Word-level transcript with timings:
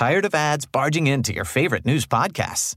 Tired 0.00 0.24
of 0.24 0.34
ads 0.34 0.64
barging 0.64 1.06
into 1.08 1.34
your 1.34 1.44
favorite 1.44 1.84
news 1.84 2.06
podcasts? 2.06 2.74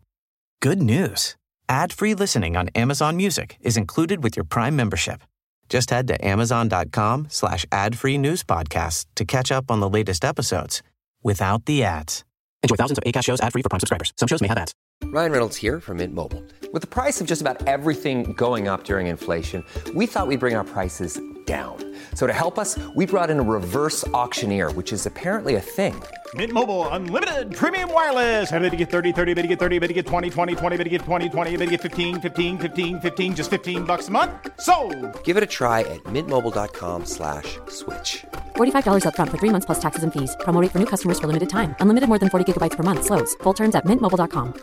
Good 0.62 0.82
news. 0.82 1.38
Ad-free 1.70 2.16
listening 2.16 2.58
on 2.58 2.68
Amazon 2.76 3.16
Music 3.16 3.56
is 3.62 3.78
included 3.78 4.22
with 4.22 4.36
your 4.36 4.44
Prime 4.44 4.76
membership. 4.76 5.22
Just 5.70 5.90
head 5.90 6.06
to 6.10 6.28
amazon.com 6.28 7.28
slash 7.30 7.66
ad-free 7.72 8.18
news 8.18 8.44
podcasts 8.44 9.06
to 9.16 9.24
catch 9.24 9.54
up 9.54 9.72
on 9.72 9.80
the 9.80 9.88
latest 9.88 10.26
episodes 10.26 10.84
without 11.24 11.64
the 11.64 11.86
ads. 11.86 12.26
Enjoy 12.62 12.76
thousands 12.76 12.98
of 12.98 13.06
ACAST 13.06 13.24
shows 13.24 13.40
ad-free 13.40 13.62
for 13.62 13.70
Prime 13.70 13.80
subscribers. 13.80 14.12
Some 14.18 14.28
shows 14.28 14.42
may 14.42 14.50
have 14.50 14.58
ads. 14.58 14.74
Ryan 15.06 15.32
Reynolds 15.32 15.56
here 15.56 15.80
from 15.80 16.00
Mint 16.00 16.14
Mobile. 16.14 16.44
With 16.74 16.82
the 16.82 16.88
price 16.88 17.22
of 17.22 17.28
just 17.28 17.40
about 17.40 17.66
everything 17.70 18.34
going 18.34 18.68
up 18.68 18.84
during 18.84 19.08
inflation, 19.08 19.64
we 19.96 20.08
thought 20.08 20.28
we'd 20.28 20.42
bring 20.42 20.56
our 20.56 20.66
prices 20.66 21.22
down. 21.46 21.78
So 22.16 22.26
to 22.26 22.34
help 22.34 22.58
us, 22.58 22.80
we 22.96 23.06
brought 23.06 23.30
in 23.30 23.40
a 23.40 23.44
reverse 23.44 24.08
auctioneer, 24.10 24.72
which 24.72 24.92
is 24.92 25.06
apparently 25.06 25.56
a 25.56 25.62
thing. 25.62 25.94
Mint 26.34 26.52
Mobile 26.52 26.88
unlimited 26.90 27.56
premium 27.56 27.94
wireless. 27.94 28.50
Have 28.50 28.64
to 28.64 28.76
get 28.76 28.90
30, 28.90 29.12
30, 29.12 29.34
bit 29.36 29.44
to 29.44 29.48
get 29.48 29.60
30, 29.60 29.80
bit 29.80 29.88
to 29.90 29.94
get 29.94 30.08
20, 30.08 30.30
20, 30.32 30.56
20, 30.56 30.78
bit 30.78 30.84
to 30.84 30.90
get 30.90 31.02
20, 31.02 31.30
20, 31.30 31.58
bit 31.58 31.66
to 31.66 31.72
get 31.72 31.82
15, 31.82 32.22
15, 32.22 32.58
15, 32.58 33.02
15 33.02 33.36
just 33.36 33.50
15 33.52 33.84
bucks 33.84 34.08
a 34.08 34.12
month. 34.12 34.32
So, 34.60 34.76
Give 35.24 35.38
it 35.38 35.44
a 35.44 35.52
try 35.60 35.82
at 35.82 36.04
mintmobile.com 36.06 37.06
slash 37.06 37.60
switch. 37.70 38.26
$45 38.56 39.04
upfront 39.06 39.30
for 39.30 39.38
three 39.38 39.52
months 39.52 39.66
plus 39.66 39.80
taxes 39.80 40.04
and 40.04 40.12
fees. 40.12 40.36
Promo 40.42 40.60
rate 40.62 40.72
for 40.72 40.80
new 40.80 40.88
customers 40.88 41.20
for 41.20 41.28
limited 41.28 41.50
time. 41.50 41.76
Unlimited 41.80 42.10
more 42.10 42.20
than 42.20 42.30
40 42.30 42.46
gigabytes 42.52 42.78
per 42.78 42.84
month. 42.84 43.06
Slows. 43.06 43.36
Full 43.44 43.54
terms 43.54 43.76
at 43.76 43.86
mintmobile.com. 43.86 44.54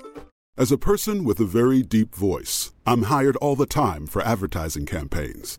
As 0.58 0.72
a 0.72 0.76
person 0.76 1.24
with 1.24 1.40
a 1.40 1.46
very 1.46 1.82
deep 1.82 2.14
voice, 2.14 2.72
I'm 2.84 3.04
hired 3.04 3.36
all 3.36 3.56
the 3.56 3.66
time 3.66 4.06
for 4.06 4.20
advertising 4.20 4.84
campaigns. 4.84 5.58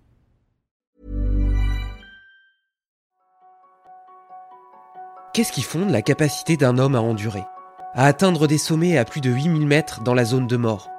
Qu'est-ce 5.33 5.53
qui 5.53 5.61
fonde 5.61 5.91
la 5.91 6.01
capacité 6.01 6.57
d'un 6.57 6.77
homme 6.77 6.93
à 6.93 6.99
endurer? 6.99 7.45
À 7.93 8.05
atteindre 8.05 8.47
des 8.47 8.57
sommets 8.57 8.97
à 8.97 9.05
plus 9.05 9.21
de 9.21 9.29
8000 9.29 9.65
mètres 9.65 10.01
dans 10.01 10.13
la 10.13 10.25
zone 10.25 10.45
de 10.45 10.57
mort. 10.57 10.89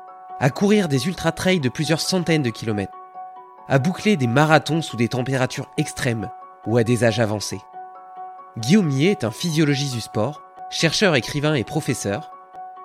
À 0.40 0.48
courir 0.48 0.88
des 0.88 1.06
ultra-trails 1.06 1.60
de 1.60 1.68
plusieurs 1.68 2.00
centaines 2.00 2.42
de 2.42 2.48
kilomètres. 2.48 2.96
À 3.68 3.78
boucler 3.78 4.16
des 4.16 4.26
marathons 4.26 4.80
sous 4.80 4.96
des 4.96 5.08
températures 5.08 5.68
extrêmes 5.76 6.30
ou 6.64 6.78
à 6.78 6.82
des 6.82 7.04
âges 7.04 7.20
avancés. 7.20 7.60
Guillaume 8.56 8.86
Millet 8.86 9.10
est 9.10 9.24
un 9.24 9.30
physiologiste 9.30 9.92
du 9.92 10.00
sport, 10.00 10.40
chercheur, 10.70 11.14
écrivain 11.14 11.52
et 11.52 11.64
professeur, 11.64 12.30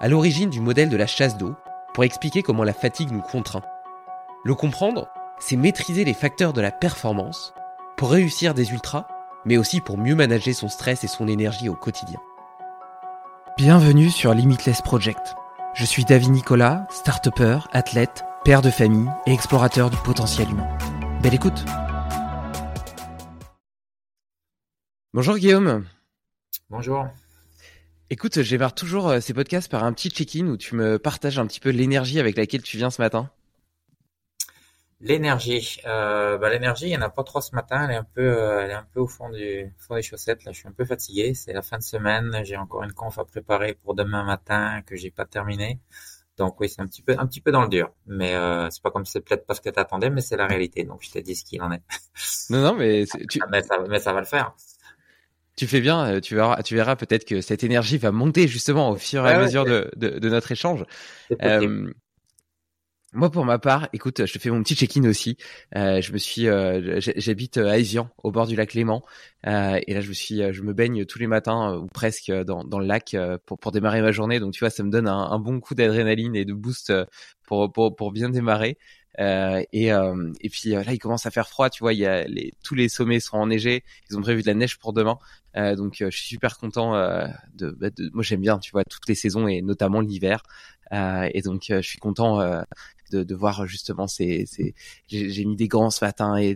à 0.01 0.09
l'origine 0.09 0.49
du 0.49 0.59
modèle 0.59 0.89
de 0.89 0.97
la 0.97 1.07
chasse 1.07 1.37
d'eau 1.37 1.55
pour 1.93 2.03
expliquer 2.03 2.43
comment 2.43 2.65
la 2.65 2.73
fatigue 2.73 3.13
nous 3.13 3.21
contraint. 3.21 3.63
Le 4.43 4.53
comprendre, 4.53 5.07
c'est 5.39 5.55
maîtriser 5.55 6.03
les 6.03 6.13
facteurs 6.13 6.51
de 6.51 6.59
la 6.59 6.71
performance 6.71 7.53
pour 7.95 8.11
réussir 8.11 8.53
des 8.53 8.73
ultras 8.73 9.07
mais 9.47 9.57
aussi 9.57 9.79
pour 9.79 9.97
mieux 9.97 10.13
manager 10.13 10.53
son 10.53 10.67
stress 10.67 11.03
et 11.03 11.07
son 11.07 11.27
énergie 11.27 11.69
au 11.69 11.75
quotidien. 11.75 12.19
Bienvenue 13.57 14.09
sur 14.09 14.33
Limitless 14.33 14.81
Project. 14.81 15.35
Je 15.73 15.85
suis 15.85 16.03
David 16.03 16.31
Nicolas, 16.31 16.85
start 16.91 17.29
athlète, 17.71 18.25
père 18.43 18.61
de 18.61 18.69
famille 18.69 19.09
et 19.25 19.31
explorateur 19.31 19.89
du 19.89 19.97
potentiel 19.97 20.49
humain. 20.49 20.67
Belle 21.23 21.33
écoute 21.33 21.65
Bonjour 25.13 25.37
Guillaume 25.37 25.85
Bonjour. 26.69 27.07
Écoute, 28.09 28.41
j'émarre 28.41 28.75
toujours 28.75 29.09
euh, 29.09 29.19
ces 29.19 29.33
podcasts 29.33 29.71
par 29.71 29.83
un 29.83 29.93
petit 29.93 30.09
check-in 30.09 30.47
où 30.47 30.57
tu 30.57 30.75
me 30.75 30.99
partages 30.99 31.39
un 31.39 31.47
petit 31.47 31.59
peu 31.59 31.69
l'énergie 31.69 32.19
avec 32.19 32.37
laquelle 32.37 32.61
tu 32.61 32.77
viens 32.77 32.89
ce 32.89 33.01
matin. 33.01 33.29
L'énergie, 34.99 35.79
euh, 35.85 36.39
bah, 36.39 36.49
l'énergie, 36.49 36.85
il 36.87 36.91
y 36.91 36.97
en 36.97 37.01
a 37.01 37.09
pas 37.09 37.23
trop 37.23 37.39
ce 37.39 37.53
matin. 37.55 37.85
Elle 37.85 37.91
est 37.91 37.95
un 37.97 38.03
peu, 38.03 38.21
euh, 38.21 38.63
elle 38.63 38.71
est 38.71 38.73
un 38.73 38.87
peu 38.93 38.99
au 38.99 39.07
fond 39.07 39.29
du 39.29 39.71
fond 39.77 39.93
des 39.95 40.01
chaussettes. 40.01 40.43
Là, 40.43 40.51
je 40.51 40.57
suis 40.59 40.67
un 40.67 40.71
peu 40.71 40.85
fatigué. 40.85 41.35
C'est 41.35 41.53
la 41.53 41.61
fin 41.61 41.77
de 41.77 41.83
semaine. 41.83 42.41
J'ai 42.43 42.57
encore 42.57 42.83
une 42.83 42.93
conf 42.93 43.19
à 43.19 43.25
préparer 43.25 43.75
pour 43.75 43.93
demain 43.93 44.23
matin 44.23 44.81
que 44.87 44.95
j'ai 44.95 45.11
pas 45.11 45.25
terminé. 45.25 45.79
Donc 46.37 46.59
oui, 46.59 46.69
c'est 46.69 46.81
un 46.81 46.87
petit 46.87 47.03
peu, 47.03 47.15
un 47.19 47.27
petit 47.27 47.41
peu 47.41 47.51
dans 47.51 47.61
le 47.63 47.69
dur. 47.69 47.93
Mais 48.07 48.35
euh, 48.35 48.69
c'est 48.71 48.81
pas 48.83 48.91
comme 48.91 49.05
c'est 49.05 49.21
peut-être 49.21 49.45
pas 49.45 49.53
ce 49.55 49.61
que 49.61 49.69
t'attendais, 49.69 50.09
mais 50.09 50.21
c'est 50.21 50.37
la 50.37 50.47
réalité. 50.47 50.83
Donc 50.83 51.03
je 51.03 51.11
t'ai 51.11 51.21
dit 51.21 51.35
ce 51.35 51.45
qu'il 51.45 51.61
en 51.61 51.71
est. 51.71 51.81
Non, 52.49 52.61
non, 52.61 52.73
mais 52.75 53.05
tu... 53.29 53.45
mais, 53.51 53.61
ça, 53.63 53.79
mais 53.89 53.99
ça 53.99 54.13
va 54.13 54.19
le 54.21 54.25
faire. 54.25 54.55
Tu 55.55 55.65
fais 55.67 55.81
bien. 55.81 56.05
euh, 56.15 56.19
Tu 56.21 56.35
verras, 56.35 56.61
tu 56.63 56.75
verras 56.75 56.95
peut-être 56.95 57.25
que 57.25 57.41
cette 57.41 57.63
énergie 57.63 57.97
va 57.97 58.11
monter 58.11 58.47
justement 58.47 58.91
au 58.91 58.95
fur 58.97 59.25
et 59.25 59.29
à 59.29 59.33
Ouais, 59.33 59.37
mesure 59.37 59.65
de, 59.65 59.89
de, 59.95 60.19
de 60.19 60.29
notre 60.29 60.51
échange. 60.51 60.85
Euh, 61.43 61.91
moi, 63.13 63.31
pour 63.31 63.45
ma 63.45 63.57
part, 63.57 63.87
écoute, 63.93 64.25
je 64.25 64.33
te 64.33 64.37
fais 64.37 64.49
mon 64.49 64.61
petit 64.61 64.75
check-in 64.75 65.05
aussi. 65.05 65.37
Euh, 65.75 66.01
je 66.01 66.11
me 66.11 66.17
suis, 66.17 66.47
euh, 66.47 66.99
j'habite 66.99 67.57
à 67.57 67.77
Evian, 67.79 68.09
au 68.21 68.31
bord 68.31 68.47
du 68.47 68.55
lac 68.55 68.73
Léman, 68.73 69.01
euh, 69.47 69.79
et 69.87 69.93
là, 69.93 70.01
je 70.01 70.09
me 70.09 70.13
suis, 70.13 70.41
je 70.53 70.61
me 70.61 70.73
baigne 70.73 71.05
tous 71.05 71.17
les 71.17 71.27
matins 71.27 71.71
euh, 71.73 71.77
ou 71.79 71.87
presque 71.87 72.29
euh, 72.29 72.43
dans, 72.43 72.65
dans 72.65 72.79
le 72.79 72.85
lac 72.85 73.13
euh, 73.13 73.37
pour, 73.45 73.57
pour 73.59 73.71
démarrer 73.71 74.01
ma 74.01 74.11
journée. 74.11 74.39
Donc, 74.41 74.53
tu 74.53 74.59
vois, 74.59 74.69
ça 74.69 74.83
me 74.83 74.91
donne 74.91 75.07
un, 75.07 75.39
bon 75.39 75.59
coup 75.61 75.73
d'adrénaline 75.73 76.35
et 76.35 76.43
de 76.43 76.53
boost 76.53 76.89
euh, 76.89 77.05
pour, 77.45 77.71
pour, 77.71 77.95
pour 77.95 78.11
bien 78.11 78.29
démarrer. 78.29 78.77
Euh, 79.19 79.63
et, 79.73 79.91
euh, 79.93 80.31
et 80.41 80.49
puis 80.49 80.75
euh, 80.75 80.83
là, 80.83 80.93
il 80.93 80.99
commence 80.99 81.25
à 81.25 81.31
faire 81.31 81.47
froid. 81.49 81.69
Tu 81.69 81.79
vois, 81.83 81.93
il 81.93 81.99
y 81.99 82.05
a 82.05 82.25
les, 82.25 82.53
tous 82.63 82.75
les 82.75 82.89
sommets 82.89 83.19
seront 83.19 83.41
enneigés. 83.41 83.83
Ils 84.11 84.17
ont 84.17 84.21
prévu 84.21 84.41
de 84.41 84.47
la 84.47 84.53
neige 84.53 84.77
pour 84.77 84.93
demain. 84.93 85.17
Euh, 85.55 85.75
donc, 85.75 86.01
euh, 86.01 86.11
je 86.11 86.17
suis 86.17 86.27
super 86.27 86.57
content. 86.57 86.93
Euh, 86.95 87.25
de, 87.55 87.71
bah, 87.71 87.89
de- 87.89 88.11
moi, 88.13 88.21
j'aime 88.21 88.41
bien, 88.41 88.59
tu 88.59 88.71
vois, 88.71 88.83
toutes 88.83 89.07
les 89.07 89.15
saisons 89.15 89.47
et 89.47 89.61
notamment 89.63 90.01
l'hiver. 90.01 90.43
Euh, 90.93 91.29
et 91.33 91.41
donc, 91.41 91.71
euh, 91.71 91.81
je 91.81 91.87
suis 91.87 91.99
content. 91.99 92.41
De, 93.11 93.23
de 93.23 93.35
voir 93.35 93.65
justement 93.67 94.07
ces, 94.07 94.45
ces 94.45 94.73
j'ai 95.07 95.45
mis 95.45 95.55
des 95.55 95.67
gants 95.67 95.89
ce 95.89 96.03
matin 96.03 96.35
et 96.37 96.55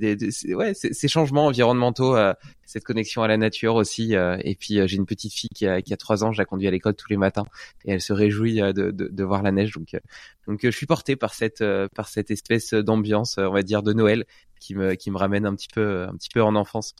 ouais 0.53 0.73
ces, 0.73 0.93
ces 0.93 1.07
changements 1.07 1.47
environnementaux 1.47 2.15
euh, 2.15 2.33
cette 2.65 2.83
connexion 2.83 3.23
à 3.23 3.27
la 3.27 3.37
nature 3.37 3.75
aussi 3.75 4.15
euh, 4.15 4.37
et 4.41 4.55
puis 4.55 4.79
euh, 4.79 4.87
j'ai 4.87 4.97
une 4.97 5.05
petite 5.05 5.33
fille 5.33 5.49
qui 5.53 5.67
a, 5.67 5.81
qui 5.81 5.93
a 5.93 5.97
trois 5.97 6.23
ans 6.23 6.31
je 6.31 6.37
la 6.37 6.45
conduis 6.45 6.67
à 6.67 6.71
l'école 6.71 6.95
tous 6.95 7.09
les 7.09 7.17
matins 7.17 7.45
et 7.85 7.91
elle 7.91 8.01
se 8.01 8.13
réjouit 8.13 8.61
euh, 8.61 8.73
de, 8.73 8.91
de, 8.91 9.07
de 9.07 9.23
voir 9.23 9.43
la 9.43 9.51
neige 9.51 9.71
donc 9.71 9.93
euh, 9.93 9.99
donc 10.47 10.63
euh, 10.63 10.71
je 10.71 10.75
suis 10.77 10.85
porté 10.85 11.15
par 11.15 11.33
cette 11.33 11.61
euh, 11.61 11.87
par 11.95 12.07
cette 12.07 12.31
espèce 12.31 12.73
d'ambiance 12.73 13.37
on 13.37 13.51
va 13.51 13.63
dire 13.63 13.83
de 13.83 13.93
Noël 13.93 14.25
qui 14.59 14.75
me 14.75 14.95
qui 14.95 15.11
me 15.11 15.17
ramène 15.17 15.45
un 15.45 15.55
petit 15.55 15.69
peu 15.73 16.03
un 16.03 16.15
petit 16.15 16.29
peu 16.29 16.41
en 16.41 16.55
enfance 16.55 16.95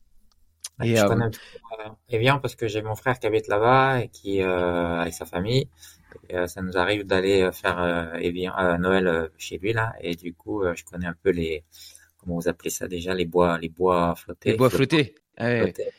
et 0.83 0.95
je 0.95 1.03
euh, 1.03 1.07
connais 1.07 1.25
euh, 1.25 1.89
Evian 2.09 2.39
parce 2.39 2.55
que 2.55 2.67
j'ai 2.67 2.81
mon 2.81 2.95
frère 2.95 3.19
qui 3.19 3.27
habite 3.27 3.47
là-bas 3.47 4.01
et 4.01 4.07
qui 4.09 4.41
euh, 4.41 5.01
avec 5.01 5.13
sa 5.13 5.25
famille. 5.25 5.69
Et, 6.29 6.35
euh, 6.35 6.47
ça 6.47 6.61
nous 6.61 6.77
arrive 6.77 7.05
d'aller 7.05 7.41
euh, 7.41 7.51
faire 7.51 7.79
euh, 7.79 8.77
Noël 8.77 9.29
chez 9.37 9.57
lui 9.57 9.73
là 9.73 9.93
et 10.01 10.15
du 10.15 10.33
coup 10.33 10.63
je 10.75 10.83
connais 10.83 11.07
un 11.07 11.15
peu 11.23 11.31
les 11.31 11.63
comment 12.17 12.35
vous 12.35 12.47
appelez 12.47 12.69
ça 12.69 12.87
déjà 12.87 13.13
les 13.13 13.25
bois 13.25 13.57
les 13.57 13.69
bois 13.69 14.15
flottés. 14.15 14.51
les 14.51 14.57
bois 14.57 14.69
flottés 14.69 15.15
ah, 15.37 15.45
ouais. 15.45 15.61
flottés. 15.61 15.89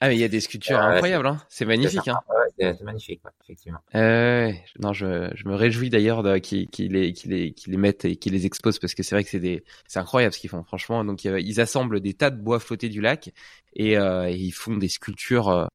ah 0.00 0.08
mais 0.08 0.16
il 0.16 0.20
y 0.20 0.24
a 0.24 0.28
des 0.28 0.40
sculptures 0.40 0.78
incroyables 0.78 1.26
hein 1.26 1.38
c'est 1.48 1.64
magnifique 1.64 2.00
C'est 2.04 2.10
hein. 2.10 2.20
Ouais, 2.58 2.76
magnifique 2.82 3.24
ouais, 3.24 3.30
effectivement. 3.42 3.80
Euh, 3.94 4.52
non, 4.78 4.92
je, 4.92 5.30
je 5.34 5.48
me 5.48 5.54
réjouis 5.54 5.90
d'ailleurs 5.90 6.22
qu'ils 6.40 6.68
les, 6.92 7.76
mettent 7.76 8.04
et 8.04 8.16
qu'ils 8.16 8.32
les 8.32 8.46
exposent 8.46 8.78
parce 8.78 8.94
que 8.94 9.02
c'est 9.02 9.14
vrai 9.14 9.24
que 9.24 9.30
c'est 9.30 9.40
des, 9.40 9.64
c'est 9.88 9.98
incroyable 9.98 10.34
ce 10.34 10.38
qu'ils 10.38 10.50
font, 10.50 10.62
franchement. 10.62 11.04
Donc, 11.04 11.24
euh, 11.26 11.40
ils 11.40 11.60
assemblent 11.60 12.00
des 12.00 12.14
tas 12.14 12.30
de 12.30 12.40
bois 12.40 12.60
flottés 12.60 12.88
du 12.88 13.00
lac 13.00 13.32
et, 13.74 13.92
et 13.94 14.34
ils 14.34 14.52
font 14.52 14.76
des 14.76 14.88
sculptures 14.88 15.68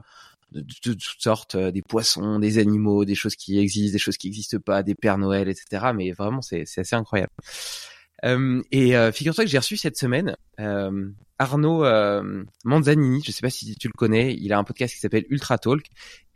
de, 0.51 0.61
de- 0.61 0.65
de 0.65 0.93
toutes 0.93 1.21
sortes, 1.21 1.55
euh, 1.55 1.71
des 1.71 1.81
poissons, 1.81 2.39
des 2.39 2.57
animaux, 2.57 3.05
des 3.05 3.15
choses 3.15 3.35
qui 3.35 3.59
existent, 3.59 3.93
des 3.93 3.99
choses 3.99 4.17
qui 4.17 4.27
n'existent 4.27 4.59
pas, 4.59 4.83
des 4.83 4.95
Pères 4.95 5.17
Noël, 5.17 5.49
etc. 5.49 5.87
Mais 5.95 6.11
vraiment, 6.11 6.41
c'est, 6.41 6.63
assez 6.77 6.95
incroyable. 6.95 7.31
Euh, 8.25 8.61
et 8.71 8.97
euh, 8.97 9.11
figure-toi 9.11 9.43
que 9.43 9.49
j'ai 9.49 9.59
reçu 9.59 9.77
cette 9.77 9.97
semaine 9.97 10.35
euh, 10.59 11.09
Arnaud 11.37 11.85
Manzanini, 12.63 13.21
je 13.23 13.31
sais 13.31 13.41
pas 13.41 13.51
si 13.51 13.75
tu 13.75 13.87
le 13.87 13.93
connais, 13.95 14.33
il 14.33 14.51
a 14.53 14.57
un 14.57 14.63
podcast 14.63 14.95
qui 14.95 14.99
s'appelle 14.99 15.25
Ultra 15.29 15.59
Talk 15.59 15.85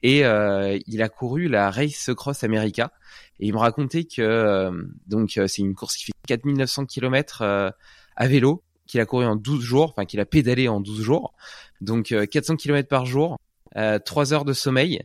et 0.04 0.20
il 0.20 1.02
a 1.02 1.10
couru 1.10 1.48
la 1.48 1.72
Race 1.72 2.12
Cross 2.16 2.44
America 2.44 2.92
et 3.40 3.48
il 3.48 3.54
me 3.54 3.58
racontait 3.58 4.04
que 4.04 4.72
donc 5.08 5.40
c'est 5.48 5.58
une 5.64 5.74
course 5.74 5.96
qui 5.96 6.06
fait 6.06 6.12
4900 6.28 6.86
km 6.86 7.42
à 7.42 8.28
vélo 8.28 8.62
qu'il 8.86 9.00
a 9.00 9.08
couru 9.08 9.26
en 9.26 9.36
12 9.36 9.64
jours, 9.64 9.90
enfin 9.90 10.06
qu'il 10.06 10.20
a 10.20 10.26
pédalé 10.26 10.68
en 10.68 10.82
12 10.82 11.02
jours. 11.02 11.34
Donc 11.80 12.14
400 12.30 12.58
km 12.58 12.88
par 12.88 13.08
jour, 13.08 13.40
3 13.76 14.34
heures 14.34 14.46
de 14.46 14.54
sommeil, 14.54 15.04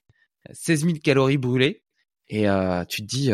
16 0.52 0.84
000 0.84 0.98
calories 1.02 1.38
brûlées 1.38 1.82
et 2.28 2.46
tu 2.88 3.02
te 3.02 3.06
dis 3.06 3.32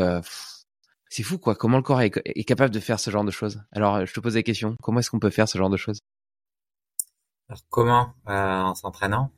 c'est 1.12 1.22
fou 1.22 1.36
quoi. 1.36 1.54
Comment 1.54 1.76
le 1.76 1.82
corps 1.82 2.00
est, 2.00 2.44
capable 2.44 2.72
de 2.72 2.80
faire 2.80 2.98
ce 2.98 3.10
genre 3.10 3.24
de 3.24 3.30
choses? 3.30 3.62
Alors, 3.70 4.06
je 4.06 4.14
te 4.14 4.20
pose 4.20 4.34
la 4.34 4.42
question. 4.42 4.76
Comment 4.82 5.00
est-ce 5.00 5.10
qu'on 5.10 5.18
peut 5.18 5.28
faire 5.28 5.46
ce 5.46 5.58
genre 5.58 5.68
de 5.68 5.76
choses? 5.76 6.00
Alors, 7.50 7.60
comment? 7.68 8.14
Euh, 8.28 8.60
En 8.62 8.74
s'entraînant, 8.74 9.30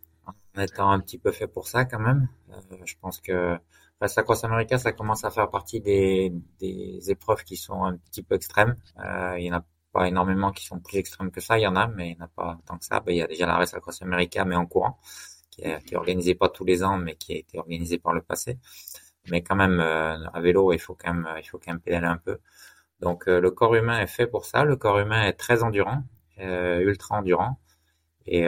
en 0.57 0.61
étant 0.61 0.89
un 0.93 1.01
petit 1.01 1.19
peu 1.19 1.33
fait 1.33 1.49
pour 1.49 1.67
ça 1.67 1.85
quand 1.85 1.99
même. 1.99 2.29
Euh, 2.51 2.77
je 2.85 2.95
pense 3.01 3.21
que 3.21 3.59
la 4.01 4.23
Cross 4.23 4.45
America, 4.45 4.79
ça 4.79 4.93
commence 4.93 5.25
à 5.25 5.33
faire 5.33 5.51
partie 5.51 5.81
des, 5.81 6.33
des 6.61 7.11
épreuves 7.11 7.43
qui 7.43 7.57
sont 7.57 7.83
un 7.85 7.97
petit 7.97 8.23
peu 8.23 8.37
extrêmes. 8.37 8.77
Euh, 9.05 9.35
il 9.39 9.47
y 9.47 9.53
en 9.53 9.57
a 9.57 9.65
pas 9.93 10.07
énormément 10.07 10.53
qui 10.53 10.65
sont 10.65 10.79
plus 10.79 10.99
extrêmes 10.99 11.33
que 11.33 11.41
ça. 11.41 11.59
Il 11.59 11.63
y 11.63 11.67
en 11.67 11.75
a, 11.75 11.89
mais 11.89 12.11
il 12.11 12.17
n'y 12.17 12.23
en 12.23 12.27
a 12.27 12.29
pas 12.29 12.57
tant 12.67 12.79
que 12.79 12.85
ça. 12.85 13.01
Ben, 13.01 13.13
il 13.13 13.19
y 13.19 13.23
a 13.23 13.27
déjà 13.27 13.47
la 13.47 13.57
Race 13.57 13.73
Cross 13.73 14.03
America, 14.03 14.45
mais 14.45 14.55
en 14.55 14.67
courant, 14.67 15.01
qui 15.55 15.63
est, 15.63 15.85
qui 15.85 15.95
est 15.95 15.97
organisée 15.97 16.35
pas 16.35 16.49
tous 16.49 16.65
les 16.65 16.83
ans, 16.85 16.99
mais 16.99 17.15
qui 17.17 17.33
a 17.35 17.37
été 17.37 17.59
organisée 17.59 17.99
par 17.99 18.13
le 18.15 18.23
passé 18.23 18.59
mais 19.31 19.43
quand 19.43 19.57
même 19.57 19.81
euh, 19.81 20.17
à 20.33 20.41
vélo 20.41 20.73
il 20.73 20.79
faut 20.79 20.95
quand 20.95 21.13
même 21.15 21.29
il 21.39 21.45
faut 21.45 21.59
quand 21.59 21.73
même 21.73 21.81
pédaler 21.81 22.07
un 22.07 22.19
peu. 22.19 22.39
Donc 23.01 23.29
euh, 23.29 23.41
le 23.41 23.51
corps 23.51 23.75
humain 23.75 24.01
est 24.01 24.07
fait 24.07 24.27
pour 24.27 24.45
ça. 24.47 24.65
Le 24.65 24.77
corps 24.77 24.99
humain 25.01 25.25
est 25.27 25.35
très 25.35 25.63
endurant, 25.63 26.03
euh, 26.41 26.81
ultra 26.81 27.19
endurant. 27.19 27.59
Et, 28.27 28.45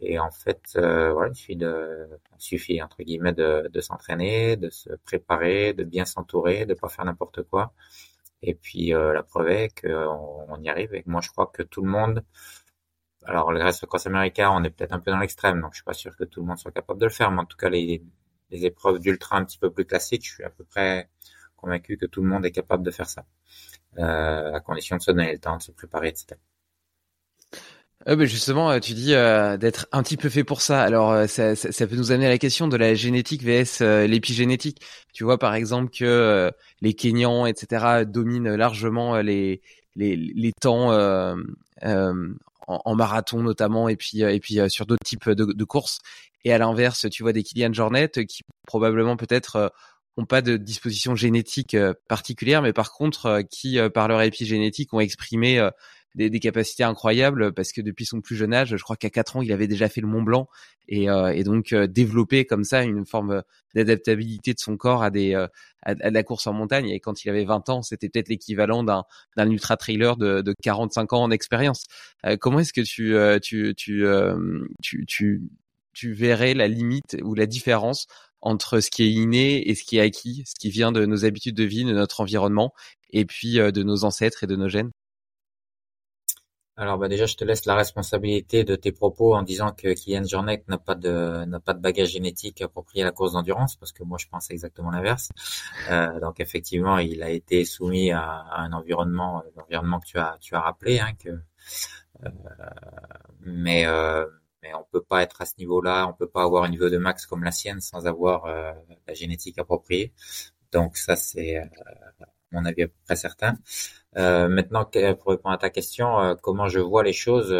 et 0.00 0.18
en 0.18 0.30
fait, 0.30 0.60
voilà, 0.74 1.30
il 1.30 1.34
suffit 1.36 1.56
de, 1.56 2.08
il 2.38 2.42
suffit 2.42 2.82
entre 2.82 3.02
guillemets 3.02 3.32
de, 3.32 3.68
de 3.72 3.80
s'entraîner, 3.80 4.56
de 4.56 4.68
se 4.70 4.90
préparer, 5.04 5.72
de 5.72 5.84
bien 5.84 6.04
s'entourer, 6.04 6.66
de 6.66 6.74
pas 6.74 6.88
faire 6.90 7.04
n'importe 7.06 7.42
quoi. 7.44 7.72
Et 8.42 8.54
puis 8.54 8.90
la 8.90 9.22
preuve 9.22 9.48
est 9.50 9.80
qu'on 9.82 10.46
on 10.48 10.62
y 10.62 10.68
arrive. 10.68 10.94
Et 10.94 11.04
moi, 11.06 11.22
je 11.22 11.30
crois 11.30 11.46
que 11.46 11.62
tout 11.62 11.82
le 11.82 11.90
monde, 11.90 12.22
alors 13.26 13.52
le 13.52 13.60
de 13.60 13.86
Cross 13.86 14.06
America, 14.06 14.50
on 14.52 14.62
est 14.64 14.70
peut-être 14.70 14.92
un 14.92 15.00
peu 15.00 15.10
dans 15.10 15.18
l'extrême, 15.18 15.60
donc 15.60 15.72
je 15.72 15.76
suis 15.76 15.84
pas 15.84 15.94
sûr 15.94 16.16
que 16.16 16.24
tout 16.24 16.40
le 16.40 16.46
monde 16.46 16.58
soit 16.58 16.72
capable 16.72 17.00
de 17.00 17.06
le 17.06 17.12
faire, 17.12 17.30
mais 17.30 17.40
en 17.40 17.44
tout 17.44 17.56
cas 17.56 17.68
les, 17.68 18.02
les 18.50 18.64
épreuves 18.66 18.98
d'ultra 18.98 19.36
un 19.36 19.44
petit 19.44 19.58
peu 19.58 19.70
plus 19.70 19.84
classiques, 19.84 20.26
je 20.26 20.34
suis 20.34 20.44
à 20.44 20.50
peu 20.50 20.64
près 20.64 21.08
convaincu 21.56 21.96
que 21.96 22.06
tout 22.06 22.22
le 22.22 22.28
monde 22.28 22.44
est 22.44 22.50
capable 22.50 22.82
de 22.82 22.90
faire 22.90 23.08
ça, 23.08 23.24
euh, 23.98 24.54
à 24.54 24.60
condition 24.60 24.96
de 24.96 25.02
se 25.02 25.10
donner 25.12 25.32
le 25.32 25.38
temps 25.38 25.56
de 25.56 25.62
se 25.62 25.72
préparer, 25.72 26.08
etc. 26.08 26.36
Euh, 28.08 28.16
ben 28.16 28.26
justement, 28.26 28.70
euh, 28.70 28.80
tu 28.80 28.94
dis 28.94 29.14
euh, 29.14 29.56
d'être 29.56 29.86
un 29.92 30.02
petit 30.02 30.16
peu 30.16 30.28
fait 30.28 30.42
pour 30.42 30.60
ça. 30.60 30.82
Alors, 30.82 31.12
euh, 31.12 31.26
ça, 31.26 31.86
peut 31.86 31.96
nous 31.96 32.10
amener 32.10 32.26
à 32.26 32.30
la 32.30 32.38
question 32.38 32.66
de 32.66 32.76
la 32.76 32.94
génétique 32.94 33.44
vs 33.44 33.80
l'épigénétique. 34.08 34.82
Tu 35.12 35.24
vois, 35.24 35.38
par 35.38 35.54
exemple, 35.54 35.90
que 35.96 36.50
les 36.80 36.94
Kenyans, 36.94 37.46
etc., 37.46 38.04
dominent 38.06 38.54
largement 38.56 39.18
les 39.18 39.60
les, 39.94 40.16
les 40.16 40.52
temps 40.52 40.90
en, 42.84 42.94
marathon 42.94 43.42
notamment, 43.42 43.88
et 43.88 43.96
puis 43.96 44.22
et 44.22 44.40
puis 44.40 44.58
sur 44.68 44.86
d'autres 44.86 45.04
types 45.04 45.30
de, 45.30 45.64
courses. 45.64 45.98
Et 46.44 46.52
à 46.52 46.58
l'inverse, 46.58 47.06
tu 47.10 47.22
vois 47.22 47.32
des 47.32 47.42
Kylian 47.42 47.72
Jornet 47.72 48.08
qui 48.08 48.42
probablement 48.66 49.16
peut-être 49.16 49.56
euh, 49.56 49.68
ont 50.16 50.26
pas 50.26 50.42
de 50.42 50.56
disposition 50.56 51.14
génétique 51.14 51.74
euh, 51.74 51.94
particulière, 52.08 52.62
mais 52.62 52.72
par 52.72 52.92
contre 52.92 53.26
euh, 53.26 53.42
qui, 53.42 53.78
par 53.94 54.08
leur 54.08 54.22
épigénétique, 54.22 54.92
ont 54.92 55.00
exprimé 55.00 55.60
des, 56.14 56.30
des, 56.30 56.40
capacités 56.40 56.84
incroyables 56.84 57.52
parce 57.52 57.72
que 57.72 57.80
depuis 57.80 58.04
son 58.04 58.20
plus 58.20 58.36
jeune 58.36 58.54
âge, 58.54 58.76
je 58.76 58.82
crois 58.82 58.96
qu'à 58.96 59.10
4 59.10 59.36
ans, 59.36 59.42
il 59.42 59.52
avait 59.52 59.66
déjà 59.66 59.88
fait 59.88 60.00
le 60.00 60.06
Mont 60.06 60.22
Blanc 60.22 60.48
et, 60.88 61.06
et 61.06 61.44
donc 61.44 61.74
développé 61.74 62.44
comme 62.44 62.64
ça 62.64 62.82
une 62.82 63.06
forme 63.06 63.42
d'adaptabilité 63.74 64.52
de 64.52 64.58
son 64.58 64.76
corps 64.76 65.02
à 65.02 65.10
des 65.10 65.34
à, 65.82 65.94
de 65.94 66.14
la 66.14 66.22
course 66.22 66.46
en 66.46 66.52
montagne. 66.52 66.88
Et 66.88 67.00
quand 67.00 67.24
il 67.24 67.30
avait 67.30 67.44
20 67.44 67.68
ans, 67.68 67.82
c'était 67.82 68.08
peut-être 68.08 68.28
l'équivalent 68.28 68.82
d'un 68.84 69.04
d'un 69.36 69.50
ultra 69.50 69.76
trailer 69.76 70.16
de, 70.16 70.42
de 70.42 70.54
45 70.62 71.12
ans 71.12 71.22
en 71.22 71.30
expérience. 71.30 71.84
comment 72.40 72.58
est-ce 72.58 72.72
que 72.72 72.80
tu 72.80 73.14
tu 73.40 73.74
tu, 73.74 74.04
tu, 74.82 75.06
tu 75.06 75.42
tu 75.92 76.12
verrais 76.12 76.54
la 76.54 76.68
limite 76.68 77.16
ou 77.22 77.34
la 77.34 77.46
différence 77.46 78.06
entre 78.40 78.80
ce 78.80 78.90
qui 78.90 79.04
est 79.04 79.10
inné 79.10 79.68
et 79.68 79.74
ce 79.74 79.84
qui 79.84 79.98
est 79.98 80.00
acquis, 80.00 80.42
ce 80.46 80.54
qui 80.58 80.70
vient 80.70 80.92
de 80.92 81.06
nos 81.06 81.24
habitudes 81.24 81.54
de 81.54 81.64
vie, 81.64 81.84
de 81.84 81.92
notre 81.92 82.20
environnement, 82.20 82.74
et 83.12 83.24
puis 83.24 83.60
euh, 83.60 83.70
de 83.70 83.82
nos 83.82 84.04
ancêtres 84.04 84.44
et 84.44 84.46
de 84.46 84.56
nos 84.56 84.68
gènes? 84.68 84.90
Alors 86.76 86.96
bah 86.96 87.08
déjà, 87.08 87.26
je 87.26 87.36
te 87.36 87.44
laisse 87.44 87.66
la 87.66 87.74
responsabilité 87.74 88.64
de 88.64 88.76
tes 88.76 88.92
propos 88.92 89.34
en 89.34 89.42
disant 89.42 89.72
que 89.72 89.92
Kylian 89.92 90.24
Jornet 90.24 90.64
n'a 90.68 90.78
pas 90.78 90.94
de 90.94 91.44
n'a 91.44 91.60
pas 91.60 91.74
de 91.74 91.80
bagage 91.80 92.08
génétique 92.10 92.62
approprié 92.62 93.02
à 93.02 93.04
la 93.06 93.12
course 93.12 93.32
d'endurance, 93.32 93.76
parce 93.76 93.92
que 93.92 94.02
moi 94.04 94.16
je 94.18 94.26
pense 94.26 94.50
exactement 94.50 94.90
l'inverse. 94.90 95.28
Euh, 95.90 96.18
donc 96.20 96.40
effectivement, 96.40 96.96
il 96.98 97.22
a 97.22 97.28
été 97.30 97.64
soumis 97.66 98.10
à, 98.12 98.46
un 98.56 98.72
environnement, 98.72 99.42
l'environnement 99.56 100.00
que 100.00 100.06
tu 100.06 100.18
as 100.18 100.38
tu 100.40 100.54
as 100.54 100.60
rappelé, 100.60 100.98
hein, 100.98 101.12
euh, 102.24 102.30
mais 103.40 103.86
euh, 103.86 104.26
mais 104.62 104.72
on 104.74 104.84
peut 104.90 105.02
pas 105.02 105.22
être 105.22 105.42
à 105.42 105.46
ce 105.46 105.54
niveau-là, 105.58 106.06
on 106.08 106.14
peut 106.14 106.28
pas 106.28 106.42
avoir 106.42 106.64
un 106.64 106.68
niveau 106.68 106.88
de 106.88 106.96
max 106.98 107.26
comme 107.26 107.44
la 107.44 107.52
sienne 107.52 107.80
sans 107.80 108.06
avoir 108.06 108.46
euh, 108.46 108.72
la 109.06 109.14
génétique 109.14 109.58
appropriée. 109.58 110.12
Donc 110.72 110.96
ça 110.96 111.16
c'est 111.16 111.58
à 111.58 111.68
mon 112.52 112.64
avis 112.64 112.84
à 112.84 112.88
peu 112.88 112.94
près 113.04 113.16
certain. 113.16 113.56
Euh, 114.18 114.48
maintenant 114.48 114.84
pour 114.84 115.30
répondre 115.30 115.54
à 115.54 115.58
ta 115.58 115.70
question, 115.70 116.20
euh, 116.20 116.34
comment 116.34 116.68
je 116.68 116.80
vois 116.80 117.02
les 117.02 117.12
choses 117.14 117.52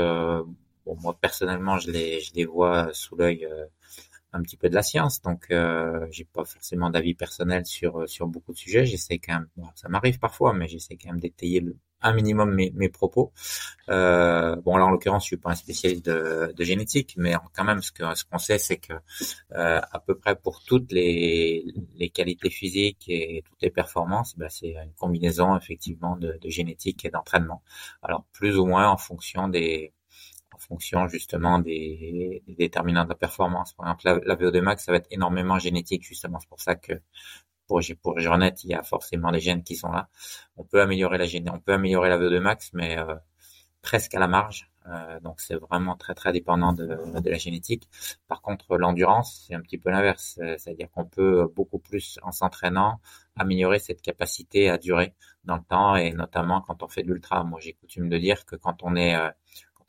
Bon 0.85 0.97
moi 1.01 1.17
personnellement 1.21 1.79
je 1.79 1.91
les 1.91 2.21
je 2.21 2.35
les 2.35 2.45
vois 2.45 2.91
sous 2.93 3.15
l'œil 3.17 3.49
un 4.33 4.43
petit 4.43 4.57
peu 4.57 4.69
de 4.69 4.75
la 4.75 4.83
science, 4.83 5.21
donc 5.21 5.47
euh, 5.51 6.07
j'ai 6.11 6.25
pas 6.25 6.45
forcément 6.45 6.91
d'avis 6.91 7.15
personnel 7.15 7.67
sur 7.67 8.09
sur 8.09 8.27
beaucoup 8.27 8.53
de 8.53 8.59
sujets. 8.59 8.87
J'essaie 8.87 9.19
quand 9.19 9.35
même, 9.35 9.49
ça 9.75 9.89
m'arrive 9.89 10.19
parfois, 10.19 10.55
mais 10.55 10.69
j'essaie 10.69 10.97
quand 10.97 11.11
même 11.11 11.21
d'étayer 11.21 11.63
un 12.03 12.13
minimum 12.15 12.55
mes, 12.55 12.89
propos. 12.89 13.33
Euh, 13.89 14.57
bon 14.57 14.77
là 14.77 14.87
en 14.87 14.91
l'occurrence, 14.91 15.25
je 15.25 15.29
suis 15.29 15.37
pas 15.37 15.51
un 15.51 15.55
spécialiste 15.55 16.07
de, 16.07 16.53
génétique, 16.65 17.15
mais 17.17 17.35
quand 17.55 17.65
même 17.65 17.83
ce 17.83 17.93
que 17.93 18.15
ce 18.15 18.25
qu'on 18.25 18.39
sait, 18.39 18.59
c'est 18.59 18.79
que 18.79 18.95
euh, 19.53 19.81
à 19.91 20.01
peu 20.01 20.17
près 20.17 20.37
pour 20.37 20.63
toutes 20.65 20.93
les 20.93 21.65
les 21.95 22.11
qualités 22.11 22.51
physiques 22.51 23.05
et 23.09 23.43
toutes 23.47 23.63
les 23.63 23.71
performances, 23.71 24.37
bah, 24.37 24.49
c'est 24.49 24.73
une 24.73 24.95
combinaison 24.97 25.57
effectivement 25.57 26.17
de 26.17 26.39
génétique 26.45 27.05
et 27.05 27.11
d'entraînement. 27.11 27.63
Alors 28.03 28.25
plus 28.33 28.59
ou 28.59 28.67
moins 28.67 28.89
en 28.89 28.97
fonction 28.97 29.49
des 29.49 29.93
fonction 30.73 31.07
justement 31.09 31.59
des, 31.59 32.43
déterminants 32.49 33.05
de 33.05 33.11
la 33.11 33.15
performance. 33.15 33.75
Par 33.75 33.87
exemple, 33.87 34.03
la, 34.07 34.35
la 34.35 34.37
VO2 34.41 34.61
max, 34.63 34.85
ça 34.85 34.93
va 34.93 34.99
être 34.99 35.09
énormément 35.11 35.59
génétique 35.59 36.03
justement. 36.03 36.39
C'est 36.41 36.49
pour 36.49 36.61
ça 36.61 36.75
que 36.75 36.95
pour, 37.67 37.81
pour 38.03 38.19
il 38.19 38.71
y 38.71 38.75
a 38.75 38.83
forcément 38.83 39.31
des 39.33 39.41
gènes 39.41 39.63
qui 39.63 39.77
sont 39.77 39.93
là. 39.93 40.09
On 40.57 40.65
peut 40.65 40.81
améliorer 40.81 41.19
la 41.19 41.27
on 41.53 41.61
peut 41.61 41.75
améliorer 41.75 42.09
la 42.09 42.19
VO2 42.19 42.41
max, 42.41 42.71
mais 42.73 42.99
euh, 42.99 43.15
presque 43.83 44.15
à 44.15 44.21
la 44.21 44.29
marge. 44.29 44.71
Euh, 44.89 45.21
donc 45.21 45.41
c'est 45.41 45.55
vraiment 45.55 45.95
très 45.97 46.15
très 46.15 46.33
dépendant 46.33 46.73
de, 46.73 46.87
de 47.21 47.31
la 47.31 47.39
génétique. 47.39 47.89
Par 48.27 48.41
contre, 48.43 48.77
l'endurance, 48.77 49.45
c'est 49.47 49.55
un 49.55 49.61
petit 49.61 49.79
peu 49.79 49.91
l'inverse. 49.91 50.39
C'est-à-dire 50.59 50.91
qu'on 50.91 51.05
peut 51.05 51.47
beaucoup 51.55 51.79
plus, 51.79 52.19
en 52.23 52.33
s'entraînant, 52.33 53.01
améliorer 53.37 53.79
cette 53.79 54.03
capacité 54.03 54.71
à 54.71 54.79
durer 54.79 55.15
dans 55.45 55.57
le 55.57 55.63
temps 55.63 55.97
et 55.97 56.13
notamment 56.13 56.63
quand 56.63 56.83
on 56.83 56.89
fait 56.89 57.03
de 57.03 57.13
l'ultra. 57.13 57.45
Moi, 57.45 57.61
j'ai 57.61 57.75
coutume 57.75 58.09
de 58.09 58.19
dire 58.19 58.45
que 58.45 58.57
quand 58.57 58.83
on 58.83 58.97
est 58.97 59.15
euh, 59.15 59.31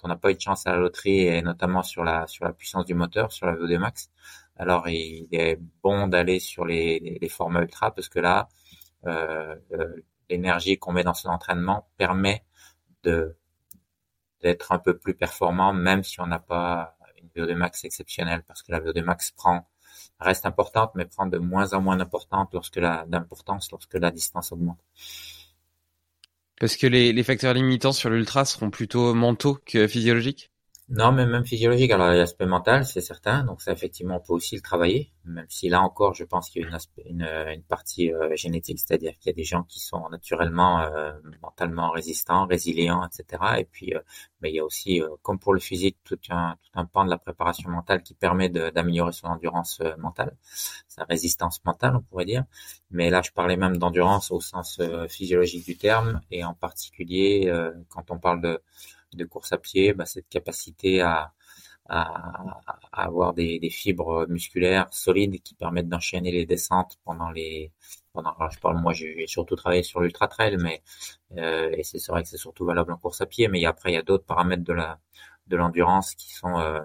on 0.04 0.08
n'a 0.10 0.16
pas 0.18 0.32
eu 0.32 0.36
de 0.36 0.42
chance 0.42 0.68
à 0.68 0.72
la 0.72 0.78
loterie 0.78 1.28
et 1.28 1.42
notamment 1.42 1.84
sur 1.84 2.04
la 2.04 2.28
sur 2.28 2.46
la 2.46 2.54
puissance 2.54 2.86
du 2.86 2.94
moteur, 2.94 3.32
sur 3.32 3.46
la 3.48 3.54
VO2 3.54 3.78
max, 3.78 4.10
alors 4.58 4.88
il 4.90 5.28
est 5.32 5.60
bon 5.82 6.08
d'aller 6.08 6.40
sur 6.40 6.66
les, 6.66 7.18
les, 7.22 7.30
formats 7.30 7.62
ultra 7.62 7.94
parce 7.94 8.10
que 8.10 8.20
là, 8.20 8.50
euh, 9.08 9.56
euh, 9.74 9.96
l'énergie 10.30 10.78
qu'on 10.78 10.94
met 10.94 11.04
dans 11.04 11.14
son 11.14 11.30
entraînement 11.30 11.88
permet 11.98 12.46
d'être 13.04 14.72
un 14.72 14.80
peu 14.80 14.98
plus 14.98 15.16
performant, 15.16 15.74
même 15.74 16.04
si 16.04 16.22
on 16.22 16.28
n'a 16.28 16.40
pas 16.40 16.96
une 17.18 17.30
VO2 17.30 17.56
max 17.56 17.84
exceptionnelle, 17.86 18.44
parce 18.44 18.64
que 18.64 18.72
la 18.72 18.80
VO2 18.80 19.04
max 19.04 19.32
prend 19.32 19.68
reste 20.20 20.46
importante, 20.46 20.92
mais 20.96 21.06
prend 21.06 21.26
de 21.26 21.38
moins 21.38 21.74
en 21.74 21.82
moins 21.82 21.98
d'importance 21.98 22.50
lorsque 23.72 23.94
la 23.96 24.12
distance 24.12 24.52
augmente. 24.52 24.80
Parce 26.64 26.78
que 26.78 26.88
les, 26.88 27.12
les 27.12 27.24
facteurs 27.24 27.54
limitants 27.54 27.92
sur 27.92 28.10
l'ultra 28.10 28.46
seront 28.46 28.70
plutôt 28.70 29.14
mentaux 29.14 29.60
que 29.66 29.86
physiologiques 29.86 30.53
Non, 30.96 31.12
mais 31.12 31.26
même 31.26 31.44
physiologique. 31.44 31.90
Alors 31.90 32.10
l'aspect 32.10 32.46
mental, 32.46 32.86
c'est 32.86 33.02
certain. 33.02 33.44
Donc 33.44 33.64
ça, 33.64 33.72
effectivement, 33.72 34.18
on 34.18 34.20
peut 34.20 34.34
aussi 34.34 34.56
le 34.56 34.62
travailler. 34.62 35.12
Même 35.26 35.48
si 35.50 35.68
là 35.68 35.82
encore, 35.82 36.14
je 36.14 36.24
pense 36.24 36.52
qu'il 36.52 36.62
y 36.62 36.66
a 36.66 36.68
une, 36.68 36.78
une, 37.08 37.28
une 37.52 37.64
partie 37.64 38.14
euh, 38.14 38.36
génétique, 38.36 38.78
c'est-à-dire 38.80 39.14
qu'il 39.18 39.32
y 39.32 39.32
a 39.32 39.34
des 39.34 39.44
gens 39.44 39.64
qui 39.64 39.80
sont 39.80 40.08
naturellement 40.10 40.82
euh, 40.82 41.14
mentalement 41.42 41.90
résistants, 41.90 42.46
résilients, 42.46 43.08
etc. 43.08 43.44
Et 43.58 43.66
puis, 43.66 43.96
euh, 43.96 44.02
mais 44.42 44.52
il 44.52 44.56
y 44.56 44.60
a 44.60 44.66
aussi, 44.66 45.02
comme 45.24 45.40
pour 45.40 45.56
le 45.56 45.60
physique, 45.60 45.98
tout 46.04 46.20
un, 46.30 46.58
tout 46.62 46.80
un 46.80 46.86
pan 46.86 47.06
de 47.06 47.10
la 47.10 47.18
préparation 47.18 47.72
mentale 47.72 48.04
qui 48.04 48.14
permet 48.14 48.50
d'améliorer 48.50 49.14
son 49.14 49.28
endurance 49.28 49.82
mentale, 49.98 50.36
sa 50.88 51.06
résistance 51.06 51.60
mentale, 51.66 51.96
on 51.96 52.02
pourrait 52.02 52.26
dire. 52.26 52.44
Mais 52.92 53.10
là, 53.10 53.24
je 53.24 53.32
parlais 53.32 53.58
même 53.58 53.78
d'endurance 53.78 54.30
au 54.30 54.42
sens 54.42 54.80
physiologique 55.10 55.66
du 55.66 55.78
terme, 55.78 56.22
et 56.30 56.44
en 56.44 56.54
particulier 56.54 57.52
quand 57.90 58.12
on 58.12 58.20
parle 58.20 58.42
de 58.42 58.62
de 59.18 59.26
course 59.26 59.52
à 59.52 59.58
pied, 59.58 59.94
bah, 59.94 60.06
cette 60.06 60.30
capacité 60.30 61.02
à, 61.02 61.34
avoir 62.92 63.34
des, 63.34 63.70
fibres 63.70 64.26
musculaires 64.28 64.88
solides 64.92 65.42
qui 65.42 65.54
permettent 65.56 65.90
d'enchaîner 65.90 66.32
les 66.32 66.46
descentes 66.46 66.98
pendant 67.04 67.30
les 67.30 67.72
pendant 68.14 68.34
je 68.50 68.60
parle 68.60 68.78
moi 68.80 68.94
j'ai 68.94 69.28
surtout 69.28 69.56
travaillé 69.56 69.84
sur 69.84 70.00
l'ultra 70.02 70.28
trail 70.28 70.58
mais 70.58 70.82
euh, 71.38 71.72
et 71.72 71.84
c'est 71.84 72.06
vrai 72.08 72.24
que 72.24 72.30
c'est 72.30 72.38
surtout 72.38 72.66
valable 72.66 72.92
en 72.94 72.98
course 72.98 73.22
à 73.22 73.26
pied 73.26 73.48
mais 73.48 73.66
après 73.66 73.92
il 73.92 73.96
y 73.96 73.98
a 73.98 74.02
d'autres 74.02 74.26
paramètres 74.26 74.64
de 74.64 74.74
la 74.74 75.00
de 75.48 75.58
l'endurance 75.58 76.16
qui 76.16 76.34
sont 76.34 76.58
euh, 76.60 76.82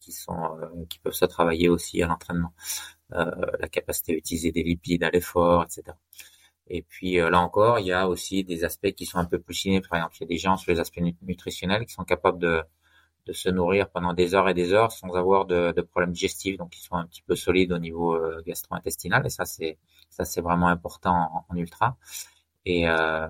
qui 0.00 0.12
sont 0.12 0.58
euh, 0.60 0.84
qui 0.88 0.98
peuvent 1.00 1.12
se 1.12 1.24
travailler 1.24 1.68
aussi 1.68 2.02
à 2.02 2.06
l'entraînement. 2.06 2.52
La 3.10 3.68
capacité 3.68 4.12
à 4.12 4.16
utiliser 4.16 4.52
des 4.52 4.62
lipides 4.62 5.02
à 5.02 5.10
l'effort 5.10 5.64
etc 5.64 5.96
et 6.70 6.82
puis 6.82 7.20
euh, 7.20 7.30
là 7.30 7.40
encore, 7.40 7.78
il 7.78 7.86
y 7.86 7.92
a 7.92 8.08
aussi 8.08 8.44
des 8.44 8.64
aspects 8.64 8.92
qui 8.92 9.06
sont 9.06 9.18
un 9.18 9.24
peu 9.24 9.38
plus 9.38 9.54
ciblés. 9.54 9.80
Par 9.80 9.98
exemple, 9.98 10.16
il 10.18 10.20
y 10.22 10.24
a 10.24 10.28
des 10.28 10.38
gens 10.38 10.56
sur 10.56 10.72
les 10.72 10.80
aspects 10.80 11.00
nutritionnels 11.22 11.84
qui 11.86 11.92
sont 11.92 12.04
capables 12.04 12.38
de, 12.38 12.62
de 13.26 13.32
se 13.32 13.48
nourrir 13.50 13.90
pendant 13.90 14.14
des 14.14 14.34
heures 14.34 14.48
et 14.48 14.54
des 14.54 14.72
heures 14.72 14.92
sans 14.92 15.12
avoir 15.14 15.46
de, 15.46 15.72
de 15.72 15.82
problèmes 15.82 16.12
digestifs, 16.12 16.56
donc 16.56 16.76
ils 16.76 16.82
sont 16.82 16.96
un 16.96 17.06
petit 17.06 17.22
peu 17.22 17.36
solides 17.36 17.72
au 17.72 17.78
niveau 17.78 18.14
euh, 18.14 18.42
gastro-intestinal. 18.46 19.26
Et 19.26 19.30
ça, 19.30 19.44
c'est 19.44 19.78
ça, 20.10 20.24
c'est 20.24 20.40
vraiment 20.40 20.68
important 20.68 21.44
en 21.48 21.56
ultra 21.56 21.96
et, 22.66 22.88
euh, 22.88 23.26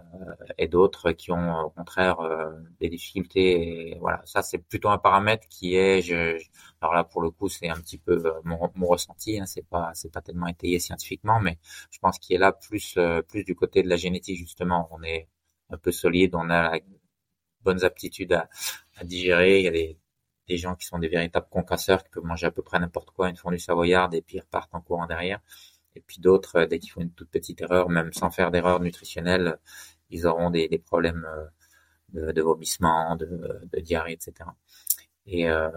et 0.59 0.69
d'autres 0.69 1.13
qui 1.13 1.33
ont 1.33 1.61
au 1.61 1.71
contraire 1.71 2.21
euh, 2.21 2.51
des 2.81 2.89
difficultés. 2.89 3.91
Et 3.93 3.99
voilà, 3.99 4.21
ça 4.25 4.43
c'est 4.43 4.59
plutôt 4.59 4.89
un 4.89 4.99
paramètre 4.99 5.47
qui 5.49 5.77
est, 5.77 6.03
je, 6.03 6.39
alors 6.81 6.95
là 6.95 7.05
pour 7.05 7.23
le 7.23 7.31
coup 7.31 7.49
c'est 7.49 7.69
un 7.69 7.77
petit 7.77 7.99
peu 7.99 8.23
euh, 8.27 8.33
mon, 8.45 8.71
mon 8.75 8.87
ressenti, 8.87 9.39
hein, 9.41 9.47
c'est 9.47 9.67
pas 9.67 9.91
c'est 9.95 10.13
pas 10.13 10.21
tellement 10.23 10.47
étayé 10.49 10.79
scientifiquement, 10.81 11.41
mais 11.41 11.59
je 11.91 11.99
pense 12.01 12.19
qu'il 12.19 12.37
est 12.37 12.39
là 12.39 12.53
plus 12.53 12.99
plus 13.29 13.45
du 13.45 13.55
côté 13.55 13.83
de 13.83 13.89
la 13.89 13.97
génétique 13.97 14.39
justement. 14.39 14.89
On 14.93 15.03
est 15.03 15.29
un 15.71 15.79
peu 15.79 15.93
solide, 15.93 16.35
on 16.35 16.51
a 16.51 16.79
bonnes 17.63 17.85
aptitudes 17.85 18.33
à, 18.33 18.49
à 18.97 19.05
digérer. 19.05 19.59
Il 19.61 19.65
y 19.65 19.69
a 19.69 19.71
des, 19.71 19.99
des 20.49 20.57
gens 20.59 20.75
qui 20.75 20.87
sont 20.87 20.99
des 20.99 21.09
véritables 21.09 21.49
concasseurs 21.51 22.03
qui 22.05 22.11
peuvent 22.11 22.25
manger 22.25 22.47
à 22.47 22.51
peu 22.51 22.63
près 22.63 22.79
n'importe 22.81 23.11
quoi, 23.13 23.29
une 23.29 23.37
fondue 23.37 23.59
savoyarde 23.59 24.15
et 24.15 24.23
puis 24.23 24.41
repartent 24.41 24.75
en 24.75 24.81
courant 24.81 25.07
derrière. 25.07 25.41
Et 26.00 26.02
puis 26.07 26.21
d'autres, 26.21 26.57
euh, 26.57 26.66
dès 26.66 26.78
qu'ils 26.78 26.90
font 26.90 27.02
une 27.02 27.12
toute 27.12 27.30
petite 27.30 27.61
erreur, 27.61 27.90
même 27.90 28.12
sans 28.14 28.30
faire 28.30 28.50
d'erreur 28.50 28.80
nutritionnelle, 28.80 29.59
ils 30.11 30.26
auront 30.26 30.50
des, 30.50 30.69
problèmes 30.78 31.26
euh, 31.28 32.26
de, 32.28 32.33
de 32.33 32.42
vomissement, 32.42 33.16
de, 33.16 33.28
diarrhée, 33.80 34.14
etc. 34.14 34.33
Et 35.26 35.49
euh, 35.50 35.69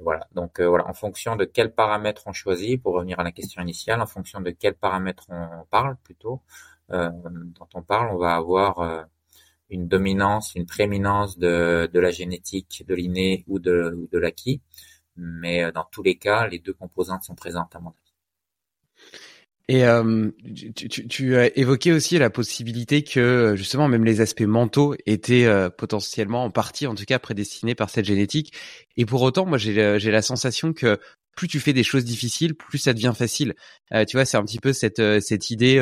voilà. 0.00 0.28
Donc 0.32 0.60
voilà, 0.60 0.86
en 0.88 0.92
fonction 0.94 1.36
de 1.36 1.44
quels 1.46 1.72
paramètres 1.74 2.24
on 2.26 2.32
choisit, 2.32 2.82
pour 2.82 2.94
revenir 2.94 3.18
à 3.20 3.24
la 3.24 3.32
question 3.32 3.62
initiale, 3.62 4.00
en 4.02 4.06
fonction 4.06 4.40
de 4.40 4.50
quels 4.50 4.74
paramètres 4.76 5.26
on 5.30 5.64
parle 5.70 5.96
plutôt, 6.04 6.42
dont 6.90 7.68
on 7.74 7.82
parle, 7.82 8.14
on 8.14 8.18
va 8.18 8.36
avoir 8.36 9.06
une 9.70 9.88
dominance, 9.88 10.54
une 10.54 10.66
prééminence 10.66 11.38
de, 11.38 11.88
la 11.92 12.10
génétique, 12.10 12.84
de 12.86 12.94
l'inné 12.94 13.44
ou 13.48 13.58
de 13.58 14.18
l'acquis. 14.18 14.60
Mais 15.16 15.72
dans 15.72 15.84
tous 15.84 16.02
les 16.02 16.16
cas, 16.18 16.46
les 16.46 16.58
deux 16.58 16.74
composantes 16.74 17.24
sont 17.24 17.34
présentes 17.34 17.74
à 17.74 17.80
mon 17.80 17.90
avis. 17.90 18.06
Et 19.68 19.84
euh, 19.84 20.30
tu, 20.76 20.88
tu, 20.88 21.08
tu, 21.08 21.36
as 21.36 21.56
évoqué 21.58 21.92
aussi 21.92 22.18
la 22.18 22.30
possibilité 22.30 23.02
que 23.02 23.54
justement 23.56 23.88
même 23.88 24.04
les 24.04 24.20
aspects 24.20 24.42
mentaux 24.42 24.94
étaient 25.06 25.44
euh, 25.46 25.70
potentiellement 25.70 26.44
en 26.44 26.50
partie, 26.50 26.86
en 26.86 26.94
tout 26.94 27.04
cas, 27.04 27.18
prédestinés 27.18 27.74
par 27.74 27.90
cette 27.90 28.04
génétique. 28.04 28.52
Et 28.96 29.04
pour 29.04 29.22
autant, 29.22 29.44
moi, 29.44 29.58
j'ai 29.58 29.76
euh, 29.80 29.98
j'ai 29.98 30.12
la 30.12 30.22
sensation 30.22 30.72
que 30.72 30.98
plus 31.36 31.48
tu 31.48 31.58
fais 31.58 31.72
des 31.72 31.82
choses 31.82 32.04
difficiles, 32.04 32.54
plus 32.54 32.78
ça 32.78 32.94
devient 32.94 33.12
facile. 33.16 33.54
Euh, 33.92 34.04
tu 34.04 34.16
vois, 34.16 34.24
c'est 34.24 34.36
un 34.36 34.44
petit 34.44 34.60
peu 34.60 34.72
cette 34.72 35.02
cette 35.20 35.50
idée 35.50 35.80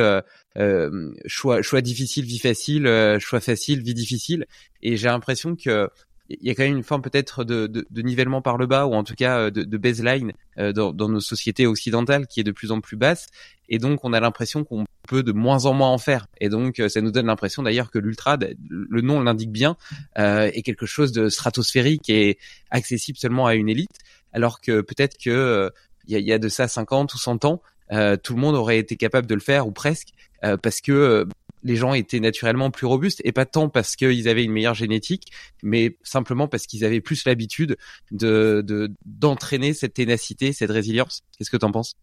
choix 1.27 1.61
choix 1.61 1.81
difficile, 1.83 2.25
vie 2.25 2.39
facile, 2.39 3.19
choix 3.21 3.41
facile, 3.41 3.83
vie 3.83 3.95
difficile. 3.95 4.47
Et 4.83 4.97
j'ai 4.97 5.09
l'impression 5.09 5.57
que 5.57 5.91
il 6.29 6.47
y 6.47 6.51
a 6.51 6.55
quand 6.55 6.63
même 6.63 6.77
une 6.77 6.83
forme 6.83 7.03
peut-être 7.03 7.45
de, 7.45 7.67
de, 7.67 7.87
de, 7.91 8.03
nivellement 8.03 8.41
par 8.41 8.57
le 8.57 8.67
bas 8.67 8.87
ou 8.87 8.95
en 8.95 9.05
tout 9.05 9.15
cas 9.15 9.51
de, 9.51 9.63
de 9.63 9.77
baseline 9.77 10.33
dans, 10.57 10.93
dans, 10.93 11.09
nos 11.09 11.21
sociétés 11.21 11.67
occidentales 11.67 12.27
qui 12.27 12.41
est 12.41 12.45
de 12.45 12.53
plus 12.53 12.73
en 12.73 12.81
plus 12.81 12.97
basse. 12.97 13.27
Et 13.69 13.79
donc 13.79 14.01
on 14.05 14.13
a 14.13 14.21
l'impression 14.21 14.65
qu'on 14.65 14.85
peut 15.09 15.23
de 15.23 15.33
moins 15.33 15.67
en 15.67 15.75
moins 15.75 15.91
en 15.91 15.99
faire. 15.99 16.27
Et 16.41 16.49
donc 16.49 16.81
euh, 16.81 16.89
ça 16.89 17.01
nous 17.01 17.11
donne 17.11 17.27
l'impression 17.27 17.63
d'ailleurs 17.63 17.91
que 17.91 17.99
l'ultra 17.99 18.39
le 18.69 19.01
nom 19.01 19.21
l'indique 19.21 19.53
bien 19.53 19.77
euh, 20.19 20.51
est 20.53 20.63
quelque 20.63 20.87
chose 20.87 21.13
de 21.13 21.29
stratosphérique 21.29 22.09
et 22.11 22.39
accessible 22.71 23.19
seulement 23.19 23.47
à 23.47 23.55
une 23.55 23.69
élite. 23.69 23.99
Alors 24.33 24.61
que 24.61 24.81
peut-être 24.81 25.17
que 25.19 25.31
euh, 25.31 25.71
il 26.07 26.19
y, 26.19 26.33
a, 26.33 26.39
de 26.39 26.49
ça 26.49 26.69
50 26.69 27.15
ou 27.15 27.19
100 27.19 27.47
ans 27.47 27.63
euh, 27.93 28.17
tout 28.17 28.35
le 28.35 28.41
monde 28.41 28.57
aurait 28.57 28.79
été 28.79 28.97
capable 28.97 29.27
de 29.27 29.35
le 29.35 29.41
faire 29.41 29.67
ou 29.67 29.73
presque 29.73 30.09
euh, 30.45 30.57
parce 30.57 30.81
que 30.81 31.27
les 31.65 31.77
gens 31.77 31.95
étaient 31.95 32.21
naturellement 32.21 32.71
plus 32.71 32.87
robustes 32.87 33.21
et 33.25 33.33
pas 33.33 33.47
tant 33.47 33.69
parce 33.69 33.97
qu'ils 33.97 34.29
avaient 34.29 34.45
une 34.45 34.53
meilleure 34.53 34.75
génétique, 34.75 35.33
mais 35.63 35.97
simplement 36.03 36.47
parce 36.47 36.67
qu'ils 36.67 36.85
avaient 36.85 37.01
plus 37.01 37.25
l'habitude 37.25 37.77
de 38.13 38.65
d'entraîner 39.05 39.75
cette 39.75 39.95
ténacité, 39.95 40.53
cette 40.53 40.71
résilience. 40.71 41.23
Qu'est-ce 41.37 41.51
que 41.51 41.57
tu 41.57 41.65
en 41.65 41.73
penses? 41.73 41.97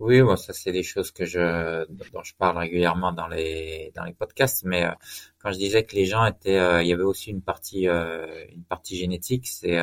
Oui, 0.00 0.22
bon, 0.22 0.34
ça 0.34 0.54
c'est 0.54 0.72
des 0.72 0.82
choses 0.82 1.10
que 1.10 1.26
je 1.26 1.84
dont 2.14 2.22
je 2.22 2.34
parle 2.34 2.56
régulièrement 2.56 3.12
dans 3.12 3.28
les 3.28 3.92
dans 3.94 4.04
les 4.04 4.14
podcasts. 4.14 4.64
Mais 4.64 4.86
euh, 4.86 4.92
quand 5.42 5.52
je 5.52 5.58
disais 5.58 5.84
que 5.84 5.94
les 5.94 6.06
gens 6.06 6.24
étaient, 6.24 6.58
euh, 6.58 6.82
il 6.82 6.88
y 6.88 6.92
avait 6.94 7.02
aussi 7.02 7.30
une 7.30 7.42
partie 7.42 7.86
euh, 7.86 8.46
une 8.50 8.64
partie 8.64 8.96
génétique. 8.96 9.46
C'est 9.46 9.78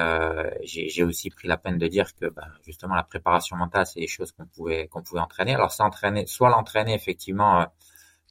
j'ai 0.63 1.03
aussi 1.03 1.29
pris 1.29 1.47
la 1.47 1.57
peine 1.57 1.77
de 1.77 1.87
dire 1.87 2.15
que 2.15 2.25
bah, 2.25 2.47
justement 2.65 2.95
la 2.95 3.03
préparation 3.03 3.55
mentale, 3.57 3.85
c'est 3.85 3.99
des 3.99 4.07
choses 4.07 4.31
qu'on 4.31 4.47
pouvait 4.47 4.87
qu'on 4.87 5.03
pouvait 5.03 5.21
entraîner. 5.21 5.53
Alors 5.53 5.71
entraîner, 5.79 6.25
soit 6.25 6.49
l'entraîner 6.49 6.95
effectivement, 6.95 7.67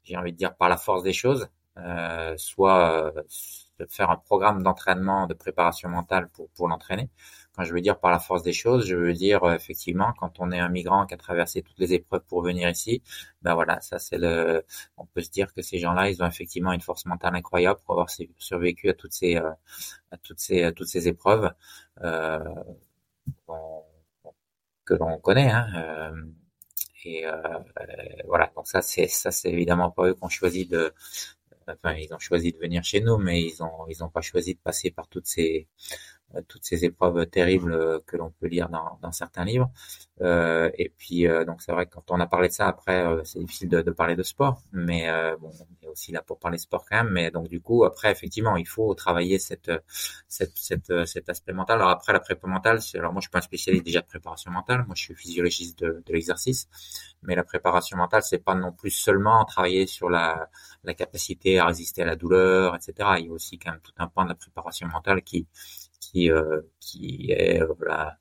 j'ai 0.07 0.17
envie 0.17 0.33
de 0.33 0.37
dire 0.39 0.55
par 0.57 0.69
la 0.69 0.77
force 0.77 1.03
des 1.03 1.13
choses, 1.13 1.49
soit 2.37 3.13
faire 3.89 4.11
un 4.11 4.17
programme 4.17 4.63
d'entraînement 4.63 5.27
de 5.27 5.35
préparation 5.35 5.89
mentale 5.89 6.29
pour 6.31 6.49
pour 6.51 6.69
l'entraîner. 6.69 7.11
Quand 7.53 7.65
je 7.65 7.73
veux 7.73 7.81
dire 7.81 7.99
par 7.99 8.11
la 8.11 8.19
force 8.19 8.43
des 8.43 8.53
choses, 8.53 8.87
je 8.87 8.97
veux 8.97 9.13
dire 9.13 9.45
euh, 9.45 9.55
effectivement 9.55 10.13
quand 10.19 10.41
on 10.41 10.51
est 10.53 10.59
un 10.59 10.69
migrant 10.69 11.07
qui 11.07 11.15
a 11.15 11.17
traversé 11.17 11.63
toutes 11.63 11.79
les 11.79 11.95
épreuves 11.95 12.23
pour 12.29 12.43
venir 12.43 12.69
ici, 12.71 13.03
ben 13.43 13.55
voilà, 13.55 13.81
ça 13.81 13.99
c'est 13.99 14.19
le, 14.19 14.65
on 14.97 15.07
peut 15.07 15.23
se 15.23 15.31
dire 15.31 15.53
que 15.55 15.63
ces 15.63 15.79
gens-là, 15.79 16.11
ils 16.11 16.23
ont 16.23 16.27
effectivement 16.27 16.73
une 16.73 16.81
force 16.83 17.07
mentale 17.07 17.35
incroyable 17.37 17.81
pour 17.85 17.93
avoir 17.95 18.09
survécu 18.39 18.89
à 18.91 18.95
toutes 18.95 19.13
ces, 19.13 19.37
euh, 19.37 19.51
à 20.11 20.17
toutes 20.19 20.41
ces, 20.41 20.63
à 20.65 20.73
toutes 20.73 20.89
ces 20.89 21.09
épreuves 21.09 21.53
euh, 22.03 22.39
que 24.85 24.95
l'on 24.95 25.19
connaît. 25.19 25.51
Hein, 25.51 25.67
euh, 25.77 26.23
et 27.07 27.27
euh, 27.27 27.59
voilà, 28.27 28.51
donc 28.57 28.67
ça 28.69 28.83
c'est 28.83 29.07
ça 29.09 29.31
c'est 29.31 29.51
évidemment 29.51 29.91
pas 29.91 30.07
eux 30.09 30.15
qui 30.15 30.25
ont 30.25 30.29
choisi 30.29 30.67
de, 30.67 30.93
enfin 31.69 31.95
ils 31.95 32.13
ont 32.15 32.19
choisi 32.19 32.53
de 32.53 32.59
venir 32.59 32.85
chez 32.85 33.01
nous, 33.01 33.19
mais 33.19 33.43
ils 33.43 33.63
ont 33.63 33.87
ils 33.89 34.03
ont 34.05 34.09
pas 34.09 34.23
choisi 34.23 34.55
de 34.55 34.61
passer 34.61 34.91
par 34.91 35.09
toutes 35.09 35.27
ces 35.27 35.69
euh, 35.85 36.16
toutes 36.49 36.64
ces 36.64 36.85
épreuves 36.85 37.26
terribles 37.26 37.73
euh, 37.73 37.99
que 38.07 38.16
l'on 38.16 38.31
peut 38.31 38.47
lire 38.47 38.69
dans, 38.69 39.12
certains 39.12 39.45
livres. 39.45 39.71
Euh, 40.21 40.71
et 40.78 40.88
puis 40.97 41.26
euh, 41.26 41.45
donc 41.45 41.62
c'est 41.62 41.73
vrai 41.73 41.87
que 41.87 41.93
quand 41.95 42.11
on 42.11 42.21
a 42.21 42.26
parlé 42.26 42.49
de 42.49 42.52
ça 42.52 42.66
après, 42.66 43.07
c'est 43.25 43.38
difficile 43.38 43.69
de, 43.69 43.90
parler 43.90 44.16
de 44.16 44.23
sport, 44.23 44.62
mais 44.73 45.09
bon, 45.40 45.50
on 45.61 45.87
est 45.87 45.88
aussi 45.88 46.12
là 46.12 46.23
pour 46.23 46.38
parler 46.38 46.59
sport 46.59 46.85
quand 46.88 46.97
même. 47.05 47.12
Mais 47.12 47.31
donc 47.31 47.49
du 47.49 47.61
coup 47.61 47.85
après 47.85 48.11
effectivement 48.11 48.57
il 48.57 48.66
faut 48.66 48.95
travailler 48.95 49.38
cette, 49.38 49.71
cet 50.28 51.28
aspect 51.28 51.52
mental. 51.52 51.76
Alors 51.76 51.90
après 51.90 52.12
la 52.12 52.21
prépa 52.21 52.47
mentale, 52.47 52.81
alors 52.95 53.12
moi 53.12 53.21
je 53.21 53.25
suis 53.25 53.31
pas 53.31 53.38
un 53.38 53.43
spécialiste 53.43 53.85
déjà 53.85 54.00
de 54.00 54.07
préparation 54.07 54.50
mentale, 54.50 54.85
moi 54.87 54.95
je 54.95 55.02
suis 55.02 55.14
physiologiste 55.14 55.78
de, 55.81 56.02
de 56.05 56.12
l'exercice, 56.12 56.69
mais 57.23 57.35
la 57.35 57.45
préparation 57.45 57.97
mentale 57.97 58.23
c'est 58.23 58.38
pas 58.38 58.55
non 58.55 58.73
plus 58.73 58.90
seulement 58.90 59.45
travailler 59.45 59.87
sur 59.87 60.11
la, 60.11 60.49
la 60.87 60.95
capacité 60.95 61.59
à 61.59 61.66
résister 61.66 62.02
à 62.02 62.07
la 62.07 62.16
douleur, 62.16 62.75
etc. 62.75 63.11
Il 63.19 63.26
y 63.26 63.28
a 63.28 63.33
aussi 63.33 63.59
quand 63.59 63.73
même 63.73 63.81
tout 63.81 63.93
un 63.99 64.07
point 64.07 64.25
de 64.25 64.31
la 64.31 64.35
préparation 64.35 64.87
mentale 64.88 65.23
qui 65.23 65.47
qui 66.00 66.31
euh, 66.31 66.61
qui 66.81 67.31
est 67.33 67.62
euh, 67.62 67.73
voilà 67.79 68.19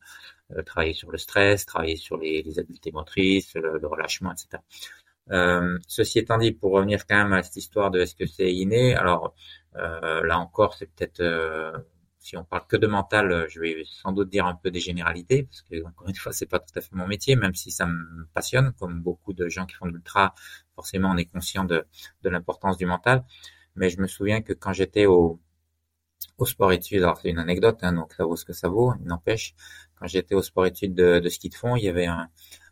euh, 0.51 0.63
travailler 0.63 0.93
sur 0.93 1.11
le 1.11 1.17
stress, 1.17 1.65
travailler 1.65 1.95
sur 1.95 2.17
les, 2.17 2.41
les 2.43 2.59
habiletés 2.59 2.91
motrices, 2.91 3.55
le, 3.55 3.77
le 3.79 3.87
relâchement, 3.87 4.31
etc. 4.33 4.63
Euh, 5.31 5.79
ceci 5.87 6.19
étant 6.19 6.37
dit, 6.37 6.51
pour 6.51 6.71
revenir 6.73 7.05
quand 7.07 7.17
même 7.17 7.33
à 7.33 7.41
cette 7.43 7.55
histoire 7.57 7.89
de 7.91 7.99
est-ce 8.01 8.15
que 8.15 8.25
c'est 8.27 8.53
inné, 8.53 8.95
alors 8.95 9.33
euh, 9.75 10.23
là 10.23 10.37
encore, 10.39 10.75
c'est 10.75 10.85
peut-être 10.87 11.19
euh, 11.21 11.71
si 12.19 12.37
on 12.37 12.43
parle 12.43 12.65
que 12.67 12.77
de 12.77 12.87
mental, 12.87 13.45
je 13.49 13.59
vais 13.59 13.83
sans 13.85 14.11
doute 14.11 14.29
dire 14.29 14.45
un 14.47 14.55
peu 14.55 14.71
des 14.71 14.79
généralités, 14.79 15.43
parce 15.43 15.61
que 15.63 15.83
encore 15.85 16.07
une 16.09 16.15
fois, 16.15 16.31
c'est 16.33 16.45
pas 16.47 16.59
tout 16.59 16.73
à 16.77 16.81
fait 16.81 16.93
mon 16.95 17.07
métier, 17.07 17.35
même 17.35 17.53
si 17.55 17.71
ça 17.71 17.85
me 17.85 18.25
passionne, 18.33 18.73
comme 18.79 19.01
beaucoup 19.01 19.33
de 19.33 19.47
gens 19.49 19.65
qui 19.65 19.75
font 19.75 19.85
de 19.87 19.91
l'ultra, 19.93 20.33
forcément, 20.75 21.11
on 21.11 21.17
est 21.17 21.25
conscient 21.25 21.65
de, 21.65 21.85
de 22.23 22.29
l'importance 22.29 22.77
du 22.77 22.85
mental. 22.85 23.23
Mais 23.75 23.89
je 23.89 23.99
me 24.01 24.07
souviens 24.07 24.41
que 24.41 24.53
quand 24.53 24.73
j'étais 24.73 25.05
au 25.05 25.39
au 26.37 26.45
sport 26.45 26.71
études, 26.73 27.03
alors 27.03 27.17
c'est 27.17 27.29
une 27.29 27.39
anecdote, 27.39 27.79
hein, 27.81 27.93
donc 27.93 28.13
ça 28.13 28.25
vaut 28.25 28.35
ce 28.35 28.45
que 28.45 28.53
ça 28.53 28.67
vaut, 28.69 28.93
n'empêche, 29.03 29.55
quand 29.95 30.07
j'étais 30.07 30.35
au 30.35 30.41
sport 30.41 30.65
études 30.65 30.95
de, 30.95 31.19
de, 31.19 31.29
ski 31.29 31.49
de 31.49 31.55
fond, 31.55 31.75
il 31.75 31.83
y 31.83 31.89
avait 31.89 32.07
un, 32.07 32.29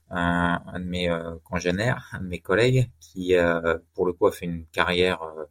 un, 0.10 0.62
un 0.65 0.79
de 0.79 0.86
mes 0.86 1.10
euh, 1.10 1.36
congénères, 1.43 2.10
un 2.13 2.22
de 2.22 2.27
mes 2.27 2.39
collègues, 2.39 2.89
qui 3.00 3.36
euh, 3.36 3.77
pour 3.93 4.05
le 4.05 4.13
coup 4.13 4.27
a 4.27 4.31
fait 4.31 4.45
une 4.45 4.65
carrière 4.67 5.24
euh, 5.24 5.45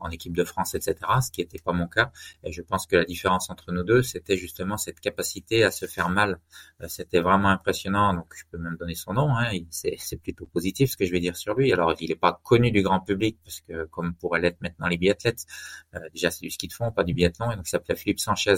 en 0.00 0.10
équipe 0.10 0.36
de 0.36 0.44
France, 0.44 0.74
etc., 0.74 0.96
ce 1.20 1.30
qui 1.30 1.40
n'était 1.40 1.58
pas 1.58 1.72
mon 1.72 1.86
cas. 1.86 2.10
Et 2.44 2.52
je 2.52 2.62
pense 2.62 2.86
que 2.86 2.96
la 2.96 3.04
différence 3.04 3.50
entre 3.50 3.72
nous 3.72 3.82
deux, 3.82 4.02
c'était 4.02 4.36
justement 4.36 4.76
cette 4.76 5.00
capacité 5.00 5.64
à 5.64 5.70
se 5.70 5.86
faire 5.86 6.08
mal. 6.08 6.40
Euh, 6.82 6.88
c'était 6.88 7.20
vraiment 7.20 7.48
impressionnant. 7.48 8.14
Donc, 8.14 8.32
je 8.34 8.44
peux 8.50 8.58
même 8.58 8.76
donner 8.76 8.94
son 8.94 9.14
nom. 9.14 9.36
Hein. 9.36 9.50
C'est 9.70 10.22
plutôt 10.22 10.46
positif 10.46 10.90
ce 10.90 10.96
que 10.96 11.04
je 11.04 11.12
vais 11.12 11.20
dire 11.20 11.36
sur 11.36 11.54
lui. 11.54 11.72
Alors, 11.72 11.94
il 12.00 12.08
n'est 12.10 12.16
pas 12.16 12.40
connu 12.42 12.70
du 12.70 12.82
grand 12.82 13.00
public 13.00 13.38
parce 13.44 13.60
que, 13.60 13.84
comme 13.86 14.14
pourraient 14.14 14.40
l'être 14.40 14.60
maintenant 14.60 14.88
les 14.88 14.98
biathlètes, 14.98 15.46
euh, 15.94 16.00
déjà 16.12 16.30
c'est 16.30 16.42
du 16.42 16.50
ski 16.50 16.68
de 16.68 16.72
fond, 16.72 16.92
pas 16.92 17.04
du 17.04 17.14
biathlon. 17.14 17.50
Et 17.50 17.56
donc, 17.56 17.66
il 17.66 17.70
s'appelait 17.70 17.96
Philippe 17.96 18.20
Sanchez. 18.20 18.56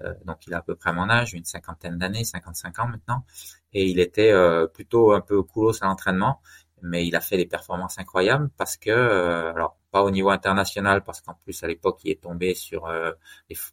Euh, 0.00 0.14
donc, 0.24 0.46
il 0.46 0.54
a 0.54 0.58
à 0.58 0.62
peu 0.62 0.74
près 0.76 0.92
mon 0.92 1.08
âge, 1.08 1.34
une 1.34 1.44
cinquantaine 1.44 1.98
d'années, 1.98 2.24
55 2.24 2.78
ans 2.80 2.88
maintenant. 2.88 3.24
Et 3.72 3.86
il 3.88 4.00
était 4.00 4.32
plutôt 4.72 5.12
un 5.12 5.20
peu 5.20 5.42
coolos 5.42 5.82
à 5.82 5.86
l'entraînement 5.86 6.40
mais 6.82 7.06
il 7.06 7.16
a 7.16 7.20
fait 7.20 7.36
des 7.36 7.46
performances 7.46 7.98
incroyables 7.98 8.50
parce 8.56 8.76
que, 8.76 8.90
alors 8.90 9.76
au 10.02 10.10
niveau 10.10 10.30
international, 10.30 11.02
parce 11.04 11.20
qu'en 11.20 11.34
plus 11.34 11.62
à 11.62 11.66
l'époque 11.66 12.00
il 12.04 12.10
est 12.10 12.22
tombé 12.22 12.54
sur 12.54 12.86
euh, 12.86 13.12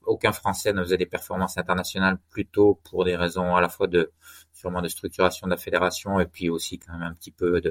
aucun 0.06 0.32
Français 0.32 0.74
ne 0.74 0.84
faisait 0.84 0.98
des 0.98 1.06
performances 1.06 1.58
internationales, 1.58 2.18
plutôt 2.30 2.80
pour 2.90 3.06
des 3.06 3.16
raisons 3.16 3.56
à 3.56 3.62
la 3.62 3.70
fois 3.70 3.88
de 3.88 4.12
sûrement 4.54 4.82
de 4.82 4.88
structuration 4.88 5.48
de 5.48 5.52
la 5.52 5.58
fédération 5.58 6.20
et 6.20 6.26
puis 6.26 6.50
aussi 6.50 6.80
quand 6.80 6.94
même 6.94 7.04
un 7.04 7.14
petit 7.14 7.32
peu 7.32 7.62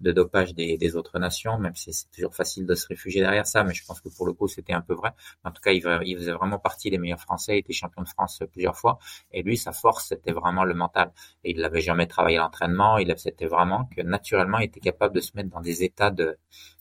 de 0.00 0.12
dopage 0.12 0.54
des, 0.54 0.96
autres 0.96 1.18
nations, 1.18 1.58
même 1.58 1.74
si 1.74 1.92
c'est 1.92 2.10
toujours 2.10 2.34
facile 2.34 2.66
de 2.66 2.74
se 2.74 2.86
réfugier 2.86 3.20
derrière 3.20 3.46
ça, 3.46 3.64
mais 3.64 3.74
je 3.74 3.84
pense 3.84 4.00
que 4.00 4.08
pour 4.08 4.26
le 4.26 4.32
coup 4.32 4.48
c'était 4.48 4.72
un 4.72 4.80
peu 4.80 4.94
vrai. 4.94 5.10
En 5.44 5.50
tout 5.50 5.60
cas, 5.60 5.72
il, 5.72 5.82
il, 6.04 6.16
faisait 6.16 6.32
vraiment 6.32 6.58
partie 6.58 6.90
des 6.90 6.98
meilleurs 6.98 7.20
Français, 7.20 7.56
il 7.56 7.58
était 7.60 7.72
champion 7.72 8.02
de 8.02 8.08
France 8.08 8.42
plusieurs 8.52 8.76
fois, 8.76 8.98
et 9.32 9.42
lui, 9.42 9.56
sa 9.56 9.72
force, 9.72 10.08
c'était 10.08 10.32
vraiment 10.32 10.64
le 10.64 10.74
mental. 10.74 11.12
Et 11.44 11.50
il 11.52 11.60
n'avait 11.60 11.80
jamais 11.80 12.06
travaillé 12.06 12.38
à 12.38 12.42
l'entraînement, 12.42 12.98
il 12.98 13.12
c'était 13.16 13.46
vraiment 13.46 13.88
que 13.96 14.02
naturellement, 14.02 14.58
il 14.58 14.64
était 14.66 14.80
capable 14.80 15.14
de 15.14 15.20
se 15.20 15.32
mettre 15.34 15.48
dans 15.50 15.60
des 15.60 15.82
états 15.84 16.10
de, 16.10 16.38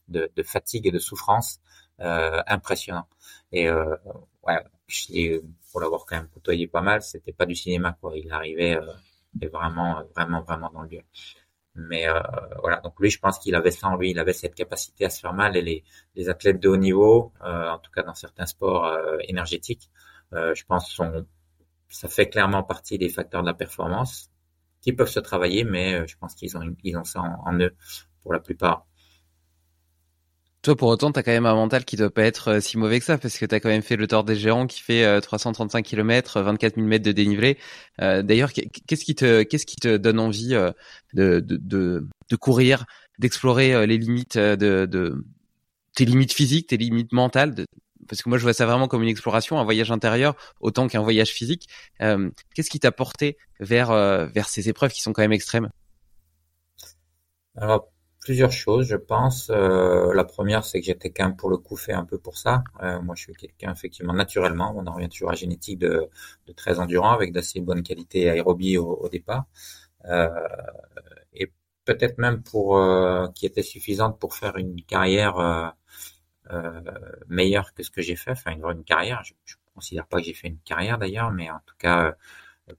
de, 0.08 0.32
de 0.36 0.44
fatigue 0.44 0.88
et 0.88 0.92
de 0.92 1.00
souffrance 1.00 1.60
euh, 2.00 2.42
impressionnants. 2.48 3.08
Et 3.52 3.68
euh, 3.70 3.96
ouais, 4.44 4.64
pour 5.72 5.82
l'avoir 5.82 6.06
quand 6.06 6.16
même 6.18 6.30
côtoyé 6.30 6.68
pas 6.68 6.82
mal, 6.82 7.02
c'était 7.02 7.34
pas 7.34 7.46
du 7.46 7.56
cinéma, 7.56 7.98
quoi. 8.00 8.18
Il 8.18 8.32
arrivait 8.32 8.78
euh, 8.78 9.48
vraiment, 9.52 10.04
vraiment, 10.16 10.42
vraiment 10.42 10.70
dans 10.72 10.82
le 10.84 10.90
dur. 10.90 11.04
Mais 11.76 12.08
euh, 12.08 12.22
voilà, 12.62 12.80
donc 12.82 12.98
lui, 13.00 13.10
je 13.10 13.20
pense 13.20 13.38
qu'il 13.40 13.54
avait 13.56 13.72
ça 13.72 13.88
en 13.90 13.98
lui, 13.98 14.12
il 14.12 14.20
avait 14.20 14.34
cette 14.34 14.56
capacité 14.56 15.06
à 15.06 15.10
se 15.10 15.20
faire 15.20 15.34
mal. 15.34 15.58
Et 15.58 15.62
les, 15.62 15.84
les 16.16 16.30
athlètes 16.30 16.60
de 16.60 16.70
haut 16.70 16.78
niveau, 16.78 17.34
euh, 17.44 17.70
en 17.70 17.80
tout 17.80 17.92
cas 17.92 18.04
dans 18.04 18.14
certains 18.14 18.46
sports 18.46 18.86
euh, 18.86 19.18
énergétiques, 19.28 19.90
je 20.32 20.64
pense 20.66 20.92
sont, 20.92 21.26
ça 21.88 22.10
fait 22.10 22.28
clairement 22.28 22.64
partie 22.64 22.98
des 22.98 23.08
facteurs 23.08 23.42
de 23.42 23.48
la 23.48 23.54
performance 23.54 24.30
qui 24.82 24.92
peuvent 24.92 25.10
se 25.10 25.22
travailler, 25.22 25.64
mais 25.64 26.06
je 26.08 26.18
pense 26.18 26.36
qu'ils 26.36 26.58
ont, 26.58 26.76
ils 26.84 26.98
ont 26.98 27.06
ça 27.06 27.22
en 27.22 27.58
eux 27.60 27.74
pour 28.22 28.34
la 28.34 28.40
plupart. 28.42 28.86
Toi, 30.66 30.76
pour 30.76 30.90
autant, 30.90 31.12
t'as 31.12 31.22
quand 31.22 31.32
même 31.32 31.46
un 31.46 31.54
mental 31.54 31.86
qui 31.86 31.96
doit 31.96 32.10
pas 32.10 32.24
être 32.24 32.54
euh, 32.54 32.60
si 32.60 32.80
mauvais 32.80 32.98
que 32.98 33.06
ça, 33.06 33.20
parce 33.20 33.38
que 33.38 33.46
t'as 33.46 33.60
quand 33.60 33.70
même 33.70 33.84
fait 33.84 33.98
le 33.98 34.08
Tour 34.08 34.24
des 34.24 34.36
Géants 34.36 34.66
qui 34.66 34.82
fait 34.82 35.22
335 35.22 35.86
km, 35.86 36.42
24 36.42 36.74
000 36.74 36.88
mètres 36.88 37.06
de 37.06 37.12
dénivelé. 37.12 37.60
Euh, 38.02 38.24
D'ailleurs, 38.24 38.52
qu'est-ce 38.52 39.06
qui 39.06 39.14
te, 39.14 39.44
qu'est-ce 39.44 39.68
qui 39.68 39.76
te 39.76 39.96
donne 39.96 40.20
envie 40.20 40.56
euh, 40.56 40.72
de, 41.14 41.40
de, 41.40 41.58
de, 41.58 42.08
de 42.32 42.36
courir, 42.36 42.86
d'explorer 43.20 43.86
les 43.86 44.00
limites 44.00 44.40
de, 44.40 44.88
de, 44.88 45.24
tes 45.96 46.06
limites 46.06 46.34
physiques, 46.34 46.66
tes 46.66 46.78
limites 46.78 47.14
mentales 47.14 47.54
parce 48.08 48.24
que 48.24 48.30
moi 48.30 48.40
je 48.40 48.44
vois 48.44 48.54
ça 48.54 48.66
vraiment 48.66 48.88
comme 48.88 49.04
une 49.04 49.10
exploration, 49.10 49.60
un 49.60 49.64
voyage 49.64 49.92
intérieur 49.92 50.36
autant 50.62 50.88
qu'un 50.88 51.02
voyage 51.02 51.30
physique. 51.30 51.68
Qu'est-ce 52.00 52.72
qui 52.72 52.80
t'a 52.80 52.92
porté 52.92 53.38
vers 53.60 53.92
vers 54.28 54.50
ces 54.50 54.68
épreuves 54.68 54.92
qui 54.92 55.02
sont 55.02 55.14
quand 55.14 55.22
même 55.22 55.32
extrêmes? 55.32 55.70
Alors 57.56 57.88
plusieurs 58.26 58.52
choses, 58.52 58.88
je 58.88 58.96
pense. 59.14 59.50
Euh, 59.52 60.14
la 60.14 60.24
première, 60.36 60.64
c'est 60.66 60.80
que 60.82 60.86
j'étais 60.88 61.12
quand 61.12 61.26
même 61.28 61.38
pour 61.38 61.50
le 61.50 61.58
coup 61.66 61.78
fait 61.86 61.94
un 62.02 62.06
peu 62.12 62.18
pour 62.26 62.38
ça. 62.38 62.64
Euh, 62.84 63.02
moi, 63.02 63.16
je 63.16 63.24
suis 63.26 63.34
quelqu'un 63.44 63.72
effectivement 63.78 64.14
naturellement, 64.14 64.74
on 64.76 64.86
en 64.88 64.94
revient 64.96 65.10
toujours 65.10 65.32
à 65.32 65.36
génétique 65.36 65.80
de, 65.80 65.94
de 66.48 66.54
très 66.54 66.80
endurant 66.80 67.12
avec 67.12 67.32
d'assez 67.34 67.62
bonne 67.62 67.84
qualité 67.84 68.30
aérobie 68.30 68.78
au, 68.78 68.88
au 69.06 69.10
départ, 69.10 69.46
euh, 70.06 70.30
et 71.34 71.52
peut-être 71.86 72.18
même 72.18 72.42
pour 72.44 72.78
euh, 72.78 73.28
qui 73.36 73.46
était 73.46 73.64
suffisante 73.64 74.20
pour 74.20 74.36
faire 74.36 74.58
une 74.58 74.82
carrière 74.84 75.38
euh, 76.52 76.82
meilleure 77.28 77.74
que 77.74 77.84
ce 77.84 77.92
que 77.92 78.02
j'ai 78.02 78.16
fait, 78.16 78.32
enfin 78.32 78.52
une, 78.52 78.64
une 78.66 78.84
carrière. 78.84 79.22
Je, 79.24 79.34
je 79.46 79.56
considère 79.74 80.08
pas 80.08 80.18
que 80.20 80.26
j'ai 80.26 80.34
fait 80.34 80.48
une 80.48 80.60
carrière 80.60 80.98
d'ailleurs, 80.98 81.32
mais 81.32 81.50
en 81.52 81.60
tout 81.66 81.76
cas. 81.78 82.16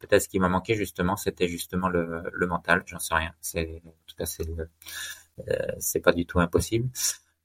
Peut-être 0.01 0.23
ce 0.23 0.29
qui 0.29 0.41
m'a 0.41 0.49
manqué 0.49 0.75
justement, 0.75 1.17
c'était 1.17 1.49
justement 1.49 1.89
le, 1.89 2.23
le 2.33 2.47
mental. 2.49 2.83
J'en 2.87 2.99
sais 2.99 3.15
rien. 3.15 3.33
C'est 3.41 3.83
en 3.87 3.91
tout 4.07 4.17
cas 4.19 4.27
c'est 4.27 4.45
le, 4.45 4.55
euh, 4.63 4.67
c'est 5.79 6.01
pas 6.01 6.13
du 6.13 6.27
tout 6.27 6.41
impossible. 6.41 6.89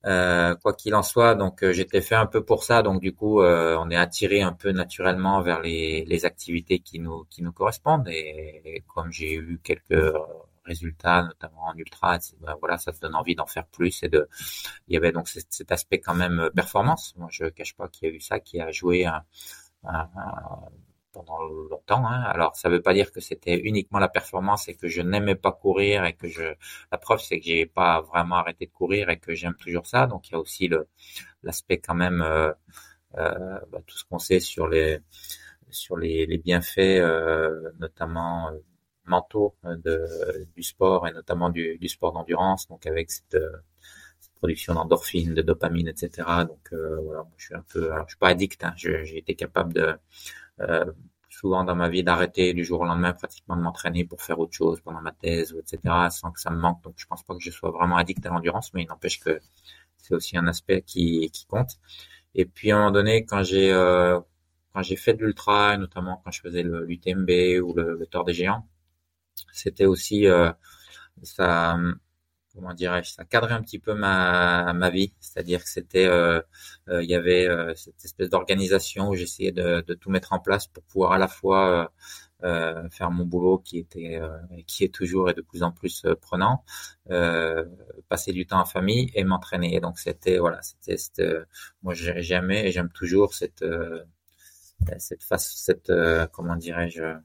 Euh, 0.06 0.56
quoi 0.56 0.74
qu'il 0.74 0.96
en 0.96 1.04
soit, 1.04 1.36
donc 1.36 1.64
euh, 1.64 1.74
j'étais 1.74 2.02
fait 2.02 2.16
un 2.16 2.26
peu 2.26 2.44
pour 2.44 2.64
ça, 2.64 2.82
donc 2.82 3.02
du 3.02 3.14
coup 3.14 3.42
on 3.44 3.90
est 3.92 3.96
attiré 3.96 4.42
un 4.42 4.54
peu 4.54 4.72
naturellement 4.72 5.42
vers 5.44 5.62
les, 5.62 6.06
les 6.06 6.26
activités 6.26 6.80
qui 6.80 7.00
nous 7.00 7.26
qui 7.30 7.44
nous 7.44 7.52
correspondent 7.52 8.08
et, 8.10 8.84
comme 8.88 9.12
j'ai 9.12 9.36
eu 9.36 9.60
quelques 9.64 10.04
résultats, 10.66 11.24
notamment 11.24 11.66
en 11.68 11.76
ultra, 11.76 12.18
ben 12.42 12.56
voilà, 12.60 12.78
ça 12.78 12.92
te 12.92 13.00
donne 13.00 13.16
envie 13.16 13.36
d'en 13.36 13.46
faire 13.46 13.68
plus 13.68 14.04
et 14.04 14.10
de. 14.10 14.28
Il 14.88 14.94
y 14.94 14.98
avait 14.98 15.12
donc 15.12 15.28
cet, 15.28 15.72
aspect 15.72 16.00
quand 16.00 16.16
même 16.16 16.50
performance. 16.56 17.14
Moi, 17.18 17.28
je 17.32 17.46
cache 17.46 17.76
pas 17.76 17.88
qu'il 17.88 18.10
y 18.10 18.12
a 18.12 18.16
eu 18.16 18.20
ça 18.22 18.40
qui 18.40 18.60
a 18.60 18.72
joué 18.72 19.06
un, 19.06 19.24
un, 19.84 20.08
pendant 21.14 21.42
longtemps. 21.44 22.06
Hein. 22.08 22.22
Alors, 22.24 22.56
ça 22.56 22.70
ne 22.70 22.76
veut 22.76 22.82
pas 22.82 22.94
dire 22.94 23.12
que 23.12 23.22
c'était 23.22 23.60
uniquement 23.60 24.00
la 24.00 24.10
performance 24.10 24.68
et 24.70 24.76
que 24.76 24.88
je 24.88 25.02
n'aimais 25.02 25.36
pas 25.36 25.52
courir 25.52 26.06
et 26.06 26.14
que 26.14 26.28
je. 26.28 26.44
La 26.92 26.98
preuve, 26.98 27.20
c'est 27.20 27.40
que 27.40 27.46
j'ai 27.46 27.66
pas 27.66 28.02
vraiment 28.02 28.36
arrêté 28.38 28.66
de 28.68 28.72
courir 28.72 29.10
et 29.10 29.20
que 29.20 29.34
j'aime 29.34 29.56
toujours 29.56 29.86
ça. 29.88 30.08
Donc, 30.08 30.30
il 30.30 30.34
y 30.34 30.36
a 30.36 30.40
aussi 30.40 30.68
le 30.68 30.88
l'aspect 31.44 31.80
quand 31.80 31.96
même 31.96 32.22
euh, 32.22 32.52
euh, 33.18 33.60
bah, 33.72 33.80
tout 33.86 33.98
ce 33.98 34.06
qu'on 34.06 34.20
sait 34.20 34.40
sur 34.40 34.68
les 34.68 35.00
sur 35.72 35.98
les, 35.98 36.26
les 36.26 36.38
bienfaits, 36.38 36.80
euh, 37.00 37.72
notamment 37.80 38.50
euh, 38.50 38.58
mentaux 39.06 39.56
euh, 39.66 39.76
de, 39.78 40.48
du 40.56 40.64
sport 40.64 41.08
et 41.08 41.14
notamment 41.14 41.50
du, 41.50 41.78
du 41.78 41.88
sport 41.88 42.12
d'endurance. 42.14 42.68
Donc, 42.68 42.86
avec 42.86 43.12
cette, 43.12 43.38
production 44.36 44.74
d'endorphine, 44.74 45.36
de 45.36 45.44
dopamine, 45.44 45.88
etc. 45.88 46.28
Donc, 46.48 46.74
voilà, 46.74 47.28
je 47.38 47.46
suis 47.46 47.56
un 47.56 47.64
peu. 47.72 47.92
Alors, 47.92 48.08
je 48.08 48.14
suis 48.14 48.20
pas 48.20 48.30
addict. 48.30 48.64
Hein. 48.64 48.74
J'ai 48.76 49.18
été 49.20 49.36
capable 49.36 49.72
de 49.74 49.82
euh, 49.82 49.96
souvent 51.30 51.64
dans 51.64 51.76
ma 51.76 51.90
vie 51.90 52.04
d'arrêter 52.04 52.54
du 52.54 52.64
jour 52.64 52.82
au 52.82 52.86
lendemain 52.86 53.14
pratiquement 53.14 53.56
de 53.56 53.62
m'entraîner 53.62 54.04
pour 54.06 54.22
faire 54.22 54.40
autre 54.40 54.54
chose 54.54 54.82
pendant 54.82 55.02
ma 55.02 55.12
thèse, 55.12 55.56
etc., 55.58 55.80
sans 56.10 56.32
que 56.32 56.40
ça 56.40 56.50
me 56.52 56.58
manque. 56.58 56.84
Donc 56.84 56.94
je 56.98 57.06
pense 57.08 57.24
pas 57.24 57.34
que 57.36 57.42
je 57.42 57.52
sois 57.52 57.72
vraiment 57.72 57.98
addict 57.98 58.26
à 58.26 58.30
l'endurance, 58.30 58.74
mais 58.74 58.84
il 58.84 58.88
n'empêche 58.88 59.20
que 59.20 59.40
c'est 59.98 60.14
aussi 60.14 60.38
un 60.38 60.48
aspect 60.48 60.82
qui, 60.82 61.30
qui 61.32 61.46
compte. 61.46 61.80
Et 62.36 62.46
puis 62.46 62.72
à 62.72 62.76
un 62.76 62.80
moment 62.80 62.92
donné, 62.92 63.26
quand 63.26 63.44
j'ai 63.44 63.72
euh, 63.72 64.20
quand 64.74 64.84
j'ai 64.84 64.96
fait 64.96 65.14
de 65.14 65.26
l'ultra, 65.26 65.78
notamment 65.78 66.22
quand 66.24 66.32
je 66.32 66.42
faisais 66.42 66.64
l'UTMB 66.64 67.62
ou 67.64 67.74
le, 67.74 67.98
le 67.98 68.06
Tour 68.08 68.24
des 68.26 68.34
Géants, 68.34 68.68
c'était 69.54 69.86
aussi 69.86 70.28
euh, 70.28 70.52
ça 71.24 71.78
comment 72.54 72.74
dirais-je, 72.74 73.12
ça 73.12 73.26
cadrait 73.26 73.54
un 73.54 73.62
petit 73.62 73.80
peu 73.80 73.94
ma, 73.94 74.74
ma 74.74 74.90
vie, 74.90 75.14
c'est-à-dire 75.20 75.64
que 75.64 75.70
c'était, 75.70 76.06
euh, 76.06 76.42
euh, 76.90 77.04
il 77.04 77.10
y 77.10 77.16
avait 77.16 77.48
euh, 77.48 77.74
cette 77.76 78.04
espèce 78.04 78.30
d'organisation 78.30 79.10
où 79.10 79.16
j'essayais 79.16 79.52
de, 79.52 79.82
de, 79.82 79.94
tout 79.94 80.10
mettre 80.10 80.34
en 80.34 80.40
place 80.40 80.68
pour 80.68 80.84
pouvoir 80.84 81.14
à 81.14 81.18
la 81.18 81.28
fois 81.28 81.92
euh, 82.44 82.90
faire 82.90 83.12
mon 83.12 83.26
boulot 83.26 83.60
qui 83.60 83.80
était, 83.80 84.20
qui 84.68 84.84
est 84.84 84.94
toujours 84.94 85.30
et 85.30 85.34
de 85.34 85.42
plus 85.42 85.64
en 85.64 85.72
plus 85.72 86.06
prenant, 86.22 86.64
passer 88.10 88.34
du 88.34 88.46
temps 88.46 88.60
en 88.60 88.66
famille 88.66 89.12
et 89.14 89.24
m'entraîner. 89.24 89.80
Donc 89.80 90.00
c'était 90.00 90.38
voilà, 90.40 90.60
c'était, 90.62 91.44
moi 91.84 91.94
j'aimais 91.94 92.68
et 92.68 92.72
j'aime 92.72 92.90
toujours 92.92 93.34
cette 93.34 93.64
cette 94.98 95.24
face, 95.24 95.54
cette 95.56 95.92
comment 96.32 96.56
dirais-je 96.56 97.04
euh, 97.04 97.16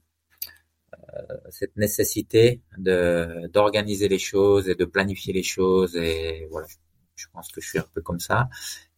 cette 1.51 1.77
nécessité 1.77 2.61
de 2.79 3.49
d'organiser 3.53 4.09
les 4.09 4.18
choses 4.18 4.68
et 4.68 4.75
de 4.75 4.85
planifier 4.85 5.33
les 5.33 5.42
choses 5.42 5.96
et 5.96 6.46
voilà 6.51 6.66
je 7.14 7.27
pense 7.33 7.51
que 7.51 7.61
je 7.61 7.68
suis 7.68 7.79
un 7.79 7.87
peu 7.94 8.03
comme 8.03 8.20
ça 8.20 8.49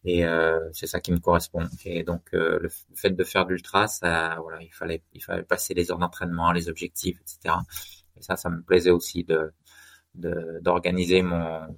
et 0.05 0.25
euh, 0.25 0.69
c'est 0.73 0.87
ça 0.87 1.01
qui 1.01 1.11
me 1.11 1.19
correspond. 1.19 1.67
Et 1.85 2.03
donc 2.03 2.29
euh, 2.33 2.59
le 2.59 2.69
fait 2.95 3.11
de 3.11 3.23
faire 3.23 3.45
de 3.45 3.51
l'ultra 3.53 3.87
ça 3.87 4.37
voilà 4.41 4.61
il 4.61 4.73
fallait 4.73 5.03
il 5.13 5.23
fallait 5.23 5.43
passer 5.43 5.73
les 5.73 5.91
heures 5.91 5.99
d'entraînement 5.99 6.51
les 6.51 6.69
objectifs 6.69 7.17
etc 7.21 7.55
et 8.17 8.21
ça 8.21 8.35
ça 8.35 8.49
me 8.49 8.61
plaisait 8.61 8.91
aussi 8.91 9.23
de 9.23 9.51
d'organiser 10.15 11.21
mon 11.21 11.77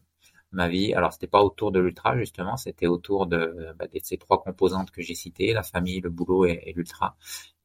ma 0.52 0.68
vie. 0.68 0.94
Alors, 0.94 1.14
c'était 1.14 1.28
pas 1.28 1.42
autour 1.44 1.72
de 1.72 1.80
l'ultra, 1.80 2.18
justement, 2.18 2.58
c'était 2.58 2.88
autour 2.88 3.28
de, 3.28 3.74
bah, 3.78 3.88
de, 3.88 4.00
ces 4.04 4.18
trois 4.18 4.42
composantes 4.42 4.92
que 4.92 5.02
j'ai 5.02 5.16
citées, 5.16 5.54
la 5.54 5.64
famille, 5.64 6.02
le 6.02 6.10
boulot 6.10 6.46
et, 6.46 6.74
l'ultra. 6.76 7.16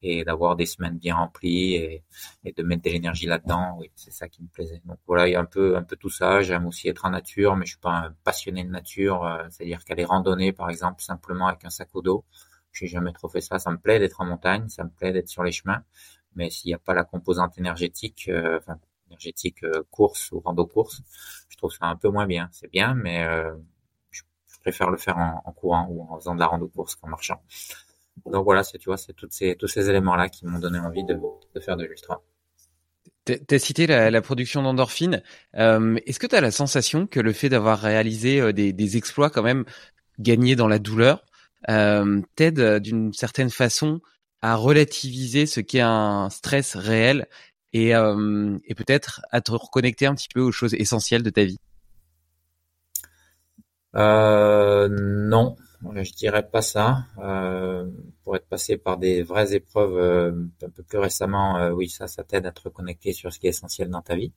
Et 0.02 0.24
d'avoir 0.24 0.56
des 0.56 0.66
semaines 0.66 0.98
bien 0.98 1.16
remplies 1.16 1.74
et, 1.74 2.04
et 2.44 2.52
de 2.52 2.62
mettre 2.62 2.82
de 2.82 2.90
l'énergie 2.90 3.26
là-dedans, 3.26 3.76
oui, 3.78 3.90
c'est 3.96 4.12
ça 4.12 4.28
qui 4.28 4.42
me 4.42 4.48
plaisait. 4.48 4.80
Donc 4.84 4.98
voilà, 5.06 5.26
il 5.28 5.32
y 5.32 5.34
a 5.34 5.40
un 5.40 5.44
peu, 5.46 5.76
un 5.76 5.82
peu 5.82 5.96
tout 5.96 6.10
ça. 6.10 6.42
J'aime 6.42 6.66
aussi 6.66 6.88
être 6.88 7.04
en 7.06 7.10
nature, 7.10 7.56
mais 7.56 7.66
je 7.66 7.72
suis 7.72 7.80
pas 7.80 7.92
un 7.92 8.14
passionné 8.24 8.62
de 8.64 8.70
nature. 8.70 9.24
Euh, 9.24 9.44
c'est-à-dire 9.50 9.84
qu'aller 9.84 10.04
randonner, 10.04 10.52
par 10.52 10.70
exemple, 10.70 11.02
simplement 11.02 11.48
avec 11.48 11.64
un 11.64 11.70
sac 11.70 11.88
au 11.94 12.02
dos, 12.02 12.24
j'ai 12.72 12.86
jamais 12.86 13.12
trop 13.12 13.28
fait 13.28 13.40
ça. 13.40 13.58
Ça 13.58 13.70
me 13.70 13.78
plaît 13.78 13.98
d'être 13.98 14.20
en 14.20 14.26
montagne, 14.26 14.68
ça 14.68 14.84
me 14.84 14.90
plaît 14.90 15.12
d'être 15.12 15.28
sur 15.28 15.42
les 15.42 15.52
chemins, 15.52 15.82
mais 16.34 16.50
s'il 16.50 16.68
n'y 16.68 16.74
a 16.74 16.78
pas 16.78 16.94
la 16.94 17.04
composante 17.04 17.58
énergétique, 17.58 18.30
enfin 18.58 18.78
énergétique 19.08 19.64
course 19.90 20.32
ou 20.32 20.40
rando 20.40 20.66
course, 20.66 21.02
je 21.48 21.56
trouve 21.56 21.72
ça 21.72 21.86
un 21.86 21.96
peu 21.96 22.08
moins 22.08 22.26
bien. 22.26 22.48
C'est 22.52 22.70
bien, 22.70 22.94
mais 22.94 23.24
je, 24.10 24.22
préfère 24.62 24.90
le 24.90 24.96
faire 24.96 25.16
en, 25.16 25.52
courant 25.52 25.86
ou 25.88 26.02
en 26.10 26.18
faisant 26.18 26.34
de 26.34 26.40
la 26.40 26.46
rando 26.46 26.66
course 26.68 26.96
qu'en 26.96 27.08
marchant. 27.08 27.40
Donc 28.24 28.44
voilà, 28.44 28.64
c'est 28.64 28.78
tu 28.78 28.88
vois, 28.88 28.96
c'est 28.96 29.12
toutes 29.12 29.32
ces 29.32 29.54
tous 29.56 29.68
ces 29.68 29.88
éléments 29.88 30.16
là 30.16 30.28
qui 30.28 30.46
m'ont 30.46 30.58
donné 30.58 30.78
envie 30.78 31.04
de, 31.04 31.14
de 31.54 31.60
faire 31.60 31.76
de 31.76 31.84
l'ultra. 31.84 32.22
Tu 33.26 33.54
as 33.54 33.58
cité 33.58 33.86
la, 33.88 34.10
la 34.10 34.22
production 34.22 34.62
d'endorphine. 34.62 35.22
Euh, 35.56 35.98
Est-ce 36.06 36.20
que 36.20 36.28
tu 36.28 36.36
as 36.36 36.40
la 36.40 36.52
sensation 36.52 37.08
que 37.08 37.18
le 37.18 37.32
fait 37.32 37.48
d'avoir 37.48 37.80
réalisé 37.80 38.40
euh, 38.40 38.52
des, 38.52 38.72
des, 38.72 38.96
exploits 38.96 39.30
quand 39.30 39.42
même 39.42 39.64
gagnés 40.20 40.54
dans 40.54 40.68
la 40.68 40.78
douleur 40.78 41.24
euh, 41.68 42.22
t'aide 42.36 42.60
euh, 42.60 42.78
d'une 42.78 43.12
certaine 43.12 43.50
façon 43.50 44.00
à 44.42 44.54
relativiser 44.54 45.46
ce 45.46 45.60
qu'est 45.60 45.80
un 45.80 46.30
stress 46.30 46.76
réel 46.76 47.26
et, 47.76 47.94
euh, 47.94 48.58
et 48.64 48.74
peut-être 48.74 49.20
à 49.30 49.40
te 49.42 49.52
reconnecter 49.52 50.06
un 50.06 50.14
petit 50.14 50.28
peu 50.32 50.40
aux 50.40 50.52
choses 50.52 50.74
essentielles 50.74 51.22
de 51.22 51.30
ta 51.30 51.44
vie 51.44 51.58
euh, 53.94 54.88
Non, 54.88 55.56
je 55.94 56.12
dirais 56.12 56.48
pas 56.48 56.62
ça. 56.62 57.04
Euh, 57.18 57.86
pour 58.24 58.34
être 58.36 58.46
passé 58.48 58.78
par 58.78 58.96
des 58.96 59.22
vraies 59.22 59.54
épreuves 59.54 60.48
un 60.62 60.70
peu 60.70 60.82
plus 60.82 60.98
récemment, 60.98 61.68
oui, 61.68 61.90
ça, 61.90 62.06
ça 62.08 62.24
t'aide 62.24 62.46
à 62.46 62.50
te 62.50 62.62
reconnecter 62.62 63.12
sur 63.12 63.30
ce 63.30 63.38
qui 63.38 63.46
est 63.46 63.50
essentiel 63.50 63.90
dans 63.90 64.02
ta 64.02 64.16
vie. 64.16 64.32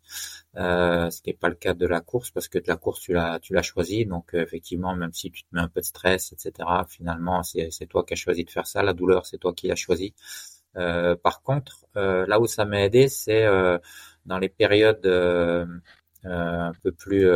Ce 0.55 1.21
qui 1.21 1.29
n'est 1.29 1.37
pas 1.37 1.49
le 1.49 1.55
cas 1.55 1.73
de 1.73 1.87
la 1.87 2.01
course, 2.01 2.31
parce 2.31 2.49
que 2.49 2.59
de 2.59 2.67
la 2.67 2.75
course, 2.75 2.99
tu 2.99 3.13
l'as, 3.13 3.39
tu 3.39 3.53
l'as 3.53 3.61
choisi. 3.61 4.05
Donc, 4.05 4.31
effectivement, 4.33 4.95
même 4.95 5.13
si 5.13 5.31
tu 5.31 5.43
te 5.43 5.47
mets 5.53 5.61
un 5.61 5.69
peu 5.69 5.79
de 5.79 5.85
stress, 5.85 6.33
etc., 6.33 6.67
finalement, 6.89 7.41
c'est, 7.43 7.69
c'est 7.71 7.87
toi 7.87 8.03
qui 8.03 8.13
as 8.13 8.17
choisi 8.17 8.43
de 8.43 8.51
faire 8.51 8.67
ça. 8.67 8.83
La 8.83 8.93
douleur, 8.93 9.25
c'est 9.25 9.37
toi 9.37 9.53
qui 9.53 9.67
l'as 9.67 9.75
choisi. 9.75 10.13
Par 10.75 11.41
contre, 11.43 11.85
là 11.95 12.39
où 12.39 12.47
ça 12.47 12.65
m'a 12.65 12.83
aidé, 12.83 13.07
c'est 13.09 13.45
dans 14.25 14.37
les 14.37 14.49
périodes 14.49 15.05
un 16.25 16.71
peu 16.83 16.91
plus 16.91 17.27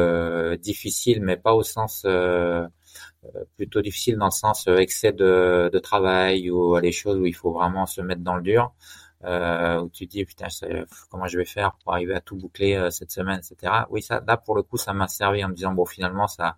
difficiles, 0.60 1.22
mais 1.22 1.38
pas 1.38 1.54
au 1.54 1.64
sens 1.64 2.06
euh, 3.36 3.40
plutôt 3.56 3.82
difficile 3.82 4.18
dans 4.18 4.26
le 4.26 4.32
sens 4.32 4.68
euh, 4.68 4.78
excès 4.78 5.12
de, 5.14 5.70
de 5.72 5.80
travail 5.80 6.50
ou 6.52 6.78
les 6.78 6.92
choses 6.92 7.18
où 7.18 7.26
il 7.26 7.36
faut 7.36 7.52
vraiment 7.52 7.86
se 7.86 8.02
mettre 8.02 8.22
dans 8.22 8.36
le 8.36 8.42
dur. 8.42 8.74
Euh, 9.26 9.80
où 9.80 9.90
tu 9.90 10.06
dis 10.06 10.26
putain 10.26 10.48
comment 11.10 11.28
je 11.28 11.38
vais 11.38 11.46
faire 11.46 11.78
pour 11.82 11.94
arriver 11.94 12.14
à 12.14 12.20
tout 12.20 12.36
boucler 12.36 12.76
euh, 12.76 12.90
cette 12.92 13.10
semaine 13.10 13.40
etc 13.40 13.72
oui 13.90 14.02
ça 14.02 14.22
là 14.28 14.36
pour 14.36 14.54
le 14.54 14.64
coup 14.64 14.76
ça 14.76 14.92
m'a 14.92 15.08
servi 15.08 15.46
en 15.46 15.48
me 15.48 15.54
disant 15.54 15.72
bon 15.72 15.86
finalement 15.86 16.28
ça 16.28 16.58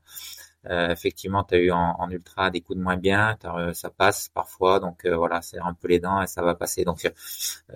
euh, 0.70 0.90
effectivement 0.90 1.44
tu 1.44 1.56
as 1.56 1.58
eu 1.60 1.72
en, 1.72 1.96
en, 2.00 2.10
ultra 2.10 2.50
des 2.50 2.62
coups 2.62 2.78
de 2.78 2.84
moins 2.84 2.98
bien 2.98 3.38
ça 3.74 3.90
passe 3.90 4.30
parfois 4.30 4.80
donc 4.80 5.06
voilà 5.06 5.42
c'est 5.42 5.60
un 5.60 5.74
peu 5.74 5.88
les 5.88 6.00
dents 6.00 6.22
et 6.22 6.28
ça 6.28 6.42
va 6.42 6.56
passer. 6.56 6.84
Donc 6.84 7.10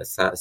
ça 0.04 0.34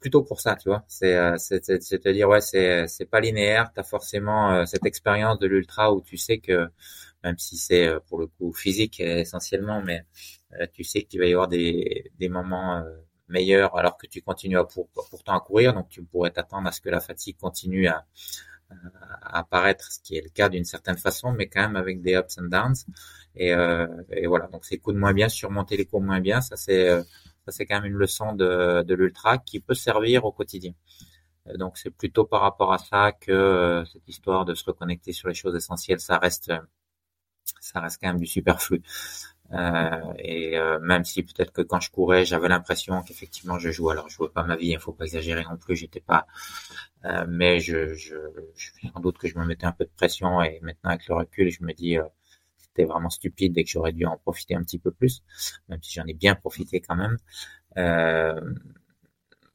plutôt 0.00 0.22
pour 0.22 0.40
ça 0.40 0.56
tu 0.56 0.68
vois. 0.68 0.84
C'est 0.88 1.16
c'est 1.38 2.06
à 2.06 2.12
dire 2.12 2.28
ouais 2.28 2.40
c'est 2.40 2.86
c'est 2.88 3.06
pas 3.06 3.20
linéaire. 3.20 3.72
Tu 3.74 3.80
as 3.80 3.84
forcément 3.84 4.64
cette 4.66 4.86
expérience 4.86 5.38
de 5.38 5.46
l'ultra 5.46 5.92
où 5.92 6.00
tu 6.02 6.16
sais 6.16 6.38
que 6.38 6.70
même 7.24 7.38
si 7.38 7.56
c'est 7.56 7.86
euh, 7.86 8.00
pour 8.00 8.18
le 8.18 8.26
coup 8.26 8.52
physique 8.52 9.00
essentiellement, 9.00 9.82
mais 9.82 10.04
euh, 10.60 10.66
tu 10.72 10.84
sais 10.84 11.02
qu'il 11.02 11.20
va 11.20 11.26
y 11.26 11.32
avoir 11.32 11.48
des, 11.48 12.10
des 12.18 12.28
moments 12.28 12.78
euh, 12.78 12.96
meilleurs 13.28 13.76
alors 13.76 13.96
que 13.96 14.06
tu 14.06 14.22
continues 14.22 14.58
à 14.58 14.64
pour, 14.64 14.88
pourtant 14.88 15.36
à 15.36 15.40
courir, 15.40 15.72
donc 15.74 15.88
tu 15.88 16.02
pourrais 16.02 16.30
t'attendre 16.30 16.68
à 16.68 16.72
ce 16.72 16.80
que 16.80 16.90
la 16.90 17.00
fatigue 17.00 17.36
continue 17.38 17.86
à 17.86 18.04
apparaître, 19.22 19.92
ce 19.92 20.00
qui 20.00 20.16
est 20.16 20.22
le 20.22 20.30
cas 20.30 20.48
d'une 20.48 20.64
certaine 20.64 20.96
façon, 20.98 21.32
mais 21.32 21.48
quand 21.48 21.60
même 21.60 21.76
avec 21.76 22.02
des 22.02 22.14
ups 22.14 22.38
and 22.38 22.44
downs. 22.44 22.74
Et, 23.36 23.54
euh, 23.54 23.86
voilà, 24.26 24.46
donc 24.48 24.64
ces 24.64 24.78
coups 24.78 24.94
de 24.94 25.00
moins 25.00 25.14
bien, 25.14 25.28
surmonter 25.28 25.76
les 25.76 25.86
coups 25.86 26.04
moins 26.04 26.20
bien, 26.20 26.40
ça 26.40 26.56
c'est 26.56 26.88
ça 27.44 27.50
c'est 27.50 27.66
quand 27.66 27.80
même 27.80 27.90
une 27.92 27.98
leçon 27.98 28.34
de, 28.34 28.94
l'ultra 28.94 29.38
qui 29.38 29.60
peut 29.60 29.74
servir 29.74 30.24
au 30.24 30.32
quotidien. 30.32 30.72
Donc 31.58 31.76
c'est 31.78 31.90
plutôt 31.90 32.24
par 32.24 32.42
rapport 32.42 32.72
à 32.72 32.78
ça 32.78 33.12
que 33.12 33.84
cette 33.92 34.08
histoire 34.08 34.44
de 34.44 34.54
se 34.54 34.64
reconnecter 34.64 35.12
sur 35.12 35.28
les 35.28 35.34
choses 35.34 35.56
essentielles, 35.56 36.00
ça 36.00 36.18
reste 36.18 36.52
ça 37.60 37.80
reste 37.80 37.98
quand 38.00 38.08
même 38.08 38.20
du 38.20 38.26
superflu. 38.26 38.82
Euh, 39.52 40.14
et 40.18 40.56
euh, 40.58 40.78
même 40.80 41.04
si 41.04 41.22
peut-être 41.22 41.52
que 41.52 41.62
quand 41.62 41.80
je 41.80 41.90
courais, 41.90 42.24
j'avais 42.24 42.48
l'impression 42.48 43.02
qu'effectivement 43.02 43.58
je 43.58 43.70
jouais. 43.70 43.92
Alors 43.92 44.08
je 44.08 44.16
jouais 44.16 44.28
pas 44.30 44.44
ma 44.44 44.56
vie, 44.56 44.68
il 44.68 44.78
faut 44.78 44.92
pas 44.92 45.04
exagérer 45.04 45.44
non 45.44 45.56
plus. 45.58 45.76
J'étais 45.76 46.00
pas, 46.00 46.26
euh, 47.04 47.26
mais 47.28 47.60
je, 47.60 47.94
je, 47.94 48.16
je, 48.56 48.70
sans 48.92 49.00
doute 49.00 49.18
que 49.18 49.28
je 49.28 49.38
me 49.38 49.44
mettais 49.44 49.66
un 49.66 49.72
peu 49.72 49.84
de 49.84 49.90
pression. 49.96 50.42
Et 50.42 50.60
maintenant 50.62 50.90
avec 50.90 51.06
le 51.08 51.14
recul, 51.16 51.50
je 51.50 51.62
me 51.64 51.72
dis 51.74 51.98
euh, 51.98 52.04
c'était 52.58 52.84
vraiment 52.84 53.10
stupide 53.10 53.56
et 53.58 53.64
que 53.64 53.70
j'aurais 53.70 53.92
dû 53.92 54.06
en 54.06 54.16
profiter 54.18 54.54
un 54.54 54.62
petit 54.62 54.78
peu 54.78 54.90
plus, 54.90 55.22
même 55.68 55.82
si 55.82 55.92
j'en 55.94 56.06
ai 56.06 56.14
bien 56.14 56.34
profité 56.34 56.80
quand 56.80 56.96
même. 56.96 57.18
Euh, 57.78 58.40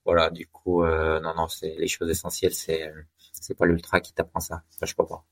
voilà, 0.06 0.30
du 0.30 0.48
coup, 0.48 0.84
non, 0.84 1.34
non, 1.36 1.48
c'est 1.48 1.76
les 1.78 1.88
choses 1.88 2.10
essentielles. 2.10 2.54
C'est 2.54 2.92
c'est 3.32 3.56
pas 3.56 3.66
l'ultra 3.66 4.00
qui 4.02 4.14
t'apprend 4.14 4.40
ça. 4.40 4.64
Ça, 4.70 4.86
je 4.86 4.96
peux 4.96 5.06
pas. 5.06 5.24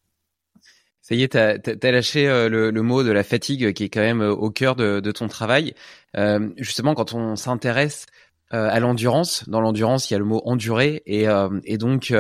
Ça 1.08 1.13
y 1.13 1.22
est, 1.22 1.34
t'as 1.34 1.54
as, 1.54 1.91
lâché 1.91 2.28
euh, 2.28 2.50
le, 2.50 2.72
le, 2.72 2.82
mot 2.82 3.04
de 3.04 3.12
la 3.12 3.24
fatigue 3.24 3.74
qui 3.74 3.84
est 3.84 3.89
quand 3.89 4.02
même 4.02 4.24
euh, 4.24 4.32
au 4.32 4.50
cœur 4.50 4.76
de, 4.76 5.00
de 5.00 5.12
ton 5.12 5.28
travail. 5.28 5.76
Euh, 6.18 6.50
justement, 6.58 6.96
quand 6.96 7.13
on 7.13 7.36
s'intéresse 7.36 8.08
euh, 8.56 8.68
à 8.72 8.80
l'endurance, 8.80 9.48
dans 9.48 9.62
l'endurance, 9.62 10.10
il 10.10 10.13
y 10.13 10.15
a 10.15 10.18
le 10.18 10.26
mot 10.26 10.41
endurer, 10.46 11.04
et, 11.06 11.28
et 11.65 11.78
donc 11.78 12.12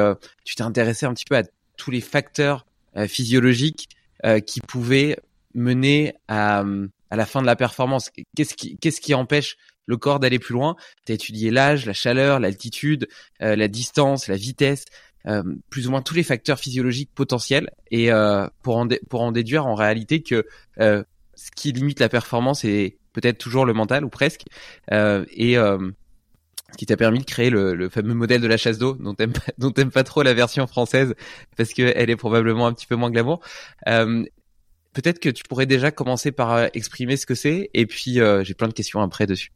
tu 0.43 0.55
t'es 0.55 0.61
intéressé 0.61 1.07
un 1.07 1.15
petit 1.15 1.25
peu 1.25 1.35
à 1.35 1.41
tous 1.77 1.89
les 1.89 2.01
facteurs 2.01 2.67
physiologiques 3.07 3.89
qui 4.45 4.61
pouvaient 4.61 5.17
mener 5.55 6.13
à, 6.27 6.63
à 7.09 7.15
la 7.15 7.25
fin 7.25 7.41
de 7.41 7.47
la 7.47 7.55
performance. 7.55 8.11
Qu'est-ce 8.35 8.53
qui, 8.53 8.77
qu'est-ce 8.77 9.01
qui 9.01 9.15
empêche 9.15 9.57
le 9.87 9.97
corps 9.97 10.19
d'aller 10.19 10.37
plus 10.37 10.53
loin? 10.53 10.75
Tu 11.07 11.11
as 11.11 11.15
étudié 11.15 11.49
l'âge, 11.49 11.87
la 11.87 11.93
chaleur, 11.93 12.39
l'altitude, 12.39 13.07
la 13.39 13.67
distance, 13.67 14.27
la 14.27 14.35
vitesse. 14.35 14.85
Euh, 15.27 15.43
plus 15.71 15.87
ou 15.87 15.91
moins 15.91 16.03
tous 16.03 16.13
les 16.13 16.23
facteurs 16.23 16.59
physiologiques 16.59 17.09
potentiels 17.15 17.71
et 17.89 18.11
euh, 18.11 18.47
pour 18.61 18.77
en 18.77 19.31
déduire 19.31 19.65
en 19.65 19.73
réalité 19.73 20.21
que 20.21 20.45
euh, 20.79 21.03
ce 21.33 21.49
qui 21.49 21.71
limite 21.71 21.99
la 21.99 22.09
performance 22.09 22.63
est 22.63 22.99
peut-être 23.11 23.39
toujours 23.39 23.65
le 23.65 23.73
mental 23.73 24.05
ou 24.05 24.09
presque 24.09 24.43
et 24.91 25.55
ce 25.55 26.77
qui 26.77 26.85
t'a 26.85 26.97
permis 26.97 27.19
de 27.19 27.25
créer 27.25 27.49
le, 27.49 27.73
le, 27.73 27.89
fameux 27.89 28.13
modèle 28.13 28.41
de 28.41 28.47
la 28.47 28.57
chasse 28.57 28.77
d'eau 28.77 28.93
dont 28.93 29.15
t'aimes 29.15 29.33
pas, 29.33 29.85
pas 29.93 30.03
trop 30.03 30.21
la 30.21 30.33
version 30.33 30.67
française 30.67 31.15
parce 31.57 31.73
que 31.73 31.91
elle 31.95 32.09
est 32.09 32.15
probablement 32.15 32.67
un 32.67 32.73
petit 32.73 32.87
peu 32.87 32.95
moins 32.95 33.09
glamour. 33.09 33.41
Peut-être 33.85 35.19
que 35.19 35.29
tu 35.29 35.43
pourrais 35.43 35.65
déjà 35.65 35.91
commencer 35.91 36.31
par 36.31 36.69
exprimer 36.73 37.17
ce 37.17 37.25
que 37.25 37.35
c'est 37.35 37.69
et 37.73 37.85
puis 37.85 38.19
j'ai 38.43 38.53
plein 38.53 38.67
de 38.67 38.73
questions 38.73 39.01
après 39.01 39.25
dessus. 39.25 39.51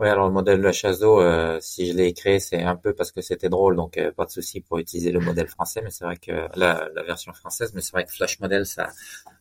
Oui, 0.00 0.08
alors 0.08 0.28
le 0.28 0.32
modèle 0.32 0.58
de 0.58 0.62
la 0.62 0.96
d'eau, 0.96 1.20
euh, 1.20 1.58
si 1.60 1.90
je 1.90 1.96
l'ai 1.96 2.12
créé, 2.12 2.38
c'est 2.38 2.62
un 2.62 2.76
peu 2.76 2.94
parce 2.94 3.10
que 3.10 3.20
c'était 3.20 3.48
drôle, 3.48 3.74
donc 3.74 3.98
euh, 3.98 4.12
pas 4.12 4.26
de 4.26 4.30
souci 4.30 4.60
pour 4.60 4.78
utiliser 4.78 5.10
le 5.10 5.18
modèle 5.18 5.48
français, 5.48 5.80
mais 5.82 5.90
c'est 5.90 6.04
vrai 6.04 6.16
que 6.16 6.30
la, 6.56 6.88
la, 6.94 7.02
version 7.02 7.32
française, 7.32 7.72
mais 7.74 7.80
c'est 7.80 7.90
vrai 7.90 8.04
que 8.04 8.12
Flash 8.12 8.38
Model, 8.38 8.64
ça, 8.64 8.90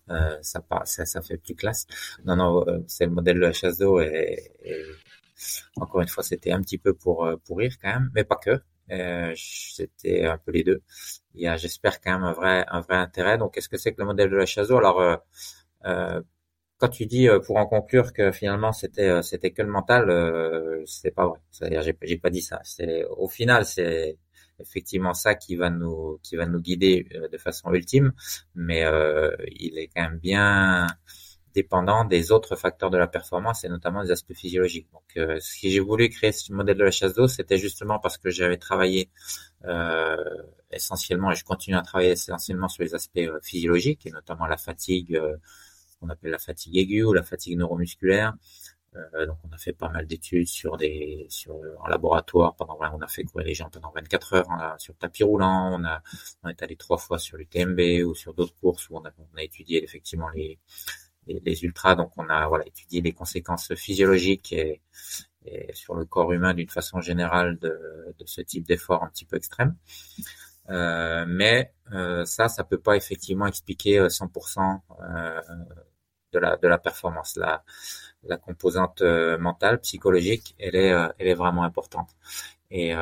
euh, 0.10 0.36
ça, 0.42 0.64
ça, 0.86 1.06
ça, 1.06 1.22
fait 1.22 1.38
plus 1.38 1.54
classe. 1.54 1.86
Non, 2.26 2.36
non, 2.36 2.68
euh, 2.68 2.80
c'est 2.88 3.06
le 3.06 3.12
modèle 3.12 3.36
de 3.36 3.42
la 3.42 3.72
d'eau 3.74 4.00
et, 4.00 4.52
et, 4.64 4.84
encore 5.76 6.02
une 6.02 6.08
fois, 6.08 6.24
c'était 6.24 6.52
un 6.52 6.62
petit 6.62 6.80
peu 6.80 6.94
pour 6.94 7.30
pour 7.46 7.58
rire 7.60 7.74
quand 7.82 7.90
même, 7.90 8.10
mais 8.16 8.24
pas 8.24 8.38
que. 8.38 8.60
c'était 9.36 10.26
un 10.26 10.40
peu 10.40 10.52
les 10.52 10.64
deux. 10.64 10.82
Il 11.36 11.42
y 11.42 11.48
a, 11.48 11.56
j'espère 11.58 12.02
quand 12.02 12.14
même 12.14 12.24
un 12.24 12.34
vrai 12.34 12.66
un 12.70 12.82
vrai 12.82 12.96
intérêt. 12.96 13.38
Donc, 13.38 13.54
qu'est-ce 13.54 13.70
que 13.70 13.78
c'est 13.78 13.94
que 13.94 14.02
le 14.02 14.08
modèle 14.08 14.32
de 14.32 14.36
la 14.38 14.46
d'eau 14.66 14.78
Alors 14.78 15.22
quand 16.78 16.90
tu 16.90 17.06
dis 17.06 17.28
euh, 17.28 17.40
pour 17.40 17.58
en 17.58 17.66
conclure 17.66 18.14
que 18.14 18.32
finalement 18.32 18.72
c'était 18.72 19.10
euh, 19.10 19.22
c'était 19.22 19.52
que 19.52 19.62
le 19.62 19.70
mental, 19.70 20.10
euh, 20.10 20.84
c'est 20.86 21.12
pas 21.12 21.28
vrai. 21.28 21.40
C'est-à-dire 21.52 21.82
j'ai 21.82 21.98
j'ai 22.04 22.18
pas 22.18 22.30
dit 22.30 22.42
ça. 22.42 22.60
C'est 22.64 23.04
au 23.06 23.28
final 23.28 23.66
c'est 23.66 24.18
effectivement 24.60 25.14
ça 25.14 25.36
qui 25.36 25.56
va 25.56 25.70
nous 25.70 26.20
qui 26.24 26.36
va 26.36 26.46
nous 26.46 26.60
guider 26.60 27.08
de 27.32 27.38
façon 27.38 27.72
ultime, 27.74 28.14
mais 28.56 28.82
il 29.60 29.78
est 29.78 29.88
quand 29.96 30.02
même 30.04 30.20
bien 30.20 30.88
dépendant 31.54 32.06
des 32.06 32.32
autres 32.32 32.56
facteurs 32.56 32.90
de 32.92 32.98
la 32.98 33.08
performance 33.08 33.64
et 33.64 33.70
notamment 33.70 34.04
des 34.04 34.12
aspects 34.12 34.34
physiologiques. 34.34 34.88
Donc, 34.94 35.42
si 35.42 35.72
j'ai 35.72 35.80
voulu 35.80 36.10
créer 36.10 36.32
ce 36.32 36.52
modèle 36.54 36.78
de 36.78 36.84
la 36.84 36.92
chasse 36.92 37.14
d'eau, 37.16 37.28
c'était 37.28 37.58
justement 37.58 38.00
parce 38.00 38.18
que 38.18 38.30
j'avais 38.32 38.58
travaillé 38.58 39.10
essentiellement 40.72 41.32
et 41.32 41.36
je 41.36 41.44
continue 41.44 41.78
à 41.78 41.82
travailler 41.82 42.12
essentiellement 42.12 42.68
sur 42.68 42.84
les 42.84 42.96
aspects 42.96 43.30
physiologiques 43.44 44.06
et 44.08 44.12
notamment 44.12 44.48
la 44.48 44.58
fatigue 44.58 45.20
qu'on 46.00 46.10
appelle 46.10 46.32
la 46.32 46.40
fatigue 46.40 46.78
aiguë 46.78 47.04
ou 47.04 47.14
la 47.14 47.24
fatigue 47.24 47.58
neuromusculaire. 47.58 48.34
Euh, 48.96 49.26
donc 49.26 49.38
on 49.44 49.54
a 49.54 49.58
fait 49.58 49.74
pas 49.74 49.90
mal 49.90 50.08
d'études 50.08 50.48
sur 50.48 50.78
des 50.78 51.28
sur 51.30 51.56
en 51.80 51.88
laboratoire 51.88 52.56
pendant 52.56 52.78
on 52.80 53.02
a 53.02 53.08
fait 53.08 53.24
courir 53.24 53.46
les 53.46 53.54
gens 53.54 53.70
pendant 53.70 53.92
24 53.92 54.34
heures 54.34 54.48
on 54.50 54.54
a, 54.60 54.76
sur 54.80 54.96
tapis 54.96 55.24
roulant. 55.24 55.70
On 55.74 55.84
a 55.86 56.02
on 56.44 56.50
est 56.50 56.64
allé 56.64 56.76
trois 56.76 56.98
fois 56.98 57.20
sur 57.20 57.38
l'UTMB 57.38 58.06
ou 58.06 58.16
sur 58.16 58.34
d'autres 58.34 58.56
courses 58.56 58.90
où 58.90 58.98
on 58.98 59.06
a, 59.06 59.12
on 59.34 59.38
a 59.38 59.44
étudié 59.44 59.84
effectivement 59.84 60.30
les, 60.30 60.60
les, 61.28 61.42
les 61.46 61.64
ultras. 61.64 61.96
Donc 61.96 62.12
on 62.18 62.28
a 62.30 62.48
voilà 62.48 62.66
étudié 62.66 63.02
les 63.02 63.14
conséquences 63.14 63.74
physiologiques 63.76 64.54
et, 64.54 64.82
et 65.46 65.74
sur 65.74 65.96
le 65.96 66.06
corps 66.06 66.32
humain 66.32 66.54
d'une 66.54 66.70
façon 66.70 67.02
générale 67.02 67.58
de, 67.60 68.16
de 68.18 68.26
ce 68.26 68.42
type 68.42 68.66
d'effort 68.68 69.04
un 69.04 69.10
petit 69.10 69.26
peu 69.26 69.38
extrême. 69.38 69.76
Euh, 70.70 71.26
mais 71.28 71.72
euh, 71.94 72.26
ça 72.26 72.50
ça 72.50 72.64
peut 72.66 72.80
pas 72.80 72.98
effectivement 72.98 73.48
expliquer 73.48 74.00
100% 74.00 74.82
euh, 75.02 75.42
de 76.34 76.40
la 76.40 76.58
de 76.58 76.68
la 76.68 76.78
performance. 76.78 77.36
La 77.38 77.64
la 78.24 78.38
composante 78.38 79.02
mentale, 79.40 79.80
psychologique, 79.82 80.56
elle 80.60 80.76
est 80.76 80.90
elle 81.18 81.28
est 81.28 81.34
vraiment 81.34 81.64
importante. 81.64 82.10
Et 82.72 82.94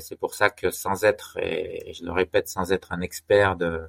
c'est 0.00 0.16
pour 0.16 0.34
ça 0.34 0.50
que 0.50 0.70
sans 0.70 1.04
être, 1.04 1.38
et 1.38 1.92
je 1.94 2.04
le 2.04 2.12
répète, 2.12 2.48
sans 2.48 2.72
être 2.72 2.92
un 2.92 3.00
expert 3.00 3.56
de 3.56 3.88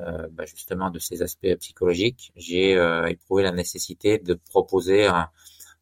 euh, 0.00 0.26
bah 0.30 0.46
justement 0.46 0.90
de 0.90 0.98
ces 0.98 1.22
aspects 1.22 1.54
psychologiques, 1.60 2.32
j'ai 2.36 2.76
euh, 2.76 3.06
éprouvé 3.08 3.42
la 3.42 3.52
nécessité 3.52 4.18
de 4.18 4.34
proposer 4.34 5.06
un, 5.06 5.30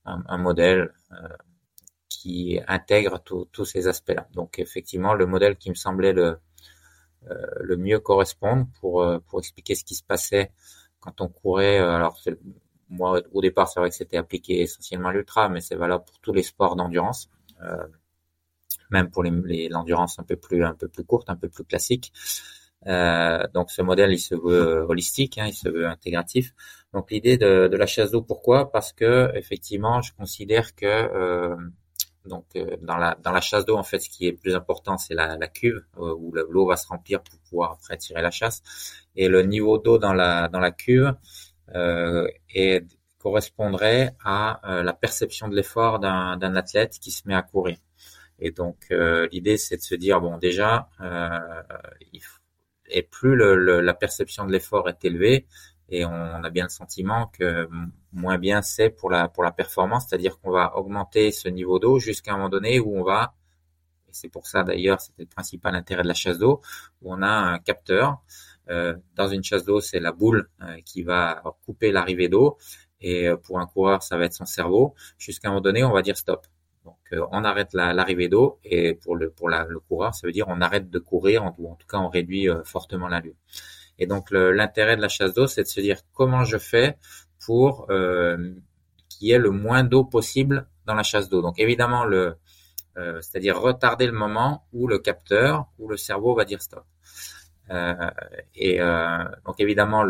un, 0.05 0.39
modèle 0.39 0.93
euh, 1.13 1.29
qui 2.09 2.61
intègre 2.67 3.21
tous 3.21 3.65
ces 3.65 3.87
aspects-là. 3.87 4.27
Donc 4.35 4.59
effectivement, 4.59 5.15
le 5.15 5.27
modèle 5.27 5.57
qui 5.57 5.71
me 5.71 5.75
semblait 5.77 6.13
le, 6.13 6.39
le 7.61 7.77
mieux 7.77 8.01
correspondre 8.01 8.67
pour, 8.81 9.07
pour 9.29 9.39
expliquer 9.41 9.75
ce 9.75 9.85
qui 9.85 9.95
se 9.95 10.03
passait 10.03 10.53
quand 11.01 11.21
on 11.21 11.29
courait. 11.29 11.79
Alors 11.79 12.21
moi, 12.89 13.23
au 13.33 13.41
départ, 13.41 13.69
c'est 13.69 13.81
vrai 13.81 13.91
que 13.91 13.97
c'était 13.97 14.17
appliqué 14.17 14.61
essentiellement 14.63 15.09
à 15.09 15.13
l'ultra, 15.13 15.49
mais 15.49 15.61
c'est 15.61 15.77
valable 15.77 16.05
pour 16.05 16.19
tous 16.21 16.33
les 16.33 16.43
sports 16.43 16.77
d'endurance. 16.77 17.31
Euh, 17.63 17.87
même 18.91 19.11
pour 19.11 19.23
l'endurance 19.23 20.17
les, 20.19 20.23
un 20.23 20.25
peu 20.25 20.37
plus 20.37 20.65
un 20.65 20.75
peu 20.75 20.89
plus 20.89 21.05
courte, 21.05 21.31
un 21.31 21.37
peu 21.37 21.49
plus 21.49 21.65
classique. 21.65 22.13
Euh, 22.87 23.47
donc 23.55 23.71
ce 23.71 23.83
modèle, 23.83 24.13
il 24.13 24.19
se 24.19 24.35
veut 24.35 24.85
holistique, 24.89 25.39
hein, 25.39 25.47
il 25.47 25.55
se 25.55 25.69
veut 25.69 25.87
intégratif. 25.87 26.55
Donc 26.93 27.11
l'idée 27.11 27.37
de, 27.37 27.69
de, 27.69 27.77
la 27.77 27.87
chasse 27.87 28.11
d'eau, 28.13 28.23
pourquoi? 28.23 28.73
Parce 28.73 28.93
que 28.93 29.31
effectivement, 29.35 30.01
je 30.03 30.13
considère 30.15 30.75
que 30.75 30.87
euh, 30.87 31.57
donc 32.27 32.45
euh, 32.57 32.77
dans 32.83 32.97
la 32.97 33.17
dans 33.23 33.33
la 33.33 33.41
chasse 33.41 33.65
d'eau, 33.65 33.77
en 33.77 33.83
fait, 33.83 33.99
ce 33.99 34.11
qui 34.11 34.27
est 34.27 34.33
plus 34.33 34.55
important, 34.55 34.99
c'est 34.99 35.15
la, 35.15 35.37
la, 35.37 35.49
cuve 35.49 35.83
euh, 35.99 36.15
où 36.15 36.33
l'eau 36.33 36.67
va 36.67 36.77
se 36.77 36.87
remplir 36.87 37.23
pour 37.23 37.39
pouvoir 37.41 37.73
après 37.73 37.97
tirer 37.97 38.23
la 38.23 38.31
chasse. 38.31 38.63
Et 39.17 39.29
le 39.29 39.43
niveau 39.43 39.79
d'eau 39.79 39.99
dans 39.99 40.13
la 40.13 40.49
dans 40.49 40.61
la 40.61 40.71
cuve 40.71 41.15
et 42.55 42.83
correspondrait 43.19 44.17
à 44.25 44.61
la 44.83 44.93
perception 44.93 45.49
de 45.49 45.55
l'effort 45.55 45.99
d'un 46.01 46.37
d'un 46.37 46.57
athlète 46.57 46.99
qui 47.01 47.11
se 47.11 47.27
met 47.29 47.35
à 47.35 47.43
courir. 47.43 47.79
Et 48.39 48.51
donc 48.51 48.89
l'idée, 49.33 49.57
c'est 49.57 49.77
de 49.77 49.83
se 49.83 49.95
dire 49.95 50.21
bon, 50.21 50.39
déjà, 50.39 50.89
il 52.13 52.21
faut 52.21 52.41
et 52.91 53.03
plus 53.03 53.37
le, 53.37 53.81
la 53.81 53.95
perception 53.95 54.47
de 54.47 54.53
l'effort 54.53 54.89
est 54.89 55.05
élevée, 55.05 55.47
et 55.91 56.05
on, 56.05 56.11
a 56.11 56.51
bien 56.51 56.65
le 56.65 56.71
sentiment 56.71 57.27
que 57.29 57.69
moins 58.13 58.39
bien 58.39 58.63
c'est 58.63 58.91
pour 58.91 59.11
la 59.11 59.29
pour 59.29 59.43
la 59.45 59.53
performance, 59.53 60.07
c'est-à-dire 60.09 60.39
qu'on 60.41 60.51
va 60.51 60.77
augmenter 60.77 61.33
ce 61.33 61.49
niveau 61.49 61.79
d'eau 61.79 61.99
jusqu'à 61.99 62.33
un 62.33 62.37
moment 62.37 62.49
donné 62.49 62.81
où 62.81 62.97
on 62.99 63.03
va, 63.05 63.35
et 64.09 64.13
c'est 64.13 64.29
pour 64.29 64.47
ça 64.47 64.63
d'ailleurs 64.63 65.01
c'était 65.01 65.25
le 65.25 65.29
principal 65.29 65.75
intérêt 65.75 66.03
de 66.03 66.09
la 66.09 66.15
chasse 66.15 66.39
d'eau, 66.39 66.61
où 67.03 67.13
on 67.15 67.23
a 67.23 67.29
un 67.29 67.59
capteur. 67.59 68.23
Euh, 68.69 68.95
dans 69.17 69.27
une 69.27 69.43
chasse 69.43 69.65
d'eau, 69.65 69.81
c'est 69.81 69.99
la 69.99 70.13
boule 70.13 70.49
euh, 70.63 70.77
qui 70.85 71.03
va 71.03 71.43
couper 71.67 71.91
l'arrivée 71.91 72.29
d'eau, 72.29 72.57
et 73.01 73.29
euh, 73.29 73.37
pour 73.37 73.59
un 73.59 73.67
coureur, 73.67 74.03
ça 74.03 74.17
va 74.17 74.27
être 74.27 74.35
son 74.35 74.45
cerveau. 74.47 74.95
Jusqu'à 75.19 75.49
un 75.49 75.53
moment 75.53 75.63
donné, 75.63 75.83
on 75.85 75.93
va 75.93 76.03
dire 76.03 76.17
stop. 76.17 76.47
Donc 76.85 76.99
euh, 77.13 77.27
on 77.31 77.45
arrête 77.45 77.73
l'arrivée 77.75 78.29
d'eau 78.29 78.59
et 78.65 78.95
pour 78.95 79.17
le 79.17 79.31
pour 79.31 79.51
la, 79.51 79.65
le 79.65 79.81
coureur, 79.81 80.15
ça 80.15 80.27
veut 80.27 80.33
dire 80.33 80.47
on 80.49 80.61
arrête 80.61 80.89
de 80.91 80.99
courir 80.99 81.53
ou 81.59 81.71
en 81.71 81.75
tout 81.75 81.87
cas 81.87 81.99
on 81.99 82.09
réduit 82.09 82.49
euh, 82.49 82.65
fortement 82.65 83.09
l'allure. 83.09 83.35
Et 84.01 84.07
donc 84.07 84.31
l'intérêt 84.31 84.97
de 84.97 85.03
la 85.03 85.09
chasse 85.09 85.35
d'eau, 85.35 85.47
c'est 85.47 85.63
de 85.63 85.69
se 85.69 85.81
dire 85.81 85.99
comment 86.15 86.45
je 86.45 86.57
fais 86.57 86.97
pour 87.45 87.87
euh, 87.91 88.55
qu'il 89.09 89.29
y 89.29 89.33
ait 89.33 89.39
le 89.39 89.51
moins 89.51 89.85
d'eau 89.85 90.05
possible 90.05 90.67
dans 90.87 90.95
la 90.95 91.03
chasse 91.03 91.29
d'eau. 91.29 91.43
Donc 91.43 91.59
évidemment 91.59 92.05
le 92.05 92.37
euh, 92.97 93.21
c'est-à-dire 93.21 93.61
retarder 93.61 94.07
le 94.07 94.13
moment 94.13 94.67
où 94.73 94.89
le 94.89 94.99
capteur 94.99 95.67
ou 95.79 95.89
le 95.89 95.97
cerveau 95.97 96.35
va 96.35 96.45
dire 96.45 96.63
stop. 96.63 96.85
Euh, 97.71 98.11
et 98.55 98.79
donc 99.45 99.57
évidemment 99.59 100.03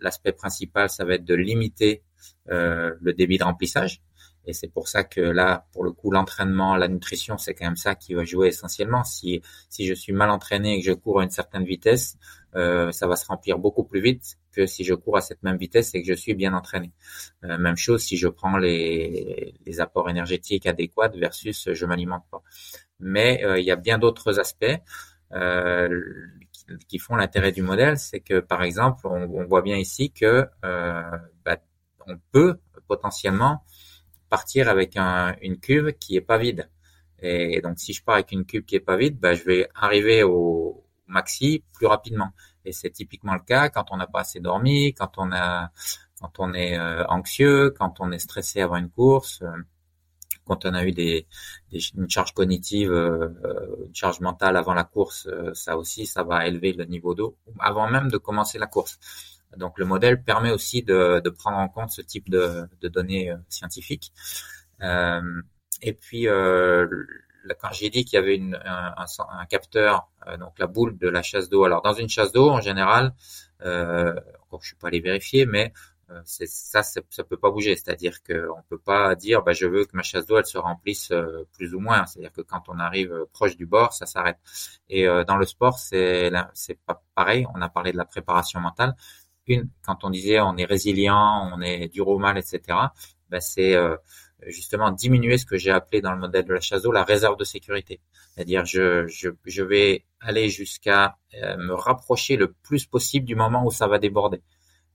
l'aspect 0.00 0.32
principal, 0.32 0.90
ça 0.90 1.04
va 1.04 1.14
être 1.14 1.24
de 1.24 1.34
limiter 1.34 2.02
le 2.46 3.12
débit 3.12 3.38
de 3.38 3.44
remplissage. 3.44 4.02
Et 4.48 4.52
c'est 4.54 4.68
pour 4.68 4.88
ça 4.88 5.04
que 5.04 5.20
là, 5.20 5.66
pour 5.72 5.84
le 5.84 5.92
coup, 5.92 6.10
l'entraînement, 6.10 6.74
la 6.76 6.88
nutrition, 6.88 7.36
c'est 7.38 7.54
quand 7.54 7.66
même 7.66 7.76
ça 7.76 7.94
qui 7.94 8.14
va 8.14 8.24
jouer 8.24 8.48
essentiellement. 8.48 9.04
Si 9.04 9.42
si 9.68 9.86
je 9.86 9.94
suis 9.94 10.12
mal 10.12 10.30
entraîné 10.30 10.74
et 10.74 10.80
que 10.80 10.86
je 10.86 10.92
cours 10.92 11.20
à 11.20 11.24
une 11.24 11.30
certaine 11.30 11.64
vitesse, 11.64 12.16
euh, 12.54 12.90
ça 12.92 13.06
va 13.06 13.16
se 13.16 13.26
remplir 13.26 13.58
beaucoup 13.58 13.84
plus 13.84 14.00
vite 14.00 14.38
que 14.52 14.66
si 14.66 14.84
je 14.84 14.94
cours 14.94 15.18
à 15.18 15.20
cette 15.20 15.42
même 15.42 15.58
vitesse 15.58 15.94
et 15.94 16.02
que 16.02 16.08
je 16.08 16.14
suis 16.14 16.34
bien 16.34 16.54
entraîné. 16.54 16.92
Euh, 17.44 17.58
même 17.58 17.76
chose 17.76 18.02
si 18.02 18.16
je 18.16 18.28
prends 18.28 18.56
les, 18.56 19.54
les 19.66 19.80
apports 19.80 20.08
énergétiques 20.08 20.66
adéquats 20.66 21.12
versus 21.14 21.68
je 21.72 21.86
m'alimente 21.86 22.24
pas. 22.30 22.42
Mais 23.00 23.44
euh, 23.44 23.58
il 23.60 23.64
y 23.64 23.70
a 23.70 23.76
bien 23.76 23.98
d'autres 23.98 24.40
aspects 24.40 24.64
euh, 25.32 26.02
qui, 26.88 26.98
font 26.98 27.16
l'intérêt 27.16 27.52
du 27.52 27.62
modèle, 27.62 27.98
c'est 27.98 28.20
que 28.20 28.40
par 28.40 28.62
exemple, 28.62 29.06
on, 29.06 29.22
on, 29.24 29.44
voit 29.44 29.62
bien 29.62 29.76
ici 29.76 30.10
que 30.10 30.46
euh, 30.64 31.02
bah, 31.44 31.58
on 32.06 32.16
peut 32.32 32.58
potentiellement 32.86 33.62
partir 34.28 34.68
avec 34.68 34.96
un, 34.96 35.36
une 35.42 35.58
cuve 35.58 35.92
qui 35.94 36.16
est 36.16 36.20
pas 36.20 36.38
vide. 36.38 36.68
Et 37.20 37.60
donc, 37.60 37.78
si 37.78 37.92
je 37.92 38.02
pars 38.02 38.14
avec 38.16 38.32
une 38.32 38.44
cuve 38.44 38.64
qui 38.64 38.76
est 38.76 38.80
pas 38.80 38.96
vide, 38.96 39.18
bah, 39.18 39.34
je 39.34 39.44
vais 39.44 39.68
arriver 39.74 40.22
au 40.22 40.84
maxi 41.06 41.64
plus 41.72 41.86
rapidement. 41.86 42.30
Et 42.64 42.72
c'est 42.72 42.90
typiquement 42.90 43.34
le 43.34 43.40
cas 43.40 43.70
quand 43.70 43.86
on 43.90 43.96
n'a 43.96 44.06
pas 44.06 44.20
assez 44.20 44.40
dormi, 44.40 44.94
quand 44.94 45.12
on 45.16 45.32
a, 45.32 45.70
quand 46.20 46.54
est 46.54 46.78
euh, 46.78 47.04
anxieux, 47.06 47.70
quand 47.70 48.00
on 48.00 48.12
est 48.12 48.18
stressé 48.18 48.60
avant 48.60 48.76
une 48.76 48.90
course, 48.90 49.42
euh, 49.42 49.50
quand 50.44 50.64
on 50.64 50.74
a 50.74 50.84
eu 50.84 50.92
des, 50.92 51.26
des 51.70 51.78
une 51.94 52.08
charge 52.08 52.32
cognitive, 52.32 52.90
euh, 52.92 53.28
une 53.86 53.94
charge 53.94 54.20
mentale 54.20 54.56
avant 54.56 54.74
la 54.74 54.84
course, 54.84 55.28
ça 55.54 55.76
aussi, 55.76 56.06
ça 56.06 56.22
va 56.24 56.46
élever 56.46 56.72
le 56.72 56.84
niveau 56.84 57.14
d'eau 57.14 57.36
avant 57.58 57.88
même 57.90 58.10
de 58.10 58.18
commencer 58.18 58.58
la 58.58 58.66
course. 58.66 58.98
Donc 59.56 59.78
le 59.78 59.84
modèle 59.84 60.22
permet 60.22 60.50
aussi 60.50 60.82
de, 60.82 61.28
prendre 61.30 61.58
en 61.58 61.68
compte 61.68 61.90
ce 61.90 62.02
type 62.02 62.28
de, 62.28 62.68
données 62.82 63.30
euh, 63.30 63.36
scientifiques. 63.48 64.12
Euh, 64.82 65.42
et 65.82 65.92
puis 65.92 66.28
euh, 66.28 66.86
quand 67.54 67.72
j'ai 67.72 67.90
dit 67.90 68.04
qu'il 68.04 68.16
y 68.16 68.22
avait 68.22 68.40
un, 68.64 69.46
capteur, 69.46 70.08
euh, 70.26 70.36
donc 70.36 70.58
la 70.58 70.66
boule 70.66 70.98
de 70.98 71.08
la 71.08 71.22
chasse 71.22 71.48
d'eau. 71.48 71.64
Alors 71.64 71.82
dans 71.82 71.94
une 71.94 72.08
chasse 72.08 72.32
d'eau, 72.32 72.50
en 72.50 72.60
général, 72.60 73.14
euh, 73.64 74.14
encore 74.42 74.62
je 74.62 74.68
suis 74.68 74.76
pas 74.76 74.88
allé 74.88 75.00
vérifier, 75.00 75.46
mais 75.46 75.72
euh, 76.10 76.20
ça, 76.24 76.82
ça 76.82 77.24
peut 77.24 77.36
pas 77.36 77.50
bouger. 77.50 77.76
C'est-à-dire 77.76 78.22
qu'on 78.22 78.62
peut 78.68 78.78
pas 78.78 79.14
dire, 79.14 79.42
bah, 79.42 79.52
je 79.52 79.66
veux 79.66 79.84
que 79.84 79.96
ma 79.96 80.02
chasse 80.02 80.26
d'eau 80.26 80.38
elle 80.38 80.46
se 80.46 80.58
remplisse 80.58 81.12
plus 81.52 81.74
ou 81.74 81.80
moins. 81.80 82.06
C'est-à-dire 82.06 82.32
que 82.32 82.42
quand 82.42 82.62
on 82.68 82.78
arrive 82.78 83.26
proche 83.32 83.56
du 83.56 83.66
bord, 83.66 83.92
ça 83.92 84.06
s'arrête. 84.06 84.38
Et 84.88 85.06
dans 85.06 85.36
le 85.36 85.46
sport, 85.46 85.78
c'est 85.78 86.30
c'est 86.54 86.78
pas 86.86 87.02
pareil. 87.14 87.46
On 87.54 87.60
a 87.60 87.68
parlé 87.68 87.92
de 87.92 87.98
la 87.98 88.06
préparation 88.06 88.60
mentale 88.60 88.94
quand 89.82 90.04
on 90.04 90.10
disait 90.10 90.40
on 90.40 90.56
est 90.56 90.64
résilient, 90.64 91.50
on 91.52 91.60
est 91.60 91.88
dur 91.88 92.08
au 92.08 92.18
mal, 92.18 92.38
etc., 92.38 92.60
ben 93.30 93.40
c'est 93.40 93.74
euh, 93.74 93.96
justement 94.46 94.90
diminuer 94.90 95.36
ce 95.38 95.44
que 95.44 95.58
j'ai 95.58 95.70
appelé 95.70 96.00
dans 96.00 96.12
le 96.12 96.18
modèle 96.18 96.44
de 96.44 96.54
la 96.54 96.60
chasse 96.60 96.82
la 96.84 97.04
réserve 97.04 97.36
de 97.36 97.44
sécurité. 97.44 98.00
C'est-à-dire 98.34 98.64
je 98.64 99.62
vais 99.62 100.04
aller 100.20 100.48
jusqu'à 100.48 101.16
euh, 101.34 101.56
me 101.56 101.74
rapprocher 101.74 102.36
le 102.36 102.52
plus 102.52 102.86
possible 102.86 103.26
du 103.26 103.34
moment 103.34 103.64
où 103.66 103.70
ça 103.70 103.86
va 103.86 103.98
déborder. 103.98 104.40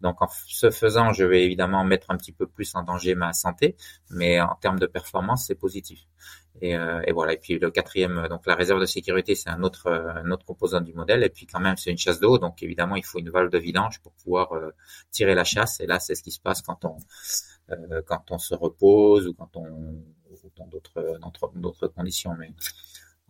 Donc 0.03 0.21
en 0.21 0.27
ce 0.47 0.69
faisant, 0.69 1.13
je 1.13 1.23
vais 1.23 1.43
évidemment 1.43 1.83
mettre 1.85 2.11
un 2.11 2.17
petit 2.17 2.33
peu 2.33 2.45
plus 2.45 2.75
en 2.75 2.83
danger 2.83 3.15
ma 3.15 3.33
santé, 3.33 3.75
mais 4.09 4.41
en 4.41 4.55
termes 4.55 4.79
de 4.79 4.85
performance, 4.85 5.45
c'est 5.47 5.55
positif. 5.55 6.01
Et, 6.61 6.75
euh, 6.75 7.01
et, 7.07 7.11
voilà. 7.13 7.33
Et 7.33 7.37
puis 7.37 7.57
le 7.57 7.71
quatrième, 7.71 8.27
donc 8.29 8.45
la 8.45 8.55
réserve 8.55 8.79
de 8.81 8.85
sécurité, 8.85 9.33
c'est 9.33 9.49
un 9.49 9.63
autre, 9.63 9.89
un 9.89 10.29
autre 10.29 10.45
composant 10.45 10.81
du 10.81 10.93
modèle. 10.93 11.23
Et 11.23 11.29
puis 11.29 11.47
quand 11.47 11.59
même, 11.59 11.77
c'est 11.77 11.89
une 11.89 11.97
chasse 11.97 12.19
d'eau, 12.19 12.37
donc 12.37 12.61
évidemment, 12.61 12.95
il 12.97 13.05
faut 13.05 13.19
une 13.19 13.29
valve 13.29 13.49
de 13.49 13.57
vidange 13.57 14.01
pour 14.01 14.11
pouvoir 14.13 14.53
euh, 14.53 14.71
tirer 15.11 15.35
la 15.35 15.45
chasse. 15.45 15.79
Et 15.79 15.87
là, 15.87 15.99
c'est 15.99 16.15
ce 16.15 16.21
qui 16.21 16.31
se 16.31 16.39
passe 16.41 16.61
quand 16.61 16.85
on 16.85 16.97
euh, 17.71 18.01
quand 18.05 18.29
on 18.31 18.37
se 18.37 18.53
repose 18.53 19.27
ou 19.27 19.33
quand 19.33 19.55
on 19.55 19.65
ou 19.65 20.51
dans 20.57 20.67
d'autres 20.67 21.19
d'autres 21.55 21.87
conditions. 21.87 22.35
Mais 22.37 22.53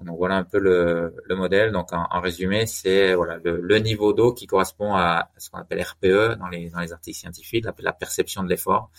donc 0.04 0.18
voilà 0.18 0.36
un 0.36 0.44
peu 0.44 0.60
le, 0.60 1.16
le 1.26 1.36
modèle. 1.36 1.72
Donc 1.72 1.94
en, 1.94 2.20
résumé, 2.22 2.66
c'est 2.66 3.13
le, 3.13 3.78
niveau 3.80 4.13
d'eau 4.13 4.34
qui 4.34 4.48
correspond 4.48 4.96
à 4.96 5.30
ce 5.38 5.50
qu'on 5.50 5.60
appelle 5.60 5.82
RPE 5.82 6.38
dans 6.39 6.48
les 6.48 6.72
articles 6.94 7.18
scientifiques, 7.18 7.66
la, 7.66 7.74
la 7.80 7.94
perception 7.94 8.44
de 8.44 8.50
l'effort. 8.50 8.92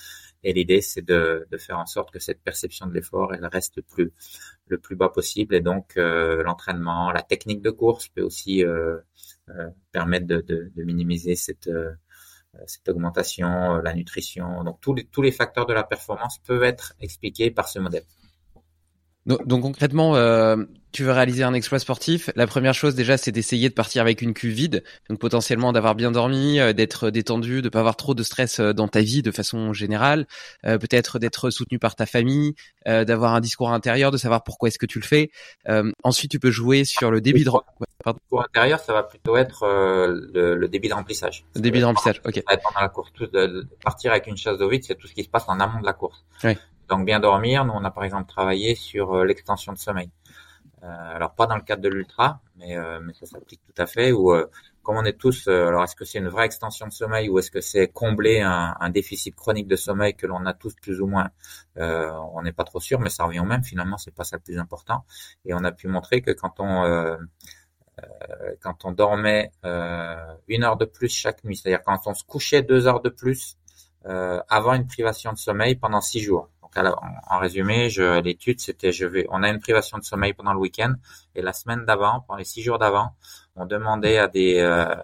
Et 0.45 0.53
l'idée, 0.53 0.83
c'est 0.83 1.03
de, 1.03 1.47
faire 1.59 1.79
en 1.79 1.87
sorte 1.87 2.11
que 2.13 2.19
cette 2.19 2.43
perception 2.43 2.87
de 2.87 2.93
l'effort, 2.93 3.33
reste 3.51 3.81
le 4.67 4.79
plus 4.79 4.97
bas 4.97 5.09
possible. 5.09 5.55
Et 5.55 5.61
donc 5.61 5.97
euh, 5.97 6.43
l'entraînement, 6.43 7.11
la 7.11 7.23
technique 7.23 7.63
de 7.63 7.71
course 7.71 8.09
peut 8.09 8.21
aussi 8.23 8.63
euh, 8.63 8.99
euh, 9.49 9.71
permettre 9.91 10.27
de, 10.27 10.71
minimiser 10.77 11.35
cette 11.35 11.71
cette 12.67 12.89
augmentation, 12.89 13.79
la 13.79 13.95
nutrition. 13.95 14.63
Donc 14.63 14.81
tous 14.81 14.95
les 14.95 15.07
tous 15.07 15.23
les 15.23 15.33
facteurs 15.33 15.67
de 15.67 15.73
la 15.73 15.83
performance 15.83 16.39
peuvent 16.39 16.63
être 16.63 16.95
expliqués 17.01 17.51
par 17.51 17.67
ce 17.69 17.81
modèle. 17.81 18.05
Donc, 19.27 19.47
donc 19.47 19.63
concrètement, 19.63 20.17
euh, 20.17 20.57
tu 20.95 21.03
veux 21.03 21.11
réaliser 21.11 21.43
un 21.43 21.55
exploit 21.55 21.81
sportif, 21.81 22.31
la 22.37 22.47
première 22.47 22.73
chose 22.73 22.95
déjà, 22.95 23.17
c'est 23.17 23.33
d'essayer 23.33 23.69
de 23.69 23.75
partir 23.75 24.01
avec 24.01 24.23
une 24.23 24.33
cuve 24.33 24.55
vide, 24.55 24.85
donc 25.11 25.19
potentiellement 25.19 25.73
d'avoir 25.73 25.97
bien 25.97 26.13
dormi, 26.13 26.61
euh, 26.61 26.73
d'être 26.73 27.11
détendu, 27.11 27.63
de 27.63 27.69
pas 27.69 27.81
avoir 27.81 27.97
trop 27.97 28.15
de 28.15 28.23
stress 28.23 28.61
euh, 28.61 28.73
dans 28.73 28.87
ta 28.87 29.01
vie 29.01 29.21
de 29.21 29.33
façon 29.33 29.73
générale, 29.73 30.29
euh, 30.65 30.79
peut-être 30.79 31.19
d'être 31.19 31.51
soutenu 31.51 31.81
par 31.81 31.97
ta 31.97 32.07
famille, 32.07 32.55
d'avoir 32.87 33.35
un 33.35 33.41
discours 33.41 33.73
intérieur, 33.73 34.11
de 34.11 34.19
savoir 34.19 34.45
pourquoi 34.45 34.69
est-ce 34.69 34.79
que 34.79 34.87
tu 34.87 35.01
le 35.01 35.05
fais. 35.05 35.31
ensuite, 36.05 36.31
tu 36.31 36.39
peux 36.39 36.51
jouer 36.51 36.85
sur 36.85 37.11
le 37.11 37.21
débit 37.21 37.43
de 37.43 37.51
ouais, 37.51 37.61
Le 38.07 38.13
discours 38.13 38.45
intérieur, 38.45 38.79
ça 38.79 38.93
va 38.93 39.03
plutôt 39.03 39.37
être 39.37 39.67
le, 39.67 40.55
le, 40.55 40.69
débit 40.69 40.89
de 40.89 40.95
remplissage. 40.95 41.45
Le 41.55 41.63
débit 41.63 41.81
de 41.81 41.87
remplissage, 41.87 42.21
ok. 42.25 42.43
Pendant 42.45 42.81
la 42.81 42.89
course, 42.89 43.11
tout, 43.15 43.27
de, 43.27 43.67
partir 43.83 44.13
avec 44.13 44.27
une 44.27 44.37
chasse 44.37 44.59
d'eau 44.59 44.69
vide, 44.69 44.85
c'est 44.85 44.97
tout 44.97 45.07
ce 45.07 45.15
qui 45.15 45.25
se 45.25 45.31
passe 45.31 45.45
en 45.49 45.59
amont 45.61 45.81
de 45.81 45.87
la 45.87 45.95
course. 45.95 46.25
Ouais. 46.45 46.59
Donc 46.89 47.05
bien 47.07 47.21
dormir, 47.21 47.65
nous 47.65 47.73
on 47.73 47.85
a 47.85 47.91
par 47.91 48.05
exemple 48.05 48.29
travaillé 48.29 48.75
sur 48.75 49.25
l'extension 49.25 49.73
de 49.73 49.79
sommeil. 49.79 50.11
Euh, 50.85 51.17
alors 51.17 51.35
pas 51.35 51.47
dans 51.47 51.57
le 51.57 51.63
cadre 51.63 51.81
de 51.83 51.89
l'ultra, 51.89 52.41
mais, 52.57 52.77
euh, 52.77 53.01
mais 53.01 53.15
ça 53.15 53.25
s'applique 53.25 53.63
tout 53.65 53.83
à 53.83 53.87
fait. 53.87 54.13
Ou 54.13 54.33
euh, 54.35 54.47
comme 54.83 54.97
on 54.97 55.05
est 55.05 55.19
tous, 55.19 55.49
alors 55.49 55.83
est-ce 55.83 55.97
que 55.97 56.05
c'est 56.05 56.19
une 56.19 56.29
vraie 56.29 56.45
extension 56.45 56.87
de 56.87 56.93
sommeil 56.93 57.31
ou 57.31 57.39
est-ce 57.39 57.51
que 57.51 57.63
c'est 57.63 57.89
combler 57.89 58.43
un, 58.43 58.77
un, 58.79 58.91
déficit 58.91 59.35
chronique 59.35 59.67
de 59.67 59.77
sommeil 59.77 60.15
que 60.15 60.27
l'on 60.27 60.45
a 60.45 60.53
tous 60.53 60.75
plus 60.75 61.01
ou 61.01 61.07
moins 61.07 61.31
On 61.77 62.43
n'est 62.43 62.53
pas 62.53 62.65
trop 62.65 62.81
sûr, 62.81 63.01
mais 63.01 63.09
ça 63.09 63.25
revient 63.25 63.41
au 63.41 63.45
même. 63.45 63.65
Finalement, 63.65 63.97
c'est 63.97 64.15
pas 64.15 64.25
ça 64.25 64.37
le 64.37 64.43
plus 64.43 64.59
important. 64.59 65.07
Et 65.47 65.55
on 65.55 65.65
a 65.65 65.73
pu 65.73 65.89
montrer 65.89 66.21
que 66.21 66.33
quand 66.33 66.57
on 66.59 67.19
quand 68.61 68.85
on 68.85 68.93
dormait 68.93 69.53
une 70.49 70.65
heure 70.65 70.77
de 70.77 70.85
plus 70.85 71.09
chaque 71.09 71.45
nuit, 71.45 71.57
c'est-à-dire 71.57 71.83
quand 71.85 72.07
on 72.07 72.15
se 72.15 72.25
couchait 72.25 72.63
deux 72.63 72.87
heures 72.87 73.01
de 73.01 73.09
plus 73.09 73.57
avant 74.05 74.75
une 74.75 74.87
privation 74.87 75.33
de 75.33 75.39
sommeil 75.39 75.77
pendant 75.77 76.03
six 76.03 76.21
jours 76.21 76.51
en, 76.77 77.39
résumé, 77.39 77.89
l'étude, 78.23 78.61
c'était, 78.61 78.93
je 78.93 79.07
vais, 79.07 79.27
on 79.31 79.43
a 79.43 79.49
une 79.49 79.61
privation 79.61 79.99
de 79.99 80.05
sommeil 80.05 80.33
pendant 80.33 80.53
le 80.53 80.59
week-end 80.59 80.95
et 81.35 81.43
la 81.43 81.53
semaine 81.53 81.85
d'avant, 81.85 82.21
pendant 82.27 82.39
les 82.39 82.45
six 82.45 82.63
jours 82.63 82.79
d'avant, 82.79 83.15
on 83.57 83.67
demandait 83.67 84.19
à 84.19 84.29
des 84.29 84.59
euh, 84.61 84.95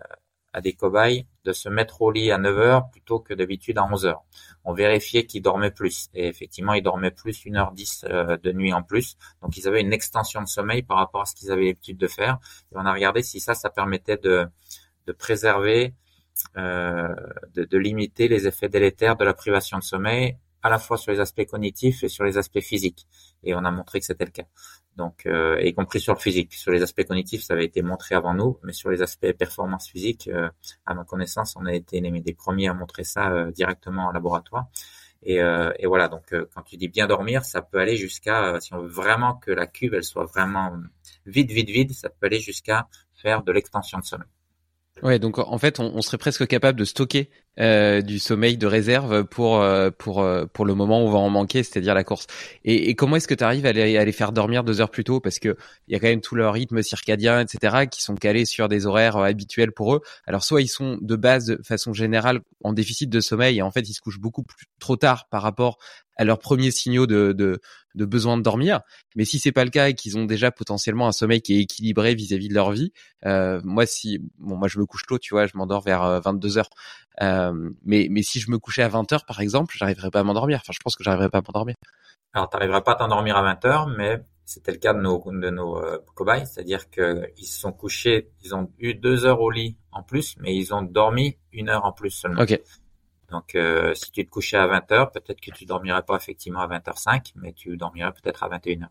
à 0.52 0.60
des 0.60 0.72
cobayes 0.72 1.26
de 1.44 1.52
se 1.52 1.68
mettre 1.68 2.02
au 2.02 2.10
lit 2.10 2.32
à 2.32 2.38
9 2.38 2.58
heures 2.58 2.90
plutôt 2.90 3.20
que 3.20 3.34
d'habitude 3.34 3.78
à 3.78 3.84
11 3.84 4.06
heures. 4.06 4.24
On 4.64 4.72
vérifiait 4.72 5.24
qu'ils 5.24 5.42
dormaient 5.42 5.70
plus 5.70 6.08
et 6.12 6.26
effectivement, 6.26 6.74
ils 6.74 6.82
dormaient 6.82 7.12
plus 7.12 7.44
une 7.44 7.56
heure 7.56 7.70
10 7.70 8.06
euh, 8.08 8.36
de 8.36 8.50
nuit 8.50 8.72
en 8.72 8.82
plus. 8.82 9.16
Donc, 9.42 9.56
ils 9.56 9.68
avaient 9.68 9.80
une 9.80 9.92
extension 9.92 10.42
de 10.42 10.48
sommeil 10.48 10.82
par 10.82 10.96
rapport 10.96 11.20
à 11.22 11.24
ce 11.26 11.36
qu'ils 11.36 11.52
avaient 11.52 11.66
l'habitude 11.66 11.98
de 11.98 12.08
faire. 12.08 12.38
Et 12.72 12.76
on 12.76 12.84
a 12.84 12.92
regardé 12.92 13.22
si 13.22 13.38
ça, 13.38 13.54
ça 13.54 13.70
permettait 13.70 14.16
de 14.16 14.48
préserver 15.18 15.94
euh, 16.56 17.14
de, 17.54 17.78
limiter 17.78 18.26
les 18.26 18.46
effets 18.46 18.68
délétères 18.68 19.16
de 19.16 19.24
la 19.24 19.34
privation 19.34 19.78
de 19.78 19.82
sommeil 19.82 20.36
à 20.62 20.70
la 20.70 20.78
fois 20.78 20.96
sur 20.96 21.12
les 21.12 21.20
aspects 21.20 21.44
cognitifs 21.46 22.02
et 22.04 22.08
sur 22.08 22.24
les 22.24 22.38
aspects 22.38 22.60
physiques. 22.60 23.06
Et 23.42 23.54
on 23.54 23.64
a 23.64 23.70
montré 23.70 24.00
que 24.00 24.06
c'était 24.06 24.24
le 24.24 24.30
cas. 24.30 24.46
Donc, 24.96 25.24
euh, 25.26 25.60
y 25.62 25.72
compris 25.72 26.00
sur 26.00 26.14
le 26.14 26.18
physique. 26.18 26.52
Sur 26.54 26.72
les 26.72 26.82
aspects 26.82 27.04
cognitifs, 27.04 27.42
ça 27.42 27.54
avait 27.54 27.64
été 27.64 27.82
montré 27.82 28.14
avant 28.14 28.34
nous, 28.34 28.58
mais 28.64 28.72
sur 28.72 28.90
les 28.90 29.02
aspects 29.02 29.32
performance 29.32 29.88
physique, 29.88 30.28
euh, 30.28 30.50
à 30.84 30.94
ma 30.94 31.04
connaissance, 31.04 31.56
on 31.56 31.64
a 31.66 31.72
été 31.72 32.00
les, 32.00 32.20
des 32.20 32.34
premiers 32.34 32.68
à 32.68 32.74
montrer 32.74 33.04
ça 33.04 33.30
euh, 33.30 33.50
directement 33.50 34.06
en 34.06 34.12
laboratoire. 34.12 34.66
Et, 35.22 35.36
et 35.36 35.86
voilà, 35.86 36.08
donc 36.08 36.34
quand 36.54 36.62
tu 36.62 36.78
dis 36.78 36.88
bien 36.88 37.06
dormir, 37.06 37.44
ça 37.44 37.60
peut 37.60 37.78
aller 37.78 37.96
jusqu'à, 37.96 38.58
si 38.58 38.72
on 38.72 38.78
veut 38.78 38.88
vraiment 38.88 39.34
que 39.34 39.50
la 39.50 39.66
cuve, 39.66 39.92
elle 39.92 40.02
soit 40.02 40.24
vraiment 40.24 40.72
vide, 41.26 41.50
vide, 41.50 41.68
vide, 41.68 41.92
ça 41.92 42.08
peut 42.08 42.24
aller 42.24 42.40
jusqu'à 42.40 42.88
faire 43.12 43.42
de 43.42 43.52
l'extension 43.52 43.98
de 43.98 44.04
sommeil. 44.04 44.26
Ouais, 45.02 45.18
donc 45.18 45.38
en 45.38 45.58
fait, 45.58 45.80
on, 45.80 45.92
on, 45.94 46.02
serait 46.02 46.18
presque 46.18 46.46
capable 46.46 46.78
de 46.78 46.84
stocker 46.84 47.30
euh, 47.58 48.02
du 48.02 48.18
sommeil 48.18 48.56
de 48.56 48.66
réserve 48.66 49.24
pour 49.24 49.60
euh, 49.60 49.90
pour 49.90 50.20
euh, 50.20 50.44
pour 50.46 50.64
le 50.64 50.74
moment 50.74 51.02
où 51.02 51.08
on 51.08 51.10
va 51.10 51.18
en 51.18 51.30
manquer, 51.30 51.62
c'est-à-dire 51.62 51.94
la 51.94 52.04
course. 52.04 52.26
Et, 52.64 52.90
et 52.90 52.94
comment 52.94 53.16
est-ce 53.16 53.28
que 53.28 53.34
tu 53.34 53.44
arrives 53.44 53.66
à 53.66 53.72
les, 53.72 53.96
à 53.96 54.04
les, 54.04 54.12
faire 54.12 54.32
dormir 54.32 54.62
deux 54.62 54.80
heures 54.80 54.90
plus 54.90 55.04
tôt? 55.04 55.20
Parce 55.20 55.38
que 55.38 55.56
il 55.88 55.92
y 55.92 55.96
a 55.96 56.00
quand 56.00 56.06
même 56.08 56.20
tout 56.20 56.34
leur 56.34 56.52
rythme 56.52 56.82
circadien, 56.82 57.40
etc., 57.40 57.86
qui 57.90 58.02
sont 58.02 58.14
calés 58.14 58.44
sur 58.44 58.68
des 58.68 58.86
horaires 58.86 59.16
habituels 59.16 59.72
pour 59.72 59.94
eux. 59.94 60.00
Alors 60.26 60.44
soit 60.44 60.62
ils 60.62 60.68
sont 60.68 60.98
de 61.00 61.16
base, 61.16 61.46
de 61.46 61.60
façon 61.62 61.92
générale, 61.92 62.40
en 62.62 62.72
déficit 62.72 63.08
de 63.08 63.20
sommeil 63.20 63.58
et 63.58 63.62
en 63.62 63.70
fait 63.70 63.88
ils 63.88 63.94
se 63.94 64.00
couchent 64.00 64.20
beaucoup 64.20 64.42
plus 64.42 64.66
trop 64.78 64.96
tard 64.96 65.28
par 65.30 65.42
rapport 65.42 65.78
à 66.20 66.24
leurs 66.24 66.38
premiers 66.38 66.70
signaux 66.70 67.06
de, 67.06 67.32
de, 67.32 67.60
de 67.94 68.04
besoin 68.04 68.36
de 68.36 68.42
dormir. 68.42 68.80
Mais 69.16 69.24
si 69.24 69.38
c'est 69.38 69.52
pas 69.52 69.64
le 69.64 69.70
cas 69.70 69.88
et 69.88 69.94
qu'ils 69.94 70.18
ont 70.18 70.24
déjà 70.24 70.50
potentiellement 70.50 71.06
un 71.08 71.12
sommeil 71.12 71.42
qui 71.42 71.56
est 71.56 71.60
équilibré 71.62 72.14
vis-à-vis 72.14 72.48
de 72.48 72.54
leur 72.54 72.70
vie, 72.70 72.92
euh, 73.26 73.60
moi 73.64 73.86
si 73.86 74.20
bon 74.38 74.56
moi 74.56 74.68
je 74.68 74.78
me 74.78 74.86
couche 74.86 75.06
tôt, 75.06 75.18
tu 75.18 75.34
vois, 75.34 75.46
je 75.46 75.52
m'endors 75.56 75.82
vers 75.82 76.20
22 76.20 76.56
euh, 76.56 76.60
heures. 76.60 76.70
Euh, 77.20 77.70
mais 77.84 78.08
mais 78.10 78.22
si 78.22 78.40
je 78.40 78.50
me 78.50 78.58
couchais 78.58 78.82
à 78.82 78.88
20 78.88 79.12
heures 79.12 79.24
par 79.24 79.40
exemple, 79.40 79.74
j'arriverais 79.76 80.10
pas 80.10 80.20
à 80.20 80.24
m'endormir. 80.24 80.60
Enfin, 80.62 80.72
je 80.72 80.80
pense 80.82 80.96
que 80.96 81.04
j'arriverais 81.04 81.30
pas 81.30 81.38
à 81.38 81.42
m'endormir. 81.42 81.74
Alors, 82.32 82.48
t'arriverais 82.48 82.82
pas 82.82 82.92
à 82.92 82.96
t'endormir 82.96 83.36
à 83.36 83.42
20 83.42 83.64
heures, 83.64 83.86
mais 83.88 84.22
c'était 84.44 84.72
le 84.72 84.78
cas 84.78 84.94
de 84.94 85.00
nos 85.00 85.22
de 85.26 85.50
nos 85.50 85.78
euh, 85.78 85.98
cobayes, 86.14 86.46
c'est-à-dire 86.46 86.90
que 86.90 87.28
ils 87.36 87.44
se 87.44 87.60
sont 87.60 87.72
couchés, 87.72 88.30
ils 88.42 88.54
ont 88.54 88.70
eu 88.78 88.94
deux 88.94 89.24
heures 89.24 89.40
au 89.40 89.50
lit 89.50 89.76
en 89.92 90.02
plus, 90.02 90.36
mais 90.38 90.54
ils 90.56 90.74
ont 90.74 90.82
dormi 90.82 91.38
une 91.52 91.68
heure 91.68 91.84
en 91.84 91.92
plus 91.92 92.10
seulement. 92.10 92.42
Ok. 92.42 92.60
Donc, 93.30 93.54
euh, 93.54 93.94
si 93.94 94.10
tu 94.10 94.24
te 94.24 94.30
couchais 94.30 94.56
à 94.56 94.66
20 94.66 94.92
heures, 94.92 95.12
peut-être 95.12 95.40
que 95.40 95.50
tu 95.50 95.64
dormirais 95.64 96.02
pas 96.02 96.16
effectivement 96.16 96.60
à 96.60 96.68
20h05, 96.68 97.32
mais 97.36 97.52
tu 97.52 97.76
dormirais 97.76 98.12
peut-être 98.12 98.42
à 98.42 98.48
21h. 98.48 98.88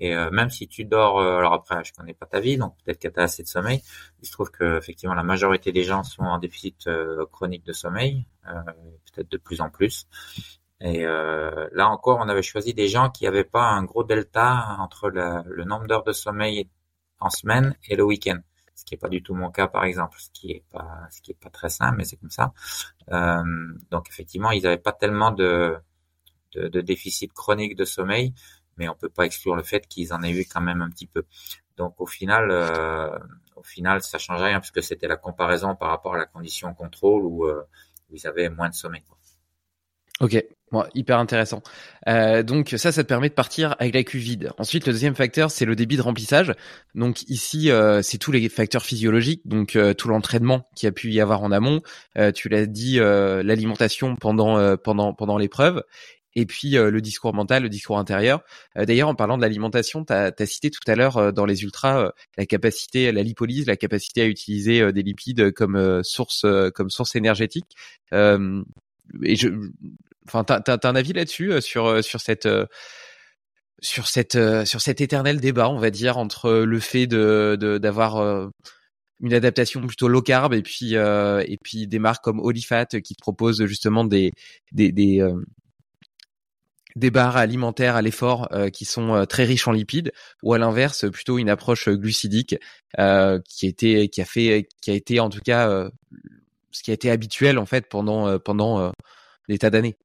Et 0.00 0.14
euh, 0.14 0.30
même 0.30 0.50
si 0.50 0.68
tu 0.68 0.84
dors, 0.84 1.18
euh, 1.18 1.38
alors 1.38 1.52
après, 1.54 1.82
je 1.84 1.92
connais 1.92 2.14
pas 2.14 2.26
ta 2.26 2.40
vie, 2.40 2.56
donc 2.56 2.74
peut-être 2.84 3.00
que 3.00 3.08
tu 3.08 3.20
as 3.20 3.24
assez 3.24 3.42
de 3.42 3.48
sommeil. 3.48 3.82
Il 4.20 4.26
se 4.26 4.32
trouve 4.32 4.50
que 4.50 4.78
effectivement 4.78 5.14
la 5.14 5.24
majorité 5.24 5.72
des 5.72 5.84
gens 5.84 6.02
sont 6.04 6.22
en 6.22 6.38
déficit 6.38 6.88
chronique 7.32 7.64
de 7.64 7.72
sommeil, 7.72 8.24
peut-être 8.44 9.30
de 9.30 9.36
plus 9.38 9.60
en 9.60 9.70
plus. 9.70 10.06
Et 10.80 11.04
là 11.04 11.88
encore, 11.88 12.18
on 12.20 12.28
avait 12.28 12.42
choisi 12.42 12.74
des 12.74 12.86
gens 12.86 13.10
qui 13.10 13.24
n'avaient 13.24 13.42
pas 13.42 13.64
un 13.64 13.82
gros 13.82 14.04
delta 14.04 14.76
entre 14.78 15.10
le 15.10 15.64
nombre 15.64 15.88
d'heures 15.88 16.04
de 16.04 16.12
sommeil 16.12 16.68
en 17.18 17.30
semaine 17.30 17.74
et 17.88 17.96
le 17.96 18.04
week-end 18.04 18.38
ce 18.78 18.84
qui 18.84 18.94
est 18.94 18.98
pas 18.98 19.08
du 19.08 19.24
tout 19.24 19.34
mon 19.34 19.50
cas 19.50 19.66
par 19.66 19.84
exemple, 19.84 20.16
ce 20.20 20.30
qui 20.30 20.52
est 20.52 20.64
pas 20.70 21.00
ce 21.10 21.20
qui 21.20 21.32
est 21.32 21.40
pas 21.40 21.50
très 21.50 21.68
simple, 21.68 21.96
mais 21.98 22.04
c'est 22.04 22.16
comme 22.16 22.30
ça. 22.30 22.52
Euh, 23.10 23.42
donc 23.90 24.08
effectivement, 24.08 24.52
ils 24.52 24.62
n'avaient 24.62 24.78
pas 24.78 24.92
tellement 24.92 25.32
de, 25.32 25.76
de, 26.52 26.68
de 26.68 26.80
déficit 26.80 27.32
chronique 27.32 27.74
de 27.74 27.84
sommeil, 27.84 28.34
mais 28.76 28.88
on 28.88 28.94
peut 28.94 29.08
pas 29.08 29.26
exclure 29.26 29.56
le 29.56 29.64
fait 29.64 29.88
qu'ils 29.88 30.12
en 30.12 30.22
aient 30.22 30.30
eu 30.30 30.44
quand 30.44 30.60
même 30.60 30.80
un 30.80 30.90
petit 30.90 31.08
peu. 31.08 31.24
Donc 31.76 32.00
au 32.00 32.06
final, 32.06 32.50
euh, 32.52 33.18
au 33.56 33.64
final, 33.64 34.00
ça 34.00 34.18
change 34.18 34.42
rien 34.42 34.60
puisque 34.60 34.82
c'était 34.82 35.08
la 35.08 35.16
comparaison 35.16 35.74
par 35.74 35.88
rapport 35.88 36.14
à 36.14 36.18
la 36.18 36.26
condition 36.26 36.72
contrôle 36.72 37.24
où, 37.24 37.46
euh, 37.46 37.64
où 38.10 38.14
ils 38.14 38.28
avaient 38.28 38.48
moins 38.48 38.68
de 38.68 38.74
sommeil. 38.74 39.04
Ok, 40.20 40.36
bon, 40.72 40.84
hyper 40.94 41.18
intéressant. 41.18 41.62
Euh, 42.08 42.42
donc 42.42 42.74
ça, 42.76 42.92
ça 42.92 43.02
te 43.02 43.08
permet 43.08 43.28
de 43.28 43.34
partir 43.34 43.76
avec 43.78 43.94
la 43.94 44.02
cuve 44.02 44.22
vide. 44.22 44.50
Ensuite, 44.58 44.86
le 44.86 44.92
deuxième 44.92 45.14
facteur, 45.14 45.50
c'est 45.50 45.64
le 45.64 45.76
débit 45.76 45.96
de 45.96 46.02
remplissage. 46.02 46.54
Donc 46.94 47.22
ici, 47.28 47.70
euh, 47.70 48.02
c'est 48.02 48.18
tous 48.18 48.32
les 48.32 48.48
facteurs 48.48 48.84
physiologiques, 48.84 49.42
donc 49.46 49.76
euh, 49.76 49.94
tout 49.94 50.08
l'entraînement 50.08 50.68
qui 50.74 50.86
a 50.86 50.92
pu 50.92 51.10
y 51.10 51.20
avoir 51.20 51.42
en 51.42 51.52
amont. 51.52 51.80
Euh, 52.16 52.32
tu 52.32 52.48
l'as 52.48 52.66
dit, 52.66 52.98
euh, 53.00 53.42
l'alimentation 53.42 54.16
pendant 54.16 54.76
pendant 54.76 55.14
pendant 55.14 55.38
l'épreuve. 55.38 55.82
Et 56.34 56.46
puis 56.46 56.72
le 56.72 57.00
discours 57.00 57.34
mental, 57.34 57.64
le 57.64 57.68
discours 57.68 57.98
intérieur. 57.98 58.42
D'ailleurs, 58.76 59.08
en 59.08 59.16
parlant 59.16 59.36
de 59.36 59.42
l'alimentation, 59.42 60.04
tu 60.04 60.12
as, 60.12 60.32
cité 60.46 60.70
tout 60.70 60.80
à 60.86 60.94
l'heure 60.94 61.32
dans 61.32 61.46
les 61.46 61.64
ultras 61.64 62.12
la 62.36 62.46
capacité, 62.46 63.10
la 63.10 63.24
lipolyse, 63.24 63.66
la 63.66 63.76
capacité 63.76 64.22
à 64.22 64.26
utiliser 64.26 64.92
des 64.92 65.02
lipides 65.02 65.50
comme 65.50 66.04
source 66.04 66.46
comme 66.74 66.90
source 66.90 67.16
énergétique. 67.16 67.74
et 68.12 69.36
je, 69.36 69.48
Enfin, 70.28 70.44
t'as, 70.44 70.60
t'as, 70.60 70.88
un 70.88 70.94
avis 70.94 71.14
là-dessus 71.14 71.52
euh, 71.52 71.60
sur 71.60 71.86
euh, 71.86 72.02
sur 72.02 72.20
cette 72.20 72.46
euh, 72.46 72.66
sur 73.80 74.08
cette 74.08 74.38
sur 74.66 74.80
cet 74.80 75.00
éternel 75.00 75.40
débat, 75.40 75.70
on 75.70 75.78
va 75.78 75.90
dire, 75.90 76.18
entre 76.18 76.50
le 76.50 76.80
fait 76.80 77.06
de, 77.06 77.78
d'avoir 77.80 78.50
une 79.20 79.32
adaptation 79.32 79.80
plutôt 79.86 80.08
low 80.08 80.20
carb 80.20 80.52
et 80.52 80.62
puis 80.62 80.94
et 80.94 81.58
puis 81.62 81.86
des 81.86 81.98
marques 82.00 82.24
comme 82.24 82.40
Olifat 82.40 82.86
qui 82.86 83.14
proposent 83.14 83.64
justement 83.66 84.04
des 84.04 84.32
des 84.72 84.90
des, 84.90 85.24
des 86.96 87.10
barres 87.12 87.36
alimentaires 87.36 87.94
à 87.94 88.02
l'effort 88.02 88.48
qui 88.72 88.84
sont 88.84 89.24
très 89.26 89.44
riches 89.44 89.68
en 89.68 89.72
lipides 89.72 90.10
ou 90.42 90.54
à 90.54 90.58
l'inverse 90.58 91.08
plutôt 91.12 91.38
une 91.38 91.48
approche 91.48 91.88
glucidique 91.88 92.56
qui 93.48 93.66
été 93.68 94.08
qui 94.08 94.20
a 94.20 94.24
fait 94.24 94.68
qui 94.82 94.90
a 94.90 94.94
été 94.94 95.20
en 95.20 95.30
tout 95.30 95.40
cas 95.44 95.88
ce 96.72 96.82
qui 96.82 96.90
a 96.90 96.94
été 96.94 97.12
habituel 97.12 97.58
en 97.58 97.66
fait 97.66 97.88
pendant 97.88 98.40
pendant 98.40 98.92
des 99.48 99.58
tas 99.58 99.70
d'années. 99.70 99.96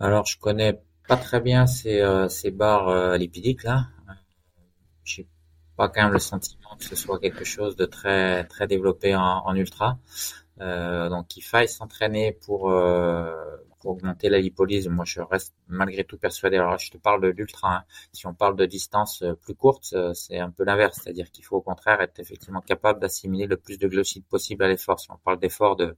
Alors, 0.00 0.24
je 0.24 0.38
connais 0.38 0.80
pas 1.06 1.18
très 1.18 1.40
bien 1.40 1.66
ces, 1.66 2.00
euh, 2.00 2.28
ces 2.28 2.50
barres 2.50 2.88
euh, 2.88 3.18
lipidiques 3.18 3.64
là. 3.64 3.88
J'ai 5.04 5.28
pas 5.76 5.90
quand 5.90 6.02
même 6.04 6.12
le 6.12 6.18
sentiment 6.18 6.76
que 6.78 6.84
ce 6.84 6.96
soit 6.96 7.18
quelque 7.18 7.44
chose 7.44 7.76
de 7.76 7.84
très 7.84 8.44
très 8.44 8.66
développé 8.66 9.14
en, 9.14 9.42
en 9.44 9.54
ultra. 9.54 9.98
Euh, 10.60 11.08
donc, 11.10 11.36
il 11.36 11.42
faille 11.42 11.68
s'entraîner 11.68 12.32
pour, 12.32 12.70
euh, 12.70 13.34
pour 13.80 13.92
augmenter 13.92 14.28
la 14.30 14.38
lipolyse. 14.38 14.88
Moi, 14.88 15.04
je 15.06 15.20
reste 15.20 15.54
malgré 15.68 16.04
tout 16.04 16.18
persuadé. 16.18 16.56
Alors, 16.56 16.78
je 16.78 16.90
te 16.90 16.98
parle 16.98 17.22
de 17.22 17.28
l'ultra. 17.28 17.76
Hein. 17.76 17.84
Si 18.12 18.26
on 18.26 18.34
parle 18.34 18.56
de 18.56 18.66
distance 18.66 19.22
euh, 19.22 19.34
plus 19.34 19.54
courte, 19.54 19.94
c'est 20.14 20.38
un 20.38 20.50
peu 20.50 20.64
l'inverse, 20.64 21.00
c'est-à-dire 21.02 21.30
qu'il 21.30 21.44
faut 21.44 21.56
au 21.56 21.62
contraire 21.62 22.00
être 22.00 22.18
effectivement 22.20 22.60
capable 22.60 23.00
d'assimiler 23.00 23.46
le 23.46 23.56
plus 23.56 23.78
de 23.78 23.88
glucides 23.88 24.26
possible 24.26 24.64
à 24.64 24.68
l'effort. 24.68 25.00
Si 25.00 25.10
on 25.10 25.18
parle 25.18 25.38
d'effort 25.40 25.76
de 25.76 25.96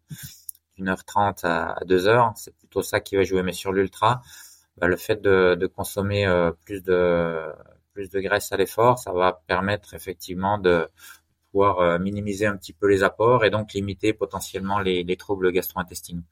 d'une 0.77 0.89
heure 0.89 1.05
trente 1.05 1.45
à, 1.45 1.77
deux 1.87 2.07
heures, 2.09 2.33
c'est 2.37 2.57
plutôt 2.57 2.83
ça 2.83 3.01
qui 3.01 3.17
va 3.17 3.25
jouer. 3.25 3.43
Mais 3.43 3.53
sur 3.53 3.73
l'ultra, 3.73 4.23
bah, 4.79 4.87
le 4.89 4.97
fait 4.97 5.21
de, 5.23 5.55
de 5.55 5.67
consommer 5.67 6.27
plus 6.65 6.83
de 6.83 7.53
plus 7.95 8.09
de 8.11 8.21
graisse 8.21 8.53
à 8.53 8.57
l'effort, 8.57 8.99
ça 8.99 9.13
va 9.13 9.43
permettre 9.47 9.95
effectivement 9.95 10.59
de 10.59 10.89
pouvoir 11.51 12.01
minimiser 12.01 12.47
un 12.47 12.57
petit 12.57 12.73
peu 12.73 12.89
les 12.89 13.03
apports 13.03 13.45
et 13.45 13.51
donc 13.51 13.75
limiter 13.75 14.15
potentiellement 14.15 14.79
les, 14.79 15.05
les 15.05 15.17
troubles 15.17 15.53
gastro-intestinaux. 15.53 16.23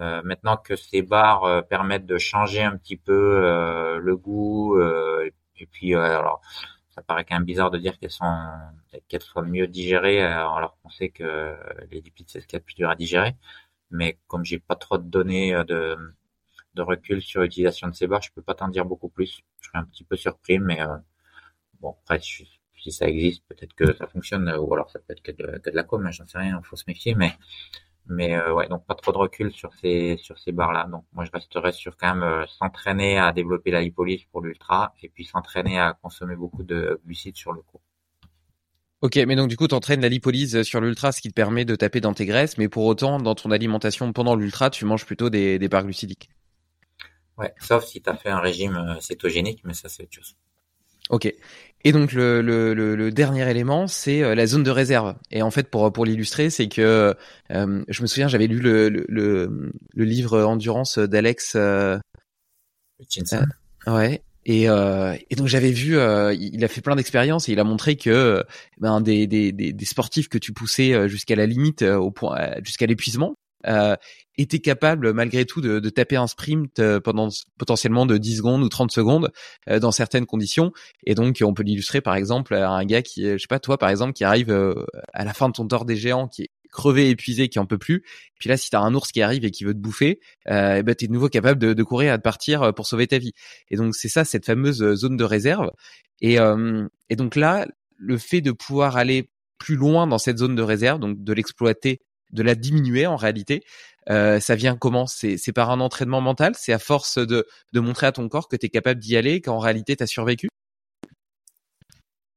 Euh, 0.00 0.20
maintenant 0.24 0.58
que 0.58 0.76
ces 0.76 1.00
barres 1.02 1.44
euh, 1.44 1.62
permettent 1.62 2.04
de 2.06 2.18
changer 2.18 2.62
un 2.62 2.76
petit 2.76 2.96
peu 2.98 3.12
euh, 3.14 3.98
le 3.98 4.16
goût, 4.16 4.78
et 5.58 5.66
puis 5.66 5.94
alors 5.94 6.42
ça 6.90 7.02
paraît 7.02 7.24
quand 7.24 7.36
même 7.36 7.44
bizarre 7.44 7.70
de 7.70 7.78
dire 7.78 7.98
qu'elles 7.98 8.10
sont 8.10 8.26
qu'elles 9.08 9.22
soient 9.22 9.42
mieux 9.42 9.66
digérées 9.66 10.22
alors 10.22 10.76
qu'on 10.82 10.90
sait 10.90 11.08
que 11.08 11.56
les 11.90 12.00
lipides 12.00 12.28
c'est 12.28 12.40
ce 12.40 12.46
qu'il 12.46 12.54
y 12.54 12.56
a 12.56 12.60
de 12.60 12.64
plus 12.64 12.74
dur 12.74 12.90
à 12.90 12.94
digérer. 12.94 13.36
Mais 13.90 14.18
comme 14.28 14.44
j'ai 14.44 14.58
pas 14.58 14.76
trop 14.76 14.98
de 14.98 15.04
données 15.08 15.52
de, 15.68 15.96
de 16.74 16.82
recul 16.82 17.22
sur 17.22 17.42
l'utilisation 17.42 17.88
de 17.88 17.94
ces 17.94 18.06
barres, 18.06 18.22
je 18.22 18.32
peux 18.32 18.42
pas 18.42 18.54
t'en 18.54 18.68
dire 18.68 18.84
beaucoup 18.84 19.08
plus. 19.08 19.42
Je 19.60 19.68
suis 19.68 19.78
un 19.78 19.84
petit 19.84 20.04
peu 20.04 20.16
surpris, 20.16 20.58
mais 20.58 20.80
bon 21.80 21.92
après 22.02 22.20
si 22.20 22.92
ça 22.92 23.08
existe, 23.08 23.42
peut-être 23.48 23.74
que 23.74 23.94
ça 23.96 24.06
fonctionne, 24.06 24.48
ou 24.50 24.72
alors 24.74 24.90
ça 24.90 24.98
peut 25.00 25.12
être 25.12 25.22
que 25.22 25.32
de, 25.32 25.58
que 25.58 25.70
de 25.70 25.76
la 25.76 25.82
com, 25.84 26.04
hein, 26.06 26.10
j'en 26.12 26.26
sais 26.26 26.38
rien, 26.38 26.60
faut 26.62 26.76
se 26.76 26.84
méfier, 26.86 27.14
mais 27.14 27.32
mais 28.06 28.36
euh, 28.36 28.54
ouais, 28.54 28.68
donc 28.68 28.86
pas 28.86 28.94
trop 28.96 29.12
de 29.12 29.18
recul 29.18 29.52
sur 29.52 29.74
ces 29.74 30.18
sur 30.18 30.38
ces 30.38 30.52
barres 30.52 30.72
là. 30.74 30.84
Donc 30.90 31.06
moi 31.14 31.24
je 31.26 31.32
resterai 31.32 31.72
sur 31.72 31.96
quand 31.98 32.14
même 32.16 32.24
euh, 32.24 32.46
s'entraîner 32.48 33.18
à 33.18 33.32
développer 33.32 33.70
la 33.72 33.82
lipolyse 33.82 34.24
pour 34.32 34.42
l'ultra 34.42 34.94
et 35.02 35.10
puis 35.10 35.26
s'entraîner 35.26 35.78
à 35.80 35.94
consommer 36.02 36.36
beaucoup 36.36 36.64
de 36.64 37.00
glucides 37.06 37.36
sur 37.36 37.52
le 37.54 37.62
cours. 37.62 37.82
Ok, 39.02 39.16
mais 39.16 39.36
donc 39.36 39.48
du 39.48 39.56
coup, 39.56 39.68
tu 39.68 39.74
entraînes 39.74 40.00
la 40.00 40.08
lipolyse 40.08 40.62
sur 40.62 40.80
l'ultra, 40.80 41.12
ce 41.12 41.20
qui 41.20 41.28
te 41.28 41.34
permet 41.34 41.64
de 41.64 41.76
taper 41.76 42.00
dans 42.00 42.14
tes 42.14 42.24
graisses, 42.24 42.56
mais 42.56 42.68
pour 42.68 42.84
autant, 42.84 43.18
dans 43.20 43.34
ton 43.34 43.50
alimentation 43.50 44.12
pendant 44.12 44.34
l'ultra, 44.34 44.70
tu 44.70 44.84
manges 44.86 45.04
plutôt 45.04 45.28
des, 45.28 45.58
des 45.58 45.68
barres 45.68 45.84
glucidiques. 45.84 46.30
Ouais, 47.36 47.52
sauf 47.60 47.84
si 47.84 48.00
tu 48.00 48.08
as 48.08 48.16
fait 48.16 48.30
un 48.30 48.40
régime 48.40 48.76
euh, 48.76 49.00
cétogénique, 49.00 49.60
mais 49.64 49.74
ça 49.74 49.90
c'est 49.90 50.04
autre 50.04 50.14
chose. 50.14 50.36
Ok. 51.10 51.32
Et 51.84 51.92
donc 51.92 52.12
le, 52.12 52.40
le, 52.42 52.74
le, 52.74 53.10
dernier 53.12 53.48
élément, 53.48 53.86
c'est 53.86 54.22
euh, 54.22 54.34
la 54.34 54.46
zone 54.46 54.64
de 54.64 54.70
réserve. 54.70 55.14
Et 55.30 55.42
en 55.42 55.50
fait, 55.52 55.70
pour 55.70 55.92
pour 55.92 56.04
l'illustrer, 56.04 56.50
c'est 56.50 56.68
que 56.68 57.14
euh, 57.52 57.84
je 57.88 58.02
me 58.02 58.06
souviens, 58.06 58.26
j'avais 58.26 58.48
lu 58.48 58.58
le, 58.58 58.88
le, 58.88 59.04
le, 59.08 60.04
livre 60.04 60.42
Endurance 60.42 60.98
d'Alex. 60.98 61.52
Euh, 61.54 61.98
ouais. 63.86 64.22
Et, 64.48 64.66
et 64.66 65.34
donc 65.36 65.48
j'avais 65.48 65.72
vu, 65.72 65.96
il 65.96 66.64
a 66.64 66.68
fait 66.68 66.80
plein 66.80 66.94
d'expériences 66.94 67.48
et 67.48 67.52
il 67.52 67.58
a 67.58 67.64
montré 67.64 67.96
que 67.96 68.44
ben, 68.78 69.00
des, 69.00 69.26
des, 69.26 69.50
des, 69.52 69.84
sportifs 69.84 70.28
que 70.28 70.38
tu 70.38 70.52
poussais 70.52 71.08
jusqu'à 71.08 71.34
la 71.34 71.46
limite, 71.46 71.82
au 71.82 72.12
point, 72.12 72.52
jusqu'à 72.62 72.86
l'épuisement, 72.86 73.34
euh, 73.66 73.96
était 74.38 74.58
capable 74.58 75.14
malgré 75.14 75.46
tout 75.46 75.62
de, 75.62 75.80
de, 75.80 75.88
taper 75.88 76.16
un 76.16 76.26
sprint 76.26 76.78
euh, 76.78 77.00
pendant 77.00 77.30
potentiellement 77.58 78.04
de 78.04 78.18
10 78.18 78.36
secondes 78.36 78.62
ou 78.62 78.68
30 78.68 78.92
secondes 78.92 79.32
euh, 79.70 79.80
dans 79.80 79.90
certaines 79.90 80.26
conditions. 80.26 80.72
Et 81.04 81.14
donc 81.14 81.38
on 81.42 81.54
peut 81.54 81.62
l'illustrer 81.62 82.02
par 82.02 82.14
exemple 82.16 82.54
à 82.54 82.70
un 82.70 82.84
gars 82.84 83.00
qui, 83.00 83.24
je 83.24 83.38
sais 83.38 83.46
pas 83.48 83.58
toi 83.58 83.78
par 83.78 83.88
exemple, 83.88 84.12
qui 84.12 84.24
arrive 84.24 84.52
à 85.14 85.24
la 85.24 85.32
fin 85.32 85.48
de 85.48 85.54
ton 85.54 85.66
tour 85.66 85.86
des 85.86 85.96
géants, 85.96 86.28
qui 86.28 86.42
est 86.42 86.50
crevé, 86.72 87.10
épuisé, 87.10 87.48
qui 87.48 87.58
en 87.58 87.66
peut 87.66 87.78
plus. 87.78 88.04
Puis 88.38 88.48
là, 88.48 88.56
si 88.56 88.70
t'as 88.70 88.80
un 88.80 88.94
ours 88.94 89.12
qui 89.12 89.22
arrive 89.22 89.44
et 89.44 89.50
qui 89.50 89.64
veut 89.64 89.74
te 89.74 89.78
bouffer, 89.78 90.20
euh, 90.48 90.82
ben 90.82 90.94
t'es 90.94 91.06
de 91.06 91.12
nouveau 91.12 91.28
capable 91.28 91.60
de, 91.60 91.82
courir 91.82 92.16
de 92.16 92.22
partir 92.22 92.74
pour 92.74 92.86
sauver 92.86 93.06
ta 93.06 93.18
vie. 93.18 93.32
Et 93.70 93.76
donc 93.76 93.94
c'est 93.94 94.08
ça 94.08 94.24
cette 94.24 94.46
fameuse 94.46 94.94
zone 94.94 95.16
de 95.16 95.24
réserve. 95.24 95.70
Et, 96.20 96.38
et 97.08 97.16
donc 97.16 97.36
là, 97.36 97.66
le 97.98 98.18
fait 98.18 98.40
de 98.40 98.52
pouvoir 98.52 98.96
aller 98.96 99.30
plus 99.58 99.76
loin 99.76 100.06
dans 100.06 100.18
cette 100.18 100.38
zone 100.38 100.54
de 100.54 100.62
réserve, 100.62 101.00
donc 101.00 101.22
de 101.22 101.32
l'exploiter 101.32 102.00
de 102.32 102.42
la 102.42 102.54
diminuer 102.54 103.06
en 103.06 103.16
réalité. 103.16 103.62
Euh, 104.08 104.40
ça 104.40 104.54
vient 104.54 104.76
comment? 104.76 105.06
C'est 105.06 105.52
par 105.52 105.70
un 105.70 105.80
entraînement 105.80 106.20
mental? 106.20 106.54
C'est 106.56 106.72
à 106.72 106.78
force 106.78 107.18
de, 107.18 107.46
de 107.72 107.80
montrer 107.80 108.06
à 108.06 108.12
ton 108.12 108.28
corps 108.28 108.48
que 108.48 108.56
tu 108.56 108.66
es 108.66 108.68
capable 108.68 109.00
d'y 109.00 109.16
aller, 109.16 109.40
qu'en 109.40 109.58
réalité 109.58 109.96
tu 109.96 110.02
as 110.02 110.06
survécu? 110.06 110.48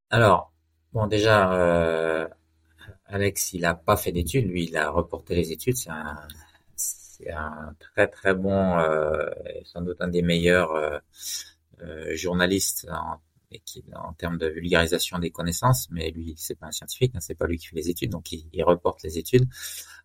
Alors, 0.09 0.51
bon 0.93 1.05
déjà, 1.07 1.53
euh, 1.53 2.27
Alex, 3.09 3.53
il 3.53 3.65
a 3.65 3.73
pas 3.73 3.97
fait 3.97 4.11
d'études, 4.11 4.47
lui, 4.47 4.65
il 4.65 4.77
a 4.77 4.89
reporté 4.89 5.35
les 5.35 5.51
études. 5.51 5.75
C'est 5.75 5.89
un, 5.89 6.17
un, 7.29 7.75
très 7.79 8.07
très 8.07 8.33
bon, 8.33 8.77
euh, 8.79 9.29
sans 9.65 9.81
doute 9.81 9.97
un 9.99 10.07
des 10.07 10.21
meilleurs 10.21 10.71
euh, 10.71 10.99
euh 11.81 12.15
journalistes 12.15 12.87
en 12.91 13.19
en 13.95 14.13
termes 14.13 14.37
de 14.37 14.47
vulgarisation 14.47 15.17
des 15.19 15.31
connaissances, 15.31 15.89
mais 15.89 16.11
lui, 16.11 16.35
c'est 16.37 16.55
pas 16.55 16.67
un 16.67 16.71
scientifique, 16.71 17.13
hein, 17.15 17.19
c'est 17.19 17.35
pas 17.35 17.47
lui 17.47 17.57
qui 17.57 17.67
fait 17.67 17.75
les 17.75 17.89
études, 17.89 18.11
donc 18.11 18.31
il, 18.31 18.47
il, 18.53 18.63
reporte 18.63 19.01
les 19.03 19.17
études. 19.17 19.47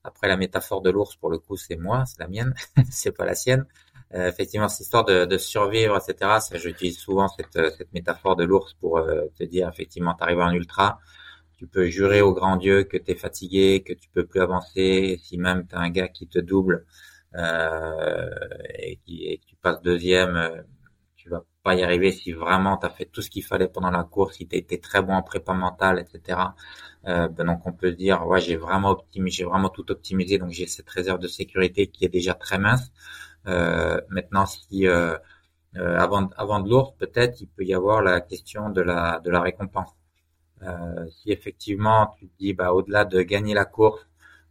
Après, 0.02 0.28
la 0.28 0.36
métaphore 0.36 0.80
de 0.80 0.90
l'ours, 0.90 1.16
pour 1.16 1.30
le 1.30 1.38
coup, 1.38 1.57
c'est 1.57 1.76
moi, 1.76 2.05
c'est 2.07 2.20
la 2.20 2.28
mienne, 2.28 2.55
c'est 2.90 3.12
pas 3.12 3.24
la 3.24 3.34
sienne. 3.34 3.66
Euh, 4.14 4.28
effectivement, 4.28 4.68
cette 4.68 4.80
histoire 4.80 5.05
de, 5.05 5.24
de 5.24 5.38
survivre, 5.38 5.96
etc., 5.96 6.38
ça, 6.40 6.59
j'utilise 6.59 6.98
souvent 6.98 7.28
cette, 7.28 7.59
cette 7.76 7.92
métaphore 7.92 8.36
de 8.36 8.44
l'ours 8.44 8.74
pour 8.74 8.98
euh, 8.98 9.26
te 9.36 9.44
dire, 9.44 9.68
effectivement, 9.68 10.14
t'arrives 10.14 10.40
en 10.40 10.52
ultra, 10.52 11.00
tu 11.64 11.70
peux 11.70 11.86
jurer 11.86 12.20
au 12.20 12.34
grand 12.34 12.56
Dieu 12.56 12.84
que 12.84 12.96
t'es 12.98 13.14
fatigué, 13.14 13.82
que 13.86 13.94
tu 13.94 14.08
peux 14.10 14.26
plus 14.26 14.40
avancer, 14.40 15.18
si 15.22 15.38
même 15.38 15.66
t'as 15.66 15.78
un 15.78 15.90
gars 15.90 16.08
qui 16.08 16.26
te 16.28 16.38
double 16.38 16.86
euh, 17.36 18.30
et, 18.78 18.96
qui, 19.04 19.38
que 19.40 19.46
tu 19.46 19.56
passes 19.56 19.82
deuxième 19.82 20.36
euh, 20.36 20.62
tu 21.16 21.30
vas 21.30 21.42
pas 21.62 21.74
y 21.74 21.82
arriver 21.82 22.12
si 22.12 22.32
vraiment 22.32 22.76
tu 22.76 22.86
as 22.86 22.90
fait 22.90 23.06
tout 23.06 23.22
ce 23.22 23.30
qu'il 23.30 23.44
fallait 23.44 23.68
pendant 23.68 23.90
la 23.90 24.04
course, 24.04 24.36
si 24.36 24.46
tu 24.46 24.56
été 24.56 24.78
très 24.80 25.00
bon 25.02 25.14
en 25.14 25.22
prépa 25.22 25.54
mentale, 25.54 25.98
etc. 25.98 26.38
Euh, 27.06 27.28
ben 27.28 27.46
donc 27.46 27.66
on 27.66 27.72
peut 27.72 27.92
dire, 27.92 28.26
ouais, 28.26 28.40
j'ai 28.40 28.56
vraiment 28.56 28.90
optimisé, 28.90 29.38
j'ai 29.38 29.44
vraiment 29.44 29.70
tout 29.70 29.90
optimisé, 29.90 30.38
donc 30.38 30.50
j'ai 30.50 30.66
cette 30.66 30.90
réserve 30.90 31.18
de 31.20 31.28
sécurité 31.28 31.86
qui 31.88 32.04
est 32.04 32.08
déjà 32.10 32.34
très 32.34 32.58
mince. 32.58 32.92
Euh, 33.46 34.00
maintenant, 34.10 34.46
si 34.46 34.86
euh, 34.86 35.16
euh 35.76 35.96
avant, 35.98 36.28
avant 36.36 36.60
de 36.60 36.68
l'ours, 36.70 36.92
peut-être 36.98 37.40
il 37.40 37.48
peut 37.48 37.64
y 37.64 37.74
avoir 37.74 38.02
la 38.02 38.20
question 38.20 38.70
de 38.70 38.82
la 38.82 39.20
de 39.24 39.30
la 39.30 39.40
récompense. 39.42 39.90
Euh, 40.64 41.06
si 41.10 41.30
effectivement 41.32 42.14
tu 42.18 42.26
te 42.26 42.38
dis, 42.38 42.52
bah 42.54 42.72
au-delà 42.72 43.04
de 43.04 43.22
gagner 43.22 43.54
la 43.54 43.64
course, 43.64 44.06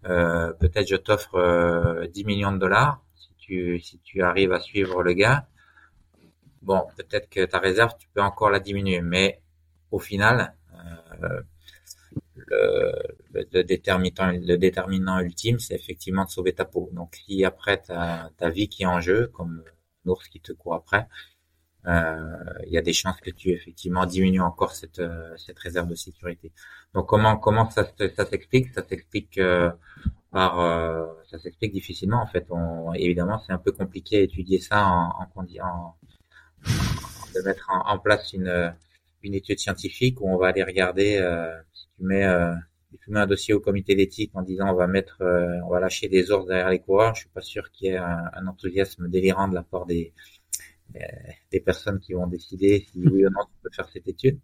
euh, 0.05 0.53
peut-être 0.53 0.87
je 0.87 0.95
t'offre 0.95 2.07
10 2.13 2.25
millions 2.25 2.51
de 2.51 2.57
dollars 2.57 3.01
si 3.15 3.29
tu 3.37 3.79
si 3.79 3.99
tu 3.99 4.21
arrives 4.21 4.51
à 4.53 4.59
suivre 4.59 5.01
le 5.03 5.13
gars 5.13 5.47
bon, 6.63 6.81
peut-être 6.97 7.29
que 7.29 7.45
ta 7.45 7.59
réserve, 7.59 7.93
tu 7.99 8.07
peux 8.13 8.21
encore 8.21 8.49
la 8.49 8.59
diminuer, 8.59 9.01
mais 9.01 9.41
au 9.91 9.99
final, 9.99 10.55
euh, 11.23 11.41
le, 12.35 13.63
déterminant, 14.57 15.19
ultime, 15.19 15.59
c'est 15.59 15.75
effectivement 15.75 16.25
de 16.25 16.29
sauver 16.29 16.53
ta 16.53 16.65
peau. 16.65 16.89
Donc, 16.93 17.15
si 17.15 17.45
après 17.45 17.77
ta, 17.77 18.31
ta 18.37 18.49
vie 18.49 18.67
qui 18.69 18.83
est 18.83 18.87
en 18.87 19.01
jeu, 19.01 19.27
comme 19.27 19.63
l'ours 20.05 20.27
qui 20.29 20.39
te 20.39 20.51
court 20.53 20.75
après, 20.75 20.99
euh, 20.99 21.05
il 21.85 22.71
y 22.71 22.77
a 22.77 22.81
des 22.81 22.93
chances 22.93 23.19
que 23.21 23.29
tu 23.29 23.49
effectivement 23.49 24.05
diminues 24.05 24.41
encore 24.41 24.73
cette, 24.73 25.01
cette 25.37 25.59
réserve 25.59 25.89
de 25.89 25.95
sécurité. 25.95 26.51
Donc, 26.93 27.07
comment 27.07 27.37
comment 27.37 27.69
ça, 27.69 27.85
s'explique? 28.29 28.73
Ça 28.73 28.83
s'explique 28.87 29.37
euh, 29.37 29.71
par 30.31 30.59
euh, 30.59 31.05
ça 31.29 31.39
s'explique 31.39 31.73
difficilement 31.73 32.21
en 32.21 32.27
fait. 32.27 32.45
On, 32.49 32.93
évidemment, 32.93 33.39
c'est 33.39 33.53
un 33.53 33.57
peu 33.57 33.71
compliqué 33.71 34.17
à 34.17 34.21
étudier 34.21 34.59
ça 34.59 34.87
en, 34.87 35.27
en, 35.35 35.45
en 35.61 35.95
de 37.35 37.41
mettre 37.41 37.69
en, 37.69 37.97
place 37.99 38.33
une, 38.33 38.73
une 39.23 39.33
étude 39.33 39.59
scientifique 39.59 40.21
où 40.21 40.29
on 40.29 40.37
va 40.37 40.47
aller 40.47 40.63
regarder 40.63 41.17
euh, 41.17 41.51
si 41.73 41.87
tu 41.97 42.03
mets 42.03 42.25
euh, 42.25 42.53
tu 43.01 43.09
mets 43.09 43.21
un 43.21 43.25
dossier 43.27 43.53
au 43.55 43.59
comité 43.59 43.95
d'éthique 43.95 44.31
en 44.35 44.43
disant 44.43 44.69
on 44.69 44.75
va 44.75 44.87
mettre 44.87 45.21
euh, 45.21 45.59
on 45.65 45.69
va 45.69 45.79
lâcher 45.79 46.07
des 46.09 46.31
ours 46.31 46.45
derrière 46.45 46.69
les 46.69 46.79
coureurs, 46.79 47.15
je 47.15 47.21
suis 47.21 47.29
pas 47.29 47.41
sûr 47.41 47.71
qu'il 47.71 47.87
y 47.87 47.91
ait 47.91 47.97
un, 47.97 48.47
enthousiasme 48.47 49.09
délirant 49.09 49.47
de 49.47 49.55
la 49.55 49.63
part 49.63 49.85
des 49.85 50.13
des 51.51 51.59
personnes 51.59 51.99
qui 51.99 52.13
vont 52.13 52.27
décider 52.27 52.85
si 52.91 52.99
oui 52.99 53.25
ou 53.25 53.29
non 53.29 53.45
tu 53.45 53.57
peux 53.61 53.69
faire 53.71 53.89
cette 53.89 54.07
étude. 54.07 54.39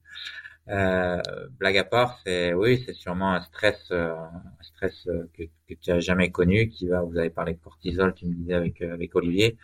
Euh, 0.69 1.21
blague 1.57 1.77
à 1.77 1.83
part, 1.83 2.19
c'est 2.23 2.53
oui, 2.53 2.83
c'est 2.85 2.93
sûrement 2.93 3.33
un 3.33 3.41
stress, 3.41 3.91
un 3.91 4.29
stress 4.61 5.07
que, 5.33 5.43
que 5.67 5.73
tu 5.81 5.91
as 5.91 5.99
jamais 5.99 6.31
connu, 6.31 6.69
qui 6.69 6.87
va. 6.87 7.01
Vous 7.01 7.17
avez 7.17 7.31
parlé 7.31 7.53
de 7.53 7.59
cortisol, 7.59 8.13
tu 8.13 8.27
me 8.27 8.33
disais 8.33 8.53
avec 8.53 8.81
avec 8.81 9.15
Olivier, 9.15 9.57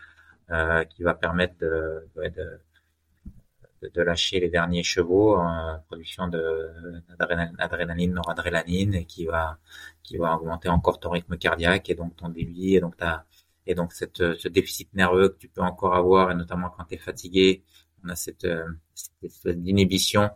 euh, 0.52 0.84
qui 0.86 1.04
va 1.04 1.16
permettre 1.16 1.58
de, 1.60 2.08
de, 2.16 3.90
de, 3.90 4.02
lâcher 4.02 4.40
les 4.40 4.50
derniers 4.50 4.84
chevaux 4.84 5.38
en 5.38 5.80
production 5.88 6.28
d'adrénaline, 6.28 8.14
noradrénaline 8.14 8.94
et 8.94 9.06
qui 9.06 9.26
va 9.26 9.58
qui 10.04 10.18
va 10.18 10.36
augmenter 10.36 10.70
encore 10.70 11.00
ton 11.00 11.10
rythme 11.10 11.38
cardiaque 11.38 11.90
et 11.90 11.96
donc 11.96 12.16
ton 12.16 12.30
débit 12.30 12.76
et 12.76 12.80
donc 12.80 12.96
ta 12.98 13.26
et 13.68 13.76
donc 13.76 13.94
cette, 13.94 14.18
ce 14.18 14.48
déficit 14.48 14.94
nerveux 14.94 15.30
que 15.30 15.38
tu 15.38 15.48
peux 15.48 15.62
encore 15.62 15.96
avoir 15.96 16.32
et 16.32 16.36
notamment 16.36 16.70
quand 16.70 16.86
tu 16.86 16.96
es 16.96 16.98
fatigué, 16.98 17.64
on 18.04 18.10
a 18.10 18.16
cette, 18.16 18.48
cette 18.94 19.60
inhibition 19.66 20.30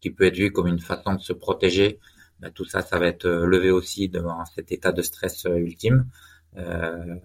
qui 0.00 0.10
peut 0.10 0.24
être 0.24 0.36
vue 0.36 0.52
comme 0.52 0.66
une 0.66 0.80
façon 0.80 1.14
de 1.14 1.20
se 1.20 1.32
protéger. 1.32 1.98
Ben, 2.38 2.50
tout 2.50 2.64
ça, 2.64 2.80
ça 2.80 2.98
va 2.98 3.06
être 3.06 3.28
levé 3.28 3.70
aussi 3.70 4.08
devant 4.08 4.44
cet 4.46 4.72
état 4.72 4.92
de 4.92 5.02
stress 5.02 5.44
ultime. 5.44 6.08
Euh, 6.56 7.16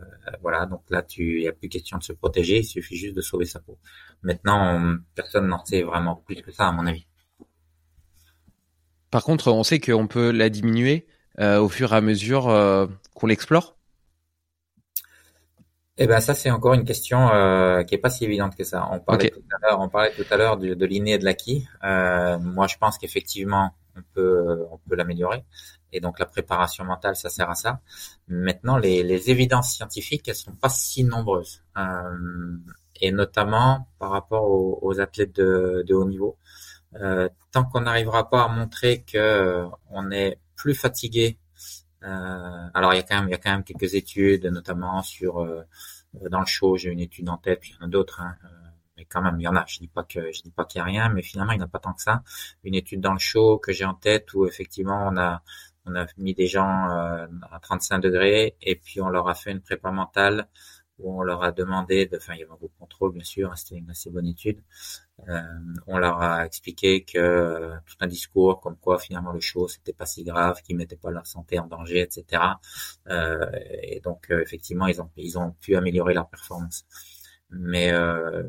voilà, 0.41 0.65
donc 0.65 0.83
là, 0.89 1.01
tu, 1.01 1.37
il 1.37 1.41
n'y 1.41 1.47
a 1.47 1.53
plus 1.53 1.69
question 1.69 1.97
de 1.97 2.03
se 2.03 2.13
protéger, 2.13 2.59
il 2.59 2.63
suffit 2.63 2.95
juste 2.95 3.15
de 3.15 3.21
sauver 3.21 3.45
sa 3.45 3.59
peau. 3.59 3.79
Maintenant, 4.21 4.97
personne 5.15 5.47
n'en 5.47 5.63
sait 5.65 5.83
vraiment 5.83 6.15
plus 6.15 6.41
que 6.41 6.51
ça, 6.51 6.67
à 6.67 6.71
mon 6.71 6.85
avis. 6.85 7.07
Par 9.09 9.23
contre, 9.23 9.51
on 9.51 9.63
sait 9.63 9.79
qu'on 9.79 10.07
peut 10.07 10.31
la 10.31 10.49
diminuer 10.49 11.07
euh, 11.39 11.59
au 11.59 11.69
fur 11.69 11.93
et 11.93 11.95
à 11.95 12.01
mesure 12.01 12.49
euh, 12.49 12.87
qu'on 13.13 13.27
l'explore. 13.27 13.77
Eh 15.97 16.07
ben 16.07 16.19
ça 16.19 16.33
c'est 16.33 16.51
encore 16.51 16.73
une 16.73 16.83
question 16.83 17.29
euh, 17.29 17.83
qui 17.83 17.95
est 17.95 17.97
pas 17.97 18.09
si 18.09 18.25
évidente 18.25 18.55
que 18.55 18.65
ça. 18.65 18.89
On 18.91 18.99
parlait 18.99 19.29
tout 19.29 19.41
à 19.55 19.65
l'heure, 19.65 19.79
on 19.79 19.87
parlait 19.87 20.11
tout 20.11 20.25
à 20.29 20.35
l'heure 20.35 20.57
de, 20.57 20.73
de 20.73 20.85
l'inné 20.85 21.13
et 21.13 21.17
de 21.17 21.23
l'acquis. 21.23 21.67
Euh, 21.85 22.37
moi 22.37 22.67
je 22.67 22.75
pense 22.77 22.97
qu'effectivement 22.97 23.71
on 23.95 24.01
peut 24.13 24.65
on 24.71 24.77
peut 24.89 24.95
l'améliorer 24.97 25.45
et 25.93 26.01
donc 26.01 26.19
la 26.19 26.25
préparation 26.25 26.83
mentale 26.83 27.15
ça 27.15 27.29
sert 27.29 27.49
à 27.49 27.55
ça. 27.55 27.79
Maintenant 28.27 28.77
les, 28.77 29.03
les 29.03 29.29
évidences 29.31 29.73
scientifiques 29.73 30.27
elles 30.27 30.35
sont 30.35 30.55
pas 30.55 30.67
si 30.67 31.05
nombreuses 31.05 31.63
euh, 31.77 32.57
et 32.99 33.11
notamment 33.13 33.87
par 33.97 34.11
rapport 34.11 34.43
aux, 34.49 34.79
aux 34.81 34.99
athlètes 34.99 35.35
de, 35.37 35.85
de, 35.87 35.93
haut 35.93 36.05
niveau. 36.07 36.37
Euh, 36.95 37.29
tant 37.53 37.63
qu'on 37.63 37.81
n'arrivera 37.81 38.29
pas 38.29 38.43
à 38.43 38.47
montrer 38.49 39.03
que 39.03 39.65
on 39.91 40.11
est 40.11 40.39
plus 40.57 40.73
fatigué 40.75 41.37
alors 42.73 42.93
il 42.93 42.97
y 42.97 42.99
a 42.99 43.03
quand 43.03 43.15
même 43.15 43.27
il 43.27 43.31
y 43.31 43.35
a 43.35 43.37
quand 43.37 43.51
même 43.51 43.63
quelques 43.63 43.95
études, 43.95 44.45
notamment 44.45 45.01
sur 45.01 45.39
euh, 45.39 45.63
dans 46.29 46.39
le 46.39 46.45
show, 46.45 46.77
j'ai 46.77 46.91
une 46.91 46.99
étude 46.99 47.29
en 47.29 47.37
tête, 47.37 47.59
puis 47.61 47.71
il 47.71 47.81
y 47.81 47.83
en 47.83 47.87
a 47.87 47.89
d'autres. 47.89 48.21
Hein, 48.21 48.35
euh, 48.45 48.47
mais 48.97 49.05
quand 49.05 49.21
même, 49.21 49.39
il 49.39 49.43
y 49.43 49.47
en 49.47 49.55
a. 49.55 49.65
Je 49.67 49.79
dis 49.79 49.87
pas 49.87 50.03
que 50.03 50.31
je 50.31 50.41
dis 50.41 50.51
pas 50.51 50.65
qu'il 50.65 50.79
y 50.79 50.81
a 50.81 50.85
rien, 50.85 51.09
mais 51.09 51.21
finalement, 51.21 51.51
il 51.53 51.57
n'y 51.57 51.63
en 51.63 51.65
a 51.65 51.69
pas 51.69 51.79
tant 51.79 51.93
que 51.93 52.01
ça. 52.01 52.23
Une 52.63 52.75
étude 52.75 53.01
dans 53.01 53.13
le 53.13 53.19
show 53.19 53.57
que 53.57 53.73
j'ai 53.73 53.85
en 53.85 53.93
tête 53.95 54.33
où 54.33 54.45
effectivement 54.45 55.07
on 55.11 55.17
a 55.17 55.43
on 55.85 55.95
a 55.95 56.05
mis 56.17 56.33
des 56.33 56.47
gens 56.47 56.65
à 56.65 57.59
35 57.61 57.99
degrés 57.99 58.55
et 58.61 58.75
puis 58.75 59.01
on 59.01 59.09
leur 59.09 59.29
a 59.29 59.35
fait 59.35 59.51
une 59.51 59.61
prépa 59.61 59.91
mentale 59.91 60.47
où 60.99 61.19
on 61.19 61.23
leur 61.23 61.43
a 61.43 61.51
demandé, 61.51 62.05
de, 62.05 62.17
enfin 62.17 62.33
il 62.35 62.39
y 62.39 62.43
avait 62.43 62.51
un 62.51 62.55
groupe 62.55 62.73
contrôle 62.79 63.13
bien 63.13 63.23
sûr, 63.23 63.57
c'était 63.57 63.75
une 63.75 63.89
assez 63.89 64.09
bonne 64.09 64.27
étude. 64.27 64.61
Euh, 65.29 65.41
on 65.87 65.97
leur 65.97 66.21
a 66.21 66.45
expliqué 66.45 67.03
que 67.03 67.17
euh, 67.17 67.75
tout 67.85 67.95
un 67.99 68.07
discours 68.07 68.59
comme 68.61 68.77
quoi 68.77 68.99
finalement 68.99 69.31
le 69.31 69.39
show 69.39 69.67
c'était 69.67 69.93
pas 69.93 70.05
si 70.05 70.23
grave, 70.23 70.61
qu'ils 70.61 70.77
mettaient 70.77 70.95
pas 70.97 71.11
leur 71.11 71.27
santé 71.27 71.59
en 71.59 71.67
danger, 71.67 72.01
etc. 72.01 72.43
Euh, 73.09 73.45
et 73.81 73.99
donc 74.01 74.27
effectivement 74.29 74.87
ils 74.87 75.01
ont 75.37 75.51
pu 75.61 75.75
améliorer 75.75 76.13
leur 76.13 76.27
performance. 76.29 76.85
Mais 77.51 77.93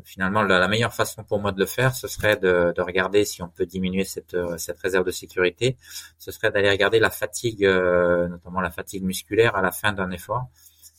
finalement 0.03 0.41
la, 0.43 0.67
meilleure 0.67 0.93
façon 0.93 1.23
pour 1.23 1.39
moi 1.39 1.51
de 1.51 1.59
le 1.59 1.65
faire, 1.67 1.95
ce 1.95 2.07
serait 2.07 2.35
de, 2.35 2.73
de 2.75 2.81
regarder 2.81 3.25
si 3.25 3.41
on 3.43 3.47
peut 3.47 3.65
diminuer 3.65 4.03
cette 4.03 4.35
réserve 4.81 5.05
de 5.05 5.11
sécurité. 5.11 5.77
Ce 6.17 6.31
serait 6.31 6.51
d'aller 6.51 6.69
regarder 6.69 6.99
la 6.99 7.11
fatigue, 7.11 7.63
notamment 7.63 8.59
la 8.59 8.71
fatigue 8.71 9.03
musculaire 9.03 9.55
à 9.55 9.61
la 9.61 9.71
fin 9.71 9.93
d'un 9.93 10.11
effort 10.11 10.49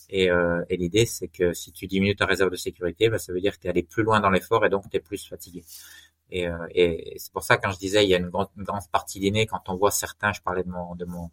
et, 0.09 0.31
euh, 0.31 0.65
et 0.69 0.77
l'idée, 0.77 1.07
c'est 1.07 1.29
que 1.29 1.53
si 1.53 1.73
tu 1.73 1.87
diminues 1.87 2.17
ta 2.17 2.27
réserve 2.27 2.51
de 2.51 2.57
sécurité, 2.57 3.09
bah, 3.09 3.19
ça 3.19 3.33
veut 3.33 3.41
dire 3.41 3.55
que 3.57 3.61
tu 3.61 3.67
es 3.67 3.71
allé 3.71 3.83
plus 3.83 4.03
loin 4.03 4.21
dans 4.21 4.31
l'effort 4.31 4.65
et 4.65 4.71
donc 4.71 4.89
tu 4.91 4.97
es 4.97 5.01
plus 5.01 5.27
fatigué. 5.27 5.65
Et, 6.31 6.47
euh, 6.49 6.67
et 6.73 7.15
c'est 7.19 7.33
pour 7.33 7.43
ça 7.43 7.57
quand 7.57 7.71
je 7.71 7.79
disais 7.79 8.05
il 8.05 8.11
y 8.11 8.15
a 8.15 8.19
une 8.19 8.29
grande, 8.29 8.49
une 8.57 8.65
grande 8.65 8.87
partie 8.93 9.19
d'inné 9.19 9.47
quand 9.47 9.63
on 9.69 9.77
voit 9.77 9.91
certains, 9.91 10.33
je 10.33 10.43
parlais 10.43 10.63
de 10.63 10.69
mon 10.69 10.95
de 10.95 11.07
mon 11.07 11.31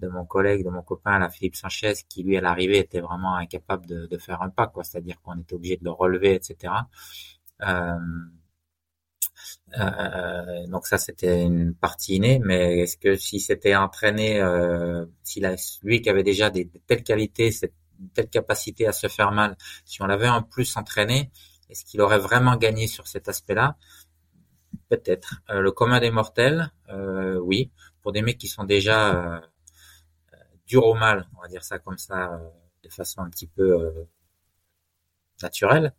de 0.00 0.08
mon 0.08 0.24
collègue, 0.24 0.64
de 0.64 0.70
mon 0.70 0.82
copain, 0.82 1.18
la 1.18 1.28
Philippe 1.28 1.56
Sanchez, 1.56 1.94
qui 2.08 2.22
lui 2.22 2.36
à 2.36 2.40
l'arrivée 2.40 2.78
était 2.78 3.00
vraiment 3.00 3.34
incapable 3.36 3.86
de, 3.86 4.06
de 4.06 4.18
faire 4.18 4.42
un 4.42 4.48
pas, 4.50 4.68
quoi. 4.68 4.84
C'est-à-dire 4.84 5.20
qu'on 5.22 5.38
était 5.40 5.54
obligé 5.54 5.76
de 5.76 5.84
le 5.84 5.90
relever, 5.90 6.34
etc. 6.34 6.72
Euh, 7.62 7.98
euh, 9.78 10.66
donc 10.68 10.86
ça 10.86 10.98
c'était 10.98 11.42
une 11.42 11.74
partie 11.74 12.16
innée, 12.16 12.40
mais 12.42 12.80
est-ce 12.80 12.96
que 12.96 13.16
si 13.16 13.40
c'était 13.40 13.76
entraîné, 13.76 14.40
euh, 14.40 15.04
s'il 15.22 15.44
a 15.46 15.54
lui 15.82 16.00
qui 16.00 16.10
avait 16.10 16.22
déjà 16.22 16.50
des, 16.50 16.64
de 16.64 16.78
telles 16.86 17.02
qualités, 17.02 17.50
cette 17.50 17.74
telle 18.14 18.28
capacité 18.28 18.86
à 18.86 18.92
se 18.92 19.08
faire 19.08 19.32
mal, 19.32 19.56
si 19.84 20.02
on 20.02 20.06
l'avait 20.06 20.28
en 20.28 20.42
plus 20.42 20.76
entraîné, 20.76 21.30
est-ce 21.70 21.84
qu'il 21.84 22.00
aurait 22.00 22.18
vraiment 22.18 22.56
gagné 22.56 22.86
sur 22.86 23.06
cet 23.06 23.28
aspect-là? 23.28 23.76
Peut-être. 24.88 25.42
Euh, 25.50 25.60
le 25.60 25.72
commun 25.72 26.00
des 26.00 26.10
mortels, 26.10 26.72
euh, 26.90 27.38
oui. 27.38 27.70
Pour 28.02 28.12
des 28.12 28.22
mecs 28.22 28.38
qui 28.38 28.48
sont 28.48 28.64
déjà 28.64 29.36
euh, 29.36 29.40
durs 30.66 30.86
au 30.86 30.94
mal, 30.94 31.28
on 31.36 31.42
va 31.42 31.48
dire 31.48 31.62
ça 31.64 31.78
comme 31.78 31.98
ça, 31.98 32.32
euh, 32.32 32.38
de 32.84 32.88
façon 32.88 33.20
un 33.20 33.28
petit 33.28 33.46
peu 33.46 33.80
euh, 33.80 34.04
naturelle, 35.42 35.92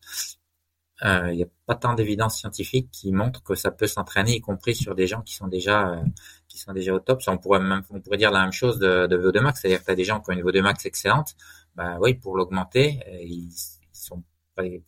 il 1.01 1.35
n'y 1.35 1.43
a 1.43 1.47
pas 1.65 1.75
tant 1.75 1.93
d'évidence 1.93 2.37
scientifique 2.37 2.89
qui 2.91 3.13
montre 3.13 3.41
que 3.41 3.55
ça 3.55 3.71
peut 3.71 3.87
s'entraîner, 3.87 4.35
y 4.35 4.41
compris 4.41 4.75
sur 4.75 4.95
des 4.95 5.07
gens 5.07 5.21
qui 5.21 5.33
sont 5.33 5.47
déjà 5.47 6.01
qui 6.49 6.57
sont 6.57 6.73
déjà 6.73 6.93
au 6.93 6.99
top. 6.99 7.21
Ça, 7.21 7.31
on 7.31 7.37
pourrait 7.37 7.61
même 7.61 7.83
on 7.89 8.01
pourrait 8.01 8.17
dire 8.17 8.31
la 8.31 8.41
même 8.41 8.51
chose 8.51 8.79
de, 8.79 9.07
de 9.07 9.17
VO2 9.17 9.39
max, 9.39 9.61
c'est-à-dire 9.61 9.79
que 9.79 9.85
tu 9.85 9.91
as 9.91 9.95
des 9.95 10.03
gens 10.03 10.19
qui 10.19 10.29
ont 10.31 10.33
une 10.33 10.41
VO2 10.43 10.61
max 10.61 10.85
excellente, 10.85 11.35
bah 11.79 11.97
oui, 12.01 12.13
pour 12.13 12.35
l'augmenter, 12.35 12.99
euh, 13.07 13.21
ils, 13.21 13.53
sont 13.93 14.21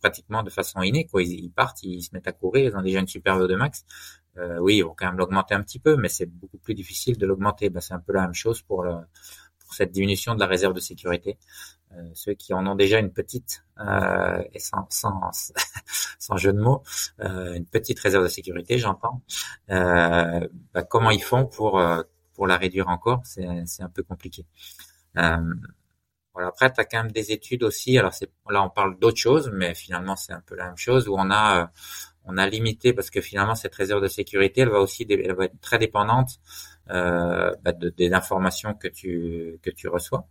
pratiquement 0.02 0.42
de 0.42 0.50
façon 0.50 0.82
innée, 0.82 1.06
quoi. 1.06 1.22
Ils, 1.22 1.50
partent, 1.50 1.82
ils 1.82 2.02
se 2.02 2.10
mettent 2.12 2.28
à 2.28 2.32
courir, 2.32 2.70
ils 2.70 2.76
ont 2.76 2.82
déjà 2.82 3.00
une 3.00 3.06
super 3.06 3.38
VO2 3.38 3.56
max. 3.56 3.86
Euh, 4.36 4.58
oui, 4.58 4.76
ils 4.76 4.82
vont 4.82 4.94
quand 4.94 5.06
même 5.06 5.16
l'augmenter 5.16 5.54
un 5.54 5.62
petit 5.62 5.78
peu, 5.78 5.96
mais 5.96 6.10
c'est 6.10 6.26
beaucoup 6.26 6.58
plus 6.58 6.74
difficile 6.74 7.16
de 7.16 7.24
l'augmenter. 7.24 7.70
Bah, 7.70 7.80
c'est 7.80 7.94
un 7.94 7.98
peu 7.98 8.12
la 8.12 8.20
même 8.20 8.34
chose 8.34 8.60
pour, 8.60 8.82
le, 8.82 8.92
pour 9.58 9.72
cette 9.72 9.90
diminution 9.90 10.34
de 10.34 10.40
la 10.40 10.46
réserve 10.46 10.74
de 10.74 10.80
sécurité. 10.80 11.38
Euh, 11.92 12.10
ceux 12.12 12.34
qui 12.34 12.52
en 12.52 12.66
ont 12.66 12.74
déjà 12.74 12.98
une 12.98 13.10
petite, 13.10 13.64
euh, 13.80 14.42
et 14.52 14.58
sans, 14.58 14.86
sans, 14.90 15.30
sans, 16.18 16.36
jeu 16.36 16.52
de 16.52 16.60
mots, 16.60 16.82
euh, 17.20 17.54
une 17.54 17.66
petite 17.66 18.00
réserve 18.00 18.24
de 18.24 18.28
sécurité, 18.28 18.76
j'entends, 18.76 19.22
euh, 19.70 20.46
bah, 20.74 20.82
comment 20.82 21.10
ils 21.10 21.22
font 21.22 21.46
pour, 21.46 21.82
pour 22.34 22.46
la 22.46 22.58
réduire 22.58 22.88
encore? 22.88 23.22
C'est 23.24 23.46
un 23.46 23.88
peu 23.88 24.02
compliqué. 24.02 24.44
Voilà. 26.34 26.48
Après, 26.48 26.72
tu 26.72 26.80
as 26.80 26.84
quand 26.84 27.02
même 27.02 27.12
des 27.12 27.32
études 27.32 27.62
aussi. 27.62 27.98
Alors 27.98 28.14
c'est 28.14 28.30
là, 28.50 28.62
on 28.62 28.70
parle 28.70 28.98
d'autre 28.98 29.18
chose, 29.18 29.50
mais 29.52 29.74
finalement, 29.74 30.16
c'est 30.16 30.32
un 30.32 30.40
peu 30.40 30.54
la 30.56 30.66
même 30.66 30.76
chose 30.76 31.08
où 31.08 31.14
on 31.16 31.30
a 31.30 31.62
euh, 31.62 31.66
on 32.24 32.38
a 32.38 32.46
limité 32.48 32.92
parce 32.92 33.10
que 33.10 33.20
finalement 33.20 33.54
cette 33.54 33.74
réserve 33.74 34.02
de 34.02 34.08
sécurité, 34.08 34.62
elle 34.62 34.70
va 34.70 34.80
aussi 34.80 35.06
elle 35.08 35.34
va 35.34 35.46
être 35.46 35.60
très 35.60 35.78
dépendante 35.78 36.38
euh, 36.90 37.52
bah, 37.62 37.72
de, 37.72 37.88
des 37.90 38.12
informations 38.12 38.74
que 38.74 38.88
tu 38.88 39.58
que 39.62 39.70
tu 39.70 39.88
reçois. 39.88 40.26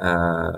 Euh, 0.00 0.50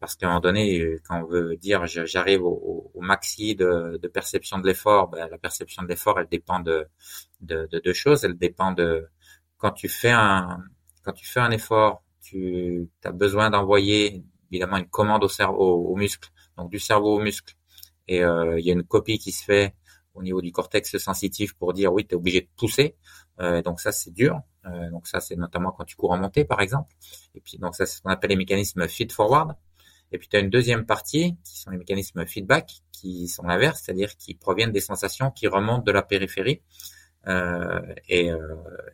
parce 0.00 0.14
qu'à 0.16 0.26
un 0.26 0.30
moment 0.30 0.40
donné, 0.40 0.98
quand 1.06 1.20
on 1.22 1.26
veut 1.26 1.56
dire 1.56 1.86
j'arrive 1.86 2.42
au, 2.44 2.90
au, 2.94 3.00
maxi 3.00 3.56
de, 3.56 3.98
de 4.00 4.08
perception 4.08 4.58
de 4.58 4.66
l'effort, 4.66 5.08
bah, 5.08 5.28
la 5.28 5.38
perception 5.38 5.82
de 5.82 5.88
l'effort, 5.88 6.20
elle 6.20 6.28
dépend 6.28 6.60
de, 6.60 6.86
de, 7.40 7.66
de 7.70 7.78
deux 7.80 7.92
choses. 7.92 8.24
Elle 8.24 8.36
dépend 8.38 8.72
de 8.72 9.08
quand 9.58 9.72
tu 9.72 9.88
fais 9.88 10.10
un 10.10 10.62
quand 11.02 11.12
tu 11.12 11.26
fais 11.26 11.40
un 11.40 11.50
effort 11.50 12.02
tu 12.26 12.88
as 13.04 13.12
besoin 13.12 13.50
d'envoyer 13.50 14.24
évidemment 14.50 14.78
une 14.78 14.88
commande 14.88 15.24
au 15.24 15.28
cerveau, 15.28 15.86
au, 15.90 15.96
muscle, 15.96 16.30
donc 16.56 16.70
du 16.70 16.78
cerveau 16.78 17.16
au 17.16 17.20
muscle. 17.20 17.54
Et 18.08 18.22
euh, 18.22 18.58
il 18.58 18.66
y 18.66 18.70
a 18.70 18.72
une 18.72 18.84
copie 18.84 19.18
qui 19.18 19.32
se 19.32 19.44
fait 19.44 19.74
au 20.14 20.22
niveau 20.22 20.40
du 20.40 20.52
cortex 20.52 20.96
sensitif 20.98 21.54
pour 21.54 21.72
dire 21.72 21.92
oui, 21.92 22.06
tu 22.06 22.14
es 22.14 22.16
obligé 22.16 22.40
de 22.42 22.48
pousser. 22.56 22.96
Euh, 23.40 23.62
donc 23.62 23.80
ça, 23.80 23.92
c'est 23.92 24.12
dur. 24.12 24.40
Euh, 24.66 24.90
donc 24.90 25.06
ça, 25.06 25.20
c'est 25.20 25.36
notamment 25.36 25.72
quand 25.72 25.84
tu 25.84 25.96
cours 25.96 26.12
en 26.12 26.18
montée, 26.18 26.44
par 26.44 26.60
exemple. 26.60 26.94
Et 27.34 27.40
puis 27.40 27.58
donc 27.58 27.74
ça, 27.74 27.86
c'est 27.86 27.96
ce 27.98 28.02
qu'on 28.02 28.10
appelle 28.10 28.30
les 28.30 28.36
mécanismes 28.36 28.88
feed-forward. 28.88 29.54
Et 30.12 30.18
puis 30.18 30.28
tu 30.28 30.36
as 30.36 30.40
une 30.40 30.50
deuxième 30.50 30.86
partie 30.86 31.36
qui 31.44 31.58
sont 31.58 31.70
les 31.70 31.78
mécanismes 31.78 32.24
feedback, 32.26 32.82
qui 32.92 33.28
sont 33.28 33.42
l'inverse, 33.42 33.82
c'est-à-dire 33.84 34.16
qui 34.16 34.34
proviennent 34.34 34.72
des 34.72 34.80
sensations 34.80 35.30
qui 35.30 35.48
remontent 35.48 35.82
de 35.82 35.92
la 35.92 36.02
périphérie. 36.02 36.62
Euh, 37.28 37.80
et, 38.08 38.30
euh, 38.30 38.38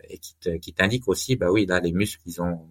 et 0.09 0.19
qui 0.19 0.73
t'indiquent 0.73 1.09
aussi, 1.09 1.37
bah 1.37 1.51
oui, 1.51 1.67
là 1.67 1.81
les 1.81 1.93
muscles 1.93 2.23
ils 2.25 2.41
ont 2.41 2.67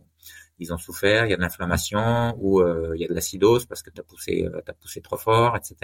ils 0.61 0.71
ont 0.71 0.77
souffert, 0.77 1.25
il 1.25 1.31
y 1.31 1.33
a 1.33 1.37
de 1.37 1.41
l'inflammation 1.41 2.35
ou 2.37 2.61
euh, 2.61 2.91
il 2.95 3.01
y 3.01 3.05
a 3.05 3.07
de 3.07 3.13
l'acidose 3.15 3.65
parce 3.65 3.81
que 3.81 3.89
tu 3.89 3.99
as 3.99 4.03
poussé, 4.03 4.45
euh, 4.45 4.61
as 4.67 4.73
poussé 4.73 5.01
trop 5.01 5.17
fort, 5.17 5.57
etc. 5.57 5.75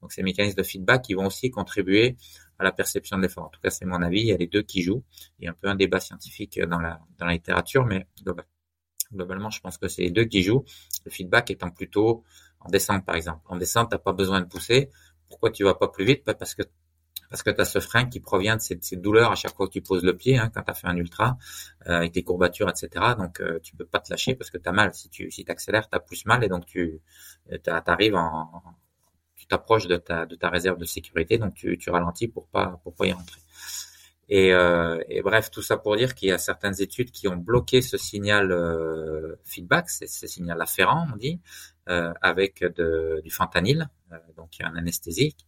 Donc 0.00 0.12
ces 0.12 0.22
mécanismes 0.22 0.56
de 0.56 0.62
feedback 0.62 1.02
qui 1.02 1.14
vont 1.14 1.26
aussi 1.26 1.50
contribuer 1.50 2.16
à 2.60 2.64
la 2.64 2.70
perception 2.70 3.16
de 3.16 3.22
l'effort. 3.22 3.46
En 3.46 3.48
tout 3.48 3.60
cas, 3.60 3.70
c'est 3.70 3.84
mon 3.84 4.00
avis. 4.00 4.20
Il 4.20 4.26
y 4.28 4.32
a 4.32 4.36
les 4.36 4.46
deux 4.46 4.62
qui 4.62 4.80
jouent. 4.82 5.02
Il 5.40 5.44
y 5.44 5.48
a 5.48 5.50
un 5.50 5.56
peu 5.60 5.68
un 5.68 5.74
débat 5.74 5.98
scientifique 5.98 6.60
dans 6.60 6.78
la 6.78 7.00
dans 7.18 7.26
la 7.26 7.32
littérature, 7.32 7.84
mais 7.84 8.06
globalement, 9.12 9.50
je 9.50 9.60
pense 9.60 9.76
que 9.76 9.88
c'est 9.88 10.02
les 10.02 10.12
deux 10.12 10.24
qui 10.24 10.42
jouent. 10.42 10.64
Le 11.04 11.10
feedback 11.10 11.50
étant 11.50 11.70
plutôt 11.70 12.22
en 12.60 12.70
descente, 12.70 13.04
par 13.04 13.16
exemple. 13.16 13.40
En 13.46 13.56
descente, 13.56 13.90
t'as 13.90 13.98
pas 13.98 14.12
besoin 14.12 14.40
de 14.40 14.46
pousser. 14.46 14.88
Pourquoi 15.28 15.50
tu 15.50 15.64
vas 15.64 15.74
pas 15.74 15.88
plus 15.88 16.04
vite? 16.04 16.24
Parce 16.24 16.54
que 16.54 16.62
parce 17.32 17.42
que 17.42 17.48
tu 17.48 17.62
as 17.62 17.64
ce 17.64 17.80
frein 17.80 18.04
qui 18.04 18.20
provient 18.20 18.56
de 18.56 18.60
cette, 18.60 19.00
douleur 19.00 19.32
à 19.32 19.36
chaque 19.36 19.54
fois 19.54 19.66
que 19.66 19.72
tu 19.72 19.80
poses 19.80 20.04
le 20.04 20.14
pied, 20.14 20.36
hein, 20.36 20.50
quand 20.54 20.62
tu 20.62 20.70
as 20.70 20.74
fait 20.74 20.86
un 20.86 20.96
ultra, 20.96 21.38
euh, 21.86 21.96
avec 21.96 22.12
tes 22.12 22.22
courbatures, 22.22 22.68
etc. 22.68 22.88
Donc 23.16 23.40
euh, 23.40 23.58
tu 23.62 23.74
peux 23.74 23.86
pas 23.86 24.00
te 24.00 24.10
lâcher 24.10 24.34
parce 24.34 24.50
que 24.50 24.58
tu 24.58 24.68
as 24.68 24.72
mal. 24.72 24.92
Si 24.92 25.08
tu 25.08 25.30
si 25.30 25.42
accélères, 25.48 25.88
tu 25.88 25.96
as 25.96 26.00
plus 26.00 26.26
mal 26.26 26.44
et 26.44 26.48
donc 26.48 26.66
tu 26.66 27.00
euh, 27.50 27.80
arrives 27.86 28.16
en, 28.16 28.62
tu 29.34 29.46
t'approches 29.46 29.86
de 29.86 29.96
ta 29.96 30.26
de 30.26 30.34
ta 30.36 30.50
réserve 30.50 30.76
de 30.76 30.84
sécurité, 30.84 31.38
donc 31.38 31.54
tu, 31.54 31.78
ralentis 31.88 32.28
pour 32.28 32.48
pas 32.48 32.78
pour 32.84 32.94
pas 32.94 33.06
y 33.06 33.12
rentrer. 33.12 33.40
Et, 34.28 34.52
euh, 34.52 35.02
et, 35.08 35.22
bref, 35.22 35.50
tout 35.50 35.62
ça 35.62 35.78
pour 35.78 35.96
dire 35.96 36.14
qu'il 36.14 36.28
y 36.28 36.32
a 36.32 36.38
certaines 36.38 36.80
études 36.82 37.10
qui 37.10 37.28
ont 37.28 37.36
bloqué 37.36 37.80
ce 37.80 37.96
signal 37.96 38.46
feedback, 39.44 39.88
ce 39.88 40.26
signal 40.26 40.60
afférent, 40.60 41.06
on 41.12 41.16
dit, 41.16 41.40
avec 41.86 42.64
du 43.24 43.30
fentanyl, 43.30 43.88
donc 44.36 44.52
un 44.60 44.74
anesthésique, 44.76 45.44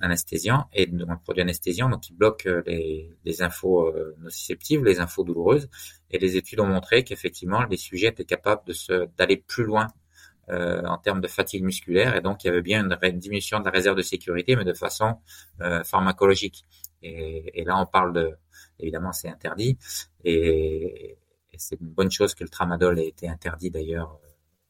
anesthésiant 0.00 0.68
et 0.72 0.88
un 1.08 1.16
produit 1.16 1.42
anesthésiant 1.42 1.88
donc 1.88 2.02
qui 2.02 2.12
bloque 2.12 2.46
euh, 2.46 2.62
les, 2.66 3.16
les 3.24 3.42
infos 3.42 3.88
euh, 3.88 4.14
nociceptives, 4.20 4.84
les 4.84 5.00
infos 5.00 5.24
douloureuses. 5.24 5.68
Et 6.10 6.18
les 6.18 6.36
études 6.36 6.60
ont 6.60 6.66
montré 6.66 7.04
qu'effectivement 7.04 7.62
les 7.64 7.76
sujets 7.76 8.08
étaient 8.08 8.24
capables 8.24 8.62
de 8.66 8.72
se 8.72 9.08
d'aller 9.16 9.36
plus 9.36 9.64
loin 9.64 9.88
euh, 10.50 10.82
en 10.84 10.98
termes 10.98 11.20
de 11.20 11.28
fatigue 11.28 11.64
musculaire 11.64 12.14
et 12.14 12.20
donc 12.20 12.44
il 12.44 12.48
y 12.48 12.50
avait 12.50 12.62
bien 12.62 12.88
une, 12.88 13.18
diminution 13.18 13.58
de 13.58 13.64
la 13.64 13.70
réserve 13.70 13.96
de 13.96 14.02
sécurité 14.02 14.54
mais 14.54 14.64
de 14.64 14.74
façon 14.74 15.18
pharmacologique. 15.84 16.64
Et, 17.02 17.60
et, 17.60 17.64
là 17.64 17.80
on 17.80 17.86
parle 17.86 18.12
de 18.12 18.36
évidemment 18.78 19.12
c'est 19.12 19.28
interdit 19.28 19.76
et, 20.24 21.18
et 21.52 21.58
c'est 21.58 21.80
une 21.80 21.88
bonne 21.88 22.10
chose 22.10 22.34
que 22.34 22.44
le 22.44 22.48
tramadol 22.48 22.98
ait 22.98 23.08
été 23.08 23.28
interdit 23.28 23.70
d'ailleurs 23.70 24.20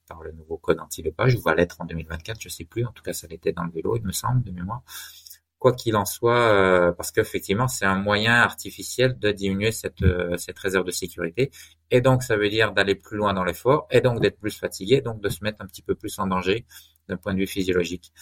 par 0.07 0.23
le 0.23 0.33
nouveau 0.33 0.57
code 0.59 0.81
anti-dopage, 0.81 1.35
ou 1.35 1.41
va 1.41 1.55
l'être 1.55 1.81
en 1.81 1.85
2024, 1.85 2.41
je 2.41 2.49
sais 2.49 2.65
plus. 2.65 2.85
En 2.85 2.93
tout 2.93 3.03
cas, 3.03 3.13
ça 3.13 3.27
l'était 3.27 3.53
dans 3.53 3.65
le 3.65 3.71
vélo, 3.73 3.97
il 3.97 4.03
me 4.03 4.13
semble, 4.13 4.43
de 4.43 4.51
mémoire. 4.51 4.83
Quoi 5.59 5.73
qu'il 5.73 5.97
en 5.97 6.05
soit, 6.05 6.53
euh, 6.53 6.93
parce 6.93 7.11
qu'effectivement, 7.11 7.67
c'est 7.67 7.87
un 7.87 7.97
moyen 7.97 8.35
artificiel 8.35 9.19
de 9.19 9.33
diminuer 9.33 9.73
cette, 9.73 10.03
euh, 10.03 10.37
cette 10.37 10.59
réserve 10.59 10.85
de 10.85 10.91
sécurité. 10.91 11.51
Et 11.91 12.01
donc, 12.01 12.23
ça 12.23 12.37
veut 12.37 12.51
dire 12.51 12.73
d'aller 12.73 12.95
plus 12.95 13.17
loin 13.17 13.33
dans 13.33 13.45
l'effort, 13.45 13.87
et 13.91 14.01
donc 14.01 14.21
d'être 14.21 14.39
plus 14.39 14.57
fatigué, 14.57 15.01
donc 15.01 15.21
de 15.23 15.29
se 15.29 15.43
mettre 15.43 15.63
un 15.63 15.67
petit 15.67 15.83
peu 15.83 15.95
plus 15.95 16.19
en 16.19 16.27
danger 16.27 16.67
d'un 17.09 17.17
point 17.17 17.33
de 17.33 17.39
vue 17.39 17.47
physiologique. 17.47 18.13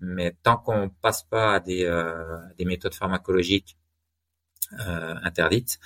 Mais 0.00 0.36
tant 0.42 0.56
qu'on 0.56 0.90
passe 0.90 1.22
pas 1.22 1.54
à 1.54 1.60
des, 1.60 1.84
euh, 1.84 2.38
des 2.58 2.64
méthodes 2.64 2.94
pharmacologiques 2.94 3.76
interdites, 5.22 5.78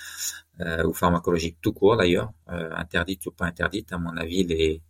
ou 0.85 0.93
pharmacologiques 0.93 1.57
tout 1.61 1.73
court 1.73 1.97
d'ailleurs, 1.97 2.31
interdites 2.47 3.25
ou 3.25 3.31
pas 3.31 3.45
interdites, 3.45 3.91
à 3.91 3.97
mon 3.97 4.15
avis, 4.15 4.45
les, 4.45 4.81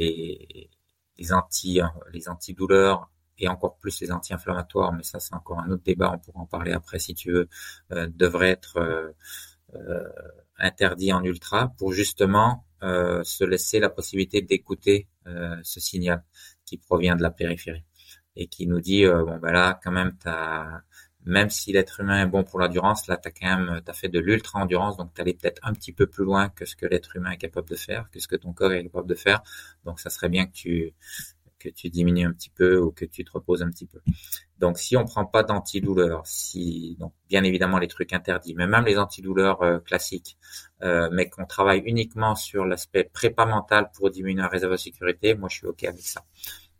les, 0.00 0.70
les 1.18 1.32
anti 1.32 1.80
les 2.12 2.28
antidouleurs 2.28 3.10
et 3.40 3.48
encore 3.48 3.76
plus 3.78 4.00
les 4.00 4.12
anti-inflammatoires, 4.12 4.92
mais 4.92 5.02
ça 5.02 5.18
c'est 5.18 5.34
encore 5.34 5.60
un 5.60 5.70
autre 5.70 5.82
débat, 5.82 6.12
on 6.14 6.18
pourra 6.18 6.40
en 6.40 6.46
parler 6.46 6.72
après 6.72 6.98
si 6.98 7.14
tu 7.14 7.32
veux, 7.32 7.48
euh, 7.92 8.06
devrait 8.14 8.50
être 8.50 8.76
euh, 8.76 9.10
euh, 9.74 10.08
interdit 10.58 11.12
en 11.12 11.22
ultra 11.24 11.72
pour 11.78 11.92
justement 11.92 12.64
se 12.82 13.44
laisser 13.44 13.78
la 13.78 13.90
possibilité 13.90 14.40
d'écouter 14.40 15.06
ce 15.26 15.80
signal 15.80 16.24
qui 16.64 16.78
provient 16.78 17.14
de 17.14 17.20
la 17.20 17.30
périphérie 17.30 17.84
et 18.36 18.46
qui 18.46 18.66
nous 18.66 18.80
dit 18.80 19.04
bon 19.04 19.36
ben 19.36 19.52
là 19.52 19.78
quand 19.84 19.90
même 19.90 20.16
t'as 20.18 20.80
même 21.24 21.50
si 21.50 21.72
l'être 21.72 22.00
humain 22.00 22.22
est 22.22 22.26
bon 22.26 22.44
pour 22.44 22.58
l'endurance, 22.60 23.06
là, 23.06 23.16
t'as 23.16 23.30
quand 23.30 23.46
même, 23.46 23.80
t'as 23.84 23.92
fait 23.92 24.08
de 24.08 24.18
l'ultra-endurance, 24.18 24.96
donc 24.96 25.12
t'allais 25.14 25.34
peut-être 25.34 25.60
un 25.62 25.72
petit 25.72 25.92
peu 25.92 26.06
plus 26.06 26.24
loin 26.24 26.48
que 26.48 26.64
ce 26.64 26.76
que 26.76 26.86
l'être 26.86 27.16
humain 27.16 27.32
est 27.32 27.36
capable 27.36 27.68
de 27.68 27.76
faire, 27.76 28.10
que 28.10 28.20
ce 28.20 28.28
que 28.28 28.36
ton 28.36 28.52
corps 28.52 28.72
est 28.72 28.84
capable 28.84 29.08
de 29.08 29.14
faire. 29.14 29.42
Donc, 29.84 30.00
ça 30.00 30.10
serait 30.10 30.28
bien 30.28 30.46
que 30.46 30.52
tu, 30.52 30.94
que 31.60 31.68
tu 31.68 31.90
diminues 31.90 32.26
un 32.26 32.32
petit 32.32 32.50
peu 32.50 32.78
ou 32.78 32.90
que 32.90 33.04
tu 33.04 33.24
te 33.24 33.30
reposes 33.30 33.62
un 33.62 33.70
petit 33.70 33.86
peu. 33.86 34.00
Donc 34.58 34.78
si 34.78 34.96
on 34.96 35.04
prend 35.04 35.24
pas 35.24 35.44
d'antidouleurs, 35.44 36.26
si 36.26 36.96
donc 36.98 37.12
bien 37.28 37.44
évidemment 37.44 37.78
les 37.78 37.86
trucs 37.86 38.12
interdits, 38.12 38.54
mais 38.54 38.66
même 38.66 38.84
les 38.84 38.98
antidouleurs 38.98 39.62
euh, 39.62 39.78
classiques, 39.78 40.36
euh, 40.82 41.08
mais 41.12 41.28
qu'on 41.28 41.46
travaille 41.46 41.80
uniquement 41.84 42.34
sur 42.34 42.64
l'aspect 42.64 43.04
prépa 43.04 43.46
mental 43.46 43.90
pour 43.94 44.10
diminuer 44.10 44.42
la 44.42 44.48
réserve 44.48 44.72
de 44.72 44.78
sécurité, 44.78 45.34
moi 45.34 45.48
je 45.48 45.56
suis 45.58 45.66
ok 45.66 45.84
avec 45.84 46.00
ça. 46.00 46.24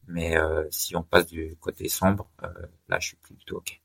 Mais 0.09 0.37
euh, 0.37 0.65
si 0.71 0.97
on 0.97 1.03
passe 1.03 1.27
du 1.27 1.57
côté 1.61 1.89
sombre, 1.89 2.29
là 2.89 2.99
je 2.99 3.09
suis 3.09 3.17
plus 3.17 3.37
du 3.37 3.53
ok. 3.53 3.81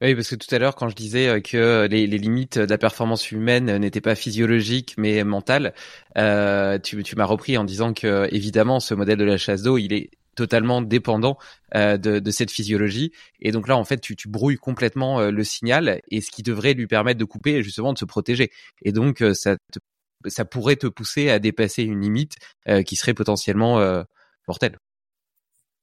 Oui, 0.00 0.14
parce 0.14 0.28
que 0.28 0.36
tout 0.36 0.54
à 0.54 0.58
l'heure, 0.60 0.76
quand 0.76 0.88
je 0.88 0.94
disais 0.94 1.26
euh, 1.28 1.40
que 1.40 1.88
les, 1.90 2.06
les, 2.06 2.18
limites 2.18 2.56
de 2.56 2.70
la 2.70 2.78
performance 2.78 3.32
humaine 3.32 3.78
n'étaient 3.78 4.00
pas 4.00 4.14
physiologiques 4.14 4.94
mais 4.96 5.24
mentales, 5.24 5.74
euh, 6.16 6.78
tu, 6.78 7.02
tu 7.02 7.16
m'as 7.16 7.24
repris 7.24 7.58
en 7.58 7.64
disant 7.64 7.92
que 7.92 8.28
évidemment, 8.32 8.78
ce 8.78 8.94
modèle 8.94 9.18
de 9.18 9.24
la 9.24 9.38
chasse 9.38 9.62
d'eau, 9.62 9.76
il 9.76 9.92
est 9.92 10.10
totalement 10.38 10.82
dépendant 10.82 11.36
euh, 11.74 11.96
de, 11.96 12.20
de, 12.20 12.30
cette 12.30 12.52
physiologie. 12.52 13.12
Et 13.40 13.50
donc 13.50 13.66
là, 13.66 13.76
en 13.76 13.84
fait, 13.84 13.98
tu, 14.00 14.14
tu 14.14 14.28
brouilles 14.28 14.56
complètement 14.56 15.20
euh, 15.20 15.30
le 15.32 15.42
signal 15.42 16.00
et 16.10 16.20
ce 16.20 16.30
qui 16.30 16.44
devrait 16.44 16.74
lui 16.74 16.86
permettre 16.86 17.18
de 17.18 17.24
couper 17.24 17.56
et 17.56 17.62
justement 17.64 17.92
de 17.92 17.98
se 17.98 18.04
protéger. 18.04 18.52
Et 18.82 18.92
donc, 18.92 19.20
euh, 19.20 19.34
ça, 19.34 19.56
te, 19.72 19.80
ça 20.28 20.44
pourrait 20.44 20.76
te 20.76 20.86
pousser 20.86 21.28
à 21.30 21.40
dépasser 21.40 21.82
une 21.82 22.00
limite 22.00 22.36
qui 22.86 22.96
serait 22.96 23.14
potentiellement 23.14 24.04
mortelle. 24.46 24.76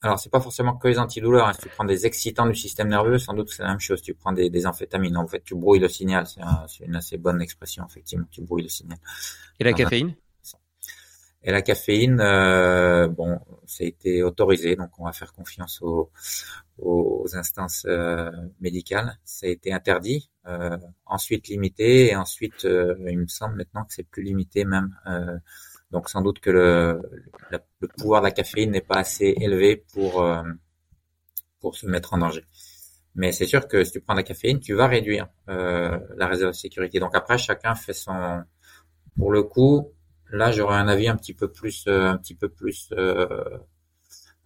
Alors, 0.02 0.20
c'est 0.20 0.30
pas 0.30 0.40
forcément 0.40 0.76
que 0.76 0.88
les 0.88 1.00
antidouleurs. 1.00 1.48
Hein. 1.48 1.54
Si 1.54 1.62
tu 1.62 1.70
prends 1.70 1.86
des 1.86 2.06
excitants 2.06 2.46
du 2.46 2.56
système 2.56 2.90
nerveux, 2.90 3.18
sans 3.18 3.34
doute 3.34 3.50
c'est 3.50 3.64
la 3.64 3.70
même 3.70 3.80
chose. 3.80 4.02
Tu 4.02 4.14
prends 4.14 4.34
des, 4.34 4.50
des 4.50 4.68
amphétamines. 4.68 5.18
En 5.18 5.28
fait, 5.28 5.44
tu 5.44 5.56
brouilles 5.56 5.80
le 5.80 5.90
signal. 5.90 6.28
C'est 6.68 6.86
une 6.86 6.96
assez 6.96 7.18
bonne 7.18 7.42
expression, 7.42 7.86
effectivement. 7.90 8.28
Tu 8.30 8.42
brouilles 8.42 8.64
le 8.64 8.70
signal. 8.70 9.00
Et 9.60 9.64
la 9.64 9.74
caféine 9.74 10.14
Et 11.44 11.52
la 11.52 11.62
caféine, 11.62 12.20
euh, 12.22 13.08
bon, 13.08 13.40
ça 13.66 13.84
a 13.84 13.88
été 13.88 14.22
autorisé, 14.22 14.76
donc 14.76 14.92
on 15.00 15.06
va 15.06 15.14
faire 15.14 15.34
confiance 15.34 15.82
aux, 15.82 16.12
aux 16.78 17.26
instances 17.34 17.86
euh, 17.88 18.32
médicales. 18.60 19.18
Ça 19.24 19.48
a 19.48 19.50
été 19.50 19.72
interdit, 19.74 20.30
euh, 20.48 20.78
ensuite 21.06 21.48
limité, 21.48 22.08
et 22.12 22.16
ensuite, 22.16 22.66
euh, 22.66 22.96
il 23.08 23.20
me 23.20 23.28
semble 23.28 23.56
maintenant 23.56 23.86
que 23.86 23.94
c'est 23.94 24.04
plus 24.08 24.24
limité 24.24 24.66
même. 24.66 24.96
Euh, 25.08 25.38
donc 25.96 26.10
sans 26.10 26.22
doute 26.22 26.40
que 26.42 26.50
le, 26.50 27.02
le, 27.52 27.88
pouvoir 27.98 28.20
de 28.22 28.28
la 28.28 28.32
caféine 28.32 28.72
n'est 28.72 28.82
pas 28.82 28.98
assez 28.98 29.34
élevé 29.46 29.78
pour 29.94 30.22
euh, 30.22 30.44
pour 31.62 31.76
se 31.78 31.86
mettre 31.88 32.14
en 32.14 32.18
danger. 32.18 32.44
Mais 33.16 33.32
c'est 33.32 33.46
sûr 33.46 33.68
que 33.70 33.84
si 33.86 33.92
tu 33.94 34.02
prends 34.02 34.14
de 34.14 34.20
la 34.20 34.24
caféine, 34.24 34.60
tu 34.60 34.74
vas 34.74 34.88
réduire 34.88 35.28
euh, 35.50 35.98
la 36.18 36.28
réserve 36.28 36.52
de 36.52 36.58
sécurité. 36.58 37.00
Donc 37.00 37.16
après, 37.16 37.38
chacun 37.38 37.74
fait 37.76 37.94
son. 37.94 38.44
Pour 39.18 39.32
le 39.32 39.44
coup, 39.44 39.94
là, 40.32 40.52
j'aurais 40.52 40.76
un 40.76 40.90
avis 40.90 41.08
un 41.08 41.16
petit 41.16 41.34
peu 41.34 41.50
plus, 41.50 41.86
euh, 41.88 42.10
un 42.10 42.18
petit 42.18 42.36
peu 42.36 42.50
plus 42.50 42.90
euh, 42.92 43.26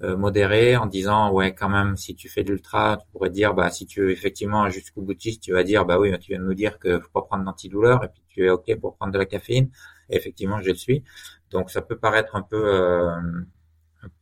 euh, 0.01 0.15
modéré 0.15 0.77
en 0.77 0.85
disant 0.85 1.29
ouais 1.33 1.53
quand 1.53 1.67
même 1.67 1.97
si 1.97 2.15
tu 2.15 2.29
fais 2.29 2.41
de 2.41 2.53
l'ultra 2.53 2.95
tu 3.01 3.05
pourrais 3.11 3.29
dire 3.29 3.53
bah 3.53 3.69
si 3.69 3.85
tu 3.85 4.09
es 4.09 4.13
effectivement 4.13 4.69
jusqu'au 4.69 5.01
boutiste 5.01 5.43
tu 5.43 5.51
vas 5.51 5.65
dire 5.65 5.83
bah 5.85 5.99
oui 5.99 6.17
tu 6.19 6.31
viens 6.31 6.39
de 6.39 6.45
nous 6.45 6.53
dire 6.53 6.79
que 6.79 7.01
faut 7.01 7.09
pas 7.09 7.23
prendre 7.23 7.43
d'antidouleur 7.43 8.05
et 8.05 8.07
puis 8.07 8.23
tu 8.29 8.45
es 8.45 8.49
ok 8.49 8.79
pour 8.79 8.95
prendre 8.95 9.11
de 9.11 9.17
la 9.17 9.25
caféine 9.25 9.69
et 10.09 10.15
effectivement 10.15 10.61
je 10.61 10.69
le 10.69 10.75
suis 10.75 11.03
donc 11.51 11.71
ça 11.71 11.81
peut 11.81 11.97
paraître 11.97 12.35
un 12.35 12.41
peu 12.41 12.63
euh, 12.63 13.21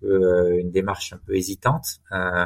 euh, 0.03 0.57
une 0.57 0.71
démarche 0.71 1.13
un 1.13 1.17
peu 1.17 1.35
hésitante 1.35 1.99
euh, 2.11 2.45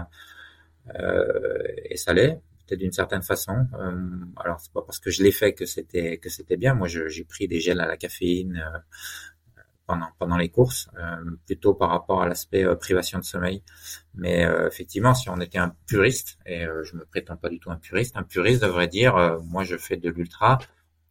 et 1.86 1.98
ça 1.98 2.14
l'est 2.14 2.42
peut-être 2.66 2.80
d'une 2.80 2.92
certaine 2.92 3.22
façon 3.22 3.68
alors 4.38 4.60
c'est 4.60 4.74
pas 4.74 4.82
parce 4.82 5.00
que 5.00 5.12
je 5.12 5.24
l'ai 5.24 5.32
fait 5.32 5.54
que 5.54 5.66
c'était 5.66 6.18
que 6.18 6.30
c'était 6.30 6.58
bien 6.58 6.74
moi 6.74 6.88
j'ai 6.88 7.24
pris 7.24 7.48
des 7.48 7.60
gels 7.60 7.80
à 7.80 7.86
la 7.86 7.98
caféine 7.98 8.64
pendant, 9.92 10.08
pendant 10.20 10.38
les 10.38 10.50
courses, 10.50 10.90
euh, 10.98 11.32
plutôt 11.46 11.74
par 11.74 11.90
rapport 11.90 12.22
à 12.22 12.28
l'aspect 12.28 12.64
euh, 12.64 12.76
privation 12.76 13.20
de 13.20 13.24
sommeil. 13.24 13.62
Mais 14.14 14.46
euh, 14.46 14.68
effectivement, 14.68 15.14
si 15.14 15.30
on 15.30 15.40
était 15.42 15.58
un 15.58 15.76
puriste, 15.86 16.38
et 16.46 16.66
je 16.84 16.96
me 16.96 17.06
prétends 17.06 17.36
pas 17.36 17.50
du 17.50 17.60
tout 17.60 17.72
un 17.72 17.78
puriste, 17.78 18.16
un 18.16 18.24
puriste 18.24 18.62
devrait 18.62 18.88
dire, 18.88 19.40
moi 19.44 19.64
je 19.64 19.76
fais 19.78 19.98
de 19.98 20.10
l'ultra, 20.10 20.60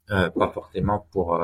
pas 0.08 0.50
forcément 0.52 1.06
pour 1.12 1.40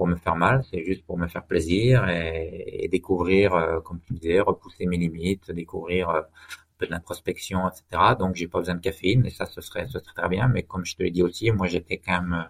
pour 0.00 0.06
me 0.06 0.16
faire 0.16 0.34
mal, 0.34 0.64
c'est 0.70 0.82
juste 0.82 1.04
pour 1.04 1.18
me 1.18 1.28
faire 1.28 1.44
plaisir 1.44 2.08
et, 2.08 2.88
découvrir, 2.90 3.82
comme 3.84 4.00
tu 4.00 4.14
disais, 4.14 4.40
repousser 4.40 4.86
mes 4.86 4.96
limites, 4.96 5.50
découvrir 5.50 6.08
un 6.08 6.22
peu 6.78 6.86
de 6.86 6.90
l'introspection, 6.90 7.68
etc. 7.68 8.14
Donc 8.18 8.34
j'ai 8.34 8.48
pas 8.48 8.60
besoin 8.60 8.76
de 8.76 8.80
caféine 8.80 9.26
et 9.26 9.30
ça 9.30 9.44
ce 9.44 9.60
serait, 9.60 9.86
ce 9.88 9.98
serait 9.98 10.14
très 10.14 10.30
bien. 10.30 10.48
Mais 10.48 10.62
comme 10.62 10.86
je 10.86 10.96
te 10.96 11.02
l'ai 11.02 11.10
dit 11.10 11.22
aussi, 11.22 11.50
moi 11.50 11.66
j'étais 11.66 11.98
quand 11.98 12.22
même 12.22 12.48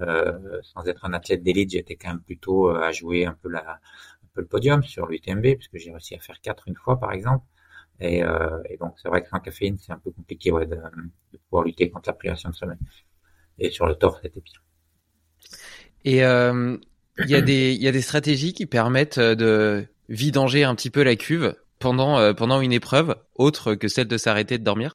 euh, 0.00 0.60
sans 0.62 0.86
être 0.88 1.04
un 1.04 1.12
athlète 1.12 1.42
d'élite, 1.42 1.70
j'étais 1.72 1.96
quand 1.96 2.08
même 2.08 2.22
plutôt 2.22 2.70
euh, 2.70 2.80
à 2.80 2.92
jouer 2.92 3.26
un 3.26 3.34
peu 3.34 3.48
la, 3.50 3.74
un 3.74 4.28
peu 4.34 4.40
le 4.40 4.46
podium 4.46 4.82
sur 4.82 5.06
l'UTMB, 5.06 5.42
puisque 5.56 5.76
j'ai 5.76 5.90
réussi 5.90 6.14
à 6.14 6.18
faire 6.20 6.40
quatre 6.40 6.66
une 6.68 6.76
fois, 6.76 6.98
par 6.98 7.12
exemple. 7.12 7.44
Et, 8.00 8.24
euh, 8.24 8.62
donc, 8.80 8.94
c'est 9.00 9.08
vrai 9.08 9.22
que 9.22 9.28
sans 9.28 9.40
caféine, 9.40 9.78
c'est 9.78 9.92
un 9.92 9.98
peu 9.98 10.10
compliqué 10.10 10.50
de, 10.50 10.80
pouvoir 11.48 11.64
lutter 11.64 11.90
contre 11.90 12.08
la 12.08 12.14
privation 12.14 12.50
de 12.50 12.54
sommeil. 12.54 12.78
Et 13.58 13.70
sur 13.70 13.86
le 13.86 13.94
torse, 13.96 14.20
c'était 14.22 14.40
pire. 14.40 14.63
Et 16.04 16.24
euh, 16.24 16.76
il 17.18 17.30
y 17.30 17.34
a 17.34 17.40
des 17.40 17.72
y 17.74 17.88
a 17.88 17.92
des 17.92 18.02
stratégies 18.02 18.52
qui 18.52 18.66
permettent 18.66 19.18
de 19.18 19.86
vidanger 20.08 20.64
un 20.64 20.74
petit 20.74 20.90
peu 20.90 21.02
la 21.02 21.16
cuve 21.16 21.54
pendant 21.78 22.34
pendant 22.34 22.60
une 22.60 22.72
épreuve 22.72 23.16
autre 23.34 23.74
que 23.74 23.88
celle 23.88 24.08
de 24.08 24.18
s'arrêter 24.18 24.58
de 24.58 24.64
dormir? 24.64 24.94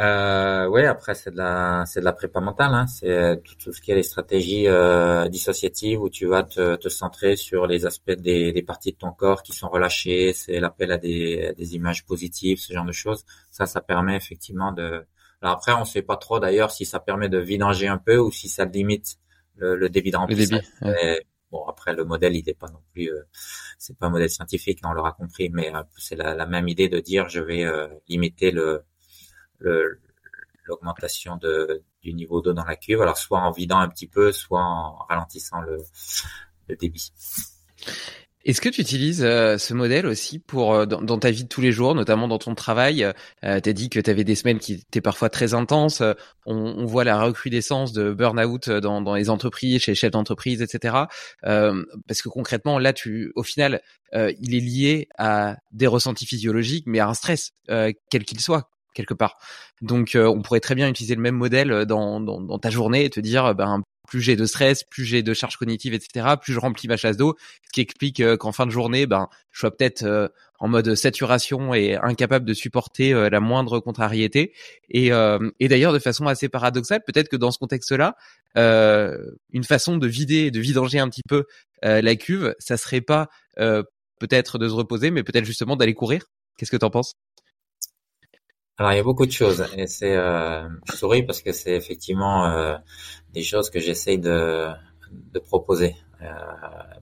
Euh, 0.00 0.66
ouais, 0.66 0.86
après 0.86 1.14
c'est 1.14 1.30
de 1.30 1.36
la 1.36 1.84
c'est 1.86 2.00
de 2.00 2.04
la 2.04 2.12
prépa 2.12 2.40
mentale, 2.40 2.74
hein. 2.74 2.86
c'est 2.88 3.40
tout, 3.44 3.54
tout, 3.54 3.72
ce 3.72 3.80
qui 3.80 3.92
est 3.92 3.94
les 3.94 4.02
stratégies 4.02 4.66
euh, 4.66 5.28
dissociatives 5.28 6.02
où 6.02 6.10
tu 6.10 6.26
vas 6.26 6.42
te, 6.42 6.74
te 6.74 6.88
centrer 6.88 7.36
sur 7.36 7.68
les 7.68 7.86
aspects 7.86 8.10
des, 8.10 8.50
des, 8.52 8.62
parties 8.62 8.90
de 8.90 8.96
ton 8.96 9.12
corps 9.12 9.44
qui 9.44 9.52
sont 9.52 9.68
relâchées, 9.68 10.32
c'est 10.32 10.58
l'appel 10.58 10.90
à 10.90 10.98
des, 10.98 11.54
des 11.56 11.76
images 11.76 12.04
positives, 12.04 12.58
ce 12.58 12.72
genre 12.72 12.84
de 12.84 12.90
choses. 12.90 13.24
Ça, 13.52 13.66
ça 13.66 13.80
permet 13.80 14.16
effectivement 14.16 14.72
de. 14.72 15.04
Après, 15.52 15.72
on 15.72 15.84
sait 15.84 16.02
pas 16.02 16.16
trop 16.16 16.40
d'ailleurs 16.40 16.70
si 16.70 16.84
ça 16.84 17.00
permet 17.00 17.28
de 17.28 17.38
vidanger 17.38 17.88
un 17.88 17.98
peu 17.98 18.18
ou 18.18 18.30
si 18.30 18.48
ça 18.48 18.64
limite 18.64 19.18
le, 19.56 19.76
le 19.76 19.88
débit 19.88 20.10
de 20.10 20.16
remplissage. 20.16 20.62
Bon, 21.54 21.64
après 21.68 21.94
le 21.94 22.04
modèle, 22.04 22.34
il 22.34 22.44
n'est 22.44 22.54
pas 22.54 22.66
non 22.66 22.82
plus, 22.92 23.12
euh, 23.12 23.22
c'est 23.78 23.96
pas 23.96 24.06
un 24.06 24.10
modèle 24.10 24.28
scientifique, 24.28 24.80
on 24.82 24.92
l'aura 24.92 25.12
compris, 25.12 25.50
mais 25.50 25.72
euh, 25.72 25.84
c'est 25.96 26.16
la, 26.16 26.34
la, 26.34 26.46
même 26.46 26.66
idée 26.66 26.88
de 26.88 26.98
dire 26.98 27.28
je 27.28 27.38
vais 27.38 27.64
euh, 27.64 27.86
limiter 28.08 28.50
le 28.50 28.84
l'augmentation 30.64 31.38
du 32.02 32.12
niveau 32.12 32.40
d'eau 32.40 32.54
dans 32.54 32.64
la 32.64 32.74
cuve, 32.74 33.02
alors 33.02 33.16
soit 33.16 33.38
en 33.38 33.52
vidant 33.52 33.78
un 33.78 33.88
petit 33.88 34.08
peu, 34.08 34.32
soit 34.32 34.64
en 34.64 34.96
ralentissant 35.08 35.60
le, 35.60 35.78
le 36.66 36.74
débit. 36.74 37.12
Est-ce 38.44 38.60
que 38.60 38.68
tu 38.68 38.82
utilises 38.82 39.24
euh, 39.24 39.56
ce 39.56 39.72
modèle 39.72 40.06
aussi 40.06 40.38
pour 40.38 40.74
euh, 40.74 40.84
dans, 40.84 41.18
ta 41.18 41.30
vie 41.30 41.44
de 41.44 41.48
tous 41.48 41.62
les 41.62 41.72
jours, 41.72 41.94
notamment 41.94 42.28
dans 42.28 42.38
ton 42.38 42.54
travail? 42.54 43.02
Euh, 43.44 43.60
Tu 43.60 43.70
as 43.70 43.72
dit 43.72 43.88
que 43.88 43.98
tu 43.98 44.10
avais 44.10 44.24
des 44.24 44.34
semaines 44.34 44.58
qui 44.58 44.74
étaient 44.74 45.00
parfois 45.00 45.30
très 45.30 45.54
intenses. 45.54 46.02
On, 46.44 46.54
on 46.54 46.84
voit 46.84 47.04
la 47.04 47.22
recrudescence 47.22 47.92
de 47.94 48.12
burn-out 48.12 48.68
dans, 48.68 49.00
dans, 49.00 49.14
les 49.14 49.30
entreprises, 49.30 49.82
chez 49.82 49.92
les 49.92 49.96
chefs 49.96 50.10
d'entreprise, 50.10 50.60
etc. 50.60 50.96
parce 51.42 52.22
que 52.22 52.28
concrètement, 52.28 52.78
là, 52.78 52.92
tu, 52.92 53.32
au 53.34 53.42
final, 53.42 53.80
il 54.12 54.54
est 54.54 54.60
lié 54.60 55.08
à 55.16 55.56
des 55.72 55.86
ressentis 55.86 56.26
physiologiques, 56.26 56.84
mais 56.86 57.00
à 57.00 57.08
un 57.08 57.14
stress, 57.14 57.52
quel 57.66 58.24
qu'il 58.24 58.40
soit 58.40 58.68
quelque 58.94 59.14
part. 59.14 59.38
Donc, 59.80 60.12
on 60.16 60.42
pourrait 60.42 60.60
très 60.60 60.74
bien 60.74 60.88
utiliser 60.88 61.14
le 61.14 61.22
même 61.22 61.36
modèle 61.36 61.86
dans, 61.86 62.20
dans, 62.20 62.40
dans 62.40 62.58
ta 62.58 62.70
journée 62.70 63.04
et 63.04 63.10
te 63.10 63.20
dire, 63.20 63.54
ben, 63.54 63.82
plus 64.06 64.20
j'ai 64.20 64.36
de 64.36 64.44
stress, 64.44 64.84
plus 64.84 65.04
j'ai 65.04 65.22
de 65.22 65.34
charges 65.34 65.56
cognitives, 65.56 65.94
etc., 65.94 66.34
plus 66.40 66.52
je 66.52 66.58
remplis 66.58 66.88
ma 66.88 66.96
chasse 66.96 67.16
d'eau, 67.16 67.36
ce 67.66 67.72
qui 67.72 67.80
explique 67.80 68.20
euh, 68.20 68.36
qu'en 68.36 68.52
fin 68.52 68.66
de 68.66 68.70
journée, 68.70 69.06
ben, 69.06 69.28
je 69.50 69.60
sois 69.60 69.76
peut-être 69.76 70.04
euh, 70.04 70.28
en 70.58 70.68
mode 70.68 70.94
saturation 70.94 71.74
et 71.74 71.96
incapable 71.96 72.44
de 72.44 72.54
supporter 72.54 73.12
euh, 73.12 73.28
la 73.28 73.40
moindre 73.40 73.80
contrariété. 73.80 74.52
Et, 74.90 75.10
et 75.60 75.68
d'ailleurs, 75.68 75.92
de 75.92 75.98
façon 75.98 76.26
assez 76.26 76.48
paradoxale, 76.48 77.02
peut-être 77.04 77.28
que 77.28 77.36
dans 77.36 77.50
ce 77.50 77.58
contexte-là, 77.58 78.16
une 78.56 79.64
façon 79.64 79.96
de 79.96 80.06
vider, 80.06 80.50
de 80.50 80.60
vidanger 80.60 80.98
un 80.98 81.08
petit 81.08 81.22
peu 81.28 81.44
la 81.82 82.16
cuve, 82.16 82.54
ça 82.58 82.76
serait 82.76 83.00
pas 83.00 83.28
peut-être 83.56 84.58
de 84.58 84.68
se 84.68 84.74
reposer, 84.74 85.10
mais 85.10 85.22
peut-être 85.22 85.44
justement 85.44 85.76
d'aller 85.76 85.94
courir. 85.94 86.26
Qu'est-ce 86.56 86.70
que 86.70 86.76
tu 86.76 86.84
en 86.84 86.90
penses? 86.90 87.14
Alors 88.76 88.92
il 88.92 88.96
y 88.96 88.98
a 88.98 89.04
beaucoup 89.04 89.26
de 89.26 89.30
choses 89.30 89.64
et 89.76 89.86
c'est 89.86 90.16
euh, 90.16 90.68
je 90.90 90.96
souris 90.96 91.22
parce 91.22 91.42
que 91.42 91.52
c'est 91.52 91.76
effectivement 91.76 92.46
euh, 92.46 92.76
des 93.32 93.42
choses 93.44 93.70
que 93.70 93.78
j'essaye 93.78 94.18
de, 94.18 94.68
de 95.12 95.38
proposer. 95.38 95.94
Euh, 96.22 96.26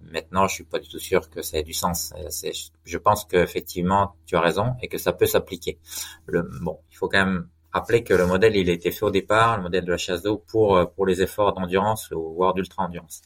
maintenant, 0.02 0.46
je 0.48 0.54
suis 0.54 0.64
pas 0.64 0.78
du 0.80 0.88
tout 0.88 0.98
sûr 0.98 1.30
que 1.30 1.40
ça 1.40 1.58
ait 1.58 1.62
du 1.62 1.72
sens. 1.72 2.12
C'est, 2.28 2.52
je 2.84 2.98
pense 2.98 3.24
qu'effectivement 3.24 4.16
tu 4.26 4.36
as 4.36 4.40
raison 4.40 4.74
et 4.82 4.88
que 4.88 4.98
ça 4.98 5.14
peut 5.14 5.24
s'appliquer. 5.24 5.78
Le, 6.26 6.42
bon, 6.62 6.78
il 6.90 6.96
faut 6.96 7.08
quand 7.08 7.24
même 7.24 7.48
rappeler 7.72 8.04
que 8.04 8.12
le 8.12 8.26
modèle 8.26 8.54
il 8.54 8.68
a 8.68 8.72
été 8.72 8.90
fait 8.90 9.06
au 9.06 9.10
départ, 9.10 9.56
le 9.56 9.62
modèle 9.62 9.86
de 9.86 9.92
la 9.92 9.96
chasse 9.96 10.22
d'eau 10.22 10.36
pour 10.36 10.92
pour 10.94 11.06
les 11.06 11.22
efforts 11.22 11.54
d'endurance 11.54 12.10
ou 12.10 12.34
voire 12.34 12.52
d'ultra 12.52 12.84
endurance. 12.84 13.22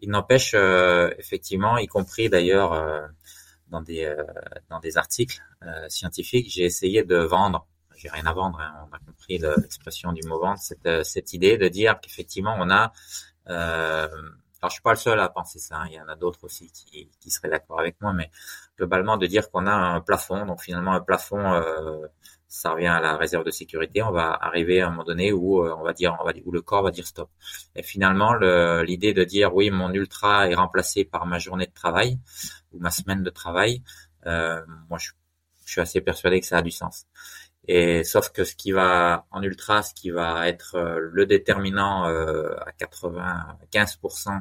Il 0.00 0.10
n'empêche 0.10 0.52
euh, 0.54 1.10
effectivement, 1.18 1.78
y 1.78 1.86
compris 1.86 2.28
d'ailleurs 2.28 2.74
euh, 2.74 3.00
dans 3.68 3.80
des 3.80 4.14
dans 4.68 4.80
des 4.80 4.98
articles 4.98 5.40
scientifiques, 5.88 6.48
j'ai 6.50 6.64
essayé 6.64 7.02
de 7.02 7.16
vendre 7.16 7.66
j'ai 7.98 8.08
rien 8.08 8.26
à 8.26 8.32
vendre. 8.32 8.60
Hein. 8.60 8.88
On 8.88 8.94
a 8.94 8.98
compris 9.00 9.38
l'expression 9.38 10.12
du 10.12 10.26
mot 10.26 10.40
cette, 10.56 10.86
euh, 10.86 11.02
cette 11.02 11.32
idée 11.32 11.58
de 11.58 11.68
dire 11.68 11.98
qu'effectivement 12.00 12.56
on 12.58 12.70
a. 12.70 12.92
Euh, 13.48 14.08
alors 14.60 14.70
je 14.70 14.74
suis 14.74 14.82
pas 14.82 14.92
le 14.92 14.96
seul 14.96 15.20
à 15.20 15.28
penser 15.28 15.58
ça. 15.58 15.76
Hein. 15.78 15.86
Il 15.88 15.94
y 15.94 16.00
en 16.00 16.08
a 16.08 16.16
d'autres 16.16 16.44
aussi 16.44 16.70
qui, 16.72 17.30
seraient 17.30 17.48
d'accord 17.48 17.78
avec 17.80 18.00
moi, 18.00 18.12
mais 18.12 18.30
globalement 18.76 19.16
de 19.16 19.26
dire 19.26 19.50
qu'on 19.50 19.66
a 19.66 19.72
un 19.72 20.00
plafond. 20.00 20.46
Donc 20.46 20.62
finalement 20.62 20.92
un 20.92 21.00
plafond, 21.00 21.54
euh, 21.54 22.06
ça 22.48 22.72
revient 22.72 22.86
à 22.86 23.00
la 23.00 23.16
réserve 23.16 23.44
de 23.44 23.50
sécurité. 23.50 24.02
On 24.02 24.10
va 24.10 24.32
arriver 24.32 24.80
à 24.80 24.88
un 24.88 24.90
moment 24.90 25.04
donné 25.04 25.32
où 25.32 25.62
on 25.62 25.82
va 25.82 25.92
dire, 25.92 26.16
on 26.20 26.24
va 26.24 26.32
où 26.44 26.52
le 26.52 26.62
corps 26.62 26.82
va 26.82 26.90
dire 26.90 27.06
stop. 27.06 27.30
Et 27.76 27.82
finalement 27.82 28.34
l'idée 28.34 29.12
de 29.12 29.24
dire 29.24 29.54
oui 29.54 29.70
mon 29.70 29.92
ultra 29.92 30.48
est 30.48 30.54
remplacé 30.54 31.04
par 31.04 31.26
ma 31.26 31.38
journée 31.38 31.66
de 31.66 31.74
travail 31.74 32.18
ou 32.72 32.78
ma 32.80 32.90
semaine 32.90 33.22
de 33.22 33.30
travail. 33.30 33.82
Moi 34.24 34.98
je, 34.98 35.10
je 35.68 35.72
suis 35.72 35.80
assez 35.82 36.00
persuadé 36.00 36.40
que 36.40 36.46
ça 36.46 36.58
a 36.58 36.62
du 36.62 36.70
sens. 36.70 37.06
Et 37.68 38.02
sauf 38.02 38.30
que 38.30 38.44
ce 38.44 38.54
qui 38.54 38.72
va 38.72 39.26
en 39.30 39.42
ultra, 39.42 39.82
ce 39.82 39.92
qui 39.92 40.10
va 40.10 40.48
être 40.48 40.74
euh, 40.74 40.98
le 41.12 41.26
déterminant 41.26 42.08
euh, 42.08 42.54
à 42.60 42.70
95% 42.72 44.40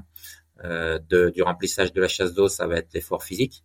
euh, 0.63 0.97
du 1.33 1.43
remplissage 1.43 1.91
de 1.91 1.99
la 1.99 2.07
chasse 2.07 2.33
d'eau, 2.33 2.47
ça 2.47 2.67
va 2.67 2.77
être 2.77 2.93
l'effort 2.93 3.23
physique 3.23 3.63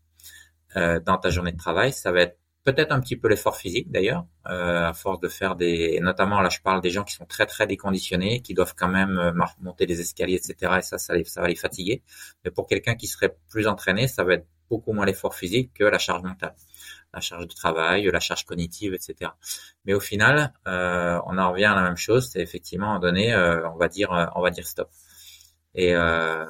dans 0.74 1.18
ta 1.18 1.28
journée 1.28 1.52
de 1.52 1.58
travail. 1.58 1.92
Ça 1.92 2.12
va 2.12 2.22
être 2.22 2.38
peut-être 2.64 2.92
un 2.92 3.00
petit 3.00 3.16
peu 3.16 3.28
l'effort 3.28 3.58
physique 3.58 3.90
d'ailleurs, 3.90 4.24
à 4.44 4.94
force 4.94 5.20
de 5.20 5.28
faire 5.28 5.54
des, 5.54 6.00
notamment 6.00 6.40
là 6.40 6.48
je 6.48 6.60
parle 6.60 6.80
des 6.80 6.88
gens 6.88 7.04
qui 7.04 7.12
sont 7.12 7.26
très 7.26 7.44
très 7.44 7.66
déconditionnés, 7.66 8.40
qui 8.40 8.54
doivent 8.54 8.74
quand 8.74 8.88
même 8.88 9.34
monter 9.60 9.84
des 9.84 10.00
escaliers, 10.00 10.36
etc. 10.36 10.76
Et 10.78 10.82
ça, 10.82 10.96
ça, 10.96 11.12
ça 11.26 11.42
va 11.42 11.48
les 11.48 11.56
fatiguer. 11.56 12.02
Mais 12.42 12.50
pour 12.50 12.66
quelqu'un 12.66 12.94
qui 12.94 13.06
serait 13.06 13.36
plus 13.50 13.66
entraîné, 13.66 14.08
ça 14.08 14.24
va 14.24 14.32
être 14.34 14.46
beaucoup 14.70 14.94
moins 14.94 15.04
l'effort 15.04 15.34
physique 15.34 15.74
que 15.74 15.84
la 15.84 15.98
charge 15.98 16.22
mentale 16.22 16.54
la 17.14 17.20
charge 17.20 17.46
de 17.46 17.54
travail, 17.54 18.04
la 18.10 18.20
charge 18.20 18.44
cognitive, 18.44 18.94
etc. 18.94 19.30
Mais 19.84 19.94
au 19.94 20.00
final, 20.00 20.52
euh, 20.66 21.20
on 21.26 21.38
en 21.38 21.50
revient 21.50 21.66
à 21.66 21.74
la 21.74 21.82
même 21.82 21.96
chose, 21.96 22.28
c'est 22.30 22.40
effectivement 22.40 22.98
donné, 22.98 23.32
euh, 23.34 23.68
on 23.70 23.76
va 23.76 23.88
dire, 23.88 24.12
euh, 24.12 24.26
on 24.34 24.40
va 24.42 24.50
dire 24.50 24.66
stop. 24.66 24.90
Et, 25.74 25.94
euh, 25.94 26.46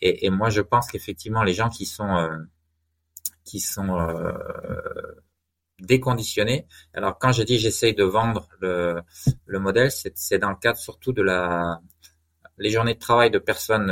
et, 0.00 0.26
et, 0.26 0.30
moi, 0.30 0.50
je 0.50 0.60
pense 0.60 0.88
qu'effectivement, 0.90 1.42
les 1.42 1.54
gens 1.54 1.68
qui 1.70 1.86
sont 1.86 2.16
euh, 2.16 2.38
qui 3.44 3.60
sont 3.60 3.96
déconditionnés. 5.80 6.66
Alors, 6.92 7.18
quand 7.18 7.32
je 7.32 7.42
dis 7.42 7.58
j'essaye 7.58 7.94
de 7.94 8.04
vendre 8.04 8.48
le, 8.60 9.00
le 9.46 9.58
modèle, 9.58 9.90
c'est 9.90 10.38
dans 10.38 10.50
le 10.50 10.56
cadre 10.56 10.78
surtout 10.78 11.12
de 11.12 11.22
la 11.22 11.80
les 12.58 12.70
journées 12.70 12.94
de 12.94 12.98
travail 12.98 13.30
de 13.30 13.38
personnes 13.38 13.90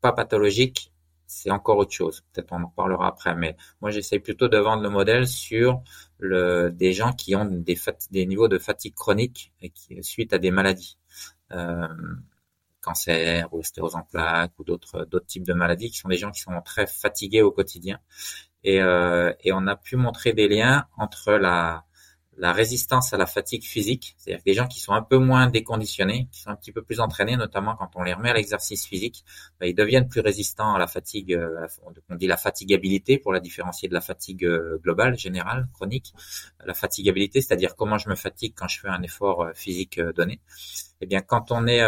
pas 0.00 0.12
pathologiques 0.12 0.92
c'est 1.26 1.50
encore 1.50 1.78
autre 1.78 1.92
chose. 1.92 2.22
Peut-être 2.32 2.52
on 2.52 2.62
en 2.62 2.68
parlera 2.68 3.08
après, 3.08 3.34
mais 3.34 3.56
moi 3.80 3.90
j'essaie 3.90 4.18
plutôt 4.18 4.48
de 4.48 4.58
vendre 4.58 4.82
le 4.82 4.90
modèle 4.90 5.26
sur 5.26 5.82
des 6.20 6.92
gens 6.92 7.12
qui 7.12 7.34
ont 7.36 7.44
des, 7.44 8.26
niveaux 8.26 8.48
de 8.48 8.58
fatigue 8.58 8.94
chronique 8.94 9.52
suite 10.02 10.32
à 10.32 10.38
des 10.38 10.50
maladies, 10.50 10.98
euh, 11.52 11.88
cancer 12.80 13.52
ou 13.52 13.62
stéose 13.62 13.96
en 13.96 14.02
plaques 14.02 14.52
ou 14.58 14.64
d'autres 14.64 15.06
types 15.26 15.46
de 15.46 15.54
maladies, 15.54 15.90
qui 15.90 15.98
sont 15.98 16.08
des 16.08 16.18
gens 16.18 16.30
qui 16.30 16.40
sont 16.40 16.60
très 16.62 16.86
fatigués 16.86 17.42
au 17.42 17.50
quotidien. 17.50 17.98
Et, 18.64 18.80
euh, 18.80 19.32
et 19.40 19.52
on 19.52 19.66
a 19.66 19.76
pu 19.76 19.96
montrer 19.96 20.32
des 20.32 20.48
liens 20.48 20.86
entre 20.96 21.32
la 21.32 21.85
la 22.38 22.52
résistance 22.52 23.12
à 23.12 23.16
la 23.16 23.26
fatigue 23.26 23.64
physique, 23.64 24.14
c'est-à-dire 24.18 24.42
les 24.44 24.54
gens 24.54 24.66
qui 24.66 24.80
sont 24.80 24.92
un 24.92 25.02
peu 25.02 25.18
moins 25.18 25.48
déconditionnés, 25.48 26.28
qui 26.30 26.40
sont 26.40 26.50
un 26.50 26.56
petit 26.56 26.72
peu 26.72 26.82
plus 26.82 27.00
entraînés, 27.00 27.36
notamment 27.36 27.76
quand 27.76 27.90
on 27.94 28.02
les 28.02 28.12
remet 28.12 28.30
à 28.30 28.34
l'exercice 28.34 28.86
physique, 28.86 29.24
ben, 29.58 29.66
ils 29.66 29.74
deviennent 29.74 30.08
plus 30.08 30.20
résistants 30.20 30.74
à 30.74 30.78
la 30.78 30.86
fatigue, 30.86 31.32
euh, 31.32 31.66
on 32.10 32.14
dit 32.14 32.26
la 32.26 32.36
fatigabilité 32.36 33.18
pour 33.18 33.32
la 33.32 33.40
différencier 33.40 33.88
de 33.88 33.94
la 33.94 34.00
fatigue 34.00 34.44
euh, 34.44 34.78
globale, 34.82 35.18
générale, 35.18 35.68
chronique. 35.72 36.12
La 36.64 36.74
fatigabilité, 36.74 37.40
c'est-à-dire 37.40 37.74
comment 37.74 37.98
je 37.98 38.08
me 38.08 38.14
fatigue 38.14 38.52
quand 38.54 38.68
je 38.68 38.80
fais 38.80 38.88
un 38.88 39.02
effort 39.02 39.42
euh, 39.42 39.52
physique 39.54 40.00
donné. 40.00 40.40
Eh 41.00 41.06
bien, 41.06 41.20
quand 41.22 41.50
on 41.52 41.66
est, 41.66 41.80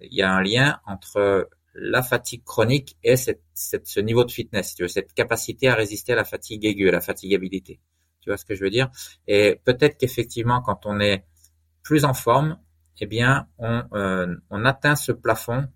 il 0.00 0.14
y 0.14 0.22
a 0.22 0.32
un 0.32 0.42
lien 0.42 0.80
entre 0.86 1.48
la 1.74 2.02
fatigue 2.02 2.42
chronique 2.44 2.96
et 3.02 3.16
ce 3.16 4.00
niveau 4.00 4.24
de 4.24 4.30
fitness, 4.30 4.76
cette 4.88 5.12
capacité 5.14 5.68
à 5.68 5.74
résister 5.74 6.12
à 6.12 6.16
la 6.16 6.24
fatigue 6.24 6.64
aiguë, 6.64 6.88
à 6.88 6.92
la 6.92 7.00
fatigabilité. 7.00 7.80
Tu 8.28 8.30
vois 8.30 8.36
ce 8.36 8.44
que 8.44 8.54
je 8.54 8.62
veux 8.62 8.68
dire 8.68 8.90
Et 9.26 9.58
peut-être 9.64 9.96
qu'effectivement, 9.96 10.60
quand 10.60 10.84
on 10.84 11.00
est 11.00 11.24
plus 11.82 12.04
en 12.04 12.12
forme, 12.12 12.58
eh 13.00 13.06
bien, 13.06 13.48
on, 13.56 13.84
euh, 13.94 14.36
atteint 14.66 14.96
ce 14.96 15.12
plafond 15.12 15.66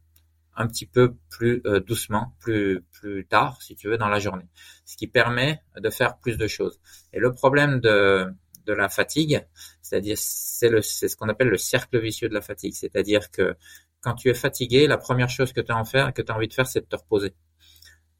un 0.54 0.66
petit 0.66 0.84
peu 0.84 1.14
plus 1.30 1.62
euh, 1.64 1.80
doucement, 1.80 2.36
plus 2.40 2.84
plus 2.92 3.24
tard, 3.26 3.62
si 3.62 3.74
tu 3.74 3.88
veux, 3.88 3.96
dans 3.96 4.10
la 4.10 4.18
journée, 4.18 4.44
ce 4.84 4.98
qui 4.98 5.06
permet 5.06 5.62
de 5.80 5.88
faire 5.88 6.18
plus 6.18 6.36
de 6.36 6.46
choses. 6.46 6.78
Et 7.14 7.20
le 7.20 7.32
problème 7.32 7.80
de 7.80 8.26
de 8.66 8.74
la 8.74 8.90
fatigue, 8.90 9.46
c'est-à-dire 9.80 10.18
c'est 10.18 10.68
le 10.68 10.82
c'est 10.82 11.08
ce 11.08 11.16
qu'on 11.16 11.30
appelle 11.30 11.48
le 11.48 11.56
cercle 11.56 11.98
vicieux 11.98 12.28
de 12.28 12.34
la 12.34 12.42
fatigue, 12.42 12.74
c'est-à-dire 12.74 13.30
que 13.30 13.56
quand 14.02 14.12
tu 14.12 14.28
es 14.28 14.34
fatigué, 14.34 14.86
la 14.86 14.98
première 14.98 15.30
chose 15.30 15.54
que 15.54 15.62
tu 15.62 15.72
as 15.72 15.82
de 15.82 15.88
faire, 15.88 16.12
que 16.12 16.20
tu 16.20 16.30
as 16.30 16.36
envie 16.36 16.48
de 16.48 16.52
faire, 16.54 16.66
c'est 16.66 16.82
de 16.82 16.86
te 16.86 16.96
reposer. 16.96 17.34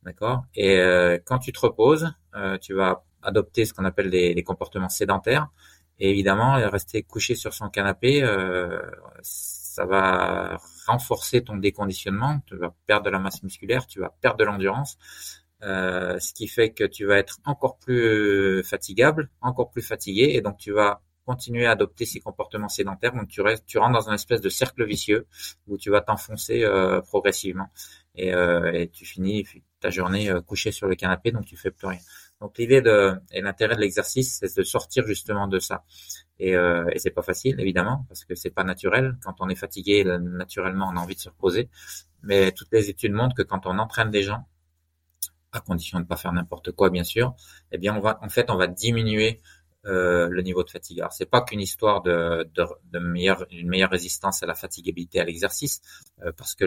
D'accord? 0.04 0.46
Et 0.54 0.78
euh, 0.78 1.18
quand 1.22 1.38
tu 1.38 1.52
te 1.52 1.60
reposes, 1.60 2.10
tu 2.62 2.72
vas 2.72 3.04
adopter 3.22 3.64
ce 3.64 3.74
qu'on 3.74 3.84
appelle 3.84 4.08
les, 4.08 4.42
comportements 4.42 4.88
sédentaires. 4.88 5.48
Et 5.98 6.10
évidemment, 6.10 6.54
rester 6.68 7.02
couché 7.02 7.34
sur 7.34 7.54
son 7.54 7.68
canapé, 7.68 8.22
euh, 8.22 8.80
ça 9.22 9.84
va 9.84 10.58
renforcer 10.86 11.42
ton 11.44 11.56
déconditionnement. 11.56 12.40
Tu 12.46 12.56
vas 12.56 12.74
perdre 12.86 13.06
de 13.06 13.10
la 13.10 13.18
masse 13.18 13.42
musculaire, 13.42 13.86
tu 13.86 14.00
vas 14.00 14.14
perdre 14.20 14.38
de 14.38 14.44
l'endurance, 14.44 14.98
euh, 15.62 16.18
ce 16.18 16.34
qui 16.34 16.48
fait 16.48 16.70
que 16.72 16.84
tu 16.84 17.06
vas 17.06 17.18
être 17.18 17.38
encore 17.44 17.78
plus 17.78 18.62
fatigable, 18.64 19.30
encore 19.40 19.70
plus 19.70 19.82
fatigué, 19.82 20.32
et 20.34 20.40
donc 20.40 20.58
tu 20.58 20.72
vas 20.72 21.02
continuer 21.24 21.66
à 21.66 21.72
adopter 21.72 22.04
ces 22.04 22.18
comportements 22.18 22.68
sédentaires. 22.68 23.12
Donc 23.12 23.28
tu 23.28 23.40
restes, 23.40 23.64
tu 23.66 23.78
rentres 23.78 23.92
dans 23.92 24.08
une 24.08 24.14
espèce 24.14 24.40
de 24.40 24.48
cercle 24.48 24.84
vicieux 24.84 25.26
où 25.68 25.78
tu 25.78 25.90
vas 25.90 26.00
t'enfoncer 26.00 26.64
euh, 26.64 27.00
progressivement 27.00 27.68
et, 28.16 28.30
et, 28.74 28.88
tu 28.92 29.06
finis 29.06 29.46
ta 29.80 29.90
journée 29.90 30.30
couché 30.46 30.72
sur 30.72 30.86
le 30.88 30.96
canapé, 30.96 31.32
donc 31.32 31.46
tu 31.46 31.56
fais 31.56 31.70
plus 31.70 31.86
rien. 31.86 32.00
Donc 32.43 32.59
l'idée 32.59 32.82
de 32.82 33.14
et 33.30 33.40
l'intérêt 33.40 33.76
de 33.76 33.80
l'exercice, 33.80 34.38
c'est 34.40 34.59
de 34.59 34.64
sortir 34.64 35.07
justement 35.07 35.47
de 35.47 35.61
ça. 35.61 35.84
Et, 36.40 36.57
euh, 36.57 36.84
et 36.93 36.99
c'est 36.99 37.12
pas 37.12 37.22
facile 37.22 37.61
évidemment 37.61 38.05
parce 38.09 38.24
que 38.24 38.34
c'est 38.34 38.51
pas 38.51 38.64
naturel. 38.64 39.16
Quand 39.24 39.36
on 39.38 39.49
est 39.49 39.55
fatigué, 39.55 40.05
naturellement, 40.05 40.90
on 40.93 40.97
a 40.97 41.01
envie 41.01 41.14
de 41.14 41.20
se 41.20 41.28
reposer. 41.28 41.70
Mais 42.24 42.51
toutes 42.51 42.72
les 42.72 42.90
études 42.90 43.12
montrent 43.12 43.36
que 43.36 43.43
quand 43.43 43.64
on 43.66 43.78
entraîne 43.78 44.11
des 44.11 44.24
gens, 44.24 44.45
à 45.53 45.61
condition 45.61 45.99
de 45.99 46.05
ne 46.05 46.09
pas 46.09 46.16
faire 46.16 46.32
n'importe 46.32 46.72
quoi 46.72 46.90
bien 46.90 47.05
sûr, 47.05 47.34
eh 47.70 47.78
bien 47.78 47.95
on 47.97 48.01
va 48.01 48.18
en 48.22 48.28
fait 48.28 48.51
on 48.51 48.57
va 48.57 48.66
diminuer 48.66 49.40
euh, 49.86 50.28
le 50.28 50.43
niveau 50.43 50.64
de 50.64 50.70
fatigue. 50.70 51.01
Alors 51.01 51.12
c'est 51.12 51.26
pas 51.26 51.43
qu'une 51.43 51.61
histoire 51.61 52.03
de, 52.03 52.49
de, 52.55 52.64
de 52.93 52.99
meilleure, 52.99 53.47
une 53.53 53.68
meilleure 53.68 53.90
résistance 53.90 54.43
à 54.43 54.47
la 54.47 54.55
fatigabilité 54.55 55.20
à 55.20 55.24
l'exercice, 55.24 55.80
euh, 56.24 56.32
parce 56.36 56.55
que 56.55 56.64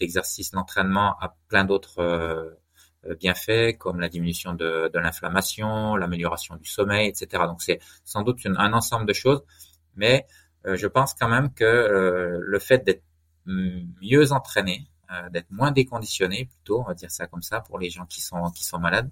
l'exercice, 0.00 0.52
l'entraînement 0.52 1.16
a 1.20 1.36
plein 1.48 1.64
d'autres 1.64 1.98
euh, 2.00 2.50
bienfaits 3.18 3.78
comme 3.78 4.00
la 4.00 4.08
diminution 4.08 4.52
de, 4.54 4.90
de 4.92 4.98
l'inflammation, 4.98 5.96
l'amélioration 5.96 6.56
du 6.56 6.68
sommeil, 6.68 7.08
etc. 7.08 7.44
Donc 7.46 7.62
c'est 7.62 7.80
sans 8.04 8.22
doute 8.22 8.38
un 8.44 8.72
ensemble 8.72 9.06
de 9.06 9.12
choses, 9.12 9.42
mais 9.96 10.26
euh, 10.66 10.76
je 10.76 10.86
pense 10.86 11.14
quand 11.14 11.28
même 11.28 11.52
que 11.54 11.64
euh, 11.64 12.38
le 12.40 12.58
fait 12.58 12.84
d'être 12.84 13.02
mieux 13.46 14.32
entraîné, 14.32 14.86
d'être 15.32 15.50
moins 15.50 15.72
déconditionné 15.72 16.44
plutôt, 16.44 16.82
on 16.82 16.84
va 16.84 16.94
dire 16.94 17.10
ça 17.10 17.26
comme 17.26 17.42
ça 17.42 17.60
pour 17.60 17.80
les 17.80 17.90
gens 17.90 18.06
qui 18.06 18.20
sont 18.20 18.50
qui 18.52 18.64
sont 18.64 18.78
malades, 18.78 19.10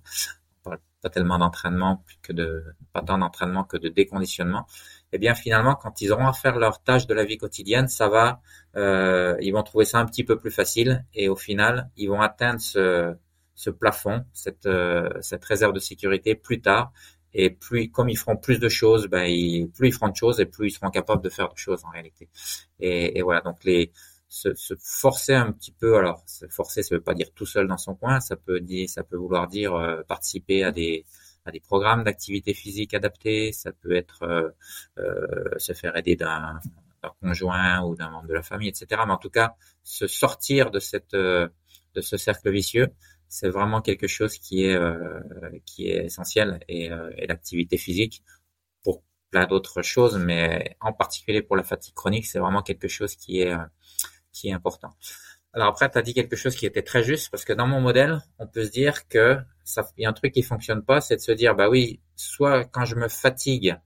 parle 0.62 0.78
pas 1.02 1.10
tellement 1.10 1.38
d'entraînement 1.38 2.04
que 2.22 2.32
de 2.32 2.64
pas 2.92 3.02
tant 3.02 3.18
d'entraînement 3.18 3.64
que 3.64 3.76
de 3.76 3.88
déconditionnement. 3.88 4.66
Eh 5.12 5.18
bien 5.18 5.34
finalement, 5.34 5.74
quand 5.74 6.00
ils 6.00 6.12
auront 6.12 6.26
à 6.26 6.32
faire 6.32 6.58
leurs 6.58 6.82
tâches 6.82 7.06
de 7.06 7.14
la 7.14 7.24
vie 7.24 7.38
quotidienne, 7.38 7.88
ça 7.88 8.08
va, 8.08 8.40
euh, 8.76 9.36
ils 9.40 9.52
vont 9.52 9.62
trouver 9.62 9.84
ça 9.84 9.98
un 9.98 10.06
petit 10.06 10.24
peu 10.24 10.38
plus 10.38 10.50
facile 10.50 11.04
et 11.14 11.28
au 11.28 11.36
final, 11.36 11.90
ils 11.96 12.08
vont 12.08 12.20
atteindre 12.20 12.60
ce, 12.60 13.16
ce 13.58 13.70
plafond, 13.70 14.24
cette, 14.32 14.66
euh, 14.66 15.10
cette 15.20 15.44
réserve 15.44 15.72
de 15.72 15.80
sécurité 15.80 16.36
plus 16.36 16.60
tard. 16.60 16.92
Et 17.34 17.50
plus, 17.50 17.90
comme 17.90 18.08
ils 18.08 18.16
feront 18.16 18.36
plus 18.36 18.60
de 18.60 18.68
choses, 18.68 19.08
ben, 19.08 19.24
ils, 19.24 19.68
plus 19.68 19.88
ils 19.88 19.92
feront 19.92 20.08
de 20.10 20.16
choses 20.16 20.38
et 20.40 20.46
plus 20.46 20.68
ils 20.68 20.70
seront 20.70 20.90
capables 20.90 21.22
de 21.22 21.28
faire 21.28 21.52
de 21.52 21.58
choses 21.58 21.84
en 21.84 21.90
réalité. 21.90 22.28
Et, 22.78 23.18
et 23.18 23.22
voilà, 23.22 23.40
donc 23.40 23.64
les, 23.64 23.90
se, 24.28 24.54
se, 24.54 24.74
forcer 24.80 25.34
un 25.34 25.50
petit 25.50 25.72
peu. 25.72 25.96
Alors, 25.96 26.22
se 26.26 26.46
forcer, 26.46 26.84
ça 26.84 26.94
veut 26.94 27.00
pas 27.00 27.14
dire 27.14 27.32
tout 27.34 27.46
seul 27.46 27.66
dans 27.66 27.76
son 27.78 27.96
coin. 27.96 28.20
Ça 28.20 28.36
peut 28.36 28.60
dire, 28.60 28.88
ça 28.88 29.02
peut 29.02 29.16
vouloir 29.16 29.48
dire 29.48 29.74
euh, 29.74 30.02
participer 30.06 30.62
à 30.62 30.70
des 30.70 31.04
à 31.44 31.50
des 31.50 31.60
programmes 31.60 32.04
d'activité 32.04 32.54
physique 32.54 32.94
adaptés. 32.94 33.52
Ça 33.52 33.72
peut 33.72 33.96
être 33.96 34.22
euh, 34.22 34.50
euh, 34.98 35.58
se 35.58 35.72
faire 35.72 35.96
aider 35.96 36.14
d'un 36.14 36.60
conjoint 37.20 37.82
ou 37.82 37.96
d'un 37.96 38.10
membre 38.10 38.28
de 38.28 38.34
la 38.34 38.42
famille, 38.42 38.68
etc. 38.68 39.02
Mais 39.06 39.12
en 39.12 39.18
tout 39.18 39.30
cas, 39.30 39.54
se 39.82 40.06
sortir 40.06 40.70
de 40.70 40.78
cette 40.78 41.14
euh, 41.14 41.48
de 41.94 42.00
ce 42.00 42.16
cercle 42.16 42.50
vicieux, 42.50 42.88
c'est 43.28 43.48
vraiment 43.48 43.82
quelque 43.82 44.06
chose 44.06 44.38
qui 44.38 44.64
est 44.64 44.78
qui 45.64 45.90
est 45.90 46.06
essentiel 46.06 46.60
et, 46.68 46.86
et 47.16 47.26
l'activité 47.26 47.76
physique 47.76 48.22
pour 48.82 49.02
plein 49.30 49.46
d'autres 49.46 49.82
choses, 49.82 50.18
mais 50.18 50.76
en 50.80 50.92
particulier 50.92 51.42
pour 51.42 51.56
la 51.56 51.62
fatigue 51.62 51.94
chronique, 51.94 52.26
c'est 52.26 52.38
vraiment 52.38 52.62
quelque 52.62 52.88
chose 52.88 53.14
qui 53.16 53.40
est 53.42 53.54
qui 54.32 54.48
est 54.48 54.52
important. 54.52 54.94
Alors 55.52 55.68
après, 55.68 55.90
tu 55.90 55.98
as 55.98 56.02
dit 56.02 56.14
quelque 56.14 56.36
chose 56.36 56.54
qui 56.54 56.66
était 56.66 56.82
très 56.82 57.02
juste, 57.02 57.30
parce 57.30 57.44
que 57.44 57.52
dans 57.52 57.66
mon 57.66 57.80
modèle, 57.80 58.20
on 58.38 58.46
peut 58.46 58.64
se 58.64 58.70
dire 58.70 59.08
que 59.08 59.38
ça, 59.64 59.88
il 59.96 60.02
y 60.02 60.06
a 60.06 60.08
un 60.10 60.12
truc 60.12 60.32
qui 60.32 60.42
fonctionne 60.42 60.84
pas, 60.84 61.00
c'est 61.00 61.16
de 61.16 61.20
se 61.20 61.32
dire, 61.32 61.54
bah 61.54 61.68
oui, 61.68 62.00
soit 62.16 62.64
quand 62.64 62.84
je 62.84 62.94
me 62.94 63.08
fatigue 63.08 63.76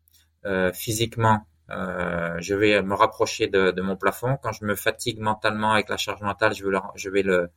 euh, 0.45 0.73
physiquement, 0.73 1.47
euh, 1.73 2.37
je 2.41 2.55
vais 2.55 2.83
me 2.83 2.95
rapprocher 2.95 3.47
de, 3.49 3.71
de, 3.71 3.83
mon 3.83 3.97
plafond. 3.97 4.37
Quand 4.43 4.53
je 4.53 4.65
me 4.65 4.75
fatigue 4.75 5.19
mentalement 5.21 5.73
avec 5.73 5.89
la 5.89 5.97
charge 5.97 6.21
mentale, 6.23 6.55
je 6.55 6.65
vais, 6.65 6.71
le, 6.71 6.81
je 6.95 7.11
vais 7.11 7.23
le, 7.23 7.51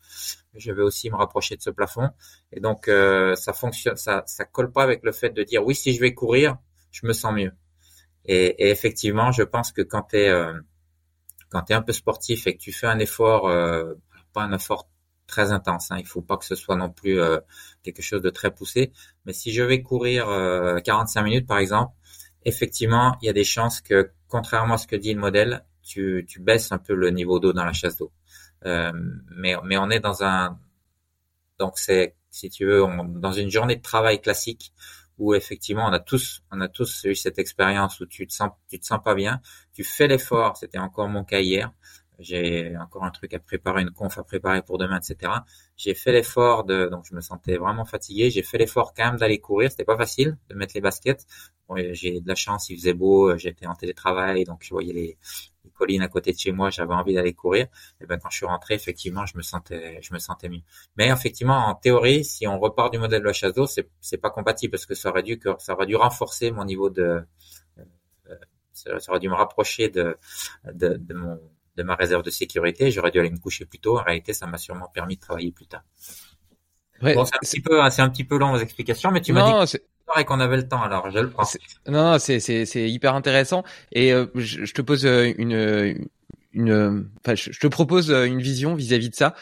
je 0.56 0.72
vais 0.72 0.82
aussi 0.82 1.10
me 1.10 1.16
rapprocher 1.16 1.56
de 1.56 1.62
ce 1.62 1.70
plafond. 1.70 2.10
Et 2.52 2.60
donc, 2.60 2.88
euh, 2.88 3.36
ça 3.36 3.54
fonctionne, 3.54 3.98
ça, 3.98 4.24
ça 4.26 4.46
colle 4.46 4.72
pas 4.72 4.84
avec 4.84 5.04
le 5.04 5.12
fait 5.12 5.30
de 5.30 5.44
dire, 5.44 5.66
oui, 5.66 5.76
si 5.76 5.94
je 5.94 6.00
vais 6.00 6.14
courir, 6.14 6.58
je 6.92 7.06
me 7.08 7.14
sens 7.14 7.34
mieux. 7.34 7.52
Et, 8.26 8.66
et 8.66 8.70
effectivement, 8.70 9.32
je 9.32 9.44
pense 9.44 9.72
que 9.72 9.82
quand 9.82 10.04
tu 10.10 10.18
es 10.18 10.30
euh, 10.30 10.54
un 11.52 11.82
peu 11.82 11.94
sportif 11.94 12.48
et 12.48 12.56
que 12.56 12.62
tu 12.62 12.72
fais 12.72 12.88
un 12.88 13.00
effort, 13.00 13.48
euh, 13.48 13.94
pas 14.34 14.44
un 14.44 14.54
effort 14.54 14.90
très 15.28 15.52
intense, 15.52 15.92
hein, 15.92 15.98
il 16.00 16.06
faut 16.06 16.22
pas 16.22 16.38
que 16.38 16.46
ce 16.46 16.56
soit 16.56 16.76
non 16.76 16.90
plus 16.90 17.20
euh, 17.20 17.40
quelque 17.84 18.02
chose 18.02 18.22
de 18.22 18.30
très 18.30 18.52
poussé, 18.54 18.92
mais 19.26 19.34
si 19.34 19.52
je 19.52 19.64
vais 19.64 19.82
courir 19.82 20.26
45 20.84 21.20
euh, 21.20 21.24
minutes 21.24 21.48
par 21.48 21.58
exemple, 21.58 21.94
effectivement, 22.46 23.18
il 23.22 23.26
y 23.26 23.30
a 23.30 23.34
des 23.34 23.44
chances 23.44 23.82
que, 23.82 24.12
contrairement 24.28 24.76
à 24.76 24.78
ce 24.78 24.88
que 24.88 24.96
dit 24.96 25.14
le 25.14 25.20
modèle, 25.20 25.66
tu, 25.84 26.26
tu 26.28 26.40
baisses 26.40 26.72
un 26.72 26.78
peu 26.78 26.96
le 26.96 27.10
niveau 27.10 27.40
d'eau 27.40 27.54
dans 27.54 27.66
la 27.66 27.74
chasse 27.74 27.98
d'eau. 27.98 28.12
mais, 28.64 29.56
mais 29.64 29.78
on 29.78 29.90
est 29.90 30.00
dans 30.00 30.24
un... 30.24 30.60
Donc 31.60 31.78
c'est, 31.78 32.16
si 32.30 32.50
tu 32.50 32.66
veux, 32.66 32.84
dans 33.08 33.32
une 33.32 33.50
journée 33.50 33.76
de 33.76 33.82
travail 33.82 34.22
classique, 34.22 34.74
où 35.18 35.34
effectivement 35.34 35.88
on 35.88 35.94
a 35.94 36.00
tous 36.00 36.44
on 36.52 36.62
a 36.62 36.68
tous 36.68 37.06
eu 37.06 37.16
cette 37.16 37.40
expérience 37.40 38.00
où 38.00 38.06
tu 38.06 38.28
te 38.28 38.34
sens 38.34 38.52
tu 38.70 38.80
te 38.80 38.86
sens 38.86 39.00
pas 39.04 39.16
bien, 39.16 39.42
tu 39.74 39.84
fais 39.84 40.08
l'effort, 40.08 40.58
c'était 40.58 40.78
encore 40.78 41.08
mon 41.08 41.24
cas 41.24 41.40
hier. 41.40 41.72
J'ai 42.20 42.76
encore 42.78 43.04
un 43.04 43.12
truc 43.12 43.34
à 43.34 43.40
préparer, 43.40 43.82
une 43.82 43.92
conf 43.92 44.18
à 44.18 44.24
préparer 44.24 44.62
pour 44.62 44.78
demain, 44.78 45.00
etc. 45.00 45.32
J'ai 45.78 45.94
fait 45.94 46.12
l'effort 46.12 46.64
de, 46.64 46.88
donc 46.88 47.06
je 47.10 47.16
me 47.16 47.22
sentais 47.22 47.58
vraiment 47.58 47.86
fatigué. 47.86 48.30
J'ai 48.30 48.44
fait 48.44 48.58
l'effort 48.58 48.94
quand 48.94 49.06
même 49.06 49.18
d'aller 49.18 49.40
courir. 49.40 49.72
C'était 49.72 49.86
pas 49.86 49.98
facile 49.98 50.38
de 50.50 50.56
mettre 50.56 50.74
les 50.76 50.82
baskets. 50.82 51.26
Bon, 51.68 51.76
j'ai 51.94 52.22
de 52.22 52.28
la 52.28 52.36
chance, 52.36 52.70
il 52.70 52.78
faisait 52.78 52.94
beau, 52.94 53.36
j'étais 53.38 53.66
en 53.66 53.74
télétravail, 53.74 54.44
donc 54.44 54.60
je 54.64 54.70
voyais 54.70 54.94
les, 54.94 55.18
colline 55.76 56.02
à 56.02 56.08
côté 56.08 56.32
de 56.32 56.38
chez 56.38 56.52
moi, 56.52 56.70
j'avais 56.70 56.94
envie 56.94 57.14
d'aller 57.14 57.34
courir. 57.34 57.68
Et 58.02 58.06
ben 58.06 58.18
quand 58.18 58.30
je 58.30 58.38
suis 58.38 58.46
rentré, 58.46 58.74
effectivement, 58.76 59.26
je 59.26 59.38
me 59.38 59.42
sentais, 59.44 60.00
je 60.02 60.14
me 60.14 60.20
sentais 60.20 60.50
mieux. 60.50 60.62
Mais 60.98 61.10
effectivement, 61.10 61.68
en 61.68 61.76
théorie, 61.76 62.24
si 62.24 62.48
on 62.48 62.60
repart 62.60 62.92
du 62.92 63.00
modèle 63.00 63.22
de 63.22 63.28
la 63.28 63.34
chasse 63.34 63.54
d'eau, 63.54 63.68
c'est 63.68 63.90
c'est 64.02 64.18
pas 64.18 64.30
compatible 64.32 64.72
parce 64.72 64.86
que 64.86 64.96
ça 64.96 65.10
aurait 65.10 65.24
dû 65.24 65.38
que 65.40 65.50
ça 65.60 65.74
aurait 65.74 65.86
dû 65.86 65.96
renforcer 65.96 66.52
mon 66.52 66.66
niveau 66.66 66.90
de, 66.90 67.26
euh, 67.78 68.36
ça 68.74 68.92
aurait 69.10 69.20
dû 69.20 69.30
me 69.30 69.36
rapprocher 69.36 69.90
de 69.90 70.18
de, 70.74 70.98
de 70.98 71.14
mon 71.14 71.40
de 71.76 71.84
ma 71.84 71.96
réserve 71.96 72.24
de 72.24 72.30
sécurité. 72.30 72.92
J'aurais 72.92 73.12
dû 73.12 73.20
aller 73.20 73.30
me 73.30 73.40
coucher 73.40 73.66
plus 73.66 73.80
tôt. 73.80 73.98
En 73.98 74.04
réalité, 74.04 74.34
ça 74.34 74.48
m'a 74.48 74.58
sûrement 74.58 74.88
permis 74.94 75.16
de 75.16 75.22
travailler 75.22 75.52
plus 75.52 75.68
tard. 75.68 75.84
Ouais, 77.02 77.14
bon, 77.14 77.26
c'est 77.26 77.36
un 77.36 77.40
petit 77.40 77.62
peu, 77.62 77.90
c'est 77.90 78.02
un 78.02 78.10
petit 78.10 78.24
peu 78.24 78.38
long 78.38 78.52
vos 78.52 78.60
explications, 78.60 79.12
mais 79.12 79.22
tu 79.22 79.34
m'as 79.34 79.66
dit 79.66 79.78
et 80.18 80.24
qu'on 80.24 80.40
avait 80.40 80.58
le 80.58 80.68
temps, 80.68 80.82
alors 80.82 81.10
je 81.10 81.20
le 81.20 81.30
prends. 81.30 81.44
Non, 81.88 82.20
c'est 82.20 82.40
c'est 82.40 82.66
c'est 82.66 82.90
hyper 82.90 83.16
intéressant 83.16 83.64
et 83.92 84.14
euh, 84.14 84.28
je, 84.36 84.72
te 84.72 84.82
pose 84.82 85.06
euh, 85.06 85.34
une 85.38 86.08
une 86.56 87.08
enfin, 87.20 87.36
je 87.36 87.60
te 87.60 87.68
propose 87.68 88.10
euh, 88.10 88.26
une 88.26 88.42
vision 88.42 88.74
vis-à-vis 88.74 89.10
de 89.10 89.16
ça 89.16 89.36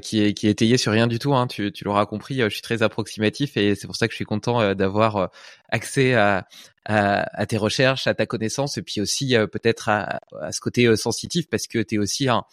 qui 0.00 0.22
est 0.22 0.34
qui 0.34 0.46
est 0.46 0.50
étayée 0.50 0.76
sur 0.76 0.92
rien 0.92 1.06
du 1.06 1.18
tout. 1.18 1.34
Hein. 1.34 1.46
Tu 1.48 1.72
tu 1.72 1.84
l'auras 1.84 2.06
compris, 2.06 2.40
je 2.40 2.48
suis 2.48 2.62
très 2.62 2.82
approximatif 2.82 3.56
et 3.56 3.74
c'est 3.74 3.86
pour 3.86 3.96
ça 3.96 4.06
que 4.06 4.12
je 4.12 4.16
suis 4.16 4.24
content 4.24 4.74
d'avoir 4.74 5.30
accès 5.70 6.14
à, 6.14 6.46
à, 6.84 7.40
à 7.40 7.46
tes 7.46 7.56
recherches, 7.56 8.06
à 8.06 8.14
ta 8.14 8.26
connaissance 8.26 8.78
et 8.78 8.82
puis 8.82 9.00
aussi 9.00 9.34
peut-être 9.52 9.88
à, 9.88 10.20
à 10.40 10.52
ce 10.52 10.60
côté 10.60 10.94
sensitif 10.96 11.48
parce 11.48 11.66
que 11.66 11.78
tu 11.78 11.96
es 11.96 11.98
aussi 11.98 12.28
un 12.28 12.44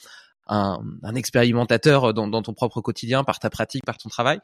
un, 0.47 0.79
un 1.03 1.15
expérimentateur 1.15 2.13
dans, 2.13 2.27
dans, 2.27 2.41
ton 2.41 2.53
propre 2.53 2.81
quotidien, 2.81 3.23
par 3.23 3.39
ta 3.39 3.49
pratique, 3.49 3.85
par 3.85 3.97
ton 3.97 4.09
travail. 4.09 4.39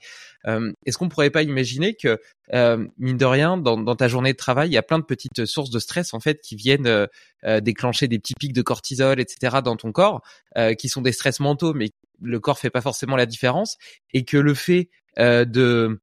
Euh, 0.47 0.71
Est-ce 0.85 0.97
qu'on 0.97 1.09
pourrait 1.09 1.29
pas 1.29 1.43
imaginer 1.43 1.95
que, 1.95 2.19
euh, 2.53 2.87
mine 2.97 3.17
de 3.17 3.25
rien, 3.25 3.57
dans, 3.57 3.77
dans, 3.77 3.95
ta 3.95 4.07
journée 4.07 4.33
de 4.33 4.37
travail, 4.37 4.69
il 4.69 4.73
y 4.73 4.77
a 4.77 4.83
plein 4.83 4.99
de 4.99 5.05
petites 5.05 5.45
sources 5.45 5.69
de 5.69 5.79
stress 5.79 6.13
en 6.13 6.19
fait 6.19 6.41
qui 6.41 6.55
viennent 6.55 6.87
euh, 6.87 7.07
euh 7.45 7.59
déclencher 7.59 8.07
des 8.07 8.19
petits 8.19 8.33
pics 8.39 8.53
de 8.53 8.61
cortisol, 8.61 9.19
etc. 9.19 9.57
dans 9.63 9.75
ton 9.75 9.91
corps, 9.91 10.21
euh, 10.57 10.73
qui 10.73 10.89
sont 10.89 11.01
des 11.01 11.11
stress 11.11 11.39
mentaux, 11.39 11.73
mais 11.73 11.89
le 12.21 12.39
corps 12.39 12.59
fait 12.59 12.69
pas 12.69 12.81
forcément 12.81 13.15
la 13.15 13.25
différence, 13.25 13.77
et 14.13 14.25
que 14.25 14.37
le 14.37 14.53
fait 14.53 14.89
euh, 15.19 15.45
de 15.45 16.01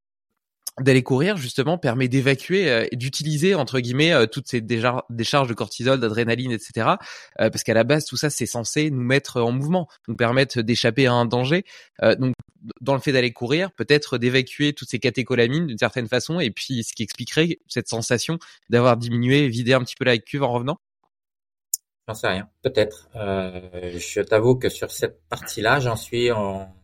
d'aller 0.80 1.02
courir 1.02 1.36
justement 1.36 1.78
permet 1.78 2.08
d'évacuer 2.08 2.70
euh, 2.70 2.86
d'utiliser 2.92 3.54
entre 3.54 3.80
guillemets 3.80 4.12
euh, 4.12 4.26
toutes 4.26 4.48
ces 4.48 4.60
décharges 4.60 5.48
de 5.48 5.54
cortisol, 5.54 6.00
d'adrénaline, 6.00 6.52
etc. 6.52 6.90
Euh, 7.40 7.50
parce 7.50 7.62
qu'à 7.62 7.74
la 7.74 7.84
base 7.84 8.04
tout 8.04 8.16
ça 8.16 8.30
c'est 8.30 8.46
censé 8.46 8.90
nous 8.90 9.02
mettre 9.02 9.40
en 9.40 9.52
mouvement, 9.52 9.88
nous 10.08 10.16
permettre 10.16 10.62
d'échapper 10.62 11.06
à 11.06 11.12
un 11.12 11.26
danger. 11.26 11.64
donc 12.18 12.34
dans 12.80 12.94
le 12.94 13.00
fait 13.00 13.12
d'aller 13.12 13.32
courir, 13.32 13.70
peut-être 13.72 14.18
d'évacuer 14.18 14.72
toutes 14.72 14.90
ces 14.90 14.98
catécholamines 14.98 15.66
d'une 15.66 15.78
certaine 15.78 16.08
façon 16.08 16.40
et 16.40 16.50
puis 16.50 16.82
ce 16.82 16.92
qui 16.92 17.02
expliquerait 17.02 17.58
cette 17.68 17.88
sensation 17.88 18.38
d'avoir 18.68 18.96
diminué, 18.96 19.48
vidé 19.48 19.74
un 19.74 19.80
petit 19.80 19.94
peu 19.96 20.04
la 20.04 20.18
cuve 20.18 20.42
en 20.42 20.52
revenant. 20.52 20.78
J'en 22.08 22.14
sais 22.14 22.28
rien, 22.28 22.48
peut-être. 22.62 23.08
je 23.14 24.20
t'avoue 24.22 24.56
que 24.56 24.68
sur 24.68 24.90
cette 24.90 25.20
partie-là, 25.28 25.78
j'en 25.78 25.96
suis 25.96 26.32
en 26.32 26.74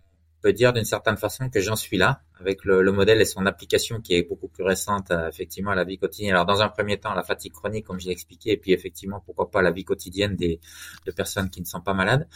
dire 0.52 0.72
d'une 0.72 0.84
certaine 0.84 1.16
façon 1.16 1.48
que 1.48 1.60
j'en 1.60 1.76
suis 1.76 1.96
là 1.96 2.22
avec 2.40 2.64
le, 2.64 2.82
le, 2.82 2.92
modèle 2.92 3.20
et 3.20 3.24
son 3.24 3.46
application 3.46 4.00
qui 4.00 4.14
est 4.14 4.22
beaucoup 4.22 4.48
plus 4.48 4.64
récente 4.64 5.10
euh, 5.10 5.28
effectivement 5.28 5.70
à 5.70 5.74
la 5.74 5.84
vie 5.84 5.98
quotidienne. 5.98 6.32
Alors 6.32 6.46
dans 6.46 6.60
un 6.62 6.68
premier 6.68 6.98
temps 6.98 7.14
la 7.14 7.22
fatigue 7.22 7.52
chronique 7.52 7.86
comme 7.86 8.00
j'ai 8.00 8.10
expliqué 8.10 8.52
et 8.52 8.56
puis 8.56 8.72
effectivement 8.72 9.22
pourquoi 9.24 9.50
pas 9.50 9.62
la 9.62 9.70
vie 9.70 9.84
quotidienne 9.84 10.36
des 10.36 10.60
de 11.06 11.12
personnes 11.12 11.50
qui 11.50 11.60
ne 11.60 11.66
sont 11.66 11.80
pas 11.80 11.94
malades. 11.94 12.28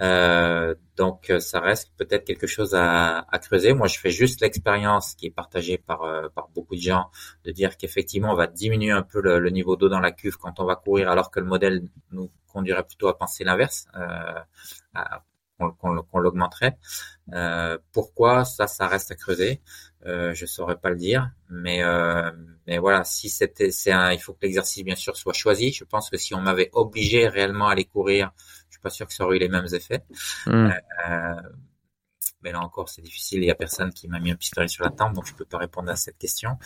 Euh, 0.00 0.74
donc 0.96 1.30
euh, 1.30 1.40
ça 1.40 1.60
reste 1.60 1.92
peut-être 1.96 2.24
quelque 2.24 2.46
chose 2.46 2.74
à, 2.74 3.26
creuser. 3.42 3.72
Moi 3.72 3.88
je 3.88 3.98
fais 3.98 4.10
juste 4.10 4.40
l'expérience 4.40 5.14
qui 5.14 5.26
est 5.26 5.30
partagée 5.30 5.78
par 5.78 6.00
beaucoup 6.54 6.76
de 6.76 6.80
gens 6.80 7.10
de 7.44 7.50
dire 7.50 7.76
qu'effectivement 7.76 8.32
on 8.32 8.36
va 8.36 8.46
diminuer 8.46 8.92
un 8.92 9.02
peu 9.02 9.20
le, 9.20 9.50
niveau 9.50 9.76
d'eau 9.76 9.88
dans 9.88 10.00
la 10.00 10.12
cuve 10.12 10.36
quand 10.36 10.60
on 10.60 10.64
va 10.64 10.76
courir 10.76 11.10
alors 11.10 11.30
que 11.30 11.40
le 11.40 11.46
modèle 11.46 11.82
nous 12.12 12.30
conduirait 12.46 12.84
plutôt 12.84 13.08
à 13.08 13.16
penser 13.16 13.44
l'inverse. 13.44 13.86
Qu'on 15.58 16.18
l'augmenterait. 16.18 16.78
Euh, 17.32 17.78
pourquoi 17.92 18.44
ça, 18.44 18.66
ça 18.66 18.86
reste 18.86 19.10
à 19.10 19.14
creuser? 19.14 19.60
Euh, 20.06 20.32
je 20.32 20.46
saurais 20.46 20.76
pas 20.76 20.90
le 20.90 20.96
dire, 20.96 21.30
mais 21.50 21.82
euh, 21.82 22.30
mais 22.66 22.78
voilà, 22.78 23.04
si 23.04 23.28
c'était, 23.28 23.70
c'est 23.70 23.90
un, 23.90 24.12
il 24.12 24.20
faut 24.20 24.32
que 24.32 24.38
l'exercice 24.42 24.84
bien 24.84 24.94
sûr 24.94 25.16
soit 25.16 25.32
choisi. 25.32 25.72
Je 25.72 25.84
pense 25.84 26.08
que 26.08 26.16
si 26.16 26.34
on 26.34 26.40
m'avait 26.40 26.70
obligé 26.72 27.28
réellement 27.28 27.68
à 27.68 27.72
aller 27.72 27.84
courir, 27.84 28.32
je 28.68 28.76
suis 28.76 28.80
pas 28.80 28.90
sûr 28.90 29.06
que 29.06 29.12
ça 29.12 29.24
aurait 29.24 29.36
eu 29.36 29.40
les 29.40 29.48
mêmes 29.48 29.66
effets. 29.72 30.04
Hmm. 30.46 30.70
Euh, 31.08 31.34
mais 32.42 32.52
là 32.52 32.60
encore, 32.60 32.88
c'est 32.88 33.02
difficile. 33.02 33.42
Il 33.42 33.46
y 33.46 33.50
a 33.50 33.56
personne 33.56 33.92
qui 33.92 34.06
m'a 34.06 34.20
mis 34.20 34.30
un 34.30 34.36
pistolet 34.36 34.68
sur 34.68 34.84
la 34.84 34.90
tempe, 34.90 35.14
donc 35.14 35.26
je 35.26 35.34
peux 35.34 35.44
pas 35.44 35.58
répondre 35.58 35.90
à 35.90 35.96
cette 35.96 36.18
question. 36.18 36.56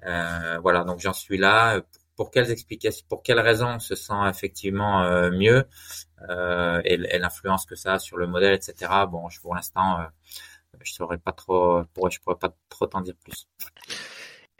Voilà, 0.00 0.84
donc 0.84 1.00
j'en 1.00 1.12
suis 1.12 1.36
là 1.36 1.80
pour 1.80 2.07
quelles 2.30 2.50
explications, 2.50 3.06
pour 3.08 3.22
quelles 3.22 3.40
raisons 3.40 3.76
on 3.76 3.78
se 3.78 3.94
sent 3.94 4.28
effectivement 4.28 5.02
euh, 5.04 5.30
mieux 5.30 5.64
euh, 6.28 6.80
et, 6.84 6.96
l'influence 7.18 7.66
que 7.66 7.76
ça 7.76 7.94
a 7.94 7.98
sur 7.98 8.16
le 8.16 8.26
modèle, 8.26 8.54
etc. 8.54 8.92
Bon, 9.10 9.28
je, 9.28 9.40
pour 9.40 9.54
l'instant, 9.54 10.00
euh, 10.00 10.04
je 10.82 10.92
saurais 10.92 11.18
pas 11.18 11.32
trop, 11.32 11.82
pour, 11.94 12.10
je 12.10 12.20
pourrais 12.20 12.38
pas 12.38 12.54
trop 12.68 12.86
t'en 12.86 13.00
dire 13.00 13.14
plus. 13.22 13.46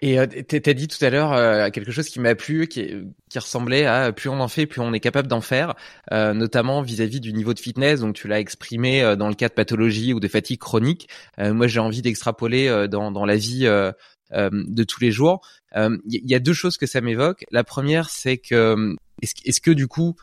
Et 0.01 0.19
euh, 0.19 0.27
t'as 0.27 0.75
dit 0.75 0.87
tout 0.87 1.05
à 1.05 1.11
l'heure 1.11 1.33
euh, 1.33 1.71
quelque 1.71 1.91
chose 1.91 2.09
qui 2.09 2.21
m'a 2.21 2.37
plu, 2.37 2.69
qui, 2.69 2.95
qui 3.29 3.39
ressemblait 3.39 3.85
à 3.85 4.13
plus 4.13 4.29
on 4.29 4.39
en 4.41 4.47
fait, 4.47 4.67
plus 4.67 4.81
on 4.81 4.93
est 4.93 5.01
capable 5.01 5.27
d'en 5.27 5.41
faire, 5.41 5.75
euh, 6.13 6.35
notamment 6.35 6.83
vis-à-vis 6.83 7.21
du 7.21 7.33
niveau 7.33 7.53
de 7.53 7.59
fitness. 7.59 8.01
Donc 8.01 8.15
tu 8.15 8.29
l'as 8.29 8.39
exprimé 8.39 9.03
euh, 9.03 9.17
dans 9.17 9.29
le 9.29 9.35
cas 9.35 9.49
de 9.49 9.55
pathologie 9.55 10.13
ou 10.15 10.21
de 10.21 10.29
fatigue 10.29 10.61
chronique. 10.61 11.09
moi 11.39 11.67
j'ai 11.67 11.81
envie 11.81 12.03
d'extrapoler 12.03 12.87
dans, 12.89 13.11
dans 13.11 13.25
la 13.25 13.37
vie 13.37 13.67
de 14.33 14.85
tous 14.85 15.01
les 15.01 15.11
jours. 15.11 15.41
Il 15.75 15.99
y, 16.07 16.35
a 16.35 16.39
deux 16.39 16.53
choses 16.53 16.77
que 16.77 16.87
ça 16.87 17.01
m'évoque. 17.01 17.45
La 17.51 17.65
première 17.65 18.11
c'est 18.11 18.39
que 18.39 18.95
est-ce 19.23 19.35
est 19.45 19.61
que 19.61 19.71
du 19.71 19.89
coup 19.89 20.17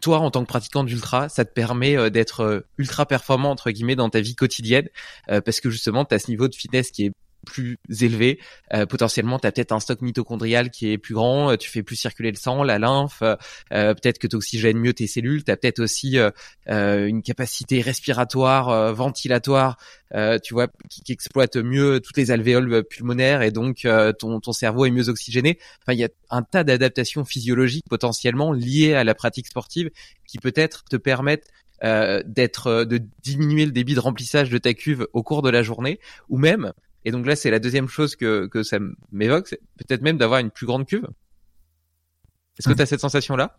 toi, 0.00 0.18
en 0.18 0.30
tant 0.30 0.42
que 0.42 0.48
pratiquant 0.48 0.84
d'ultra, 0.84 1.28
ça 1.28 1.44
te 1.46 1.52
permet 1.52 2.10
d'être 2.10 2.66
ultra 2.76 3.06
performant 3.06 3.50
entre 3.50 3.70
guillemets 3.70 3.96
dans 3.96 4.10
ta 4.10 4.20
vie 4.20 4.34
quotidienne, 4.34 4.88
parce 5.26 5.60
que 5.60 5.70
justement, 5.70 6.04
tu 6.04 6.14
as 6.14 6.18
ce 6.18 6.30
niveau 6.30 6.48
de 6.48 6.54
fitness 6.54 6.90
qui 6.90 7.06
est 7.06 7.12
plus 7.44 7.78
élevé. 8.00 8.38
Euh, 8.72 8.86
potentiellement, 8.86 9.38
tu 9.38 9.46
as 9.46 9.52
peut-être 9.52 9.72
un 9.72 9.80
stock 9.80 10.00
mitochondrial 10.00 10.70
qui 10.70 10.90
est 10.90 10.98
plus 10.98 11.14
grand, 11.14 11.50
euh, 11.50 11.56
tu 11.56 11.70
fais 11.70 11.82
plus 11.82 11.96
circuler 11.96 12.30
le 12.30 12.36
sang, 12.36 12.62
la 12.62 12.78
lymphe, 12.78 13.22
euh, 13.22 13.94
peut-être 13.94 14.18
que 14.18 14.26
tu 14.26 14.36
oxygènes 14.36 14.78
mieux 14.78 14.92
tes 14.92 15.06
cellules, 15.06 15.44
tu 15.44 15.50
as 15.50 15.56
peut-être 15.56 15.80
aussi 15.80 16.18
une 16.66 17.22
capacité 17.22 17.80
respiratoire, 17.80 18.94
ventilatoire, 18.94 19.76
tu 20.42 20.54
vois, 20.54 20.68
qui, 20.88 21.02
qui, 21.02 21.12
exploite 21.12 21.56
mieux 21.56 22.00
toutes 22.00 22.16
les 22.16 22.30
alvéoles 22.30 22.84
pulmonaires 22.84 23.42
et 23.42 23.50
donc 23.50 23.86
ton, 24.18 24.40
ton 24.40 24.52
cerveau 24.52 24.86
est 24.86 24.90
mieux 24.90 25.08
oxygéné. 25.08 25.58
Enfin, 25.82 25.92
il 25.92 25.98
y 25.98 26.04
a 26.04 26.08
un 26.30 26.42
tas 26.42 26.64
d'adaptations 26.64 27.24
physiologiques 27.24 27.86
potentiellement 27.88 28.52
liées 28.52 28.94
à 28.94 29.04
la 29.04 29.14
pratique 29.14 29.46
sportive 29.46 29.90
qui 30.26 30.38
peut-être 30.38 30.84
te 30.84 30.96
permettent 30.96 31.48
d'être 31.82 32.84
de 32.84 33.00
diminuer 33.22 33.66
le 33.66 33.72
débit 33.72 33.94
de 33.94 34.00
remplissage 34.00 34.48
de 34.48 34.58
ta 34.58 34.72
cuve 34.72 35.06
au 35.12 35.22
cours 35.22 35.42
de 35.42 35.50
la 35.50 35.62
journée 35.62 36.00
ou 36.28 36.38
même 36.38 36.72
et 37.04 37.10
donc 37.10 37.26
là, 37.26 37.36
c'est 37.36 37.50
la 37.50 37.58
deuxième 37.58 37.88
chose 37.88 38.16
que, 38.16 38.46
que 38.46 38.62
ça 38.62 38.78
m'évoque, 39.12 39.48
c'est 39.48 39.60
peut-être 39.78 40.02
même 40.02 40.18
d'avoir 40.18 40.40
une 40.40 40.50
plus 40.50 40.66
grande 40.66 40.86
cuve. 40.86 41.06
Est-ce 42.58 42.68
que 42.68 42.74
tu 42.74 42.82
as 42.82 42.86
cette 42.86 43.00
sensation-là? 43.00 43.58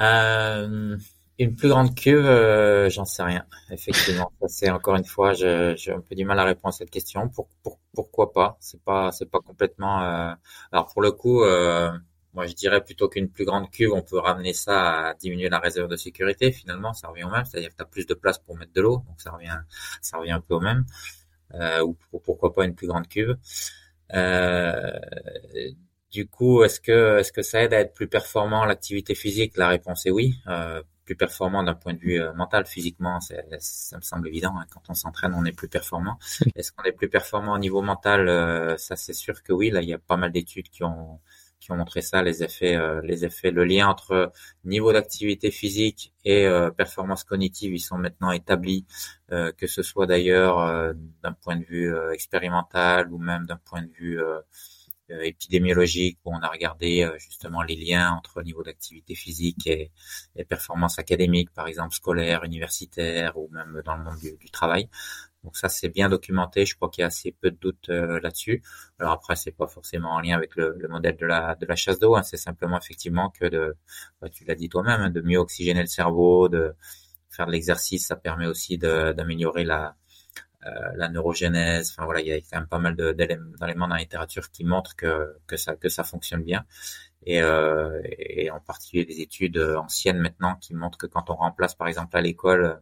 Euh, 0.00 0.96
Une 1.40 1.54
plus 1.54 1.68
grande 1.68 1.94
cuve, 1.94 2.26
euh, 2.26 2.90
j'en 2.90 3.04
sais 3.04 3.22
rien. 3.22 3.44
Effectivement, 3.70 4.32
c'est 4.48 4.70
encore 4.70 4.96
une 4.96 5.04
fois, 5.04 5.34
j'ai 5.34 5.92
un 5.92 6.00
peu 6.00 6.16
du 6.16 6.24
mal 6.24 6.38
à 6.40 6.44
répondre 6.44 6.74
à 6.74 6.76
cette 6.76 6.90
question. 6.90 7.28
Pour, 7.28 7.48
pour, 7.62 7.78
pourquoi 7.94 8.32
pas? 8.32 8.56
C'est 8.60 8.82
pas, 8.82 9.12
c'est 9.12 9.30
pas 9.30 9.38
complètement. 9.38 10.02
Euh... 10.02 10.34
Alors 10.72 10.92
pour 10.92 11.00
le 11.00 11.12
coup, 11.12 11.42
euh, 11.44 11.92
moi 12.34 12.46
je 12.46 12.54
dirais 12.54 12.82
plutôt 12.82 13.08
qu'une 13.08 13.28
plus 13.28 13.44
grande 13.44 13.70
cuve, 13.70 13.92
on 13.92 14.02
peut 14.02 14.18
ramener 14.18 14.52
ça 14.52 15.08
à 15.10 15.14
diminuer 15.14 15.48
la 15.48 15.60
réserve 15.60 15.88
de 15.88 15.96
sécurité. 15.96 16.50
Finalement, 16.50 16.92
ça 16.92 17.06
revient 17.06 17.24
au 17.24 17.30
même, 17.30 17.44
c'est-à-dire 17.44 17.70
que 17.70 17.76
tu 17.76 17.82
as 17.82 17.86
plus 17.86 18.06
de 18.06 18.14
place 18.14 18.38
pour 18.38 18.56
mettre 18.56 18.72
de 18.72 18.80
l'eau, 18.80 19.04
donc 19.06 19.20
ça 19.20 19.30
revient, 19.30 19.58
ça 20.02 20.18
revient 20.18 20.32
un 20.32 20.40
peu 20.40 20.54
au 20.54 20.60
même 20.60 20.86
euh, 21.54 21.82
ou 21.82 21.96
pourquoi 22.20 22.54
pas 22.54 22.64
une 22.64 22.74
plus 22.74 22.86
grande 22.86 23.08
cuve. 23.08 23.36
Euh, 24.14 24.90
du 26.10 26.26
coup, 26.26 26.62
est-ce 26.64 26.80
que 26.80 27.18
est-ce 27.18 27.32
que 27.32 27.42
ça 27.42 27.62
aide 27.62 27.74
à 27.74 27.80
être 27.80 27.94
plus 27.94 28.08
performant 28.08 28.64
l'activité 28.64 29.14
physique? 29.14 29.56
La 29.56 29.68
réponse 29.68 30.06
est 30.06 30.10
oui. 30.10 30.40
Euh, 30.48 30.82
plus 31.04 31.16
performant 31.16 31.62
d'un 31.62 31.74
point 31.74 31.94
de 31.94 31.98
vue 32.00 32.20
mental, 32.34 32.66
physiquement, 32.66 33.18
ça 33.20 33.96
me 33.96 34.02
semble 34.02 34.28
évident. 34.28 34.52
Hein. 34.58 34.66
Quand 34.70 34.82
on 34.90 34.94
s'entraîne, 34.94 35.32
on 35.34 35.44
est 35.46 35.52
plus 35.52 35.68
performant. 35.68 36.18
Est-ce 36.54 36.70
qu'on 36.70 36.84
est 36.84 36.92
plus 36.92 37.08
performant 37.08 37.54
au 37.54 37.58
niveau 37.58 37.80
mental? 37.80 38.28
Euh, 38.28 38.76
Ça, 38.76 38.94
c'est 38.94 39.14
sûr 39.14 39.42
que 39.42 39.54
oui. 39.54 39.70
Là, 39.70 39.80
il 39.80 39.88
y 39.88 39.94
a 39.94 39.98
pas 39.98 40.18
mal 40.18 40.32
d'études 40.32 40.68
qui 40.68 40.84
ont 40.84 41.18
ont 41.70 41.76
montré 41.76 42.02
ça, 42.02 42.22
les 42.22 42.42
effets, 42.42 42.76
euh, 42.76 43.00
les 43.02 43.24
effets, 43.24 43.50
le 43.50 43.64
lien 43.64 43.88
entre 43.88 44.32
niveau 44.64 44.92
d'activité 44.92 45.50
physique 45.50 46.12
et 46.24 46.46
euh, 46.46 46.70
performance 46.70 47.24
cognitive, 47.24 47.72
ils 47.74 47.80
sont 47.80 47.98
maintenant 47.98 48.30
établis, 48.32 48.86
euh, 49.32 49.52
que 49.52 49.66
ce 49.66 49.82
soit 49.82 50.06
d'ailleurs 50.06 50.94
d'un 51.22 51.32
point 51.32 51.56
de 51.56 51.64
vue 51.64 51.94
expérimental 52.12 53.12
ou 53.12 53.18
même 53.18 53.46
d'un 53.46 53.56
point 53.58 53.82
de 53.82 53.90
vue 53.92 54.20
épidémiologique, 55.10 56.18
où 56.24 56.34
on 56.34 56.40
a 56.40 56.48
regardé 56.48 57.10
justement 57.18 57.62
les 57.62 57.76
liens 57.76 58.12
entre 58.12 58.42
niveau 58.42 58.62
d'activité 58.62 59.14
physique 59.14 59.66
et, 59.66 59.90
et 60.36 60.44
performance 60.44 60.98
académique, 60.98 61.50
par 61.54 61.66
exemple 61.66 61.94
scolaire, 61.94 62.44
universitaire 62.44 63.38
ou 63.38 63.48
même 63.50 63.80
dans 63.86 63.96
le 63.96 64.04
monde 64.04 64.18
du 64.20 64.50
travail. 64.50 64.88
Donc 65.44 65.56
ça, 65.56 65.68
c'est 65.68 65.88
bien 65.88 66.08
documenté. 66.08 66.66
Je 66.66 66.74
crois 66.76 66.88
qu'il 66.90 67.02
y 67.02 67.04
a 67.04 67.08
assez 67.08 67.32
peu 67.32 67.50
de 67.50 67.56
doutes 67.56 67.88
euh, 67.90 68.20
là-dessus. 68.20 68.62
Alors 68.98 69.12
après, 69.12 69.36
c'est 69.36 69.52
pas 69.52 69.68
forcément 69.68 70.10
en 70.12 70.20
lien 70.20 70.36
avec 70.36 70.56
le, 70.56 70.76
modèle 70.88 71.16
de 71.16 71.26
la, 71.26 71.54
de 71.54 71.66
la 71.66 71.76
chasse 71.76 71.98
d'eau. 71.98 72.16
Hein. 72.16 72.22
C'est 72.22 72.36
simplement 72.36 72.78
effectivement 72.78 73.30
que 73.30 73.46
de, 73.46 73.76
bah, 74.20 74.28
tu 74.28 74.44
l'as 74.44 74.54
dit 74.54 74.68
toi-même, 74.68 75.00
hein, 75.00 75.10
de 75.10 75.20
mieux 75.20 75.38
oxygéner 75.38 75.80
le 75.80 75.86
cerveau, 75.86 76.48
de 76.48 76.74
faire 77.30 77.46
de 77.46 77.52
l'exercice. 77.52 78.06
Ça 78.06 78.16
permet 78.16 78.46
aussi 78.46 78.78
d'améliorer 78.78 79.64
la, 79.64 79.96
euh, 80.66 80.70
la 80.96 81.08
neurogénèse. 81.08 81.90
Enfin 81.92 82.04
voilà, 82.04 82.20
il 82.20 82.26
y 82.26 82.32
a 82.32 82.40
quand 82.40 82.58
même 82.58 82.66
pas 82.68 82.78
mal 82.80 82.96
d'éléments 82.96 83.88
dans 83.88 83.94
la 83.94 84.00
littérature 84.00 84.50
qui 84.50 84.64
montrent 84.64 84.96
que, 84.96 85.36
que 85.46 85.56
ça 85.56 85.76
que 85.76 85.88
ça 85.88 86.04
fonctionne 86.04 86.42
bien. 86.42 86.64
Et, 87.26 87.42
euh, 87.42 88.00
et 88.18 88.50
en 88.50 88.60
particulier 88.60 89.04
des 89.04 89.20
études 89.20 89.58
anciennes 89.58 90.18
maintenant 90.18 90.56
qui 90.56 90.74
montrent 90.74 90.98
que 90.98 91.06
quand 91.06 91.30
on 91.30 91.36
remplace 91.36 91.74
par 91.74 91.88
exemple 91.88 92.16
à 92.16 92.20
l'école 92.22 92.80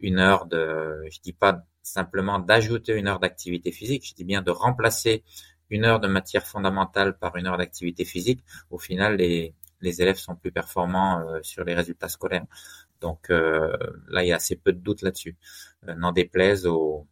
une 0.00 0.18
heure 0.18 0.46
de, 0.46 1.02
je 1.10 1.20
dis 1.20 1.32
pas 1.32 1.64
simplement 1.86 2.38
d'ajouter 2.38 2.94
une 2.94 3.06
heure 3.06 3.20
d'activité 3.20 3.70
physique, 3.72 4.06
je 4.06 4.14
dis 4.14 4.24
bien 4.24 4.42
de 4.42 4.50
remplacer 4.50 5.22
une 5.70 5.84
heure 5.84 6.00
de 6.00 6.08
matière 6.08 6.46
fondamentale 6.46 7.16
par 7.18 7.36
une 7.36 7.46
heure 7.46 7.58
d'activité 7.58 8.04
physique, 8.04 8.44
au 8.70 8.78
final, 8.78 9.16
les, 9.16 9.54
élèves 9.82 10.16
sont 10.16 10.34
plus 10.34 10.50
performants 10.50 11.20
euh, 11.20 11.40
sur 11.42 11.64
les 11.64 11.74
résultats 11.74 12.08
scolaires. 12.08 12.44
Donc 13.00 13.30
euh, 13.30 13.76
là, 14.08 14.24
il 14.24 14.28
y 14.28 14.32
a 14.32 14.36
assez 14.36 14.56
peu 14.56 14.72
de 14.72 14.78
doutes 14.78 15.02
là-dessus. 15.02 15.36
Euh, 15.88 15.94
N'en 15.94 16.12
déplaise 16.12 16.66
aux, 16.66 17.06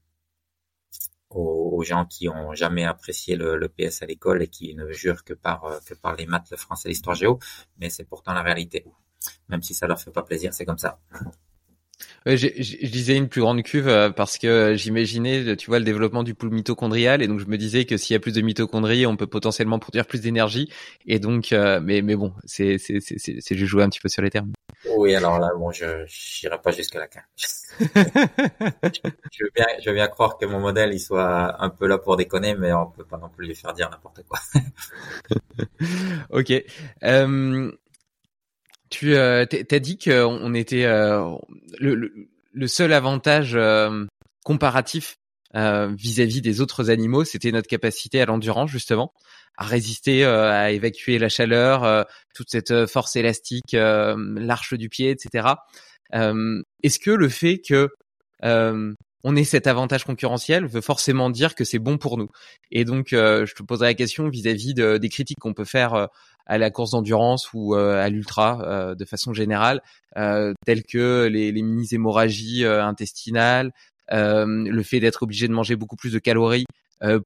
gens 1.83 2.07
qui 2.07 2.29
ont 2.29 2.55
jamais 2.55 2.85
apprécié 2.85 3.37
le, 3.37 3.69
PS 3.69 4.03
à 4.03 4.07
l'école 4.07 4.43
et 4.43 4.49
qui 4.49 4.75
ne 4.75 4.91
jurent 4.93 5.25
que 5.25 5.35
par 5.35 5.81
que 5.87 5.95
par 5.95 6.17
les 6.17 6.27
maths, 6.27 6.51
le 6.51 6.57
français, 6.57 6.89
l'histoire 6.89 7.15
géo, 7.15 7.39
mais 7.79 7.91
c'est 7.91 8.05
pourtant 8.05 8.33
la 8.33 8.43
réalité. 8.43 8.85
Même 9.49 9.63
si 9.63 9.75
ça 9.75 9.87
leur 9.87 10.01
fait 10.01 10.13
pas 10.13 10.23
plaisir, 10.23 10.55
c'est 10.55 10.65
comme 10.65 10.79
ça. 10.79 10.99
Ouais, 12.27 12.37
je, 12.37 12.49
disais 12.87 13.17
une 13.17 13.29
plus 13.29 13.41
grande 13.41 13.63
cuve 13.63 13.89
euh, 13.89 14.11
parce 14.11 14.39
que 14.39 14.75
j'imaginais, 14.77 15.57
tu 15.57 15.67
vois, 15.67 15.79
le 15.79 15.85
développement 15.85 16.23
du 16.23 16.35
pool 16.35 16.51
mitochondrial 16.51 17.23
et 17.23 17.29
donc 17.29 17.41
je 17.41 17.47
me 17.47 17.59
disais 17.59 17.85
que 17.85 17.97
s'il 17.97 18.15
y 18.15 18.17
a 18.17 18.21
plus 18.21 18.33
de 18.33 18.41
mitochondries, 18.41 19.07
on 19.07 19.17
peut 19.17 19.27
potentiellement 19.27 19.79
produire 19.79 20.07
plus 20.07 20.21
d'énergie 20.21 20.71
et 21.07 21.19
donc, 21.19 21.53
euh, 21.53 21.81
mais 21.83 22.03
mais 22.03 22.17
bon, 22.17 22.33
c'est 22.45 22.79
c'est 22.79 23.01
c'est 23.01 23.19
c'est 23.19 23.55
juste 23.55 23.71
jouer 23.71 23.83
un 23.83 23.91
petit 23.91 24.01
peu 24.01 24.09
sur 24.09 24.23
les 24.23 24.31
termes. 24.31 24.53
Oui, 24.97 25.15
alors 25.15 25.39
là, 25.39 25.51
bon, 25.57 25.71
je 25.71 25.85
n'irai 26.43 26.61
pas 26.61 26.71
jusque 26.71 26.95
là. 26.95 27.07
je 27.81 29.45
veux 29.45 29.51
bien, 29.55 29.67
je 29.83 29.91
veux 29.91 29.95
bien 29.95 30.07
croire 30.07 30.39
que 30.39 30.47
mon 30.47 30.61
modèle 30.61 30.93
il 30.93 31.01
soit 31.01 31.63
un 31.63 31.69
peu 31.71 31.87
là 31.87 31.99
pour 31.99 32.17
déconner, 32.17 32.55
mais 32.55 32.73
on 32.73 32.87
peut 32.87 33.05
pas 33.05 33.19
non 33.19 33.29
plus 33.29 33.47
lui 33.47 33.55
faire 33.55 33.73
dire 33.73 33.91
n'importe 33.91 34.23
quoi. 34.29 34.39
ok. 36.31 36.53
Euh, 37.03 37.73
tu 38.95 39.17
euh, 39.17 39.45
t'as 39.45 39.79
dit 39.81 39.99
qu'on 39.99 40.55
était 40.55 40.85
euh, 40.85 41.35
le, 41.81 42.29
le, 42.53 42.67
seul 42.69 42.93
avantage 42.93 43.57
euh, 43.57 44.05
comparatif 44.45 45.17
euh, 45.57 45.93
vis-à-vis 45.99 46.41
des 46.41 46.61
autres 46.61 46.91
animaux, 46.91 47.25
c'était 47.25 47.51
notre 47.51 47.67
capacité 47.67 48.21
à 48.21 48.27
l'endurance 48.27 48.71
justement, 48.71 49.13
à 49.57 49.65
résister, 49.65 50.25
à 50.25 50.71
évacuer 50.71 51.19
la 51.19 51.29
chaleur, 51.29 52.07
toute 52.37 52.51
cette 52.51 52.87
force 52.87 53.17
élastique, 53.17 53.73
l'arche 53.73 54.75
du 54.75 54.89
pied, 54.89 55.11
etc. 55.11 55.49
Est-ce 56.13 56.99
que 57.01 57.11
le 57.11 57.29
fait 57.29 57.61
que 57.61 57.89
on 58.43 59.37
ait 59.37 59.45
cet 59.45 59.67
avantage 59.67 60.05
concurrentiel 60.05 60.67
veut 60.67 60.81
forcément 60.81 61.31
dire 61.31 61.55
que 61.55 61.65
c'est 61.65 61.79
bon 61.79 61.99
pour 61.99 62.19
nous? 62.19 62.29
Et 62.73 62.85
donc, 62.85 63.09
je 63.11 63.55
te 63.55 63.63
poserai 63.63 63.89
la 63.89 63.95
question 63.95 64.29
vis-à-vis 64.29 64.75
de, 64.75 64.99
des 64.99 65.09
critiques 65.09 65.39
qu'on 65.41 65.55
peut 65.55 65.65
faire 65.65 66.09
à 66.47 66.59
la 66.59 66.71
course 66.71 66.91
d'endurance 66.91 67.53
ou 67.53 67.75
euh, 67.75 68.03
à 68.03 68.09
l'ultra 68.09 68.61
euh, 68.63 68.95
de 68.95 69.05
façon 69.05 69.33
générale, 69.33 69.83
euh, 70.17 70.53
telles 70.67 70.85
que 70.85 71.27
les, 71.27 71.53
les 71.53 71.63
mini-hémorragies 71.63 72.65
intestinales, 72.65 73.73
le 74.11 74.83
fait 74.83 75.01
d'être 75.01 75.23
obligé 75.23 75.49
de 75.49 75.53
manger 75.53 75.77
beaucoup 75.77 75.97
plus 75.97 76.13
de 76.13 76.19
calories 76.19 76.67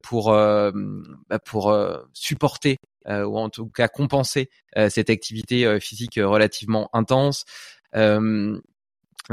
pour 0.02 0.30
bah, 0.32 1.38
pour 1.44 1.76
supporter 2.12 2.78
ou 3.06 3.38
en 3.38 3.48
tout 3.48 3.66
cas 3.66 3.88
compenser 3.88 4.48
cette 4.88 5.10
activité 5.10 5.80
physique 5.80 6.20
relativement 6.22 6.88
intense. 6.92 7.44
donc 7.92 8.62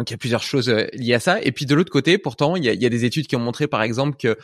il 0.08 0.12
y 0.12 0.14
a 0.14 0.18
plusieurs 0.18 0.42
choses 0.42 0.70
liées 0.94 1.14
à 1.14 1.20
ça. 1.20 1.40
Et 1.44 1.52
puis 1.52 1.68
de 1.68 1.76
l'autre 1.76 1.92
côté, 1.92 2.18
pourtant, 2.18 2.56
il 2.56 2.66
y 2.66 2.70
a, 2.70 2.74
il 2.74 2.82
y 2.82 2.86
a, 2.88 2.90
des 2.90 3.06
études 3.06 3.28
qui 3.28 3.36
ont 3.36 3.40
montré, 3.40 3.68
par 3.68 3.84
exemple, 3.84 4.18
que 4.18 4.38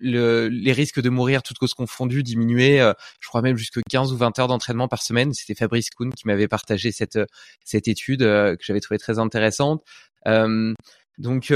le, 0.00 0.48
les 0.48 0.72
risques 0.72 1.00
de 1.00 1.08
mourir 1.08 1.42
toutes 1.42 1.58
causes 1.58 1.74
confondues 1.74 2.22
diminuaient, 2.22 2.80
euh, 2.80 2.92
je 3.20 3.28
crois 3.28 3.42
même 3.42 3.56
jusque 3.56 3.80
15 3.88 4.12
ou 4.12 4.16
20 4.16 4.38
heures 4.38 4.48
d'entraînement 4.48 4.88
par 4.88 5.02
semaine. 5.02 5.32
C'était 5.32 5.54
Fabrice 5.54 5.90
Kuhn 5.90 6.12
qui 6.12 6.26
m'avait 6.26 6.48
partagé 6.48 6.92
cette 6.92 7.18
cette 7.64 7.88
étude 7.88 8.22
euh, 8.22 8.56
que 8.56 8.64
j'avais 8.64 8.80
trouvée 8.80 8.98
très 8.98 9.18
intéressante. 9.18 9.82
Euh, 10.26 10.74
donc 11.18 11.52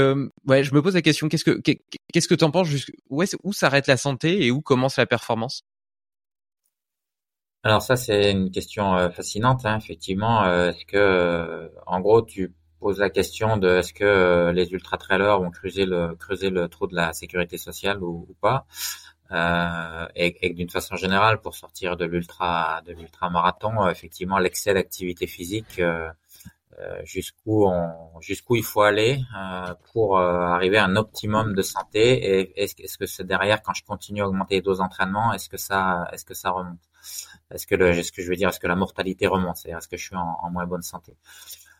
ouais, 0.47 0.63
je 0.63 0.73
me 0.73 0.81
pose 0.81 0.95
la 0.95 1.03
question 1.03 1.29
qu'est-ce 1.29 1.45
que 1.45 1.61
qu'est-ce 1.61 2.27
que 2.27 2.35
t'en 2.35 2.49
penses 2.49 2.69
où, 3.09 3.23
où 3.43 3.53
s'arrête 3.53 3.87
la 3.87 3.97
santé 3.97 4.45
et 4.45 4.51
où 4.51 4.61
commence 4.61 4.97
la 4.97 5.05
performance? 5.05 5.61
Alors 7.63 7.83
ça 7.83 7.95
c'est 7.95 8.31
une 8.31 8.49
question 8.49 9.11
fascinante 9.11 9.65
hein, 9.65 9.77
effectivement. 9.77 10.51
Est-ce 10.65 10.83
que 10.85 11.71
en 11.85 11.99
gros 11.99 12.23
tu 12.23 12.55
pose 12.81 12.99
la 12.99 13.09
question 13.09 13.57
de 13.57 13.69
est-ce 13.77 13.93
que 13.93 14.03
euh, 14.03 14.51
les 14.51 14.67
ultra 14.71 14.97
trailers 14.97 15.39
vont 15.39 15.51
creuser 15.51 15.85
le 15.85 16.15
creuser 16.15 16.49
le 16.49 16.67
trou 16.67 16.87
de 16.87 16.95
la 16.95 17.13
sécurité 17.13 17.57
sociale 17.57 18.03
ou, 18.03 18.35
pas. 18.41 18.65
Euh, 19.31 20.07
et, 20.15 20.53
d'une 20.53 20.69
façon 20.69 20.95
générale, 20.97 21.39
pour 21.39 21.55
sortir 21.55 21.95
de 21.95 22.05
l'ultra 22.05 22.81
de 22.85 22.91
l'ultra 22.93 23.29
marathon, 23.29 23.87
effectivement, 23.87 24.39
l'excès 24.39 24.73
d'activité 24.73 25.27
physique 25.27 25.79
euh, 26.79 27.01
jusqu'où 27.03 27.65
on, 27.65 28.19
jusqu'où 28.21 28.55
il 28.55 28.63
faut 28.63 28.81
aller 28.81 29.19
euh, 29.37 29.73
pour 29.91 30.17
euh, 30.17 30.39
arriver 30.39 30.77
à 30.77 30.85
un 30.85 30.95
optimum 30.95 31.53
de 31.53 31.61
santé. 31.61 32.01
Et 32.39 32.63
est-ce, 32.63 32.97
que 32.97 33.05
c'est 33.05 33.25
derrière 33.25 33.61
quand 33.61 33.73
je 33.73 33.83
continue 33.83 34.21
à 34.21 34.27
augmenter 34.27 34.55
les 34.55 34.61
doses 34.61 34.77
d'entraînement 34.79 35.33
est-ce 35.33 35.49
que 35.49 35.57
ça 35.57 36.07
est-ce 36.13 36.25
que 36.25 36.33
ça 36.33 36.49
remonte? 36.49 36.79
Est-ce 37.51 37.67
que 37.67 37.75
le 37.75 38.01
ce 38.01 38.11
que 38.11 38.21
je 38.21 38.29
veux 38.29 38.35
dire 38.35 38.49
est-ce 38.49 38.59
que 38.59 38.67
la 38.67 38.75
mortalité 38.75 39.27
remonte? 39.27 39.57
C'est 39.57 39.69
est-ce 39.71 39.87
que 39.87 39.97
je 39.97 40.05
suis 40.05 40.15
en, 40.15 40.49
moins 40.49 40.65
bonne 40.65 40.81
santé? 40.81 41.13
euh, 41.13 41.70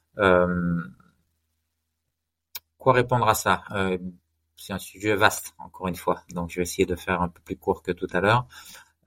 quoi 2.77 2.93
répondre 2.93 3.27
à 3.27 3.33
ça? 3.33 3.63
Euh, 3.71 3.97
c'est 4.55 4.73
un 4.73 4.79
sujet 4.79 5.15
vaste 5.15 5.53
encore 5.57 5.87
une 5.87 5.95
fois 5.95 6.21
donc 6.29 6.51
je 6.51 6.57
vais 6.57 6.63
essayer 6.63 6.85
de 6.85 6.95
faire 6.95 7.21
un 7.21 7.29
peu 7.29 7.41
plus 7.41 7.57
court 7.57 7.81
que 7.81 7.91
tout 7.91 8.07
à 8.13 8.19
l'heure 8.19 8.47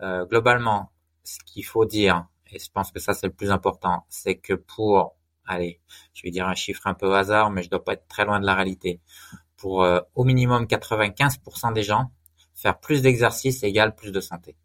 euh, 0.01 0.25
globalement 0.27 0.91
ce 1.23 1.39
qu'il 1.45 1.65
faut 1.65 1.85
dire 1.85 2.27
et 2.51 2.59
je 2.59 2.71
pense 2.71 2.91
que 2.91 2.99
ça 2.99 3.15
c'est 3.15 3.29
le 3.29 3.33
plus 3.33 3.51
important 3.53 4.05
c'est 4.09 4.37
que 4.37 4.55
pour 4.55 5.15
allez, 5.47 5.81
je 6.13 6.23
vais 6.23 6.31
dire 6.31 6.49
un 6.49 6.55
chiffre 6.55 6.87
un 6.87 6.95
peu 6.95 7.07
au 7.09 7.13
hasard, 7.13 7.51
mais 7.51 7.63
je 7.63 7.71
dois 7.71 7.85
pas 7.85 7.95
être 7.95 8.07
très 8.09 8.25
loin 8.25 8.41
de 8.41 8.47
la 8.47 8.55
réalité. 8.55 9.01
Pour 9.57 9.83
euh, 9.83 10.01
au 10.15 10.25
minimum 10.25 10.65
95% 10.65 11.73
des 11.73 11.83
gens, 11.83 12.11
faire 12.55 12.79
plus 12.79 13.03
d'exercice 13.03 13.63
égale 13.63 13.95
plus 13.95 14.13
de 14.13 14.21
santé. 14.21 14.57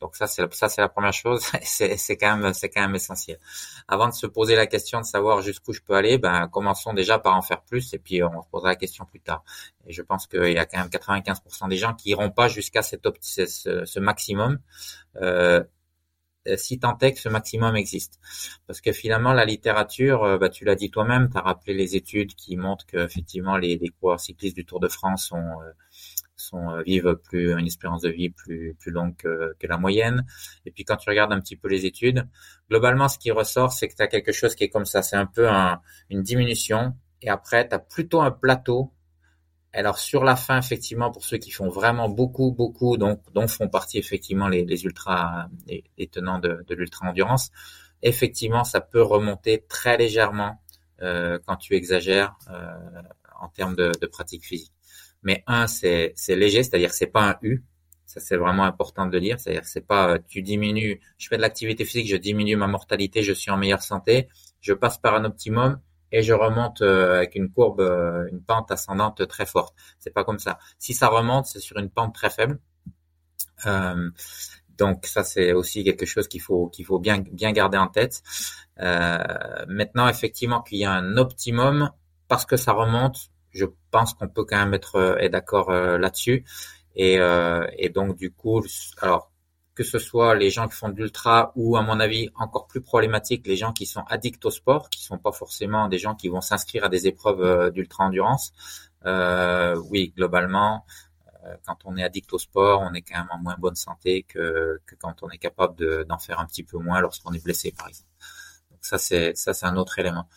Donc 0.00 0.16
ça 0.16 0.26
c'est 0.26 0.52
ça 0.54 0.68
c'est 0.68 0.80
la 0.80 0.88
première 0.88 1.12
chose, 1.12 1.42
c'est 1.62 1.96
c'est 1.96 2.16
quand 2.16 2.36
même 2.36 2.54
c'est 2.54 2.68
quand 2.68 2.80
même 2.80 2.94
essentiel. 2.94 3.38
Avant 3.88 4.08
de 4.08 4.14
se 4.14 4.26
poser 4.26 4.56
la 4.56 4.66
question 4.66 5.00
de 5.00 5.06
savoir 5.06 5.42
jusqu'où 5.42 5.72
je 5.72 5.80
peux 5.80 5.94
aller, 5.94 6.18
ben 6.18 6.48
commençons 6.48 6.92
déjà 6.92 7.18
par 7.18 7.36
en 7.36 7.42
faire 7.42 7.62
plus 7.62 7.94
et 7.94 7.98
puis 7.98 8.22
on 8.22 8.42
se 8.42 8.48
posera 8.48 8.70
la 8.70 8.76
question 8.76 9.04
plus 9.04 9.20
tard. 9.20 9.44
Et 9.86 9.92
je 9.92 10.02
pense 10.02 10.26
qu'il 10.26 10.52
y 10.52 10.58
a 10.58 10.66
quand 10.66 10.78
même 10.78 10.88
95% 10.88 11.68
des 11.68 11.76
gens 11.76 11.94
qui 11.94 12.10
iront 12.10 12.30
pas 12.30 12.48
jusqu'à 12.48 12.82
cette 12.82 13.06
ce, 13.20 13.84
ce, 13.84 14.00
maximum. 14.00 14.58
Euh, 15.16 15.62
euh, 16.48 16.56
si 16.56 16.78
tant 16.78 16.96
est 16.98 17.12
que 17.12 17.20
ce 17.20 17.28
maximum 17.28 17.76
existe. 17.76 18.18
Parce 18.66 18.80
que 18.80 18.92
finalement, 18.92 19.34
la 19.34 19.44
littérature, 19.44 20.24
euh, 20.24 20.38
bah, 20.38 20.48
tu 20.48 20.64
l'as 20.64 20.74
dit 20.74 20.90
toi-même, 20.90 21.28
tu 21.30 21.36
as 21.36 21.42
rappelé 21.42 21.74
les 21.74 21.96
études 21.96 22.34
qui 22.34 22.56
montrent 22.56 22.86
que 22.86 22.96
effectivement 22.96 23.58
les, 23.58 23.76
les 23.76 23.88
coureurs 23.88 24.20
cyclistes 24.20 24.56
du 24.56 24.64
Tour 24.64 24.80
de 24.80 24.88
France 24.88 25.26
sont, 25.26 25.36
euh, 25.36 25.72
sont 26.40 26.80
vivent 26.82 27.16
plus 27.16 27.52
une 27.52 27.66
espérance 27.66 28.02
de 28.02 28.10
vie 28.10 28.30
plus 28.30 28.76
plus 28.80 28.90
longue 28.90 29.16
que, 29.16 29.54
que, 29.58 29.66
la 29.66 29.76
moyenne. 29.78 30.26
Et 30.66 30.70
puis 30.70 30.84
quand 30.84 30.96
tu 30.96 31.08
regardes 31.08 31.32
un 31.32 31.40
petit 31.40 31.56
peu 31.56 31.68
les 31.68 31.86
études, 31.86 32.26
globalement, 32.68 33.08
ce 33.08 33.18
qui 33.18 33.30
ressort, 33.30 33.72
c'est 33.72 33.88
que 33.88 33.94
tu 33.94 34.02
as 34.02 34.08
quelque 34.08 34.32
chose 34.32 34.54
qui 34.54 34.64
est 34.64 34.68
comme 34.70 34.86
ça. 34.86 35.02
C'est 35.02 35.16
un 35.16 35.26
peu 35.26 35.48
un, 35.48 35.80
une 36.10 36.22
diminution. 36.22 36.94
Et 37.22 37.28
après, 37.30 37.68
tu 37.68 37.74
as 37.74 37.78
plutôt 37.78 38.20
un 38.22 38.30
plateau 38.30 38.92
alors 39.72 39.98
sur 39.98 40.24
la 40.24 40.36
fin, 40.36 40.58
effectivement, 40.58 41.10
pour 41.12 41.24
ceux 41.24 41.38
qui 41.38 41.50
font 41.52 41.68
vraiment 41.68 42.08
beaucoup, 42.08 42.50
beaucoup, 42.50 42.96
donc 42.96 43.20
dont 43.32 43.46
font 43.46 43.68
partie 43.68 43.98
effectivement 43.98 44.48
les, 44.48 44.64
les 44.64 44.84
ultras, 44.84 45.46
les, 45.68 46.06
tenants 46.08 46.40
de, 46.40 46.64
de 46.66 46.74
l'ultra 46.74 47.08
endurance, 47.08 47.50
effectivement, 48.02 48.64
ça 48.64 48.80
peut 48.80 49.02
remonter 49.02 49.64
très 49.68 49.96
légèrement 49.96 50.60
euh, 51.02 51.38
quand 51.46 51.56
tu 51.56 51.74
exagères 51.74 52.36
euh, 52.50 53.02
en 53.40 53.48
termes 53.48 53.76
de, 53.76 53.92
de, 54.00 54.06
pratique 54.06 54.44
physique. 54.44 54.72
Mais 55.22 55.42
un, 55.46 55.66
c'est 55.66 56.14
léger, 56.28 56.62
c'est-à-dire 56.62 56.92
c'est 56.92 57.06
pas 57.06 57.30
un 57.30 57.38
U. 57.42 57.64
Ça 58.06 58.18
c'est 58.18 58.36
vraiment 58.36 58.64
important 58.64 59.06
de 59.06 59.12
le 59.12 59.20
dire, 59.20 59.38
c'est-à-dire 59.38 59.64
c'est 59.64 59.86
pas 59.86 60.14
euh, 60.14 60.18
tu 60.26 60.42
diminues, 60.42 61.00
je 61.16 61.28
fais 61.28 61.36
de 61.36 61.42
l'activité 61.42 61.84
physique, 61.84 62.08
je 62.08 62.16
diminue 62.16 62.56
ma 62.56 62.66
mortalité, 62.66 63.22
je 63.22 63.32
suis 63.32 63.52
en 63.52 63.56
meilleure 63.56 63.82
santé, 63.82 64.28
je 64.60 64.72
passe 64.72 64.98
par 64.98 65.14
un 65.14 65.24
optimum 65.24 65.78
et 66.10 66.22
je 66.22 66.32
remonte 66.32 66.82
euh, 66.82 67.18
avec 67.18 67.36
une 67.36 67.52
courbe, 67.52 67.80
euh, 67.80 68.26
une 68.32 68.42
pente 68.42 68.72
ascendante 68.72 69.28
très 69.28 69.46
forte. 69.46 69.76
C'est 70.00 70.12
pas 70.12 70.24
comme 70.24 70.40
ça. 70.40 70.58
Si 70.80 70.92
ça 70.92 71.06
remonte, 71.06 71.46
c'est 71.46 71.60
sur 71.60 71.76
une 71.78 71.88
pente 71.88 72.12
très 72.12 72.30
faible. 72.30 72.58
Donc 74.76 75.06
ça 75.06 75.22
c'est 75.22 75.52
aussi 75.52 75.84
quelque 75.84 76.06
chose 76.06 76.26
qu'il 76.26 76.40
faut 76.40 76.68
qu'il 76.68 76.86
faut 76.86 76.98
bien 76.98 77.18
bien 77.20 77.52
garder 77.52 77.78
en 77.78 77.86
tête. 77.86 78.22
Maintenant 78.78 80.08
effectivement 80.08 80.62
qu'il 80.62 80.78
y 80.78 80.84
a 80.84 80.92
un 80.92 81.16
optimum 81.16 81.90
parce 82.26 82.44
que 82.44 82.56
ça 82.56 82.72
remonte, 82.72 83.30
je 83.52 83.66
pense 83.90 84.14
qu'on 84.14 84.28
peut 84.28 84.44
quand 84.44 84.58
même 84.58 84.74
être, 84.74 85.18
être 85.20 85.32
d'accord 85.32 85.70
là-dessus. 85.70 86.44
Et, 86.96 87.18
et 87.78 87.88
donc 87.88 88.16
du 88.16 88.32
coup, 88.32 88.62
alors 89.00 89.30
que 89.80 89.86
ce 89.86 89.98
soit 89.98 90.34
les 90.34 90.50
gens 90.50 90.68
qui 90.68 90.76
font 90.76 90.90
de 90.90 90.96
l'ultra 90.96 91.52
ou, 91.56 91.76
à 91.78 91.82
mon 91.82 92.00
avis, 92.00 92.28
encore 92.36 92.66
plus 92.66 92.82
problématique, 92.82 93.46
les 93.46 93.56
gens 93.56 93.72
qui 93.72 93.86
sont 93.86 94.02
addicts 94.08 94.44
au 94.44 94.50
sport, 94.50 94.90
qui 94.90 95.02
sont 95.02 95.16
pas 95.16 95.32
forcément 95.32 95.88
des 95.88 95.96
gens 95.96 96.14
qui 96.14 96.28
vont 96.28 96.42
s'inscrire 96.42 96.84
à 96.84 96.90
des 96.90 97.06
épreuves 97.06 97.42
euh, 97.42 97.70
d'ultra 97.70 98.04
endurance. 98.04 98.52
Euh, 99.06 99.76
oui, 99.90 100.12
globalement, 100.14 100.84
euh, 101.46 101.56
quand 101.66 101.78
on 101.86 101.96
est 101.96 102.02
addict 102.02 102.30
au 102.34 102.38
sport, 102.38 102.82
on 102.82 102.92
est 102.92 103.00
quand 103.00 103.18
même 103.20 103.28
en 103.30 103.38
moins 103.38 103.56
bonne 103.58 103.74
santé 103.74 104.24
que, 104.24 104.82
que 104.84 104.94
quand 104.96 105.22
on 105.22 105.30
est 105.30 105.38
capable 105.38 106.04
d'en 106.04 106.18
faire 106.18 106.40
un 106.40 106.46
petit 106.46 106.62
peu 106.62 106.76
moins 106.76 107.00
lorsqu'on 107.00 107.32
est 107.32 107.42
blessé, 107.42 107.72
par 107.72 107.88
exemple. 107.88 108.10
Donc 108.70 108.80
ça, 108.82 108.98
c'est 108.98 109.64
un 109.64 109.76
autre 109.76 109.98
élément. 109.98 110.28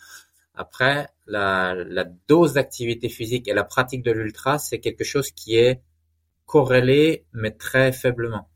Après, 0.54 1.08
la, 1.26 1.74
la 1.74 2.04
dose 2.04 2.52
d'activité 2.52 3.08
physique 3.08 3.48
et 3.48 3.54
la 3.54 3.64
pratique 3.64 4.02
de 4.02 4.12
l'ultra, 4.12 4.58
c'est 4.58 4.78
quelque 4.78 5.04
chose 5.04 5.30
qui 5.30 5.56
est 5.56 5.82
corrélé, 6.46 7.26
mais 7.32 7.50
très 7.50 7.92
faiblement. 7.92 8.48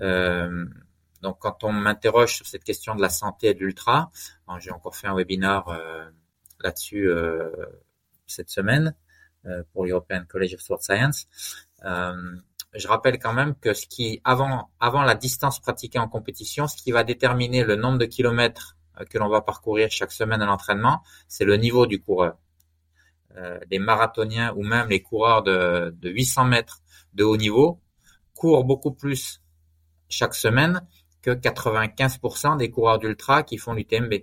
Euh, 0.00 0.66
donc, 1.22 1.38
quand 1.38 1.64
on 1.64 1.72
m'interroge 1.72 2.34
sur 2.34 2.46
cette 2.46 2.64
question 2.64 2.94
de 2.94 3.00
la 3.00 3.08
santé 3.08 3.48
et 3.48 3.54
de 3.54 3.60
l'ultra, 3.60 4.10
j'ai 4.58 4.70
encore 4.70 4.96
fait 4.96 5.06
un 5.06 5.14
webinaire 5.14 5.68
euh, 5.68 6.04
là-dessus 6.60 7.08
euh, 7.08 7.50
cette 8.26 8.50
semaine 8.50 8.94
pour 9.74 9.84
l'European 9.84 10.24
College 10.26 10.54
of 10.54 10.60
Sport 10.62 10.82
Science. 10.82 11.26
je 11.82 12.88
rappelle 12.88 13.18
quand 13.18 13.34
même 13.34 13.54
que 13.56 13.74
ce 13.74 13.86
qui, 13.86 14.22
avant, 14.24 14.70
avant 14.80 15.02
la 15.02 15.14
distance 15.14 15.60
pratiquée 15.60 15.98
en 15.98 16.08
compétition, 16.08 16.66
ce 16.66 16.76
qui 16.76 16.92
va 16.92 17.04
déterminer 17.04 17.62
le 17.62 17.76
nombre 17.76 17.98
de 17.98 18.06
kilomètres 18.06 18.78
que 19.08 19.18
l'on 19.18 19.28
va 19.28 19.40
parcourir 19.40 19.90
chaque 19.90 20.12
semaine 20.12 20.42
à 20.42 20.46
l'entraînement, 20.46 21.02
c'est 21.28 21.44
le 21.44 21.56
niveau 21.56 21.86
du 21.86 22.00
coureur. 22.00 22.36
Euh, 23.36 23.58
les 23.70 23.78
marathoniens 23.78 24.52
ou 24.56 24.62
même 24.62 24.88
les 24.88 25.02
coureurs 25.02 25.42
de, 25.42 25.94
de 25.98 26.10
800 26.10 26.44
mètres 26.44 26.82
de 27.14 27.24
haut 27.24 27.36
niveau 27.36 27.80
courent 28.34 28.64
beaucoup 28.64 28.92
plus 28.92 29.42
chaque 30.08 30.34
semaine 30.34 30.86
que 31.22 31.30
95% 31.30 32.56
des 32.58 32.70
coureurs 32.70 32.98
d'ultra 32.98 33.42
qui 33.42 33.58
font 33.58 33.72
l'UTMB 33.72 34.14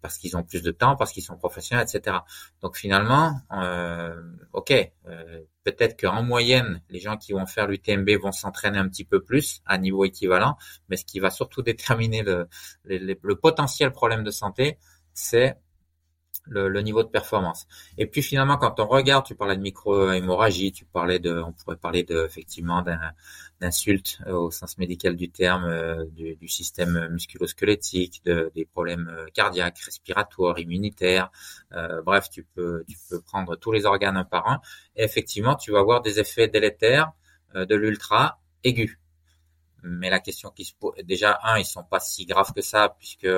parce 0.00 0.18
qu'ils 0.18 0.36
ont 0.36 0.42
plus 0.42 0.62
de 0.62 0.70
temps, 0.70 0.96
parce 0.96 1.12
qu'ils 1.12 1.22
sont 1.22 1.36
professionnels, 1.36 1.86
etc. 1.92 2.18
Donc 2.62 2.76
finalement, 2.76 3.40
euh, 3.52 4.14
ok, 4.52 4.72
euh, 5.06 5.40
peut-être 5.64 6.00
qu'en 6.00 6.22
moyenne, 6.22 6.82
les 6.88 7.00
gens 7.00 7.16
qui 7.16 7.32
vont 7.32 7.46
faire 7.46 7.66
l'UTMB 7.66 8.10
vont 8.20 8.32
s'entraîner 8.32 8.78
un 8.78 8.88
petit 8.88 9.04
peu 9.04 9.22
plus 9.22 9.60
à 9.66 9.78
niveau 9.78 10.04
équivalent, 10.04 10.56
mais 10.88 10.96
ce 10.96 11.04
qui 11.04 11.20
va 11.20 11.30
surtout 11.30 11.62
déterminer 11.68 12.22
le, 12.22 12.48
le 12.84 13.34
potentiel 13.36 13.92
problème 13.92 14.24
de 14.24 14.30
santé, 14.30 14.78
c'est 15.14 15.56
le, 16.48 16.80
niveau 16.80 17.02
de 17.02 17.08
performance. 17.08 17.66
Et 17.96 18.06
puis 18.06 18.22
finalement, 18.22 18.56
quand 18.56 18.80
on 18.80 18.86
regarde, 18.86 19.24
tu 19.26 19.34
parlais 19.34 19.56
de 19.56 19.62
micro-hémorragie, 19.62 20.72
tu 20.72 20.84
parlais 20.84 21.18
de, 21.18 21.40
on 21.40 21.52
pourrait 21.52 21.76
parler 21.76 22.02
de 22.02 22.24
effectivement 22.24 22.84
d'insultes 23.60 24.18
euh, 24.26 24.32
au 24.32 24.50
sens 24.50 24.78
médical 24.78 25.16
du 25.16 25.30
terme, 25.30 25.64
euh, 25.64 26.04
du, 26.12 26.36
du, 26.36 26.48
système 26.48 27.08
musculo-squelettique, 27.10 28.22
de, 28.24 28.50
des 28.54 28.64
problèmes 28.64 29.08
euh, 29.08 29.26
cardiaques, 29.34 29.78
respiratoires, 29.78 30.58
immunitaires. 30.58 31.30
Euh, 31.72 32.02
bref, 32.02 32.30
tu 32.30 32.44
peux, 32.44 32.84
tu 32.88 32.96
peux 33.10 33.20
prendre 33.20 33.56
tous 33.56 33.72
les 33.72 33.84
organes 33.86 34.16
un 34.16 34.24
par 34.24 34.48
un. 34.48 34.60
Et 34.96 35.04
effectivement, 35.04 35.56
tu 35.56 35.72
vas 35.72 35.80
avoir 35.80 36.00
des 36.00 36.20
effets 36.20 36.48
délétères 36.48 37.12
de 37.54 37.74
l'ultra 37.74 38.40
aigus. 38.62 38.98
Mais 39.82 40.10
la 40.10 40.20
question 40.20 40.50
qui 40.50 40.64
se 40.64 40.74
pose, 40.74 40.94
déjà 41.04 41.38
un, 41.44 41.58
ils 41.58 41.64
sont 41.64 41.84
pas 41.84 42.00
si 42.00 42.26
graves 42.26 42.52
que 42.52 42.60
ça 42.60 42.94
puisque 42.98 43.28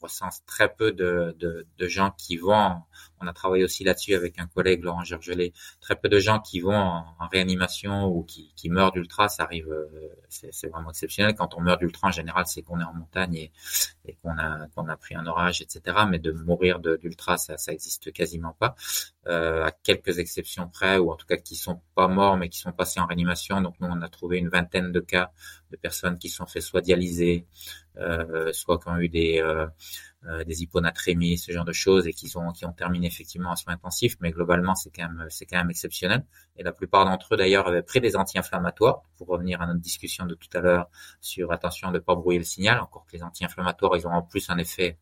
recense 0.00 0.44
très 0.46 0.72
peu 0.74 0.92
de, 0.92 1.34
de, 1.38 1.66
de, 1.78 1.88
gens 1.88 2.10
qui 2.16 2.36
vont, 2.36 2.82
on 3.20 3.26
a 3.26 3.32
travaillé 3.32 3.64
aussi 3.64 3.84
là-dessus 3.84 4.14
avec 4.14 4.38
un 4.38 4.46
collègue, 4.46 4.82
Laurent 4.84 5.04
Gergelet, 5.04 5.52
très 5.80 5.96
peu 5.96 6.08
de 6.08 6.18
gens 6.18 6.40
qui 6.40 6.60
vont 6.60 6.74
en, 6.74 7.04
réanimation 7.30 8.06
ou 8.06 8.22
qui, 8.22 8.52
meurent 8.68 8.92
d'ultra, 8.92 9.28
ça 9.28 9.44
arrive, 9.44 9.68
euh, 9.68 9.86
c'est 10.28 10.68
vraiment 10.68 10.90
exceptionnel. 10.90 11.34
Quand 11.34 11.54
on 11.54 11.60
meurt 11.60 11.80
d'ultra, 11.80 12.08
en 12.08 12.12
général, 12.12 12.46
c'est 12.46 12.62
qu'on 12.62 12.80
est 12.80 12.84
en 12.84 12.94
montagne 12.94 13.50
et, 14.04 14.16
qu'on 14.22 14.36
a, 14.38 14.96
pris 14.96 15.14
un 15.14 15.26
orage, 15.26 15.60
etc. 15.60 15.98
Mais 16.08 16.18
de 16.18 16.32
mourir 16.32 16.78
d'ultra, 16.80 17.36
ça, 17.36 17.58
ça 17.58 17.72
existe 17.72 18.12
quasiment 18.12 18.54
pas, 18.58 18.74
euh, 19.26 19.64
à 19.64 19.70
quelques 19.70 20.18
exceptions 20.18 20.68
près, 20.68 20.98
ou 20.98 21.10
en 21.10 21.16
tout 21.16 21.26
cas 21.26 21.36
qui 21.36 21.56
sont 21.56 21.80
pas 21.94 22.08
morts, 22.08 22.36
mais 22.36 22.48
qui 22.48 22.58
sont 22.58 22.72
passés 22.72 23.00
en 23.00 23.06
réanimation. 23.06 23.60
Donc 23.60 23.74
nous, 23.80 23.88
on 23.88 24.02
a 24.02 24.08
trouvé 24.08 24.38
une 24.38 24.48
vingtaine 24.48 24.92
de 24.92 25.00
cas 25.00 25.32
de 25.70 25.76
personnes 25.76 26.18
qui 26.18 26.28
sont 26.28 26.46
fait 26.46 26.60
soit 26.60 26.80
dialysées, 26.80 27.46
euh, 27.98 28.52
soit 28.52 28.78
qui 28.78 28.88
ont 28.88 28.98
eu 28.98 29.08
des 29.08 29.40
euh, 30.24 30.44
des 30.44 30.62
hyponatrémies, 30.62 31.38
ce 31.38 31.52
genre 31.52 31.64
de 31.64 31.72
choses, 31.72 32.06
et 32.06 32.12
qui 32.12 32.30
ont 32.36 32.50
qui 32.52 32.64
ont 32.64 32.72
terminé 32.72 33.06
effectivement 33.06 33.50
en 33.50 33.56
soins 33.56 33.74
intensifs. 33.74 34.16
Mais 34.20 34.30
globalement, 34.30 34.74
c'est 34.74 34.90
quand 34.90 35.08
même 35.08 35.26
c'est 35.30 35.46
quand 35.46 35.58
même 35.58 35.70
exceptionnel. 35.70 36.24
Et 36.56 36.62
la 36.62 36.72
plupart 36.72 37.04
d'entre 37.04 37.34
eux 37.34 37.36
d'ailleurs 37.36 37.68
avaient 37.68 37.82
pris 37.82 38.00
des 38.00 38.16
anti-inflammatoires. 38.16 39.02
Pour 39.18 39.28
revenir 39.28 39.60
à 39.62 39.66
notre 39.66 39.80
discussion 39.80 40.26
de 40.26 40.34
tout 40.34 40.48
à 40.54 40.60
l'heure 40.60 40.88
sur 41.20 41.52
attention 41.52 41.88
de 41.88 41.94
ne 41.94 41.98
pas 42.00 42.14
brouiller 42.14 42.38
le 42.38 42.44
signal. 42.44 42.80
Encore 42.80 43.06
que 43.06 43.16
les 43.16 43.22
anti-inflammatoires, 43.22 43.96
ils 43.96 44.06
ont 44.06 44.12
en 44.12 44.22
plus 44.22 44.50
un 44.50 44.58
effet 44.58 44.98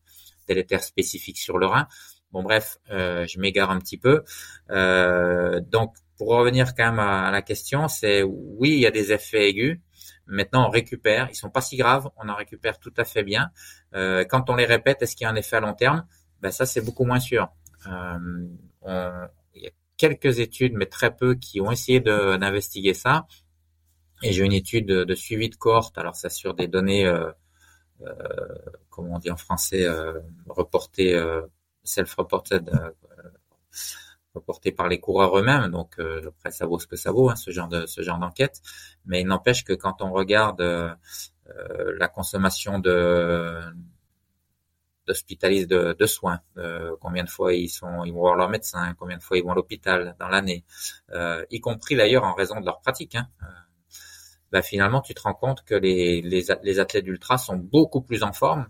délétère 0.47 0.83
spécifique 0.83 1.37
sur 1.37 1.57
le 1.57 1.65
rein. 1.65 1.87
Bon 2.31 2.43
bref, 2.43 2.77
je 2.89 3.39
m'égare 3.39 3.71
un 3.71 3.79
petit 3.79 3.97
peu. 3.97 4.23
donc 4.69 5.95
pour 6.17 6.29
revenir 6.29 6.75
quand 6.75 6.85
même 6.85 6.99
à, 6.99 7.31
la 7.31 7.41
question, 7.41 7.87
c'est 7.87 8.23
oui, 8.23 8.71
il 8.71 8.79
y 8.79 8.85
a 8.85 8.91
des 8.91 9.11
effets 9.11 9.49
aigus. 9.49 9.79
Maintenant, 10.27 10.67
on 10.67 10.69
récupère. 10.69 11.27
Ils 11.29 11.35
sont 11.35 11.49
pas 11.49 11.61
si 11.61 11.77
graves. 11.77 12.09
On 12.17 12.29
en 12.29 12.35
récupère 12.35 12.79
tout 12.79 12.93
à 12.97 13.05
fait 13.05 13.23
bien. 13.23 13.51
quand 13.93 14.49
on 14.49 14.55
les 14.55 14.65
répète, 14.65 15.01
est-ce 15.01 15.15
qu'il 15.15 15.25
y 15.25 15.27
a 15.27 15.31
un 15.31 15.35
effet 15.35 15.57
à 15.57 15.59
long 15.59 15.73
terme? 15.73 16.05
Ben 16.41 16.51
ça, 16.51 16.65
c'est 16.65 16.81
beaucoup 16.81 17.05
moins 17.05 17.19
sûr. 17.19 17.49
On, 17.85 19.27
il 19.55 19.63
y 19.63 19.67
a 19.67 19.71
quelques 19.97 20.39
études, 20.39 20.73
mais 20.73 20.85
très 20.85 21.15
peu, 21.15 21.35
qui 21.35 21.61
ont 21.61 21.71
essayé 21.71 21.99
d'investiguer 21.99 22.93
ça. 22.93 23.27
Et 24.23 24.31
j'ai 24.31 24.43
une 24.43 24.53
étude 24.53 24.87
de, 24.87 25.15
suivi 25.15 25.49
de 25.49 25.55
cohorte. 25.55 25.97
Alors, 25.97 26.15
ça 26.15 26.29
sur 26.29 26.53
des 26.53 26.67
données, 26.67 27.05
euh, 27.05 27.31
euh, 28.01 28.13
comment 28.89 29.15
on 29.15 29.19
dit 29.19 29.31
en 29.31 29.37
français, 29.37 29.85
euh, 29.85 30.19
reportées, 30.47 31.13
euh, 31.13 31.41
self-reported, 31.83 32.69
euh, 34.35 34.39
reportées 34.39 34.71
par 34.71 34.87
les 34.87 34.99
coureurs 34.99 35.37
eux-mêmes. 35.37 35.69
Donc, 35.71 35.99
après, 35.99 36.51
ça 36.51 36.65
vaut 36.65 36.79
ce 36.79 36.87
que 36.87 36.95
ça 36.95 37.11
vaut, 37.11 37.29
hein, 37.29 37.35
ce 37.35 37.51
genre 37.51 37.67
de 37.67 37.85
ce 37.85 38.01
genre 38.01 38.19
d'enquête. 38.19 38.61
Mais 39.05 39.21
il 39.21 39.27
n'empêche 39.27 39.63
que 39.63 39.73
quand 39.73 40.01
on 40.01 40.11
regarde 40.11 40.61
la 41.99 42.07
consommation 42.07 42.79
de 42.79 43.61
d'hospitalistes 45.07 45.69
de, 45.69 45.95
de, 45.97 46.05
soins, 46.05 46.39
euh, 46.57 46.95
combien 46.99 47.23
de 47.23 47.29
fois 47.29 47.53
ils 47.53 47.69
sont, 47.69 48.03
ils 48.05 48.13
vont 48.13 48.21
voir 48.21 48.35
leur 48.35 48.49
médecin, 48.49 48.93
combien 48.97 49.17
de 49.17 49.23
fois 49.23 49.37
ils 49.37 49.43
vont 49.43 49.51
à 49.51 49.55
l'hôpital 49.55 50.15
dans 50.19 50.27
l'année, 50.27 50.63
euh, 51.11 51.45
y 51.51 51.59
compris 51.59 51.95
d'ailleurs 51.95 52.23
en 52.23 52.33
raison 52.33 52.59
de 52.59 52.65
leur 52.65 52.81
pratique. 52.81 53.15
Hein. 53.15 53.27
Euh, 53.43 53.45
bah, 54.51 54.61
finalement, 54.61 55.01
tu 55.01 55.13
te 55.13 55.21
rends 55.21 55.33
compte 55.33 55.63
que 55.63 55.75
les, 55.75 56.21
les, 56.21 56.45
les 56.63 56.79
athlètes 56.79 57.05
d'ultra 57.05 57.37
sont 57.37 57.57
beaucoup 57.57 58.01
plus 58.01 58.23
en 58.23 58.33
forme 58.33 58.67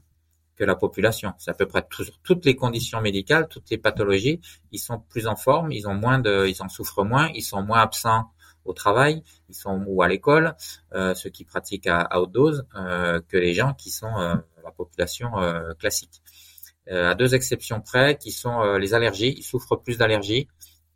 que 0.56 0.64
la 0.64 0.76
population. 0.76 1.34
C'est 1.38 1.52
à 1.52 1.53
peu 1.53 1.65
près 1.65 1.86
toutes 2.23 2.45
les 2.45 2.56
conditions 2.56 3.02
médicales, 3.02 3.48
toutes 3.49 3.69
les 3.69 3.77
pathologies, 3.77 4.40
ils 4.72 4.80
sont 4.80 4.99
plus 5.10 5.27
en 5.27 5.36
forme, 5.36 5.72
ils 5.72 5.88
ont 5.88 5.94
moins 5.94 6.22
ils 6.23 6.61
en 6.61 6.69
souffrent 6.69 7.03
moins, 7.03 7.30
ils 7.34 7.41
sont 7.41 7.61
moins 7.61 7.82
absents 7.82 8.32
au 8.65 8.73
travail, 8.73 9.23
ils 9.49 9.56
sont 9.56 9.84
ou 9.88 10.02
à 10.02 10.07
l'école, 10.07 10.56
euh, 10.94 11.14
ceux 11.14 11.30
qui 11.30 11.45
pratiquent 11.45 11.88
à, 11.88 12.19
haute 12.19 12.32
dose, 12.32 12.65
euh, 12.76 13.22
que 13.27 13.38
les 13.38 13.53
gens 13.53 13.73
qui 13.73 13.91
sont 13.91 14.18
euh, 14.18 14.36
la 14.64 14.72
population 14.72 15.38
euh, 15.40 15.73
classique. 15.76 16.22
À 16.88 17.15
deux 17.15 17.34
exceptions 17.34 17.82
près, 17.82 18.15
qui 18.15 18.32
sont 18.32 18.76
les 18.76 18.94
allergies. 18.94 19.34
Ils 19.36 19.41
souffrent 19.41 19.76
plus 19.76 19.98
d'allergies 19.98 20.48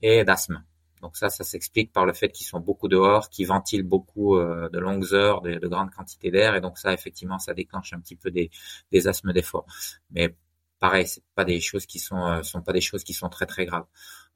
et 0.04 0.24
d'asthme. 0.24 0.64
Donc 1.02 1.16
ça, 1.18 1.30
ça 1.30 1.44
s'explique 1.44 1.92
par 1.94 2.06
le 2.06 2.14
fait 2.14 2.30
qu'ils 2.30 2.48
sont 2.48 2.60
beaucoup 2.60 2.88
dehors, 2.88 3.30
qu'ils 3.30 3.48
ventilent 3.48 3.84
beaucoup 3.84 4.38
de 4.38 4.80
longues 4.80 5.14
heures, 5.14 5.42
de, 5.42 5.56
de 5.56 5.68
grandes 5.68 5.92
quantités 5.92 6.32
d'air, 6.32 6.56
et 6.56 6.62
donc 6.62 6.78
ça, 6.78 6.94
effectivement, 6.94 7.40
ça 7.40 7.54
déclenche 7.54 7.94
un 7.94 8.00
petit 8.00 8.16
peu 8.16 8.32
des, 8.32 8.50
des 8.92 9.08
asthmes 9.08 9.34
d'effort. 9.34 9.66
Mais 10.12 10.36
pareil, 10.80 11.08
c'est 11.08 11.24
pas 11.36 11.46
des 11.46 11.60
choses 11.60 11.86
qui 11.86 12.00
sont, 12.00 12.42
sont 12.44 12.62
pas 12.62 12.74
des 12.74 12.82
choses 12.82 13.04
qui 13.04 13.14
sont 13.14 13.30
très 13.30 13.46
très 13.46 13.66
graves. 13.66 13.86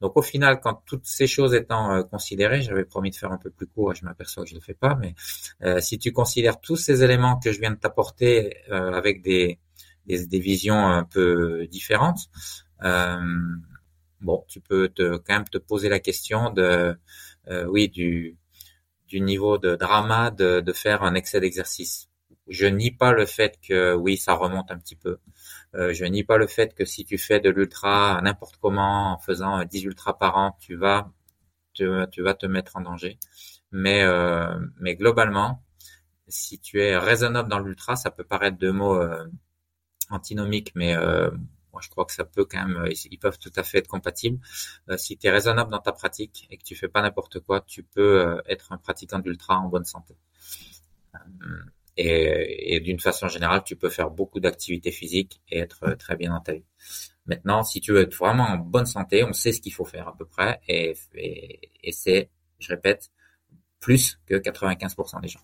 Donc 0.00 0.16
au 0.16 0.22
final, 0.22 0.60
quand 0.60 0.82
toutes 0.86 1.06
ces 1.06 1.26
choses 1.26 1.54
étant 1.54 2.02
considérées, 2.04 2.62
j'avais 2.62 2.84
promis 2.84 3.10
de 3.10 3.16
faire 3.16 3.32
un 3.32 3.38
peu 3.38 3.50
plus 3.50 3.66
court 3.66 3.92
et 3.92 3.94
je 3.94 4.04
m'aperçois 4.04 4.44
que 4.44 4.50
je 4.50 4.54
ne 4.54 4.60
le 4.60 4.64
fais 4.64 4.74
pas, 4.74 4.96
mais 4.96 5.14
si 5.80 5.98
tu 5.98 6.12
considères 6.12 6.60
tous 6.60 6.76
ces 6.76 7.02
éléments 7.02 7.38
que 7.38 7.52
je 7.52 7.60
viens 7.60 7.70
de 7.70 7.76
t'apporter 7.76 8.56
avec 8.70 9.22
des, 9.22 9.58
des, 10.06 10.26
des, 10.26 10.40
visions 10.40 10.86
un 10.86 11.04
peu 11.04 11.66
différentes, 11.68 12.28
euh, 12.82 13.18
bon, 14.24 14.44
tu 14.48 14.60
peux 14.60 14.88
te, 14.88 15.16
quand 15.18 15.34
même 15.34 15.48
te 15.48 15.58
poser 15.58 15.88
la 15.88 16.00
question 16.00 16.50
de, 16.50 16.96
euh, 17.48 17.64
oui, 17.66 17.88
du, 17.88 18.36
du 19.08 19.20
niveau 19.20 19.58
de 19.58 19.76
drama 19.76 20.30
de, 20.30 20.60
de 20.60 20.72
faire 20.72 21.02
un 21.02 21.14
excès 21.14 21.40
d'exercice. 21.40 22.08
Je 22.48 22.66
nie 22.66 22.90
pas 22.90 23.12
le 23.12 23.26
fait 23.26 23.58
que 23.66 23.94
oui, 23.94 24.16
ça 24.18 24.34
remonte 24.34 24.70
un 24.70 24.78
petit 24.78 24.96
peu. 24.96 25.18
Euh, 25.74 25.92
je 25.94 26.04
nie 26.04 26.24
pas 26.24 26.36
le 26.38 26.46
fait 26.46 26.74
que 26.74 26.84
si 26.84 27.04
tu 27.04 27.18
fais 27.18 27.40
de 27.40 27.50
l'ultra 27.50 28.20
n'importe 28.22 28.56
comment 28.60 29.14
en 29.14 29.18
faisant 29.18 29.64
10 29.64 29.84
ultras 29.84 30.14
par 30.14 30.36
an, 30.36 30.56
tu 30.60 30.76
vas 30.76 31.10
tu, 31.74 31.88
tu 32.12 32.22
vas 32.22 32.34
te 32.34 32.46
mettre 32.46 32.76
en 32.76 32.82
danger. 32.82 33.18
Mais 33.72 34.02
euh, 34.04 34.58
mais 34.80 34.94
globalement, 34.96 35.62
si 36.28 36.60
tu 36.60 36.80
es 36.80 36.96
raisonnable 36.96 37.48
dans 37.50 37.58
l'ultra, 37.60 37.96
ça 37.96 38.10
peut 38.10 38.24
paraître 38.24 38.58
deux 38.58 38.72
mots 38.72 38.96
euh, 39.00 39.24
antinomique, 40.10 40.72
mais 40.74 40.94
euh, 40.96 41.30
moi 41.74 41.82
je 41.82 41.90
crois 41.90 42.06
que 42.06 42.12
ça 42.12 42.24
peut 42.24 42.46
quand 42.46 42.66
même, 42.66 42.84
euh, 42.84 42.92
ils 43.10 43.18
peuvent 43.18 43.38
tout 43.38 43.52
à 43.56 43.62
fait 43.62 43.78
être 43.78 43.88
compatibles. 43.88 44.38
Euh, 44.88 44.96
si 44.96 45.18
tu 45.18 45.26
es 45.26 45.30
raisonnable 45.30 45.70
dans 45.70 45.80
ta 45.80 45.92
pratique 45.92 46.46
et 46.50 46.56
que 46.56 46.62
tu 46.62 46.74
fais 46.74 46.88
pas 46.88 47.02
n'importe 47.02 47.40
quoi, 47.40 47.60
tu 47.60 47.82
peux 47.82 48.40
être 48.46 48.72
un 48.72 48.78
pratiquant 48.78 49.18
d'ultra 49.18 49.58
en 49.58 49.68
bonne 49.68 49.84
santé. 49.84 50.14
Et, 51.96 52.80
d'une 52.80 52.98
façon 52.98 53.28
générale, 53.28 53.62
tu 53.64 53.76
peux 53.76 53.88
faire 53.88 54.10
beaucoup 54.10 54.40
d'activités 54.40 54.90
physiques 54.90 55.40
et 55.48 55.58
être 55.60 55.94
très 55.94 56.16
bien 56.16 56.30
dans 56.30 56.40
ta 56.40 56.54
vie. 56.54 56.64
Maintenant, 57.26 57.62
si 57.62 57.80
tu 57.80 57.92
veux 57.92 58.02
être 58.02 58.14
vraiment 58.14 58.44
en 58.44 58.56
bonne 58.56 58.86
santé, 58.86 59.22
on 59.22 59.32
sait 59.32 59.52
ce 59.52 59.60
qu'il 59.60 59.72
faut 59.72 59.84
faire 59.84 60.08
à 60.08 60.16
peu 60.16 60.24
près, 60.24 60.60
et 60.66 60.94
c'est, 61.92 62.30
je 62.58 62.68
répète, 62.68 63.10
plus 63.78 64.18
que 64.26 64.34
95% 64.34 65.20
des 65.20 65.28
gens. 65.28 65.40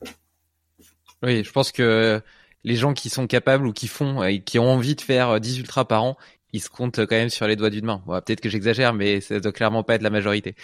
Oui, 1.22 1.44
je 1.44 1.52
pense 1.52 1.70
que 1.70 2.20
les 2.64 2.76
gens 2.76 2.94
qui 2.94 3.10
sont 3.10 3.26
capables 3.26 3.66
ou 3.66 3.72
qui 3.72 3.88
font 3.88 4.22
et 4.22 4.40
qui 4.40 4.58
ont 4.58 4.70
envie 4.70 4.94
de 4.94 5.00
faire 5.00 5.40
10 5.40 5.58
ultras 5.58 5.84
par 5.84 6.04
an, 6.04 6.16
ils 6.52 6.60
se 6.60 6.68
comptent 6.68 7.06
quand 7.06 7.16
même 7.16 7.30
sur 7.30 7.46
les 7.46 7.56
doigts 7.56 7.70
d'une 7.70 7.86
main. 7.86 8.02
Bon, 8.06 8.20
peut-être 8.20 8.40
que 8.40 8.48
j'exagère, 8.48 8.92
mais 8.92 9.20
ça 9.20 9.40
doit 9.40 9.52
clairement 9.52 9.82
pas 9.82 9.94
être 9.94 10.02
la 10.02 10.10
majorité. 10.10 10.54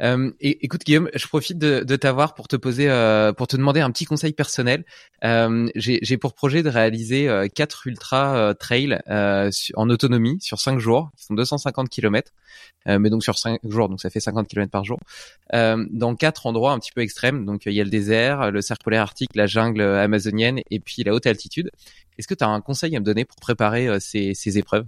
Euh, 0.00 0.30
écoute 0.40 0.84
Guillaume, 0.84 1.10
je 1.14 1.26
profite 1.26 1.58
de, 1.58 1.80
de 1.80 1.96
t'avoir 1.96 2.34
pour 2.34 2.48
te 2.48 2.56
poser, 2.56 2.88
euh, 2.88 3.32
pour 3.32 3.46
te 3.46 3.56
demander 3.56 3.80
un 3.80 3.90
petit 3.90 4.06
conseil 4.06 4.32
personnel. 4.32 4.84
Euh, 5.24 5.68
J'ai 5.74 6.16
pour 6.16 6.34
projet 6.34 6.62
de 6.62 6.70
réaliser 6.70 7.28
euh, 7.28 7.48
quatre 7.48 7.86
ultra 7.86 8.36
euh, 8.36 8.54
trails 8.54 8.98
euh, 9.08 9.50
en 9.74 9.90
autonomie 9.90 10.38
sur 10.40 10.58
cinq 10.58 10.78
jours, 10.78 11.10
qui 11.16 11.24
sont 11.24 11.34
250 11.34 11.88
km, 11.90 12.32
mais 12.86 13.10
donc 13.10 13.22
sur 13.22 13.36
cinq 13.36 13.60
jours, 13.68 13.88
donc 13.88 14.00
ça 14.00 14.08
fait 14.08 14.20
50 14.20 14.48
km 14.48 14.70
par 14.70 14.84
jour, 14.84 14.98
dans 15.52 16.14
quatre 16.16 16.46
endroits 16.46 16.72
un 16.72 16.78
petit 16.78 16.92
peu 16.92 17.02
extrêmes. 17.02 17.44
Donc 17.44 17.66
il 17.66 17.72
y 17.72 17.80
a 17.80 17.84
le 17.84 17.90
désert, 17.90 18.50
le 18.50 18.60
cercle 18.62 18.84
polaire 18.84 19.02
arctique, 19.02 19.30
la 19.34 19.46
jungle 19.46 19.82
amazonienne 19.82 20.60
et 20.70 20.80
puis 20.80 21.02
la 21.04 21.12
haute 21.12 21.26
altitude. 21.26 21.70
Est-ce 22.18 22.26
que 22.26 22.34
tu 22.34 22.44
as 22.44 22.48
un 22.48 22.60
conseil 22.60 22.96
à 22.96 23.00
me 23.00 23.04
donner 23.04 23.24
pour 23.24 23.36
préparer 23.36 24.00
ces, 24.00 24.34
ces 24.34 24.58
épreuves? 24.58 24.86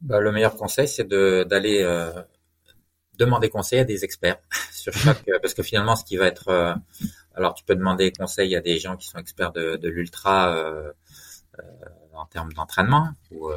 Bah, 0.00 0.20
le 0.20 0.32
meilleur 0.32 0.56
conseil, 0.56 0.88
c'est 0.88 1.08
d'aller 1.08 1.82
demander 3.18 3.48
conseil 3.48 3.80
à 3.80 3.84
des 3.84 4.04
experts 4.04 4.38
sur 4.72 4.92
chaque, 4.92 5.28
euh, 5.28 5.38
parce 5.40 5.54
que 5.54 5.62
finalement, 5.62 5.96
ce 5.96 6.04
qui 6.04 6.16
va 6.16 6.26
être, 6.26 6.48
euh, 6.48 6.74
alors 7.34 7.54
tu 7.54 7.64
peux 7.64 7.74
demander 7.74 8.12
conseil 8.12 8.54
à 8.56 8.60
des 8.60 8.78
gens 8.78 8.96
qui 8.96 9.08
sont 9.08 9.18
experts 9.18 9.52
de, 9.52 9.88
l'ultra 9.88 10.54
euh 10.56 10.92
en 12.12 12.26
termes 12.26 12.52
d'entraînement, 12.52 13.10
ou 13.30 13.50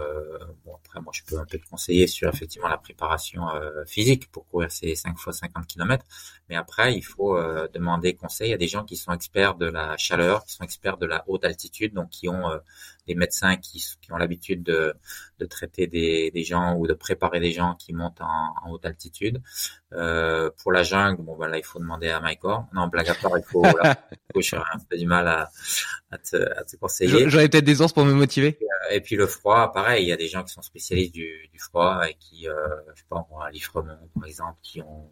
bon 0.66 0.76
après 0.76 1.00
moi 1.02 1.12
je 1.14 1.22
peux 1.24 1.38
un 1.40 1.46
peu 1.46 1.58
te 1.58 1.68
conseiller 1.70 2.08
sur 2.08 2.30
effectivement 2.30 2.68
la 2.68 2.78
préparation 2.78 3.42
physique 3.88 4.30
pour 4.32 4.48
courir 4.48 4.72
ces 4.72 4.96
5 4.96 5.18
fois 5.18 5.34
50 5.34 5.66
km, 5.66 6.06
mais 6.50 6.56
après 6.56 6.94
il 6.94 7.02
faut 7.02 7.38
demander 7.74 8.16
conseil 8.16 8.54
à 8.54 8.58
des 8.58 8.68
gens 8.68 8.84
qui 8.84 8.96
sont 8.96 9.12
experts 9.12 9.56
de 9.56 9.66
la 9.66 9.98
chaleur, 9.98 10.46
qui 10.46 10.54
sont 10.54 10.64
experts 10.64 10.98
de 10.98 11.06
la 11.06 11.24
haute 11.28 11.46
altitude, 11.46 11.94
donc 11.94 12.10
qui 12.10 12.28
ont 12.28 12.50
des 13.10 13.16
médecins 13.16 13.58
qui, 13.58 13.84
qui 14.02 14.12
ont 14.14 14.18
l'habitude 14.18 14.62
de, 14.62 14.94
de, 15.40 15.46
traiter 15.46 15.88
des, 15.88 16.30
des, 16.32 16.44
gens 16.44 16.76
ou 16.76 16.86
de 16.86 16.94
préparer 16.94 17.40
des 17.40 17.52
gens 17.52 17.74
qui 17.76 17.92
montent 17.92 18.22
en, 18.22 18.54
en 18.64 18.72
haute 18.72 18.86
altitude. 18.86 19.42
Euh, 19.94 20.52
pour 20.62 20.72
la 20.72 20.84
jungle, 20.84 21.24
bon, 21.24 21.36
voilà, 21.36 21.58
il 21.58 21.64
faut 21.64 21.80
demander 21.80 22.10
à 22.10 22.22
Mycor. 22.22 22.68
Non, 22.74 22.88
blague 22.88 23.10
à 23.10 23.16
part, 23.16 23.36
il 23.38 23.44
faut, 23.44 23.62
voilà, 23.62 23.98
j'ai 24.38 24.58
un 24.58 24.80
peu 24.88 24.96
du 24.98 25.08
mal 25.08 25.28
à, 25.28 25.50
à, 26.12 26.18
te, 26.20 26.38
à 26.38 26.64
te 26.64 26.76
conseiller. 26.76 27.30
J'aurais 27.30 27.50
peut-être 27.50 27.66
des 27.66 27.82
ans 27.82 27.90
pour 27.90 28.06
me 28.06 28.14
motiver. 28.14 28.60
Et, 28.92 29.02
puis 29.02 29.16
le 29.16 29.26
froid, 29.26 29.72
pareil, 29.72 30.06
il 30.06 30.10
y 30.10 30.14
a 30.14 30.18
des 30.18 30.28
gens 30.28 30.44
qui 30.44 30.54
sont 30.54 30.62
spécialistes 30.62 31.14
du, 31.14 31.50
du 31.52 31.60
froid 31.60 32.08
et 32.08 32.16
qui, 32.20 32.48
euh, 32.48 32.54
je 32.94 33.02
sais 33.02 33.08
pas, 33.10 33.28
à 33.44 33.50
Liffremont, 33.50 33.98
par 34.14 34.26
exemple, 34.26 34.60
qui 34.62 34.82
ont 34.82 35.12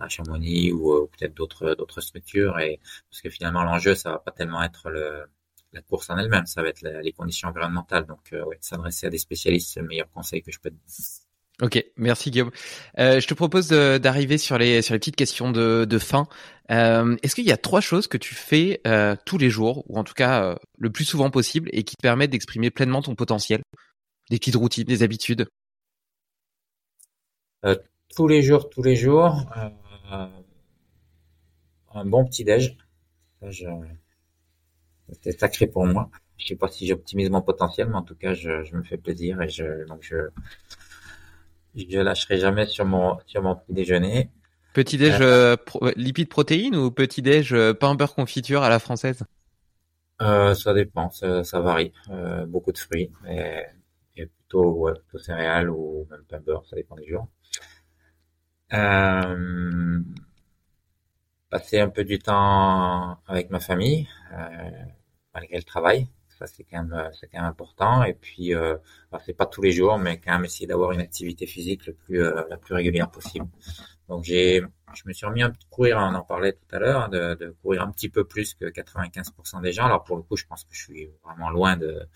à 0.00 0.08
Chamonix 0.08 0.72
ou, 0.72 0.92
euh, 0.92 1.10
peut-être 1.10 1.34
d'autres 1.34 1.74
d'autres 1.74 2.00
structures. 2.00 2.58
Et 2.60 2.80
parce 3.10 3.20
que 3.20 3.30
finalement, 3.30 3.64
l'enjeu, 3.64 3.96
ça 3.96 4.12
va 4.12 4.18
pas 4.18 4.30
tellement 4.30 4.62
être 4.62 4.88
le 4.90 5.24
la 5.72 5.82
course 5.82 6.10
en 6.10 6.18
elle-même, 6.18 6.46
ça 6.46 6.62
va 6.62 6.68
être 6.68 6.82
les 6.82 7.12
conditions 7.12 7.48
environnementales. 7.48 8.06
Donc, 8.06 8.32
euh, 8.32 8.44
ouais, 8.44 8.58
s'adresser 8.60 9.06
à 9.06 9.10
des 9.10 9.18
spécialistes, 9.18 9.72
c'est 9.72 9.80
le 9.80 9.86
meilleur 9.86 10.10
conseil 10.10 10.42
que 10.42 10.52
je 10.52 10.58
peux 10.58 10.70
te 10.70 10.74
donner. 10.74 10.86
Ok, 11.60 11.84
merci 11.96 12.30
Guillaume. 12.30 12.50
Euh, 12.98 13.20
je 13.20 13.28
te 13.28 13.34
propose 13.34 13.68
d'arriver 13.68 14.38
sur 14.38 14.58
les 14.58 14.82
sur 14.82 14.94
les 14.94 14.98
petites 14.98 15.16
questions 15.16 15.52
de, 15.52 15.84
de 15.84 15.98
fin. 15.98 16.26
Euh, 16.70 17.16
Est-ce 17.22 17.34
qu'il 17.34 17.44
y 17.46 17.52
a 17.52 17.56
trois 17.56 17.80
choses 17.80 18.08
que 18.08 18.16
tu 18.16 18.34
fais 18.34 18.80
euh, 18.86 19.14
tous 19.26 19.38
les 19.38 19.50
jours, 19.50 19.84
ou 19.88 19.98
en 19.98 20.04
tout 20.04 20.14
cas 20.14 20.44
euh, 20.44 20.54
le 20.78 20.90
plus 20.90 21.04
souvent 21.04 21.30
possible, 21.30 21.68
et 21.72 21.84
qui 21.84 21.94
te 21.94 22.02
permettent 22.02 22.30
d'exprimer 22.30 22.70
pleinement 22.70 23.02
ton 23.02 23.14
potentiel? 23.14 23.62
Des 24.30 24.38
petites 24.38 24.56
routines, 24.56 24.84
des 24.84 25.02
habitudes? 25.02 25.46
Euh, 27.64 27.76
Tous 28.16 28.26
les 28.26 28.42
jours, 28.42 28.68
tous 28.68 28.82
les 28.82 28.96
jours, 28.96 29.46
un 31.94 32.04
bon 32.04 32.24
petit 32.24 32.44
déj. 32.44 32.76
Je, 33.42 33.66
c'était 35.12 35.32
sacré 35.38 35.66
pour 35.66 35.86
moi. 35.86 36.10
Je 36.38 36.46
sais 36.48 36.56
pas 36.56 36.68
si 36.68 36.86
j'optimise 36.86 37.30
mon 37.30 37.42
potentiel, 37.42 37.88
mais 37.88 37.96
en 37.96 38.02
tout 38.02 38.16
cas, 38.16 38.34
je, 38.34 38.64
je, 38.64 38.74
me 38.76 38.82
fais 38.82 38.96
plaisir 38.96 39.40
et 39.42 39.48
je, 39.48 39.86
donc 39.86 40.02
je, 40.02 40.16
je 41.74 41.98
lâcherai 41.98 42.38
jamais 42.38 42.66
sur 42.66 42.84
mon, 42.84 43.18
sur 43.26 43.42
mon 43.42 43.56
petit 43.56 43.72
déjeuner. 43.72 44.30
Petit 44.72 44.96
déj 44.96 45.18
euh, 45.20 45.56
pro, 45.56 45.90
lipides 45.96 46.28
protéines 46.28 46.76
ou 46.76 46.90
petit 46.90 47.22
déj 47.22 47.52
euh, 47.52 47.74
pain 47.74 47.94
beurre 47.94 48.14
confiture 48.14 48.62
à 48.62 48.68
la 48.68 48.78
française? 48.78 49.22
Euh, 50.22 50.54
Ça 50.54 50.72
dépend, 50.72 51.10
ça, 51.10 51.44
ça 51.44 51.60
varie. 51.60 51.92
Euh, 52.10 52.46
beaucoup 52.46 52.72
de 52.72 52.78
fruits 52.78 53.10
et, 53.28 53.62
et 54.16 54.26
plutôt, 54.26 54.72
ouais, 54.72 54.92
plutôt 54.94 55.18
céréales 55.18 55.70
ou 55.70 56.06
même 56.10 56.24
pain 56.28 56.40
beurre, 56.40 56.64
ça 56.66 56.76
dépend 56.76 56.96
des 56.96 57.06
jours. 57.06 57.28
Euh, 58.72 60.00
passer 61.50 61.78
un 61.80 61.88
peu 61.88 62.04
du 62.04 62.18
temps 62.18 63.18
avec 63.26 63.50
ma 63.50 63.60
famille, 63.60 64.08
euh, 64.32 64.70
malgré 65.34 65.56
le 65.56 65.62
travail. 65.62 66.06
Ça, 66.38 66.46
c'est 66.46 66.64
quand 66.64 66.82
même, 66.82 67.10
c'est 67.18 67.28
quand 67.28 67.38
même 67.40 67.50
important. 67.50 68.02
Et 68.04 68.14
puis, 68.14 68.54
euh, 68.54 68.76
c'est 69.24 69.36
pas 69.36 69.46
tous 69.46 69.62
les 69.62 69.70
jours, 69.72 69.98
mais 69.98 70.18
quand 70.18 70.32
même 70.32 70.44
essayer 70.44 70.66
d'avoir 70.66 70.92
une 70.92 71.00
activité 71.00 71.46
physique 71.46 71.86
le 71.86 71.92
plus, 71.92 72.22
euh, 72.22 72.42
la 72.48 72.56
plus 72.56 72.74
régulière 72.74 73.10
possible. 73.10 73.46
Donc, 74.08 74.24
j'ai, 74.24 74.62
je 74.94 75.02
me 75.06 75.12
suis 75.12 75.24
remis 75.26 75.42
à 75.42 75.52
courir, 75.70 75.98
on 75.98 76.14
en 76.14 76.22
parlait 76.22 76.52
tout 76.52 76.76
à 76.76 76.78
l'heure, 76.78 77.08
de, 77.08 77.34
de, 77.34 77.54
courir 77.62 77.82
un 77.82 77.90
petit 77.90 78.08
peu 78.08 78.24
plus 78.24 78.54
que 78.54 78.66
95% 78.66 79.62
des 79.62 79.72
gens. 79.72 79.86
Alors, 79.86 80.04
pour 80.04 80.16
le 80.16 80.22
coup, 80.22 80.36
je 80.36 80.44
pense 80.44 80.64
que 80.64 80.74
je 80.74 80.82
suis 80.82 81.08
vraiment 81.24 81.50
loin 81.50 81.76
de, 81.76 82.06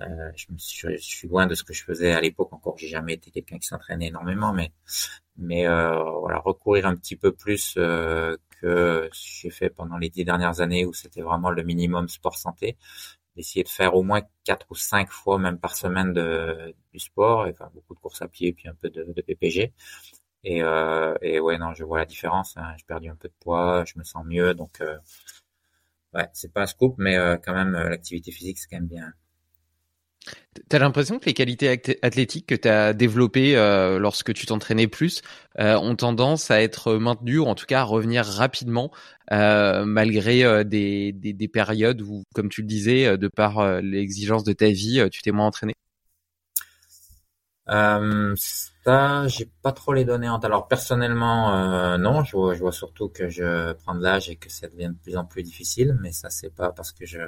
euh, 0.00 0.30
je, 0.34 0.46
me 0.52 0.58
suis, 0.58 0.88
je 0.96 1.02
suis 1.02 1.28
loin 1.28 1.46
de 1.46 1.54
ce 1.54 1.64
que 1.64 1.72
je 1.72 1.84
faisais 1.84 2.12
à 2.12 2.20
l'époque. 2.20 2.52
Encore, 2.52 2.76
j'ai 2.78 2.88
jamais 2.88 3.14
été 3.14 3.30
quelqu'un 3.30 3.58
qui 3.58 3.66
s'entraînait 3.66 4.08
énormément, 4.08 4.52
mais, 4.52 4.72
mais 5.36 5.66
euh, 5.68 6.02
voilà, 6.20 6.38
recourir 6.38 6.86
un 6.86 6.96
petit 6.96 7.16
peu 7.16 7.32
plus 7.32 7.74
euh, 7.76 8.36
que 8.60 9.08
j'ai 9.12 9.50
fait 9.50 9.70
pendant 9.70 9.98
les 9.98 10.10
dix 10.10 10.24
dernières 10.24 10.60
années 10.60 10.84
où 10.86 10.92
c'était 10.92 11.22
vraiment 11.22 11.50
le 11.50 11.62
minimum 11.62 12.08
sport 12.08 12.36
santé. 12.36 12.76
D'essayer 13.36 13.62
de 13.64 13.68
faire 13.68 13.94
au 13.94 14.02
moins 14.02 14.22
quatre 14.44 14.66
ou 14.70 14.74
cinq 14.74 15.10
fois 15.10 15.38
même 15.38 15.58
par 15.58 15.76
semaine 15.76 16.12
de, 16.12 16.74
du 16.92 16.98
sport, 16.98 17.46
et 17.46 17.50
enfin 17.52 17.70
beaucoup 17.74 17.94
de 17.94 18.00
courses 18.00 18.22
à 18.22 18.28
pied 18.28 18.48
et 18.48 18.52
puis 18.52 18.68
un 18.68 18.74
peu 18.74 18.90
de, 18.90 19.04
de 19.04 19.22
PPG. 19.22 19.72
Et, 20.44 20.62
euh, 20.62 21.14
et 21.22 21.40
ouais, 21.40 21.58
non, 21.58 21.74
je 21.74 21.84
vois 21.84 21.98
la 21.98 22.04
différence. 22.06 22.56
Hein. 22.56 22.74
J'ai 22.78 22.84
perdu 22.86 23.08
un 23.10 23.16
peu 23.16 23.28
de 23.28 23.34
poids, 23.40 23.84
je 23.86 23.98
me 23.98 24.04
sens 24.04 24.24
mieux, 24.26 24.54
donc 24.54 24.80
euh, 24.80 24.98
ouais, 26.14 26.28
c'est 26.32 26.52
pas 26.52 26.62
un 26.62 26.66
scoop, 26.66 26.94
mais 26.98 27.16
euh, 27.16 27.36
quand 27.38 27.54
même 27.54 27.72
l'activité 27.72 28.30
physique 28.32 28.58
c'est 28.58 28.68
quand 28.68 28.76
même 28.76 28.88
bien. 28.88 29.12
T'as 30.68 30.78
l'impression 30.78 31.18
que 31.18 31.26
les 31.26 31.34
qualités 31.34 31.80
athlétiques 32.02 32.46
que 32.46 32.54
tu 32.54 32.68
as 32.68 32.92
développées 32.92 33.56
euh, 33.56 33.98
lorsque 33.98 34.34
tu 34.34 34.46
t'entraînais 34.46 34.88
plus 34.88 35.22
euh, 35.60 35.78
ont 35.78 35.94
tendance 35.94 36.50
à 36.50 36.60
être 36.62 36.94
maintenues 36.94 37.38
ou 37.38 37.46
en 37.46 37.54
tout 37.54 37.66
cas 37.66 37.80
à 37.80 37.84
revenir 37.84 38.24
rapidement 38.24 38.90
euh, 39.30 39.84
malgré 39.84 40.42
euh, 40.42 40.64
des, 40.64 41.12
des, 41.12 41.34
des, 41.34 41.48
périodes 41.48 42.00
où, 42.00 42.22
comme 42.34 42.48
tu 42.48 42.62
le 42.62 42.66
disais, 42.66 43.06
euh, 43.06 43.16
de 43.18 43.28
par 43.28 43.82
l'exigence 43.82 44.42
de 44.42 44.54
ta 44.54 44.68
vie, 44.68 45.06
tu 45.10 45.20
t'es 45.20 45.32
moins 45.32 45.46
entraîné 45.46 45.74
Ça, 47.66 49.28
j'ai 49.28 49.50
pas 49.62 49.72
trop 49.72 49.92
les 49.92 50.06
données 50.06 50.28
Alors 50.28 50.66
personnellement, 50.66 51.98
non, 51.98 52.24
je 52.24 52.32
vois, 52.32 52.54
je 52.54 52.60
vois 52.60 52.72
surtout 52.72 53.10
que 53.10 53.28
je 53.28 53.74
prends 53.84 53.94
de 53.94 54.02
l'âge 54.02 54.30
et 54.30 54.36
que 54.36 54.50
ça 54.50 54.66
devient 54.68 54.88
de 54.88 55.02
plus 55.02 55.16
en 55.18 55.26
plus 55.26 55.42
difficile, 55.42 55.98
mais 56.00 56.12
ça 56.12 56.30
c'est 56.30 56.54
pas 56.54 56.72
parce 56.72 56.92
que 56.92 57.04
je 57.04 57.18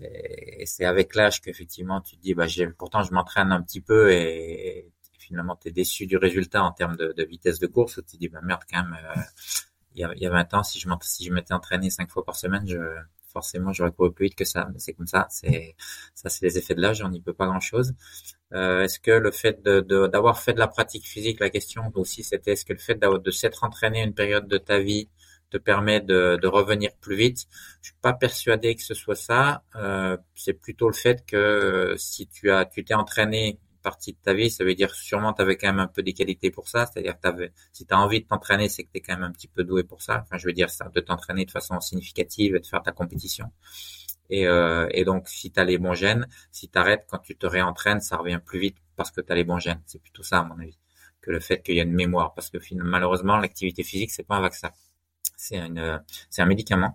et 0.00 0.66
c'est 0.66 0.84
avec 0.84 1.14
l'âge 1.14 1.40
qu'effectivement 1.40 2.00
tu 2.00 2.16
te 2.16 2.22
dis, 2.22 2.34
bah, 2.34 2.46
pourtant 2.78 3.02
je 3.02 3.12
m'entraîne 3.12 3.52
un 3.52 3.62
petit 3.62 3.80
peu 3.80 4.12
et, 4.12 4.90
finalement 5.18 5.56
tu 5.56 5.68
es 5.68 5.72
déçu 5.72 6.06
du 6.06 6.16
résultat 6.16 6.62
en 6.62 6.72
termes 6.72 6.96
de, 6.96 7.24
vitesse 7.24 7.58
de 7.58 7.66
course. 7.66 8.00
Tu 8.06 8.16
te 8.16 8.16
dis, 8.16 8.28
bah 8.28 8.40
merde 8.42 8.62
quand 8.70 8.82
même, 8.82 8.94
euh, 8.94 9.20
il, 9.94 10.00
y 10.00 10.04
a, 10.04 10.12
il 10.14 10.22
y 10.22 10.26
a 10.26 10.30
20 10.30 10.54
ans, 10.54 10.62
si 10.62 10.78
je, 10.78 11.32
m'étais 11.32 11.54
entraîné 11.54 11.90
cinq 11.90 12.10
fois 12.10 12.24
par 12.24 12.36
semaine, 12.36 12.64
forcément 13.32 13.72
j'aurais 13.72 13.92
couru 13.92 14.12
plus 14.12 14.26
vite 14.26 14.34
que 14.34 14.44
ça. 14.44 14.68
Mais 14.72 14.78
c'est 14.78 14.94
comme 14.94 15.06
ça, 15.06 15.26
c'est 15.30 15.74
ça 16.14 16.28
c'est 16.28 16.44
les 16.46 16.58
effets 16.58 16.74
de 16.74 16.80
l'âge, 16.80 17.02
on 17.02 17.08
n'y 17.08 17.20
peut 17.20 17.34
pas 17.34 17.46
grand 17.46 17.60
chose. 17.60 17.94
Euh, 18.52 18.82
est-ce 18.82 19.00
que 19.00 19.10
le 19.10 19.30
fait 19.30 19.62
d'avoir 19.62 20.40
fait 20.40 20.52
de 20.52 20.58
la 20.58 20.68
pratique 20.68 21.06
physique, 21.06 21.40
la 21.40 21.50
question 21.50 21.90
aussi 21.94 22.22
c'était 22.22 22.52
est-ce 22.52 22.64
que 22.64 22.72
le 22.72 22.78
fait 22.78 22.98
de 22.98 23.30
s'être 23.30 23.64
entraîné 23.64 24.02
une 24.02 24.14
période 24.14 24.46
de 24.48 24.58
ta 24.58 24.78
vie 24.78 25.08
te 25.50 25.58
permet 25.58 26.00
de, 26.00 26.38
de, 26.40 26.48
revenir 26.48 26.90
plus 27.00 27.16
vite. 27.16 27.46
Je 27.82 27.88
suis 27.88 27.98
pas 28.00 28.12
persuadé 28.12 28.74
que 28.74 28.82
ce 28.82 28.94
soit 28.94 29.14
ça. 29.14 29.62
Euh, 29.76 30.16
c'est 30.34 30.54
plutôt 30.54 30.88
le 30.88 30.94
fait 30.94 31.24
que 31.26 31.36
euh, 31.36 31.96
si 31.96 32.26
tu 32.26 32.50
as, 32.50 32.64
tu 32.64 32.84
t'es 32.84 32.94
entraîné 32.94 33.50
une 33.50 33.78
partie 33.82 34.12
de 34.12 34.18
ta 34.18 34.34
vie, 34.34 34.50
ça 34.50 34.64
veut 34.64 34.74
dire 34.74 34.92
sûrement 34.94 35.32
tu 35.32 35.42
avais 35.42 35.56
quand 35.56 35.68
même 35.68 35.78
un 35.78 35.86
peu 35.86 36.02
des 36.02 36.12
qualités 36.12 36.50
pour 36.50 36.68
ça. 36.68 36.86
C'est-à-dire 36.86 37.14
que 37.20 37.50
si 37.72 37.86
tu 37.86 37.94
as 37.94 37.98
envie 37.98 38.20
de 38.22 38.26
t'entraîner, 38.26 38.68
c'est 38.68 38.84
que 38.84 38.90
tu 38.92 38.98
es 38.98 39.00
quand 39.00 39.14
même 39.14 39.24
un 39.24 39.32
petit 39.32 39.48
peu 39.48 39.64
doué 39.64 39.84
pour 39.84 40.02
ça. 40.02 40.22
Enfin, 40.22 40.38
je 40.38 40.46
veux 40.46 40.52
dire 40.52 40.70
ça, 40.70 40.88
de 40.88 41.00
t'entraîner 41.00 41.44
de 41.44 41.50
façon 41.50 41.80
significative 41.80 42.56
et 42.56 42.60
de 42.60 42.66
faire 42.66 42.82
ta 42.82 42.92
compétition. 42.92 43.46
Et, 44.28 44.46
euh, 44.48 44.88
et 44.90 45.04
donc, 45.04 45.28
si 45.28 45.52
tu 45.52 45.60
as 45.60 45.64
les 45.64 45.78
bons 45.78 45.94
gènes, 45.94 46.26
si 46.50 46.68
tu 46.68 46.76
arrêtes 46.78 47.06
quand 47.08 47.18
tu 47.18 47.36
te 47.36 47.46
réentraînes, 47.46 48.00
ça 48.00 48.16
revient 48.16 48.40
plus 48.44 48.58
vite 48.58 48.78
parce 48.96 49.12
que 49.12 49.20
tu 49.20 49.32
as 49.32 49.36
les 49.36 49.44
bons 49.44 49.60
gènes. 49.60 49.80
C'est 49.86 50.02
plutôt 50.02 50.24
ça, 50.24 50.40
à 50.40 50.42
mon 50.42 50.58
avis, 50.58 50.76
que 51.20 51.30
le 51.30 51.38
fait 51.38 51.62
qu'il 51.62 51.76
y 51.76 51.80
a 51.80 51.84
une 51.84 51.94
mémoire. 51.94 52.34
Parce 52.34 52.50
que 52.50 52.58
malheureusement, 52.74 53.36
l'activité 53.36 53.84
physique, 53.84 54.10
c'est 54.10 54.24
pas 54.26 54.36
un 54.36 54.40
vaccin 54.40 54.70
c'est 55.36 55.58
une, 55.58 56.02
c'est 56.30 56.42
un 56.42 56.46
médicament. 56.46 56.94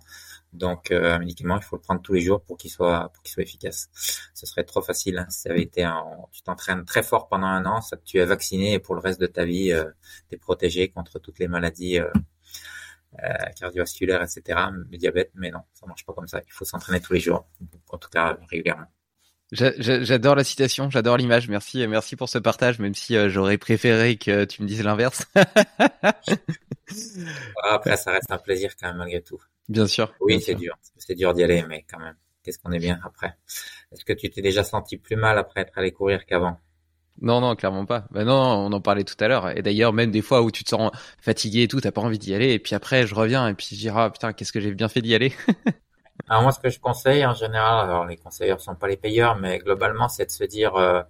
Donc 0.54 0.92
euh, 0.92 1.16
un 1.16 1.20
médicament, 1.20 1.58
il 1.58 1.64
faut 1.64 1.78
le 1.78 1.82
prendre 1.82 2.02
tous 2.02 2.14
les 2.14 2.22
jours 2.22 2.42
pour 2.44 2.58
qu'il 2.58 2.72
soit 2.72 3.10
pour 3.14 3.24
qu'il 3.24 3.32
soit 3.32 3.44
efficace. 3.44 3.90
Ce 4.34 4.46
serait 4.46 4.64
trop 4.64 4.82
facile. 4.82 5.20
Hein. 5.20 5.28
Si 5.30 5.42
ça 5.42 5.50
avait 5.50 5.62
été 5.62 5.84
un, 5.84 6.04
tu 6.32 6.42
t'entraînes 6.42 6.84
très 6.86 7.04
fort 7.04 7.30
pendant 7.30 7.48
un 7.48 7.66
an, 7.66 7.82
ça 7.82 7.98
tu 7.98 8.18
es 8.18 8.26
vacciné 8.26 8.74
et 8.74 8.80
pour 8.80 8.96
le 8.96 9.02
reste 9.02 9.22
de 9.22 9.28
ta 9.28 9.46
vie, 9.46 9.72
euh, 9.72 9.86
tu 10.30 10.36
es 10.36 10.38
protégé 10.38 10.90
contre 10.90 11.20
toutes 11.20 11.40
les 11.40 11.48
maladies 11.48 12.00
euh, 12.00 12.12
euh, 13.24 13.34
cardiovasculaires, 13.60 14.24
etc. 14.24 14.60
Le 14.90 14.98
diabète, 14.98 15.32
mais 15.36 15.52
non, 15.52 15.62
ça 15.74 15.86
marche 15.88 16.06
pas 16.06 16.14
comme 16.14 16.28
ça. 16.28 16.42
Il 16.46 16.52
faut 16.52 16.66
s'entraîner 16.66 17.02
tous 17.02 17.14
les 17.14 17.20
jours, 17.20 17.48
en 17.90 17.98
tout 17.98 18.10
cas 18.10 18.38
régulièrement. 18.50 18.88
J'adore 19.52 20.36
la 20.36 20.46
citation, 20.46 20.90
j'adore 20.90 21.18
l'image. 21.18 21.50
Merci, 21.50 21.86
merci 21.88 22.16
pour 22.16 22.30
ce 22.30 22.38
partage, 22.38 22.80
même 22.80 22.94
si 22.94 23.18
euh, 23.18 23.30
j'aurais 23.30 23.58
préféré 23.58 24.16
que 24.16 24.46
tu 24.46 24.64
me 24.64 24.68
dises 24.68 24.82
l'inverse. 24.84 25.26
Après, 27.64 27.98
ça 27.98 28.12
reste 28.12 28.32
un 28.32 28.38
plaisir 28.38 28.72
quand 28.80 28.88
même 28.88 28.98
malgré 28.98 29.22
tout. 29.22 29.42
Bien 29.68 29.88
sûr. 29.88 30.14
Oui, 30.22 30.42
c'est 30.42 30.56
dur, 30.56 30.78
c'est 30.98 31.16
dur 31.16 31.34
d'y 31.34 31.44
aller, 31.44 31.64
mais 31.68 31.86
quand 31.90 32.00
même, 32.00 32.16
qu'est-ce 32.44 32.60
qu'on 32.60 32.72
est 32.72 32.80
bien 32.80 33.00
après? 33.04 33.36
Est-ce 33.92 34.06
que 34.06 34.14
tu 34.14 34.30
t'es 34.30 34.42
déjà 34.42 34.64
senti 34.64 34.98
plus 34.98 35.18
mal 35.18 35.38
après 35.38 35.62
être 35.62 35.78
allé 35.78 35.92
courir 35.92 36.26
qu'avant? 36.26 36.58
Non, 37.22 37.42
non, 37.42 37.56
clairement 37.56 37.86
pas. 37.86 38.08
Ben 38.12 38.24
non, 38.24 38.34
on 38.34 38.72
en 38.72 38.82
parlait 38.82 39.04
tout 39.04 39.22
à 39.22 39.28
l'heure. 39.28 39.56
Et 39.56 39.62
d'ailleurs, 39.62 39.92
même 39.92 40.12
des 40.12 40.22
fois 40.22 40.42
où 40.42 40.50
tu 40.50 40.64
te 40.64 40.70
sens 40.70 40.92
fatigué 41.20 41.64
et 41.64 41.68
tout, 41.68 41.82
t'as 41.82 41.92
pas 41.92 42.02
envie 42.02 42.18
d'y 42.18 42.34
aller. 42.34 42.54
Et 42.54 42.60
puis 42.60 42.74
après, 42.74 43.06
je 43.06 43.14
reviens 43.14 43.48
et 43.50 43.54
puis 43.54 43.68
je 43.70 43.76
dis, 43.76 43.90
ah 43.90 44.10
putain, 44.10 44.32
qu'est-ce 44.34 44.54
que 44.54 44.62
j'ai 44.62 44.74
bien 44.74 44.88
fait 44.88 45.02
d'y 45.02 45.14
aller? 45.14 45.34
Alors 46.30 46.44
moi, 46.44 46.52
ce 46.52 46.60
que 46.60 46.70
je 46.70 46.80
conseille 46.80 47.26
en 47.26 47.34
général, 47.34 47.90
alors 47.90 48.06
les 48.06 48.18
conseilleurs 48.18 48.62
sont 48.62 48.76
pas 48.76 48.88
les 48.88 48.98
payeurs, 48.98 49.38
mais 49.38 49.60
globalement, 49.60 50.08
c'est 50.10 50.26
de 50.26 50.32
se 50.32 50.44
dire, 50.44 50.76
euh, 50.76 51.02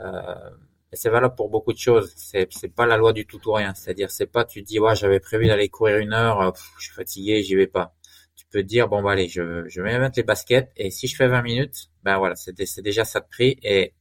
euh, 0.00 0.50
et 0.92 0.96
c'est 0.96 1.10
valable 1.10 1.34
pour 1.34 1.48
beaucoup 1.50 1.72
de 1.72 1.78
choses. 1.78 2.12
C'est 2.16 2.48
c'est 2.52 2.68
pas 2.74 2.86
la 2.86 2.96
loi 2.96 3.12
du 3.12 3.26
tout 3.26 3.40
ou 3.48 3.52
rien. 3.52 3.74
C'est-à-dire, 3.74 4.10
c'est 4.10 4.26
pas 4.26 4.44
tu 4.44 4.62
dis, 4.62 4.78
ouais, 4.78 4.94
j'avais 4.96 5.20
prévu 5.20 5.46
d'aller 5.46 5.68
courir 5.68 5.98
une 5.98 6.12
heure, 6.12 6.40
euh, 6.40 6.50
je 6.78 6.84
suis 6.86 6.94
fatigué, 6.94 7.42
j'y 7.42 7.56
vais 7.56 7.66
pas. 7.66 7.94
Tu 8.36 8.46
peux 8.46 8.62
te 8.62 8.66
dire, 8.68 8.88
bon 8.88 9.02
bah 9.02 9.12
allez, 9.12 9.28
je 9.28 9.64
je 9.68 9.82
vais 9.82 9.98
mettre 9.98 10.18
les 10.18 10.22
baskets 10.24 10.70
et 10.76 10.90
si 10.90 11.06
je 11.08 11.16
fais 11.16 11.28
20 11.28 11.42
minutes, 11.42 11.90
ben 12.02 12.18
voilà, 12.18 12.34
c'est 12.36 12.54
déjà 12.82 13.04
ça 13.04 13.20
de 13.20 13.26
prix 13.30 13.58
et 13.62 13.94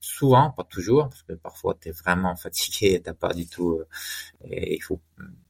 souvent, 0.00 0.50
pas 0.50 0.64
toujours, 0.64 1.08
parce 1.08 1.22
que 1.22 1.32
parfois 1.34 1.76
tu 1.80 1.88
es 1.90 1.92
vraiment 1.92 2.36
fatigué, 2.44 3.00
t'as 3.02 3.14
pas 3.14 3.32
du 3.34 3.46
tout, 3.48 3.78
euh, 3.80 3.86
et 4.50 4.76
il 4.76 4.82
faut, 4.82 5.00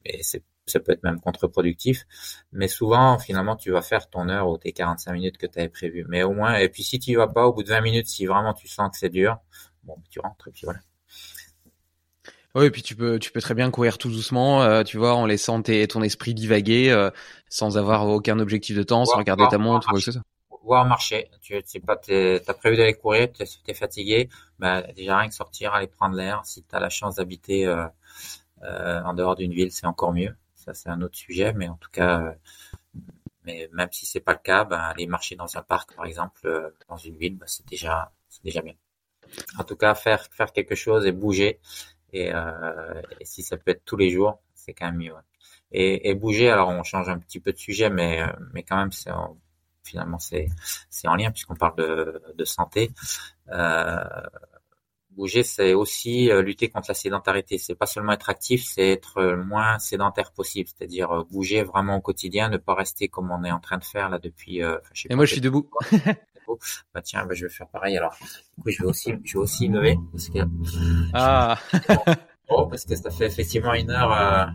et 0.05 0.21
ça 0.67 0.79
peut 0.79 0.91
être 0.91 1.03
même 1.03 1.19
contre-productif, 1.19 2.05
mais 2.51 2.67
souvent, 2.67 3.19
finalement, 3.19 3.55
tu 3.55 3.71
vas 3.71 3.81
faire 3.81 4.09
ton 4.09 4.29
heure 4.29 4.49
ou 4.49 4.57
tes 4.57 4.71
45 4.71 5.13
minutes 5.13 5.37
que 5.37 5.45
tu 5.45 5.59
avais 5.59 5.69
prévu. 5.69 6.05
Mais 6.09 6.23
au 6.23 6.33
moins, 6.33 6.55
et 6.55 6.69
puis 6.69 6.83
si 6.83 6.99
tu 6.99 7.11
y 7.11 7.15
vas 7.15 7.27
pas, 7.27 7.45
au 7.45 7.53
bout 7.53 7.63
de 7.63 7.69
20 7.69 7.81
minutes, 7.81 8.07
si 8.07 8.25
vraiment 8.25 8.53
tu 8.53 8.67
sens 8.67 8.91
que 8.91 8.97
c'est 8.97 9.09
dur, 9.09 9.37
bon, 9.83 9.97
tu 10.09 10.19
rentres 10.19 10.47
et 10.47 10.51
puis 10.51 10.61
voilà. 10.65 10.79
Oui, 12.55 12.65
et 12.65 12.71
puis 12.71 12.81
tu 12.81 12.95
peux, 12.95 13.19
tu 13.19 13.31
peux 13.31 13.41
très 13.41 13.53
bien 13.53 13.69
courir 13.69 13.97
tout 13.97 14.09
doucement, 14.09 14.63
euh, 14.63 14.83
tu 14.83 14.97
vois, 14.97 15.13
en 15.13 15.25
laissant 15.25 15.61
tes, 15.61 15.85
ton 15.87 16.01
esprit 16.01 16.33
divaguer, 16.33 16.89
euh, 16.89 17.11
sans 17.49 17.77
avoir 17.77 18.07
aucun 18.07 18.39
objectif 18.39 18.77
de 18.77 18.83
temps, 18.83 19.03
sans 19.05 19.17
regarder 19.17 19.45
ta 19.49 19.57
montre 19.57 19.93
ou 19.93 19.99
soit. 19.99 20.21
Voir 20.63 20.85
marcher, 20.85 21.29
tu 21.41 21.61
sais 21.63 21.79
pas, 21.79 21.95
t'as 21.95 22.53
prévu 22.55 22.75
d'aller 22.75 22.95
courir, 22.95 23.27
tu 23.31 23.43
es, 23.67 23.73
fatigué, 23.75 24.29
bah, 24.57 24.81
déjà 24.95 25.19
rien 25.19 25.29
que 25.29 25.35
sortir, 25.35 25.75
aller 25.75 25.85
prendre 25.85 26.15
l'air, 26.15 26.41
si 26.43 26.63
tu 26.63 26.75
as 26.75 26.79
la 26.79 26.89
chance 26.89 27.15
d'habiter 27.15 27.67
euh, 27.67 27.85
euh, 28.63 28.99
en 29.03 29.13
dehors 29.13 29.35
d'une 29.35 29.53
ville, 29.53 29.71
c'est 29.71 29.85
encore 29.85 30.11
mieux 30.11 30.33
ça 30.65 30.73
c'est 30.73 30.89
un 30.89 31.01
autre 31.01 31.17
sujet, 31.17 31.53
mais 31.53 31.67
en 31.67 31.75
tout 31.77 31.89
cas, 31.91 32.21
euh, 32.21 32.33
mais 33.45 33.69
même 33.73 33.89
si 33.91 34.05
c'est 34.05 34.19
pas 34.19 34.33
le 34.33 34.39
cas, 34.39 34.65
ben, 34.65 34.79
aller 34.79 35.07
marcher 35.07 35.35
dans 35.35 35.57
un 35.57 35.61
parc, 35.61 35.95
par 35.95 36.05
exemple, 36.05 36.41
euh, 36.45 36.69
dans 36.89 36.97
une 36.97 37.15
ville, 37.17 37.37
ben, 37.37 37.47
c'est 37.47 37.67
déjà, 37.67 38.11
c'est 38.29 38.43
déjà 38.43 38.61
bien. 38.61 38.73
En 39.57 39.63
tout 39.63 39.75
cas, 39.75 39.95
faire 39.95 40.27
faire 40.31 40.51
quelque 40.53 40.75
chose 40.75 41.05
et 41.05 41.11
bouger, 41.11 41.59
et, 42.13 42.33
euh, 42.33 43.01
si 43.23 43.43
ça 43.43 43.57
peut 43.57 43.71
être 43.71 43.85
tous 43.85 43.97
les 43.97 44.09
jours, 44.11 44.41
c'est 44.55 44.73
quand 44.73 44.87
même 44.87 44.97
mieux. 44.97 45.13
Et, 45.71 46.13
bouger, 46.15 46.49
alors 46.49 46.69
on 46.69 46.83
change 46.83 47.09
un 47.09 47.19
petit 47.19 47.39
peu 47.39 47.51
de 47.51 47.57
sujet, 47.57 47.89
mais 47.89 48.23
mais 48.53 48.63
quand 48.63 48.77
même, 48.77 48.91
c'est 48.91 49.11
finalement 49.83 50.19
c'est 50.19 50.47
c'est 50.89 51.07
en 51.07 51.15
lien 51.15 51.31
puisqu'on 51.31 51.55
parle 51.55 51.75
de 52.35 52.45
santé. 52.45 52.91
Bouger, 55.15 55.43
c'est 55.43 55.73
aussi 55.73 56.29
euh, 56.29 56.41
lutter 56.41 56.67
contre 56.67 56.87
la 56.89 56.93
sédentarité. 56.93 57.57
C'est 57.57 57.75
pas 57.75 57.85
seulement 57.85 58.11
être 58.11 58.29
actif, 58.29 58.65
c'est 58.65 58.89
être 58.89 59.21
le 59.21 59.43
moins 59.43 59.79
sédentaire 59.79 60.33
possible, 60.33 60.67
c'est-à-dire 60.67 61.09
euh, 61.11 61.23
bouger 61.23 61.63
vraiment 61.63 61.95
au 61.95 62.01
quotidien, 62.01 62.49
ne 62.49 62.57
pas 62.57 62.75
rester 62.75 63.07
comme 63.07 63.31
on 63.31 63.43
est 63.45 63.51
en 63.51 63.61
train 63.61 63.77
de 63.77 63.85
faire 63.85 64.09
là 64.09 64.19
depuis. 64.19 64.61
Euh, 64.61 64.77
Et 65.09 65.15
moi, 65.15 65.23
je 65.23 65.31
suis 65.31 65.41
debout. 65.41 65.69
bah 66.93 67.01
tiens, 67.01 67.25
bah, 67.25 67.33
je 67.33 67.45
vais 67.45 67.51
faire 67.51 67.69
pareil. 67.69 67.97
Alors, 67.97 68.13
du 68.57 68.63
coup, 68.63 68.69
je 68.69 68.83
vais 68.83 68.89
aussi, 68.89 69.13
je 69.23 69.33
vais 69.33 69.39
aussi 69.39 69.69
lever 69.69 69.97
parce 70.11 70.27
que. 70.27 70.39
Ah. 71.13 71.57
oh, 72.49 72.67
parce 72.67 72.83
que 72.83 72.97
ça 72.97 73.09
fait 73.09 73.27
effectivement 73.27 73.73
une 73.73 73.91
heure, 73.91 74.51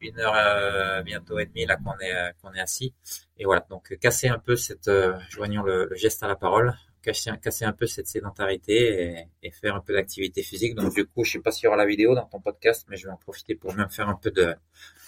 une 0.00 0.20
heure 0.20 1.02
bientôt 1.02 1.40
et 1.40 1.46
demie 1.46 1.66
là 1.66 1.76
qu'on 1.76 1.98
est 1.98 2.34
qu'on 2.40 2.52
est 2.52 2.60
assis. 2.60 2.94
Et 3.36 3.44
voilà, 3.44 3.66
donc 3.68 3.98
casser 4.00 4.28
un 4.28 4.38
peu 4.38 4.54
cette, 4.54 4.88
joignons 5.28 5.64
le, 5.64 5.86
le, 5.86 5.96
geste 5.96 6.22
à 6.22 6.28
la 6.28 6.36
parole 6.36 6.72
casser, 7.02 7.64
un 7.64 7.72
peu 7.72 7.86
cette 7.86 8.06
sédentarité 8.06 9.26
et, 9.42 9.50
faire 9.50 9.74
un 9.74 9.80
peu 9.80 9.92
d'activité 9.92 10.42
physique. 10.42 10.74
Donc 10.74 10.94
du 10.94 11.04
coup, 11.04 11.24
je 11.24 11.32
sais 11.32 11.38
pas 11.40 11.50
s'il 11.50 11.64
y 11.64 11.68
aura 11.68 11.76
la 11.76 11.86
vidéo 11.86 12.14
dans 12.14 12.26
ton 12.26 12.40
podcast, 12.40 12.86
mais 12.88 12.96
je 12.96 13.06
vais 13.06 13.12
en 13.12 13.16
profiter 13.16 13.54
pour 13.54 13.74
même 13.74 13.90
faire 13.90 14.08
un 14.08 14.14
peu 14.14 14.30
de 14.30 14.54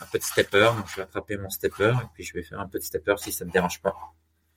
un 0.01 0.07
peu 0.11 0.19
de 0.19 0.25
stepper. 0.25 0.71
Donc 0.77 0.87
je 0.89 0.97
vais 0.97 1.03
attraper 1.03 1.37
mon 1.37 1.51
stepper 1.51 1.93
et 2.03 2.07
puis 2.15 2.25
je 2.25 2.35
vais 2.35 2.43
faire 2.43 2.61
un 2.61 2.69
peu 2.69 2.79
de 2.79 2.85
stepper 2.85 3.15
si 3.19 3.33
ça 3.33 3.45
ne 3.45 3.51
dérange 3.51 3.81
pas. 3.81 3.95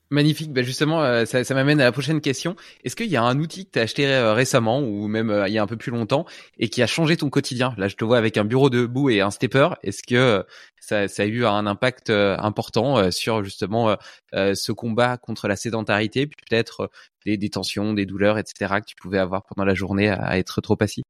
Magnifique. 0.09 0.53
Bah 0.53 0.63
justement, 0.63 1.03
euh, 1.03 1.25
ça, 1.25 1.43
ça 1.43 1.53
m'amène 1.53 1.81
à 1.81 1.83
la 1.83 1.91
prochaine 1.91 2.21
question. 2.21 2.55
Est-ce 2.85 2.95
qu'il 2.95 3.07
y 3.07 3.17
a 3.17 3.23
un 3.23 3.37
outil 3.39 3.65
que 3.65 3.71
tu 3.71 3.79
as 3.79 3.81
acheté 3.81 4.07
euh, 4.07 4.33
récemment 4.33 4.79
ou 4.79 5.07
même 5.07 5.29
euh, 5.29 5.49
il 5.49 5.53
y 5.53 5.57
a 5.57 5.63
un 5.63 5.67
peu 5.67 5.75
plus 5.75 5.91
longtemps 5.91 6.25
et 6.57 6.69
qui 6.69 6.81
a 6.81 6.87
changé 6.87 7.17
ton 7.17 7.29
quotidien? 7.29 7.73
Là, 7.77 7.89
je 7.89 7.97
te 7.97 8.05
vois 8.05 8.17
avec 8.17 8.37
un 8.37 8.45
bureau 8.45 8.69
debout 8.69 9.09
et 9.09 9.19
un 9.19 9.31
stepper. 9.31 9.69
Est-ce 9.83 10.03
que 10.03 10.45
ça, 10.79 11.09
ça, 11.09 11.23
a 11.23 11.25
eu 11.25 11.45
un 11.45 11.65
impact 11.65 12.09
important 12.09 13.11
sur 13.11 13.43
justement 13.43 13.97
ce 14.31 14.71
combat 14.71 15.17
contre 15.17 15.49
la 15.49 15.57
sédentarité, 15.57 16.27
puis 16.27 16.37
peut-être 16.49 16.89
des, 17.25 17.35
des, 17.35 17.49
tensions, 17.49 17.93
des 17.93 18.05
douleurs, 18.05 18.37
etc. 18.37 18.75
que 18.79 18.85
tu 18.85 18.95
pouvais 18.95 19.19
avoir 19.19 19.43
pendant 19.43 19.65
la 19.65 19.73
journée 19.73 20.09
à, 20.09 20.37
être 20.37 20.61
trop 20.61 20.77
assis? 20.79 21.03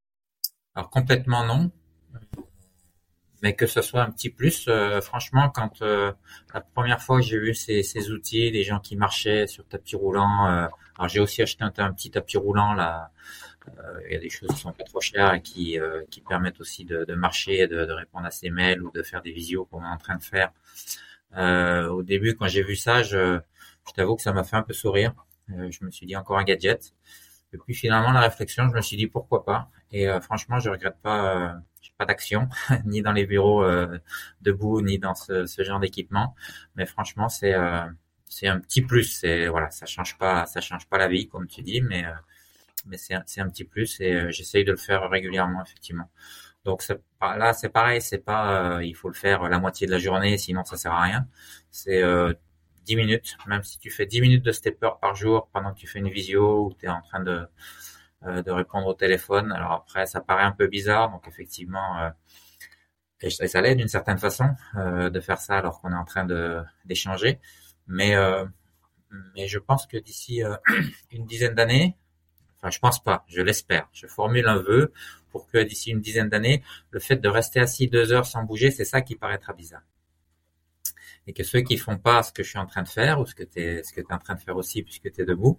Alors 0.74 0.90
complètement 0.90 1.46
non 1.46 1.72
mais 3.42 3.54
que 3.54 3.68
ce 3.68 3.82
soit 3.82 4.02
un 4.02 4.12
petit 4.12 4.30
plus. 4.30 4.66
Euh, 4.68 5.02
franchement, 5.02 5.50
quand 5.50 5.82
euh, 5.82 6.12
la 6.54 6.62
première 6.62 7.02
fois 7.02 7.22
j'ai 7.22 7.40
vu 7.40 7.54
ces, 7.54 7.84
ces, 7.84 8.12
outils, 8.12 8.52
des 8.52 8.64
gens 8.64 8.80
qui 8.80 8.96
marchaient 8.96 9.48
sur 9.48 9.66
tapis 9.68 9.96
roulant, 9.96 10.48
euh, 10.48 10.68
alors 10.98 11.10
j'ai 11.10 11.20
aussi 11.20 11.42
acheté 11.42 11.64
un, 11.64 11.94
petit 11.94 12.12
tapis 12.12 12.38
roulant 12.38 12.74
là. 12.74 13.12
Il 14.08 14.14
y 14.14 14.16
a 14.16 14.20
des 14.20 14.30
choses 14.30 14.48
qui 14.52 14.62
sont 14.62 14.72
pas 14.72 14.86
trop 14.86 15.02
chères 15.02 15.34
et 15.34 15.42
qui, 15.42 15.78
qui 16.10 16.22
permettent 16.22 16.62
aussi 16.62 16.86
de, 16.86 17.04
de 17.04 17.14
marcher, 17.16 17.68
de, 17.68 17.84
de, 17.84 17.92
répondre 17.92 18.26
à 18.26 18.32
ses 18.32 18.50
mails 18.50 18.82
ou 18.82 18.92
de 18.92 19.04
faire 19.04 19.22
des 19.22 19.34
visios 19.34 19.66
comme 19.66 19.84
on 19.84 19.86
est 19.86 19.94
en 19.94 19.98
train 19.98 20.16
de 20.16 20.24
faire. 20.24 20.54
au 21.92 22.02
début, 22.02 22.34
quand 22.38 22.48
j'ai 22.48 22.64
vu 22.64 22.78
ça, 22.78 23.04
je, 23.04 23.38
je 23.86 23.94
t'avoue 23.94 24.16
que 24.16 24.22
ça 24.22 24.32
m'a 24.32 24.46
fait 24.46 24.56
un 24.56 24.64
peu 24.64 24.72
sourire. 24.72 25.14
je 25.50 25.84
me 25.84 25.92
suis 25.92 26.06
dit 26.06 26.16
encore 26.16 26.38
un 26.38 26.46
gadget. 26.46 26.94
Et 27.52 27.58
puis 27.58 27.74
finalement, 27.74 28.14
la 28.14 28.22
réflexion, 28.22 28.70
je 28.70 28.74
me 28.74 28.82
suis 28.82 28.96
dit 28.96 29.08
pourquoi 29.08 29.44
pas? 29.44 29.70
Et 29.92 30.08
franchement, 30.22 30.60
je 30.60 30.70
regrette 30.70 31.02
pas 31.02 31.58
pas 31.98 32.06
d'action, 32.06 32.50
ni 32.86 33.02
dans 33.02 33.12
les 33.12 33.26
bureaux 33.26 33.64
euh, 33.64 34.00
debout, 34.42 34.82
ni 34.82 35.00
dans 35.00 35.16
ce, 35.16 35.46
genre 35.64 35.80
d'équipement. 35.80 36.36
Mais 36.76 36.86
franchement, 36.86 37.30
c'est 37.30 37.54
euh, 37.54 37.86
c'est 38.26 38.48
un 38.48 38.60
petit 38.60 38.82
plus. 38.82 39.04
C'est 39.04 39.48
voilà, 39.48 39.70
ça 39.72 39.86
change 39.86 40.18
pas, 40.18 40.46
ça 40.46 40.62
change 40.62 40.88
pas 40.88 40.98
la 40.98 41.08
vie 41.08 41.28
comme 41.28 41.48
tu 41.48 41.62
dis, 41.62 41.82
mais 41.82 42.06
euh, 42.06 42.12
mais 42.86 42.98
c'est 42.98 43.16
c'est 43.26 43.42
un 43.42 43.50
petit 43.50 43.66
plus 43.66 44.00
et 44.02 44.32
j'essaye 44.32 44.64
de 44.66 44.72
le 44.72 44.78
faire 44.78 45.10
régulièrement 45.10 45.64
effectivement. 45.64 46.10
Donc 46.66 46.84
là, 47.22 47.54
c'est 47.54 47.70
pareil, 47.70 48.02
c'est 48.02 48.20
pas 48.20 48.80
il 48.84 48.96
faut 48.96 49.08
le 49.10 49.14
faire 49.16 49.44
la 49.50 49.60
moitié 49.60 49.88
de 49.88 49.92
la 49.92 50.00
journée, 50.00 50.38
sinon 50.38 50.64
ça 50.66 50.78
sert 50.78 50.92
à 50.94 51.02
rien. 51.04 51.28
C'est 51.72 52.04
10 52.88 52.96
minutes, 52.96 53.38
même 53.48 53.64
si 53.64 53.80
tu 53.80 53.90
fais 53.92 54.06
10 54.06 54.22
minutes 54.22 54.44
de 54.44 54.52
stepper 54.52 54.90
par 55.02 55.16
jour 55.16 55.50
pendant 55.54 55.74
que 55.74 55.80
tu 55.80 55.88
fais 55.88 56.00
une 56.00 56.10
visio 56.10 56.66
ou 56.66 56.74
tu 56.74 56.86
es 56.86 56.90
en 56.90 57.02
train 57.02 57.22
de 57.22 57.48
de 58.28 58.52
répondre 58.52 58.88
au 58.88 58.94
téléphone. 58.94 59.52
Alors 59.52 59.72
après, 59.72 60.06
ça 60.06 60.22
paraît 60.22 60.44
un 60.44 60.52
peu 60.52 60.68
bizarre, 60.68 61.10
donc 61.12 61.28
effectivement, 61.28 62.00
euh, 62.00 62.10
et 63.22 63.30
ça 63.30 63.62
l'aide 63.62 63.78
d'une 63.78 63.88
certaine 63.88 64.18
façon 64.20 64.46
euh, 64.76 65.10
de 65.10 65.20
faire 65.20 65.40
ça 65.40 65.58
alors 65.58 65.82
qu'on 65.82 65.92
est 65.92 65.96
en 65.96 66.06
train 66.06 66.26
d'échanger. 66.86 67.40
Mais 67.88 68.16
mais 69.36 69.48
je 69.48 69.60
pense 69.60 69.88
que 69.88 69.98
d'ici 69.98 70.42
une 71.12 71.26
dizaine 71.26 71.56
d'années, 71.56 71.96
enfin 72.58 72.70
je 72.70 72.80
pense 72.80 73.02
pas, 73.02 73.24
je 73.28 73.42
l'espère, 73.42 73.88
je 73.94 74.06
formule 74.08 74.48
un 74.48 74.58
vœu 74.58 74.92
pour 75.32 75.48
que 75.48 75.58
d'ici 75.60 75.92
une 75.92 76.02
dizaine 76.02 76.30
d'années, 76.30 76.64
le 76.92 77.00
fait 77.00 77.16
de 77.16 77.30
rester 77.30 77.60
assis 77.60 77.88
deux 77.88 78.12
heures 78.12 78.26
sans 78.26 78.44
bouger, 78.44 78.72
c'est 78.72 78.86
ça 78.86 79.02
qui 79.02 79.16
paraîtra 79.16 79.54
bizarre 79.54 79.84
et 81.28 81.34
que 81.34 81.44
ceux 81.44 81.62
qui 81.62 81.78
font 81.78 81.98
pas 81.98 82.24
ce 82.24 82.32
que 82.32 82.42
je 82.42 82.50
suis 82.50 82.58
en 82.58 82.66
train 82.66 82.82
de 82.82 82.88
faire 82.88 83.20
ou 83.20 83.26
ce 83.26 83.36
que 83.36 83.44
tu 83.44 83.60
es 83.60 83.84
ce 83.84 83.92
que 83.92 84.02
tu 84.02 84.08
es 84.10 84.14
en 84.14 84.18
train 84.18 84.36
de 84.36 84.40
faire 84.40 84.56
aussi 84.56 84.82
puisque 84.82 85.12
tu 85.12 85.22
es 85.22 85.26
debout, 85.26 85.58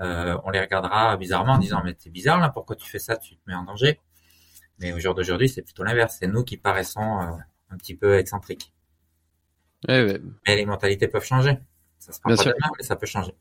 euh, 0.00 0.36
on 0.44 0.50
les 0.50 0.60
regardera 0.60 1.16
bizarrement 1.16 1.54
en 1.54 1.58
disant 1.58 1.82
mais 1.84 1.94
c'est 1.98 2.10
bizarre 2.10 2.40
là, 2.40 2.50
pourquoi 2.50 2.76
tu 2.76 2.88
fais 2.90 2.98
ça, 2.98 3.16
tu 3.16 3.36
te 3.36 3.40
mets 3.46 3.54
en 3.54 3.62
danger. 3.62 4.00
Mais 4.78 4.92
au 4.92 4.98
jour 4.98 5.14
d'aujourd'hui, 5.14 5.48
c'est 5.48 5.62
plutôt 5.62 5.84
l'inverse, 5.84 6.16
c'est 6.18 6.26
nous 6.26 6.44
qui 6.44 6.58
paraissons 6.58 7.20
euh, 7.20 7.30
un 7.70 7.76
petit 7.78 7.94
peu 7.94 8.18
excentriques. 8.18 8.74
Mais 10.46 10.56
les 10.56 10.66
mentalités 10.66 11.08
peuvent 11.08 11.24
changer. 11.24 11.58
Ça 11.98 12.12
se 12.12 12.20
passe 12.20 12.36
pas 12.36 12.44
demain, 12.44 12.70
mais 12.76 12.84
ça 12.84 12.96
peut 12.96 13.06
changer. 13.06 13.32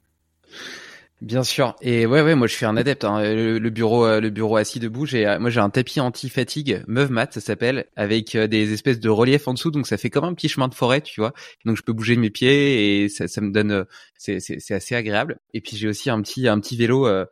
Bien 1.22 1.44
sûr. 1.44 1.76
Et 1.82 2.06
ouais, 2.06 2.22
ouais, 2.22 2.36
moi 2.36 2.46
je 2.48 2.54
suis 2.54 2.66
un 2.66 2.76
adepte. 2.76 3.06
Hein. 3.06 3.22
Le, 3.24 3.70
bureau, 3.70 4.06
euh, 4.06 4.20
le 4.20 4.30
bureau 4.30 4.58
assis 4.58 4.80
debout. 4.80 5.06
J'ai, 5.06 5.26
euh, 5.26 5.40
moi 5.40 5.50
j'ai 5.50 5.62
un 5.62 5.70
tapis 5.70 6.02
anti-fatigue, 6.02 6.84
Meuf 6.88 7.10
Mat, 7.10 7.34
ça 7.34 7.40
s'appelle, 7.40 7.86
avec 7.96 8.36
euh, 8.36 8.48
des 8.48 8.74
espèces 8.74 9.00
de 9.00 9.10
relief 9.10 9.48
en 9.48 9.54
dessous. 9.54 9.72
Donc 9.72 9.88
ça 9.88 9.98
fait 9.98 10.10
comme 10.10 10.26
un 10.26 10.34
petit 10.34 10.50
chemin 10.50 10.68
de 10.68 10.74
forêt, 10.74 11.00
tu 11.02 11.22
vois. 11.22 11.34
Donc 11.64 11.78
je 11.78 11.84
peux 11.84 11.94
bouger 11.94 12.18
mes 12.18 12.30
pieds 12.30 13.04
et 13.04 13.10
ça, 13.10 13.30
ça 13.30 13.40
me 13.40 13.52
donne, 13.52 13.86
c'est, 14.18 14.40
c'est, 14.42 14.74
assez 14.74 14.94
agréable. 14.94 15.40
Et 15.54 15.62
puis 15.62 15.78
j'ai 15.78 15.88
aussi 15.88 16.10
un 16.10 16.22
petit, 16.22 16.48
un 16.48 16.60
petit 16.60 16.78
vélo. 16.78 17.08
Euh, 17.08 17.26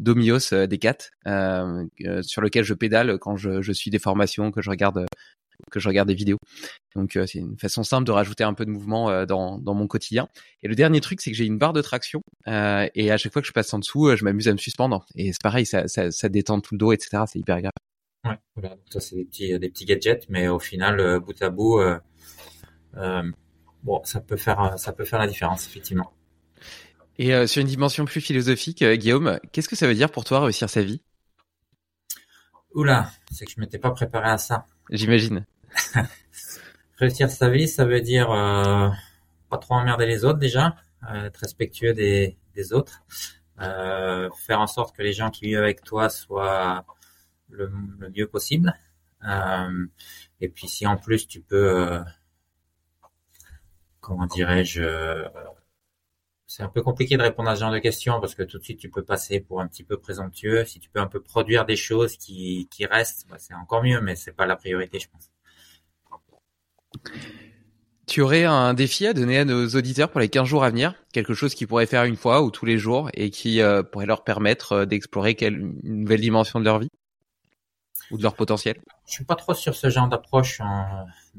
Domios 0.00 0.54
des 0.54 0.78
4 0.78 1.10
sur 2.22 2.40
lequel 2.40 2.64
je 2.64 2.72
pédale 2.72 3.18
quand 3.18 3.36
je, 3.36 3.60
je 3.60 3.70
suis 3.70 3.90
des 3.90 3.98
formations, 3.98 4.50
que 4.50 4.62
je 4.62 4.70
regarde 4.70 5.04
que 5.70 5.80
je 5.80 5.88
regarde 5.88 6.08
des 6.08 6.14
vidéos. 6.14 6.38
Donc 6.94 7.16
euh, 7.16 7.26
c'est 7.26 7.38
une 7.38 7.58
façon 7.58 7.82
simple 7.82 8.06
de 8.06 8.12
rajouter 8.12 8.44
un 8.44 8.54
peu 8.54 8.64
de 8.64 8.70
mouvement 8.70 9.10
euh, 9.10 9.26
dans, 9.26 9.58
dans 9.58 9.74
mon 9.74 9.86
quotidien. 9.86 10.28
Et 10.62 10.68
le 10.68 10.74
dernier 10.74 11.00
truc, 11.00 11.20
c'est 11.20 11.30
que 11.30 11.36
j'ai 11.36 11.46
une 11.46 11.58
barre 11.58 11.72
de 11.72 11.82
traction 11.82 12.20
euh, 12.48 12.88
et 12.94 13.10
à 13.10 13.16
chaque 13.16 13.32
fois 13.32 13.42
que 13.42 13.48
je 13.48 13.52
passe 13.52 13.72
en 13.72 13.78
dessous, 13.78 14.14
je 14.16 14.24
m'amuse 14.24 14.48
à 14.48 14.52
me 14.52 14.58
suspendre. 14.58 15.06
Et 15.14 15.32
c'est 15.32 15.42
pareil, 15.42 15.66
ça, 15.66 15.88
ça, 15.88 16.10
ça, 16.10 16.28
détend 16.28 16.60
tout 16.60 16.74
le 16.74 16.78
dos, 16.78 16.92
etc. 16.92 17.24
C'est 17.26 17.38
hyper 17.38 17.56
agréable. 17.56 17.74
Ouais, 18.24 18.38
voilà. 18.54 18.70
Donc 18.70 18.86
ça 18.90 19.00
c'est 19.00 19.16
des 19.16 19.24
petits, 19.24 19.58
des 19.58 19.68
petits 19.68 19.84
gadgets, 19.84 20.26
mais 20.28 20.48
au 20.48 20.58
final, 20.58 21.20
bout 21.20 21.40
à 21.42 21.50
bout, 21.50 21.80
bon, 22.94 24.04
ça 24.04 24.20
peut 24.20 24.36
faire, 24.36 24.78
ça 24.78 24.92
peut 24.92 25.04
faire 25.04 25.18
la 25.18 25.26
différence 25.26 25.66
effectivement. 25.66 26.12
Et 27.18 27.46
sur 27.46 27.60
une 27.60 27.66
dimension 27.66 28.04
plus 28.06 28.20
philosophique, 28.20 28.82
Guillaume, 28.82 29.38
qu'est-ce 29.52 29.68
que 29.68 29.76
ça 29.76 29.86
veut 29.86 29.94
dire 29.94 30.10
pour 30.10 30.24
toi 30.24 30.40
réussir 30.40 30.70
sa 30.70 30.82
vie? 30.82 31.02
Oula, 32.74 33.10
c'est 33.32 33.44
que 33.44 33.50
je 33.50 33.60
m'étais 33.60 33.78
pas 33.78 33.90
préparé 33.90 34.30
à 34.30 34.38
ça. 34.38 34.66
J'imagine. 34.90 35.44
Réussir 36.96 37.30
sa 37.30 37.48
vie, 37.48 37.68
ça 37.68 37.84
veut 37.84 38.00
dire 38.00 38.30
euh, 38.30 38.88
pas 39.48 39.58
trop 39.58 39.74
emmerder 39.74 40.06
les 40.06 40.24
autres 40.24 40.38
déjà, 40.38 40.76
euh, 41.08 41.26
être 41.26 41.38
respectueux 41.38 41.94
des, 41.94 42.36
des 42.54 42.72
autres, 42.72 43.02
euh, 43.60 44.28
faire 44.46 44.60
en 44.60 44.66
sorte 44.66 44.94
que 44.96 45.02
les 45.02 45.12
gens 45.12 45.30
qui 45.30 45.46
vivent 45.46 45.58
avec 45.58 45.82
toi 45.82 46.08
soient 46.08 46.84
le, 47.50 47.70
mieux 48.14 48.26
possible. 48.26 48.74
Euh, 49.24 49.86
et 50.40 50.48
puis 50.48 50.68
si 50.68 50.86
en 50.86 50.96
plus 50.96 51.26
tu 51.26 51.40
peux, 51.40 51.90
euh, 51.92 52.00
comment 54.00 54.26
dirais-je, 54.26 54.82
c'est 56.46 56.62
un 56.64 56.68
peu 56.68 56.82
compliqué 56.82 57.16
de 57.16 57.22
répondre 57.22 57.48
à 57.48 57.54
ce 57.54 57.60
genre 57.60 57.70
de 57.70 57.78
questions 57.78 58.20
parce 58.20 58.34
que 58.34 58.42
tout 58.42 58.58
de 58.58 58.64
suite 58.64 58.80
tu 58.80 58.90
peux 58.90 59.04
passer 59.04 59.40
pour 59.40 59.60
un 59.60 59.68
petit 59.68 59.84
peu 59.84 59.98
présomptueux. 59.98 60.64
Si 60.64 60.80
tu 60.80 60.90
peux 60.90 61.00
un 61.00 61.06
peu 61.06 61.22
produire 61.22 61.64
des 61.64 61.76
choses 61.76 62.16
qui, 62.16 62.68
qui 62.70 62.86
restent, 62.86 63.26
bah, 63.30 63.36
c'est 63.38 63.54
encore 63.54 63.82
mieux, 63.84 64.00
mais 64.00 64.16
c'est 64.16 64.32
pas 64.32 64.46
la 64.46 64.56
priorité, 64.56 64.98
je 64.98 65.08
pense. 65.08 65.30
Tu 68.06 68.20
aurais 68.22 68.44
un 68.44 68.74
défi 68.74 69.06
à 69.06 69.12
donner 69.14 69.38
à 69.38 69.44
nos 69.44 69.68
auditeurs 69.68 70.10
pour 70.10 70.20
les 70.20 70.28
15 70.28 70.46
jours 70.48 70.64
à 70.64 70.70
venir? 70.70 70.94
Quelque 71.12 71.32
chose 71.32 71.54
qu'ils 71.54 71.68
pourraient 71.68 71.86
faire 71.86 72.04
une 72.04 72.16
fois 72.16 72.42
ou 72.42 72.50
tous 72.50 72.66
les 72.66 72.76
jours 72.76 73.08
et 73.14 73.30
qui 73.30 73.60
euh, 73.60 73.82
pourrait 73.84 74.06
leur 74.06 74.24
permettre 74.24 74.72
euh, 74.72 74.84
d'explorer 74.84 75.36
une 75.40 75.78
nouvelle 75.84 76.20
dimension 76.20 76.58
de 76.58 76.64
leur 76.64 76.80
vie? 76.80 76.90
Ou 78.10 78.18
de 78.18 78.22
leur 78.22 78.34
potentiel 78.34 78.76
Je 79.06 79.12
suis 79.12 79.24
pas 79.24 79.36
trop 79.36 79.54
sur 79.54 79.74
ce 79.74 79.88
genre 79.88 80.08
d'approche. 80.08 80.60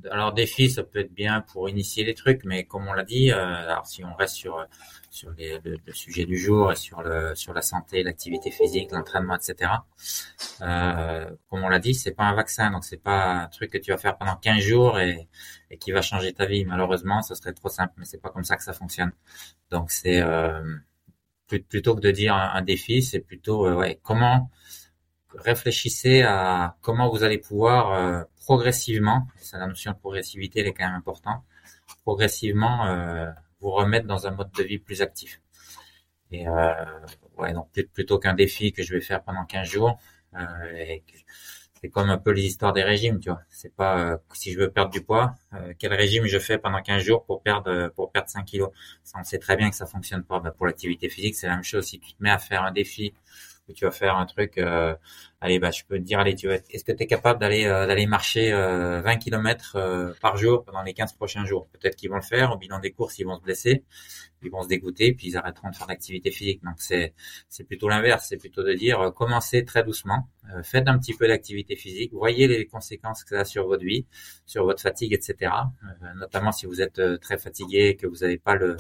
Alors 0.10 0.34
défi, 0.34 0.70
ça 0.70 0.84
peut 0.84 1.00
être 1.00 1.14
bien 1.14 1.42
pour 1.42 1.68
initier 1.70 2.04
les 2.04 2.14
trucs, 2.14 2.46
mais 2.46 2.64
comme 2.64 2.88
on 2.88 2.94
l'a 2.94 3.04
dit, 3.04 3.32
euh, 3.32 3.36
alors 3.38 3.86
si 3.86 4.04
on 4.06 4.16
reste 4.16 4.36
sur 4.36 4.66
sur 5.10 5.32
le, 5.38 5.76
sujet 5.94 6.26
du 6.26 6.38
jour 6.38 6.72
et 6.72 6.76
sur 6.76 7.02
le 7.02 7.36
sur 7.36 7.54
la 7.54 7.62
santé, 7.62 8.04
l'activité 8.04 8.52
physique, 8.52 8.92
l'entraînement, 8.92 9.36
etc. 9.36 9.72
Euh, 10.62 11.30
comme 11.50 11.64
on 11.64 11.70
l'a 11.70 11.80
dit, 11.80 11.94
c'est 11.94 12.14
pas 12.14 12.24
un 12.24 12.36
vaccin, 12.36 12.72
donc 12.72 12.86
c'est 12.86 13.02
pas 13.04 13.44
un 13.44 13.48
truc 13.48 13.72
que 13.72 13.78
tu 13.78 13.92
vas 13.92 13.98
faire 13.98 14.18
pendant 14.18 14.36
15 14.36 14.60
jours 14.60 15.00
et, 15.00 15.28
qui 15.80 15.92
va 15.92 16.02
changer 16.02 16.34
ta 16.34 16.46
vie. 16.46 16.66
Malheureusement, 16.66 17.22
ce 17.22 17.36
serait 17.36 17.54
trop 17.54 17.70
simple, 17.70 17.94
mais 17.98 18.06
c'est 18.06 18.22
pas 18.22 18.30
comme 18.30 18.44
ça 18.44 18.56
que 18.56 18.64
ça 18.64 18.74
fonctionne. 18.74 19.12
Donc 19.72 19.92
c'est 19.92 20.22
euh, 20.22 20.62
plutôt 21.48 21.96
que 21.96 22.02
de 22.02 22.12
dire 22.12 22.34
un, 22.34 22.62
défi, 22.62 23.02
c'est 23.02 23.20
plutôt 23.20 23.68
comment 24.04 24.50
réfléchissez 25.36 26.22
à 26.22 26.76
comment 26.82 27.10
vous 27.10 27.24
allez 27.24 27.38
pouvoir 27.38 27.94
euh, 27.94 28.24
progressivement, 28.38 29.28
c'est 29.38 29.58
la 29.58 29.68
notion 29.68 29.92
de 29.92 29.98
progressivité, 29.98 30.60
elle 30.62 30.68
est 30.68 30.74
quand 30.74 30.86
même 30.86 30.96
importante, 30.96 31.44
progressivement 32.04 32.86
euh, 32.88 33.30
vous 33.60 33.72
remettre 33.72 34.08
dans 34.08 34.28
un 34.28 34.32
mode 34.32 34.52
de 34.52 34.64
vie 34.64 34.80
plus 34.80 35.02
actif. 35.02 35.42
Et 36.32 36.48
euh, 36.48 36.74
ouais, 37.38 37.54
donc 37.54 37.70
plutôt 37.94 38.20
qu'un 38.20 38.34
défi 38.34 38.72
que 38.72 38.84
je 38.84 38.94
vais 38.94 39.02
faire 39.02 39.24
pendant 39.24 39.46
15 39.46 39.68
jours, 39.68 40.00
euh, 40.36 40.98
c'est 41.82 41.90
comme 41.90 42.10
un 42.10 42.18
peu 42.18 42.32
les 42.32 42.46
histoires 42.46 42.74
des 42.74 42.84
régimes, 42.84 43.20
tu 43.20 43.30
vois. 43.30 43.42
C'est 43.50 43.76
pas 43.76 44.20
si 44.34 44.52
je 44.54 44.60
veux 44.60 44.70
perdre 44.70 44.92
du 44.92 45.02
poids, 45.02 45.34
quel 45.80 45.94
régime 45.94 46.26
je 46.26 46.38
fais 46.38 46.60
pendant 46.60 46.82
15 46.82 47.02
jours 47.02 47.26
pour 47.26 47.42
perdre 47.42 47.88
pour 47.96 48.12
perdre 48.12 48.30
5 48.30 48.46
kilos? 48.46 48.70
Ça, 49.04 49.18
on 49.20 49.24
sait 49.24 49.40
très 49.40 49.58
bien 49.58 49.70
que 49.70 49.76
ça 49.76 49.88
fonctionne 49.88 50.24
pas. 50.24 50.40
Bah, 50.40 50.52
pour 50.52 50.68
l'activité 50.68 51.10
physique, 51.10 51.36
c'est 51.36 51.48
la 51.48 51.56
même 51.56 51.64
chose. 51.64 51.86
Si 51.86 52.00
tu 52.00 52.14
te 52.14 52.22
mets 52.22 52.30
à 52.30 52.38
faire 52.38 52.64
un 52.64 52.72
défi 52.72 53.16
tu 53.74 53.86
vas 53.86 53.92
faire 53.92 54.18
un 54.18 54.26
truc, 54.26 54.58
euh, 54.58 54.96
allez, 55.40 55.60
bah, 55.60 55.72
je 55.72 55.84
peux 55.88 55.98
te 55.98 56.04
dire, 56.04 56.20
allez, 56.20 56.36
tu 56.36 56.48
vas, 56.48 56.56
est-ce 56.70 56.84
que 56.84 56.92
tu 56.92 57.04
es 57.04 57.08
capable 57.08 57.40
d'aller 57.40 57.66
euh, 57.66 57.88
d'aller 57.88 58.06
marcher 58.06 58.52
20 58.52 59.18
km 59.18 60.16
par 60.22 60.38
jour 60.38 60.64
pendant 60.64 60.82
les 60.84 60.94
15 60.94 61.14
prochains 61.14 61.46
jours? 61.46 61.68
Peut-être 61.74 61.96
qu'ils 61.96 62.10
vont 62.10 62.18
le 62.18 62.22
faire. 62.22 62.52
Au 62.52 62.58
bilan 62.58 62.80
des 62.80 62.92
courses, 62.92 63.20
ils 63.20 63.26
vont 63.26 63.38
se 63.38 63.42
blesser, 63.42 63.84
ils 64.44 64.52
vont 64.52 64.64
se 64.64 64.68
dégoûter, 64.68 65.14
puis 65.14 65.28
ils 65.28 65.38
arrêteront 65.38 65.70
de 65.70 65.76
faire 65.76 65.88
l'activité 65.88 66.32
physique. 66.32 66.64
Donc 66.64 66.76
c'est 66.78 67.14
c'est 67.50 67.64
plutôt 67.64 67.90
l'inverse. 67.90 68.26
C'est 68.30 68.38
plutôt 68.38 68.64
de 68.64 68.74
dire, 68.74 69.12
commencez 69.16 69.66
très 69.66 69.84
doucement, 69.84 70.28
faites 70.64 70.88
un 70.88 70.98
petit 71.00 71.14
peu 71.14 71.28
d'activité 71.28 71.76
physique, 71.76 72.12
voyez 72.14 72.48
les 72.48 72.66
conséquences 72.66 73.24
que 73.24 73.32
ça 73.32 73.42
a 73.42 73.46
sur 73.46 73.68
votre 73.68 73.84
vie, 73.84 74.06
sur 74.46 74.66
votre 74.66 74.82
fatigue, 74.82 75.14
etc. 75.14 75.52
notamment 76.16 76.52
si 76.52 76.66
vous 76.66 76.82
êtes 76.82 77.02
très 77.20 77.38
fatigué, 77.38 77.96
que 77.96 78.08
vous 78.08 78.18
n'avez 78.18 78.38
pas 78.38 78.56
le 78.56 78.78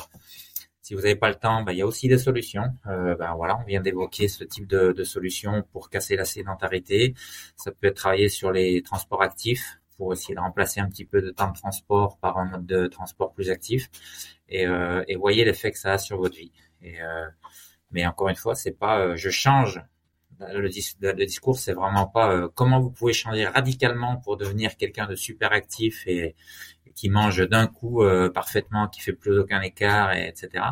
si 0.81 0.93
vous 0.95 1.01
n'avez 1.01 1.15
pas 1.15 1.29
le 1.29 1.35
temps, 1.35 1.63
ben, 1.63 1.71
il 1.73 1.77
y 1.77 1.81
a 1.81 1.85
aussi 1.85 2.07
des 2.07 2.17
solutions. 2.17 2.65
Euh, 2.87 3.15
ben, 3.15 3.33
voilà, 3.35 3.57
on 3.59 3.63
vient 3.65 3.81
d'évoquer 3.81 4.27
ce 4.27 4.43
type 4.43 4.67
de, 4.67 4.91
de 4.91 5.03
solutions 5.03 5.63
pour 5.71 5.89
casser 5.89 6.15
la 6.15 6.25
sédentarité. 6.25 7.13
Ça 7.55 7.71
peut 7.71 7.87
être 7.87 7.95
travailler 7.97 8.29
sur 8.29 8.51
les 8.51 8.81
transports 8.81 9.21
actifs 9.21 9.79
pour 9.97 10.13
essayer 10.13 10.33
de 10.33 10.39
remplacer 10.39 10.79
un 10.79 10.89
petit 10.89 11.05
peu 11.05 11.21
de 11.21 11.29
temps 11.29 11.49
de 11.51 11.57
transport 11.57 12.17
par 12.17 12.37
un 12.37 12.45
mode 12.45 12.65
de 12.65 12.87
transport 12.87 13.33
plus 13.33 13.51
actif. 13.51 13.89
Et, 14.49 14.65
euh, 14.65 15.03
et 15.07 15.15
voyez 15.15 15.45
l'effet 15.45 15.71
que 15.71 15.77
ça 15.77 15.93
a 15.93 15.97
sur 15.99 16.17
votre 16.17 16.35
vie. 16.35 16.51
Et, 16.81 17.01
euh, 17.01 17.27
mais 17.91 18.05
encore 18.05 18.29
une 18.29 18.35
fois, 18.35 18.55
c'est 18.55 18.71
pas 18.71 18.99
euh, 18.99 19.15
je 19.15 19.29
change. 19.29 19.81
Le, 20.39 20.61
le 20.61 21.25
discours, 21.25 21.59
c'est 21.59 21.73
vraiment 21.73 22.07
pas 22.07 22.31
euh, 22.31 22.49
comment 22.55 22.79
vous 22.79 22.89
pouvez 22.89 23.13
changer 23.13 23.45
radicalement 23.45 24.17
pour 24.17 24.37
devenir 24.37 24.75
quelqu'un 24.75 25.05
de 25.05 25.15
super 25.15 25.51
actif 25.51 26.07
et, 26.07 26.35
qui 26.95 27.09
mange 27.09 27.47
d'un 27.47 27.67
coup 27.67 28.03
euh, 28.03 28.29
parfaitement, 28.29 28.87
qui 28.87 29.01
fait 29.01 29.13
plus 29.13 29.39
aucun 29.39 29.61
écart, 29.61 30.13
et, 30.13 30.27
etc. 30.27 30.63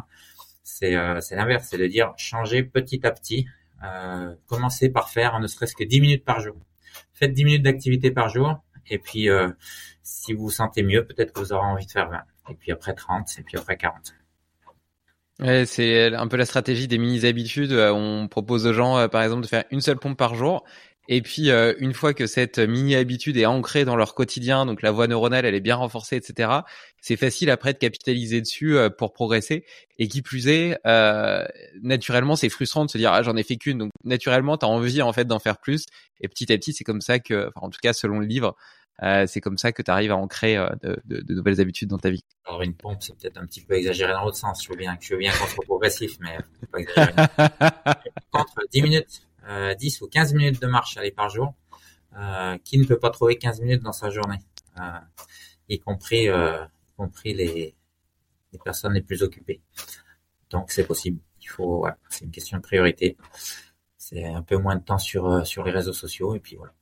C'est 0.64 0.96
euh, 0.96 1.20
c'est 1.20 1.36
l'inverse, 1.36 1.68
c'est 1.70 1.78
de 1.78 1.88
dire 1.88 2.14
changer 2.18 2.64
petit 2.64 3.06
à 3.06 3.12
petit. 3.12 3.48
Euh, 3.84 4.34
commencez 4.48 4.90
par 4.90 5.10
faire 5.10 5.40
ne 5.40 5.48
serait-ce 5.48 5.76
que 5.76 5.84
10 5.84 6.02
minutes 6.02 6.26
par 6.26 6.40
jour. 6.41 6.56
Faites 7.14 7.34
10 7.34 7.46
minutes 7.46 7.64
d'activité 7.64 8.12
par 8.12 8.30
jour, 8.30 8.64
et 8.88 9.00
puis 9.00 9.30
euh, 9.30 9.50
si 10.04 10.34
vous 10.34 10.44
vous 10.44 10.52
sentez 10.52 10.84
mieux, 10.84 11.06
peut-être 11.06 11.34
que 11.34 11.40
vous 11.40 11.54
aurez 11.54 11.66
envie 11.66 11.86
de 11.86 11.91
faire 11.91 12.10
20. 12.10 12.22
Et 12.52 12.56
puis 12.56 12.72
après 12.72 12.94
30, 12.94 13.28
et 13.40 13.44
puis 13.44 13.58
après 13.58 13.78
40. 13.78 14.16
Ouais, 15.40 15.66
c'est 15.66 16.14
un 16.14 16.28
peu 16.28 16.36
la 16.36 16.46
stratégie 16.46 16.88
des 16.88 16.98
mini-habitudes. 16.98 17.72
On 17.72 18.28
propose 18.28 18.68
aux 18.68 18.74
gens, 18.74 19.08
par 19.08 19.24
exemple, 19.24 19.44
de 19.44 19.48
faire 19.48 19.64
une 19.72 19.80
seule 19.80 19.98
pompe 19.98 20.18
par 20.18 20.36
jour 20.36 20.66
et 21.11 21.23
puis, 21.23 21.49
euh, 21.49 21.73
une 21.80 21.95
fois 21.95 22.14
que 22.14 22.27
cette 22.27 22.60
mini-habitude 22.60 23.36
est 23.36 23.48
ancrée 23.48 23.84
dans 23.84 23.95
leur 23.95 24.14
quotidien, 24.14 24.68
donc 24.68 24.84
la 24.84 24.91
voie 24.91 25.07
neuronale, 25.07 25.44
elle 25.44 25.56
est 25.56 25.60
bien 25.60 25.76
renforcée, 25.76 26.18
etc., 26.18 26.52
c'est 27.02 27.15
facile 27.15 27.49
après 27.49 27.73
de 27.73 27.80
capitaliser 27.80 28.41
dessus 28.41 28.77
euh, 28.77 28.91
pour 28.91 29.11
progresser. 29.11 29.65
Et 29.98 30.07
qui 30.07 30.22
plus 30.22 30.48
est, 30.48 30.77
euh, 30.86 31.44
naturellement, 31.81 32.36
c'est 32.36 32.49
frustrant 32.49 32.86
de 32.86 32.91
se 32.91 32.99
dire, 32.99 33.11
ah, 33.11 33.23
j'en 33.23 33.36
ai 33.38 33.41
fait 33.41 33.56
qu'une. 33.56 33.80
Donc, 33.80 33.90
naturellement, 34.03 34.56
tu 34.56 34.68
as 34.68 34.69
envie, 34.69 35.02
en 35.02 35.11
fait, 35.11 35.26
d'en 35.26 35.40
faire 35.40 35.57
plus. 35.57 35.88
Et 36.22 36.27
petit 36.27 36.53
à 36.53 36.57
petit, 36.60 36.73
c'est 36.73 36.84
comme 36.84 37.02
ça 37.02 37.18
que, 37.18 37.48
enfin, 37.48 37.65
en 37.65 37.69
tout 37.72 37.80
cas, 37.81 37.94
selon 37.94 38.19
le 38.19 38.27
livre, 38.27 38.56
c'est 39.27 39.41
comme 39.41 39.57
ça 39.57 39.72
que 39.72 39.81
tu 39.81 39.90
arrives 39.90 40.11
à 40.11 40.18
ancrer 40.18 40.57
de, 40.84 41.02
de, 41.06 41.22
de, 41.22 41.34
nouvelles 41.34 41.60
habitudes 41.60 41.90
dans 41.90 41.98
ta 41.98 42.11
vie. 42.11 42.22
Alors, 42.45 42.61
une 42.61 42.76
pompe, 42.76 43.02
c'est 43.02 43.18
peut-être 43.18 43.38
un 43.38 43.48
petit 43.48 43.61
peu 43.61 43.73
exagéré 43.73 44.11
dans 44.11 44.26
l'autre 44.26 44.38
sens. 44.38 44.64
Je 44.64 44.69
veux 44.69 44.76
bien, 44.76 44.95
je 45.02 45.14
veux 45.14 45.19
bien 45.19 45.31
qu'on 45.31 45.48
soit 45.48 45.65
progressif, 45.65 46.18
mais 46.19 46.38
pas. 46.72 47.07
Contre 48.31 48.61
10 48.72 48.81
minutes 48.84 49.28
10 49.48 50.02
euh, 50.02 50.06
ou 50.06 50.10
15 50.10 50.34
minutes 50.34 50.61
de 50.61 50.68
marche 50.68 50.98
aller 50.98 51.11
par 51.11 51.30
jour. 51.30 51.53
Euh, 52.18 52.57
qui 52.64 52.80
ne 52.80 52.86
peut 52.86 52.98
pas 52.98 53.11
trouver 53.11 53.38
15 53.38 53.61
minutes 53.61 53.84
dans 53.84 53.91
sa 53.91 54.10
journée, 54.10 54.40
euh, 54.80 54.99
y 55.70 55.80
compris, 55.80 56.26
y 56.26 56.95
compris 56.98 57.36
les, 57.36 57.76
les 58.52 58.60
personnes 58.60 58.94
les 58.94 59.03
plus 59.03 59.22
occupées. 59.22 59.61
Donc 60.49 60.72
c'est 60.72 60.86
possible. 60.86 61.20
Il 61.40 61.45
faut, 61.45 61.84
ouais, 61.84 61.91
c'est 62.10 62.26
une 62.26 62.32
question 62.32 62.57
de 62.57 62.64
priorité. 62.64 63.16
C'est 63.95 64.26
un 64.26 64.41
peu 64.41 64.57
moins 64.57 64.76
de 64.76 64.84
temps 64.84 64.98
sur 64.98 65.45
sur 65.45 65.64
les 65.64 65.72
réseaux 65.72 65.94
sociaux 65.94 66.34
et 66.34 66.40
puis 66.40 66.56
voilà. 66.56 66.74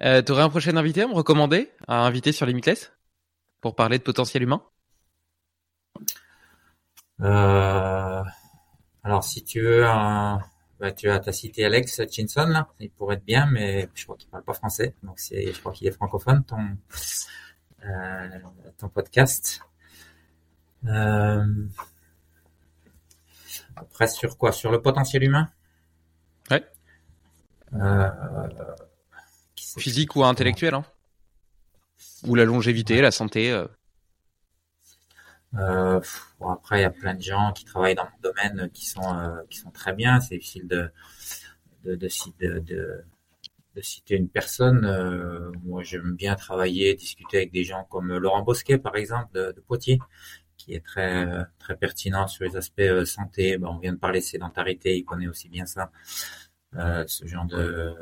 Euh, 0.00 0.22
tu 0.22 0.32
aurais 0.32 0.42
un 0.42 0.50
prochain 0.50 0.76
invité 0.76 1.02
à 1.02 1.06
me 1.06 1.14
recommander, 1.14 1.70
à 1.88 2.06
inviter 2.06 2.32
sur 2.32 2.46
Limitless 2.46 2.92
pour 3.60 3.74
parler 3.74 3.98
de 3.98 4.02
potentiel 4.02 4.42
humain? 4.42 4.62
Euh, 7.22 8.22
Alors 9.02 9.24
si 9.24 9.42
tu 9.42 9.62
veux 9.62 9.86
un, 9.86 10.40
bah, 10.78 10.92
tu 10.92 11.08
as, 11.08 11.16
as 11.16 11.32
cité 11.32 11.64
Alex 11.64 12.00
Chinson, 12.10 12.46
là. 12.46 12.68
Il 12.80 12.90
pourrait 12.90 13.16
être 13.16 13.24
bien, 13.24 13.46
mais 13.46 13.88
je 13.94 14.04
crois 14.04 14.16
qu'il 14.16 14.28
parle 14.28 14.44
pas 14.44 14.54
français. 14.54 14.94
Donc, 15.02 15.18
c'est, 15.18 15.52
je 15.52 15.58
crois 15.60 15.72
qu'il 15.72 15.86
est 15.86 15.92
francophone, 15.92 16.44
ton, 16.44 16.76
euh, 17.84 18.28
ton 18.78 18.88
podcast. 18.88 19.60
Euh, 20.86 21.44
après, 23.74 24.08
sur 24.08 24.36
quoi? 24.36 24.52
Sur 24.52 24.70
le 24.70 24.80
potentiel 24.82 25.24
humain? 25.24 25.50
Ouais. 26.50 26.64
Euh, 27.74 28.10
Physique 29.78 30.16
ou 30.16 30.24
intellectuel, 30.24 30.74
hein? 30.74 30.84
Ou 32.24 32.34
la 32.34 32.44
longévité, 32.44 33.00
la 33.00 33.10
santé. 33.10 33.64
Euh. 35.54 35.96
Euh, 35.96 36.00
bon, 36.40 36.50
après, 36.50 36.80
il 36.80 36.82
y 36.82 36.84
a 36.84 36.90
plein 36.90 37.14
de 37.14 37.22
gens 37.22 37.52
qui 37.52 37.64
travaillent 37.64 37.94
dans 37.94 38.04
mon 38.04 38.30
domaine 38.30 38.70
qui 38.72 38.86
sont 38.86 39.02
euh, 39.16 39.42
qui 39.50 39.58
sont 39.58 39.70
très 39.70 39.92
bien. 39.92 40.20
C'est 40.20 40.36
difficile 40.36 40.68
de 40.68 40.90
de, 41.84 41.94
de, 41.94 42.58
de, 42.60 43.04
de 43.76 43.80
citer 43.82 44.16
une 44.16 44.28
personne. 44.28 44.84
Euh, 44.84 45.52
moi, 45.64 45.82
j'aime 45.82 46.14
bien 46.16 46.34
travailler, 46.36 46.94
discuter 46.94 47.38
avec 47.38 47.52
des 47.52 47.64
gens 47.64 47.84
comme 47.84 48.16
Laurent 48.16 48.42
Bosquet, 48.42 48.78
par 48.78 48.96
exemple, 48.96 49.32
de, 49.34 49.60
Poitiers, 49.66 50.00
qui 50.56 50.74
est 50.74 50.84
très 50.84 51.26
très 51.58 51.76
pertinent 51.76 52.26
sur 52.28 52.44
les 52.44 52.56
aspects 52.56 52.80
euh, 52.80 53.04
santé. 53.04 53.58
Bon, 53.58 53.70
on 53.76 53.78
vient 53.78 53.92
de 53.92 53.98
parler 53.98 54.20
sédentarité, 54.20 54.96
il 54.98 55.04
connaît 55.04 55.28
aussi 55.28 55.48
bien 55.48 55.66
ça, 55.66 55.90
euh, 56.76 57.04
ce 57.06 57.26
genre 57.26 57.46
de 57.46 57.94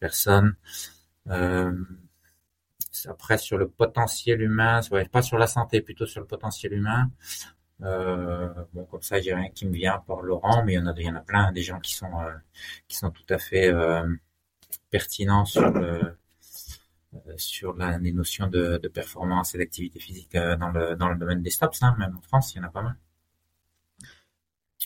personnes. 0.00 0.56
Après, 3.08 3.38
sur 3.38 3.58
le 3.58 3.68
potentiel 3.68 4.40
humain, 4.40 4.80
pas 5.12 5.22
sur 5.22 5.38
la 5.38 5.46
santé, 5.46 5.80
plutôt 5.80 6.06
sur 6.06 6.20
le 6.20 6.26
potentiel 6.26 6.72
humain. 6.72 7.10
Euh, 7.82 8.48
bon, 8.72 8.84
comme 8.86 9.02
ça, 9.02 9.20
j'ai 9.20 9.34
rien 9.34 9.50
qui 9.50 9.66
me 9.66 9.72
vient 9.72 9.98
par 10.06 10.22
Laurent, 10.22 10.64
mais 10.64 10.74
il 10.74 10.76
y 10.76 10.78
en 10.78 10.86
a, 10.86 10.94
il 10.96 11.04
y 11.04 11.10
en 11.10 11.14
a 11.14 11.20
plein, 11.20 11.52
des 11.52 11.62
gens 11.62 11.78
qui 11.80 11.94
sont, 11.94 12.20
euh, 12.20 12.32
qui 12.88 12.96
sont 12.96 13.10
tout 13.10 13.26
à 13.28 13.38
fait 13.38 13.68
euh, 13.68 14.06
pertinents 14.90 15.44
sur 15.44 15.70
le, 15.70 16.16
sur 17.36 17.74
la, 17.76 17.98
les 17.98 18.12
notions 18.12 18.46
de, 18.46 18.78
de 18.78 18.88
performance 18.88 19.54
et 19.54 19.58
d'activité 19.58 20.00
physique 20.00 20.32
dans 20.32 20.70
le, 20.70 20.96
dans 20.96 21.08
le 21.08 21.16
domaine 21.16 21.42
des 21.42 21.50
stops, 21.50 21.82
hein, 21.82 21.94
même 21.98 22.16
en 22.16 22.22
France, 22.22 22.54
il 22.54 22.58
y 22.58 22.60
en 22.60 22.64
a 22.64 22.70
pas 22.70 22.82
mal. 22.82 22.96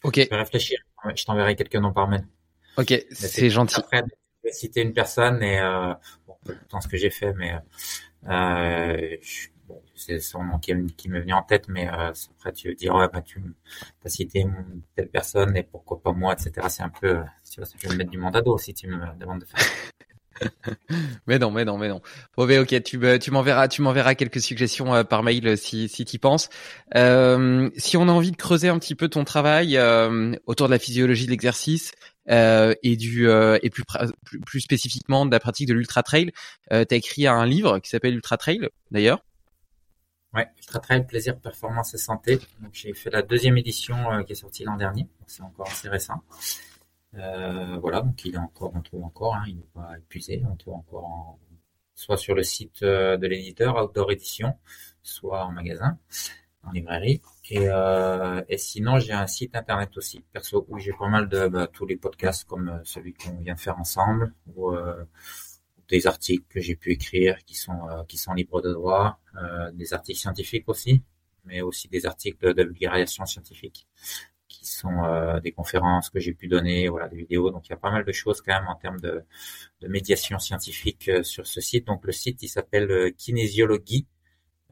Ok. 0.03 0.17
Je 0.17 0.29
vais 0.29 0.37
réfléchir. 0.37 0.81
Je 1.15 1.25
t'enverrai 1.25 1.57
quelques 1.57 1.77
noms 1.77 1.93
par 1.93 2.09
mail. 2.09 2.27
Ok, 2.77 2.95
c'est 3.11 3.51
gentil. 3.51 3.77
Après, 3.77 4.03
je 4.03 4.49
vais 4.49 4.53
citer 4.53 4.83
une 4.83 4.95
personne 4.95 5.43
et 5.43 5.61
euh, 6.49 6.81
ce 6.81 6.89
que 6.89 6.97
j'ai 6.97 7.11
fait, 7.11 7.33
mais 7.35 7.55
euh, 8.29 9.17
c'est 9.95 10.21
son 10.21 10.43
nom 10.45 10.59
qui, 10.59 10.73
qui 10.97 11.09
m'est 11.09 11.21
venu 11.21 11.33
en 11.33 11.43
tête, 11.43 11.69
mais 11.69 11.89
euh, 11.89 12.13
après 12.39 12.53
tu 12.53 12.69
veux 12.69 12.75
dire 12.75 12.95
ouais 12.95 13.09
bah 13.13 13.23
tu 13.23 13.43
as 14.05 14.09
cité 14.09 14.47
telle 14.97 15.09
personne 15.09 15.57
et 15.57 15.63
pourquoi 15.63 16.01
pas 16.03 16.13
moi, 16.13 16.35
etc. 16.35 16.67
C'est 16.71 16.83
un 16.83 16.89
peu, 16.89 17.21
tu 17.51 17.61
vois, 17.61 17.69
je 17.77 17.89
vais 17.89 17.95
me 17.95 17.99
mettre 17.99 18.11
du 18.11 18.23
à 18.25 18.43
dos 18.43 18.59
si 18.59 18.75
tu 18.75 18.89
me 18.89 19.19
demandes 19.19 19.41
de 19.41 19.47
faire. 19.47 19.61
mais 21.27 21.39
non, 21.39 21.51
mais 21.51 21.65
non, 21.65 21.79
mais 21.79 21.89
non. 21.89 22.01
Bon, 22.37 22.47
mais 22.47 22.59
ok, 22.59 22.83
tu, 22.83 23.01
tu 23.21 23.31
m'enverras, 23.31 23.69
tu 23.69 23.83
m'enverras 23.83 24.15
quelques 24.15 24.41
suggestions 24.41 24.95
euh, 24.95 25.05
par 25.05 25.23
mail 25.23 25.57
si, 25.59 25.89
si 25.89 26.05
tu 26.05 26.19
penses. 26.19 26.49
Euh, 26.97 27.71
si 27.77 27.97
on 27.97 28.09
a 28.09 28.13
envie 28.13 28.31
de 28.31 28.37
creuser 28.37 28.69
un 28.69 28.79
petit 28.79 28.95
peu 28.95 29.09
ton 29.09 29.25
travail 29.25 29.77
euh, 29.77 30.35
autour 30.47 30.69
de 30.69 30.73
la 30.73 30.79
physiologie 30.79 31.27
de 31.27 31.31
l'exercice, 31.31 31.93
euh, 32.31 32.75
et 32.83 32.97
du 32.97 33.29
euh, 33.29 33.59
et 33.63 33.71
plus, 33.71 33.83
plus, 34.25 34.41
plus 34.41 34.61
spécifiquement 34.61 35.27
de 35.27 35.31
la 35.31 35.41
pratique 35.41 35.69
de 35.69 35.75
l'ultra 35.75 36.03
trail. 36.03 36.33
Euh, 36.73 36.85
tu 36.89 36.95
as 36.95 36.99
écrit 36.99 37.27
un 37.27 37.47
livre 37.47 37.79
qui 37.81 37.91
s'appelle 37.91 38.15
Ultra 38.15 38.37
Trail 38.37 38.69
d'ailleurs. 38.91 39.25
Ouais, 40.33 40.47
Ultra 40.59 40.79
Trail, 40.79 41.07
plaisir, 41.07 41.39
performance 41.41 41.95
et 41.95 41.99
santé. 41.99 42.39
Donc 42.61 42.71
j'ai 42.73 42.95
fait 42.95 43.11
la 43.11 43.23
deuxième 43.23 43.59
édition 43.59 44.13
euh, 44.13 44.23
qui 44.23 44.33
est 44.33 44.37
sortie 44.37 44.65
l'an 44.65 44.77
dernier, 44.77 45.09
c'est 45.27 45.43
encore 45.43 45.69
assez 45.69 45.89
récent. 45.89 46.23
Euh, 47.15 47.77
voilà, 47.79 48.01
donc 48.03 48.25
il 48.25 48.35
est 48.35 48.39
encore, 48.39 48.73
on 48.75 48.83
trouve 48.83 49.05
encore, 49.05 49.35
hein, 49.35 49.45
il 49.49 49.57
n'est 49.57 49.71
pas 49.75 49.99
épuisé, 49.99 50.43
on 50.51 50.57
trouve 50.57 50.75
encore 50.75 51.05
en, 51.05 51.39
soit 51.95 52.17
sur 52.17 52.35
le 52.35 52.43
site 52.43 52.83
de 52.83 53.27
l'éditeur 53.27 53.77
Outdoor 53.83 54.13
Edition, 54.13 54.55
soit 55.03 55.45
en 55.45 55.53
magasin, 55.53 55.99
en 56.65 56.73
librairie. 56.73 57.21
Et, 57.51 57.69
euh, 57.69 58.43
et 58.49 58.59
sinon, 58.59 58.99
j'ai 58.99 59.13
un 59.13 59.27
site 59.27 59.57
internet 59.57 59.97
aussi, 59.97 60.21
perso, 60.33 60.67
où 60.69 60.79
j'ai 60.79 60.93
pas 60.93 61.09
mal 61.09 61.29
de 61.29 61.49
bah, 61.49 61.67
tous 61.67 61.87
les 61.87 61.97
podcasts 61.97 62.45
comme 62.45 62.69
euh, 62.69 62.79
celui 62.85 63.15
qu'on 63.15 63.39
vient 63.41 63.55
de 63.55 63.61
faire 63.61 63.79
ensemble, 63.79 64.35
ou 64.55 64.71
euh, 64.73 65.05
des 65.89 66.07
articles 66.07 66.45
que 66.49 66.61
j'ai 66.61 66.77
pu 66.77 66.93
écrire 66.93 67.39
qui 67.45 67.55
sont 67.55 67.89
euh, 67.89 68.05
qui 68.05 68.17
sont 68.17 68.33
libres 68.33 68.63
de 68.63 68.73
droit, 68.73 69.19
euh, 69.37 69.71
des 69.73 69.93
articles 69.93 70.19
scientifiques 70.21 70.69
aussi, 70.69 71.03
mais 71.45 71.61
aussi 71.63 71.89
des 71.89 72.07
articles 72.07 72.55
de 72.55 72.63
vulgarisation 72.63 73.27
scientifique 73.27 73.89
sont 74.71 75.05
euh, 75.05 75.41
des 75.41 75.53
conférences 75.53 76.11
que 76.11 76.21
j'ai 76.21 76.33
pu 76.33 76.49
donner, 76.49 76.89
voilà, 76.89 77.09
des 77.09 77.17
vidéos. 77.17 77.51
Donc 77.51 77.67
il 77.69 77.71
y 77.71 77.75
a 77.75 77.79
pas 77.79 77.91
mal 77.91 78.05
de 78.05 78.13
choses 78.13 78.41
quand 78.41 78.55
même 78.55 78.69
en 78.69 78.77
termes 78.77 79.01
de, 79.01 79.25
médiation 79.89 80.39
scientifique 80.39 81.11
sur 81.23 81.47
ce 81.47 81.61
site. 81.61 81.87
Donc 81.87 82.05
le 82.05 82.13
site 82.13 82.43
il 82.43 82.49
s'appelle 82.49 83.13
Kinésiologie 83.17 84.07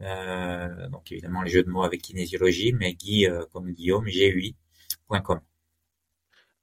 euh, 0.01 0.87
donc 0.89 1.11
évidemment 1.11 1.41
les 1.41 1.51
jeux 1.51 1.63
de 1.63 1.69
mots 1.69 1.83
avec 1.83 2.01
kinésiologie, 2.01 2.73
mais 2.73 2.93
Guy 2.93 3.27
euh, 3.27 3.43
comme 3.51 3.71
Guillaume, 3.71 4.05
GUI.com. 4.05 5.39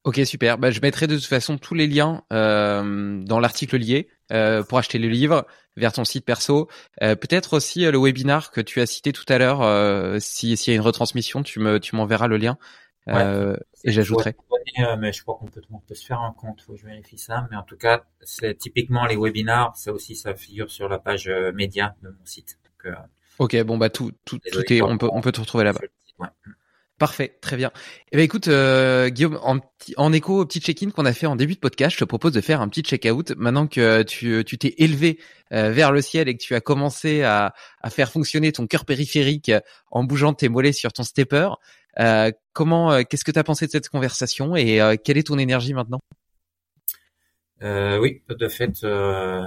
Ok, 0.05 0.21
super. 0.25 0.57
Bah, 0.57 0.71
je 0.71 0.81
mettrai 0.81 1.09
de 1.09 1.17
toute 1.17 1.25
façon 1.25 1.59
tous 1.59 1.75
les 1.75 1.89
liens 1.89 2.23
euh, 2.33 3.21
dans 3.25 3.41
l'article 3.41 3.77
lié 3.77 4.09
euh, 4.33 4.63
pour 4.63 4.79
acheter 4.79 4.99
le 4.99 5.09
livre 5.09 5.47
vers 5.77 5.93
ton 5.93 6.05
site 6.05 6.25
perso. 6.25 6.69
Euh, 7.03 7.17
Peut-être 7.17 7.55
aussi 7.55 7.85
euh, 7.85 7.91
le 7.91 7.99
webinar 7.99 8.51
que 8.53 8.61
tu 8.61 8.81
as 8.81 8.87
cité 8.87 9.13
tout 9.13 9.25
à 9.29 9.39
l'heure. 9.39 9.63
Euh, 9.63 10.19
si 10.21 10.57
s'il 10.57 10.73
y 10.73 10.77
a 10.77 10.77
une 10.77 10.87
retransmission, 10.87 11.43
tu 11.43 11.59
me 11.59 11.81
tu 11.81 11.97
m'enverras 11.97 12.29
le 12.29 12.37
lien 12.37 12.57
euh, 13.09 13.57
et 13.85 13.93
j'ajouterai. 13.93 14.37
Mais 14.99 15.13
je 15.13 15.23
crois 15.23 15.37
qu'on 15.37 15.47
peut, 15.47 15.63
on 15.71 15.79
peut 15.79 15.95
se 15.95 16.05
faire 16.05 16.21
un 16.21 16.33
compte. 16.33 16.61
Faut 16.61 16.75
que 16.75 16.79
je 16.79 16.87
vérifie 16.87 17.19
ça. 17.19 17.47
Mais 17.51 17.57
en 17.57 17.63
tout 17.63 17.77
cas, 17.77 18.05
c'est 18.21 18.57
typiquement 18.57 19.07
les 19.07 19.17
webinars. 19.17 19.77
Ça 19.77 19.93
aussi, 19.93 20.17
ça 20.17 20.35
figure 20.35 20.71
sur 20.71 20.89
la 20.89 20.99
page 20.99 21.29
euh, 21.29 21.53
média 21.53 21.95
de 22.03 22.09
mon 22.09 22.25
site. 22.25 22.59
Donc, 22.65 22.93
euh, 22.93 22.97
Ok, 23.39 23.55
bon 23.65 23.77
bah 23.77 23.91
tout 23.91 24.13
tout 24.25 24.39
tout 24.51 24.73
est 24.73 24.81
on 24.81 24.97
peut 24.97 25.11
on 25.13 25.21
peut 25.21 25.33
te 25.33 25.41
retrouver 25.41 25.65
là-bas. 25.65 25.81
Ouais. 26.19 26.29
Parfait, 26.99 27.37
très 27.43 27.59
bien. 27.59 27.73
Eh 28.11 28.17
ben 28.17 28.23
écoute, 28.23 28.49
euh, 28.49 29.11
Guillaume, 29.11 29.39
en, 29.43 30.13
écho 30.15 30.41
au 30.41 30.47
petit 30.47 30.61
check-in 30.61 30.89
qu'on 30.89 31.05
a 31.05 31.13
fait 31.13 31.27
en 31.27 31.37
début 31.37 31.53
de 31.53 31.59
podcast, 31.59 31.95
je 31.95 32.01
te 32.01 32.05
propose 32.07 32.33
de 32.33 32.41
faire 32.41 32.63
un 32.63 32.69
petit 32.69 32.81
check-out. 32.81 33.33
Maintenant 33.37 33.67
que 33.67 34.03
tu 34.03 34.43
tu 34.47 34.57
t'es 34.57 34.77
élevé 34.79 35.19
euh, 35.53 35.71
vers 35.73 35.93
le 35.93 36.01
ciel 36.01 36.27
et 36.27 36.35
que 36.39 36.43
tu 36.43 36.55
as 36.55 36.63
commencé 36.63 37.23
à, 37.23 37.53
à 37.83 37.91
faire 37.91 38.11
fonctionner 38.11 38.51
ton 38.51 38.67
cœur 38.67 38.87
périphérique 38.87 39.53
en 39.91 40.05
bougeant 40.05 40.33
tes 40.33 40.49
mollets 40.49 40.73
sur 40.73 40.95
ton 40.95 41.03
stepper, 41.03 41.51
comment, 42.53 42.93
euh, 42.93 43.03
qu'est-ce 43.03 43.25
que 43.25 43.31
tu 43.31 43.39
as 43.39 43.45
pensé 43.45 43.67
de 43.67 43.71
cette 43.71 43.89
conversation 43.89 44.57
et 44.57 44.81
euh, 44.81 44.97
quelle 45.03 45.19
est 45.19 45.27
ton 45.27 45.39
énergie 45.39 45.75
maintenant? 45.75 46.01
Euh, 47.63 47.99
oui, 47.99 48.23
de 48.29 48.49
fait, 48.49 48.85
euh, 48.85 49.43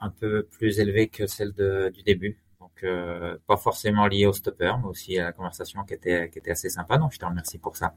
un 0.00 0.10
peu 0.10 0.44
plus 0.44 0.80
élevé 0.80 1.08
que 1.08 1.26
celle 1.26 1.52
de, 1.52 1.90
du 1.94 2.02
début. 2.02 2.38
Donc, 2.60 2.84
euh, 2.84 3.36
pas 3.46 3.56
forcément 3.56 4.06
lié 4.06 4.26
au 4.26 4.32
stopper, 4.32 4.72
mais 4.82 4.88
aussi 4.88 5.18
à 5.18 5.24
la 5.24 5.32
conversation 5.32 5.84
qui 5.84 5.94
était, 5.94 6.30
assez 6.50 6.68
sympa. 6.68 6.98
Donc, 6.98 7.12
je 7.12 7.18
te 7.18 7.24
remercie 7.24 7.58
pour 7.58 7.76
ça. 7.76 7.94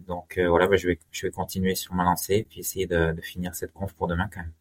Donc, 0.00 0.38
euh, 0.38 0.48
voilà, 0.48 0.66
bah, 0.66 0.76
je 0.76 0.88
vais, 0.88 1.30
continuer 1.30 1.74
sur 1.74 1.94
ma 1.94 2.04
lancée 2.04 2.46
puis 2.48 2.60
essayer 2.60 2.86
de, 2.86 3.12
de 3.12 3.20
finir 3.20 3.54
cette 3.54 3.72
conf 3.72 3.92
pour 3.94 4.08
demain 4.08 4.28
quand 4.32 4.40
même. 4.40 4.52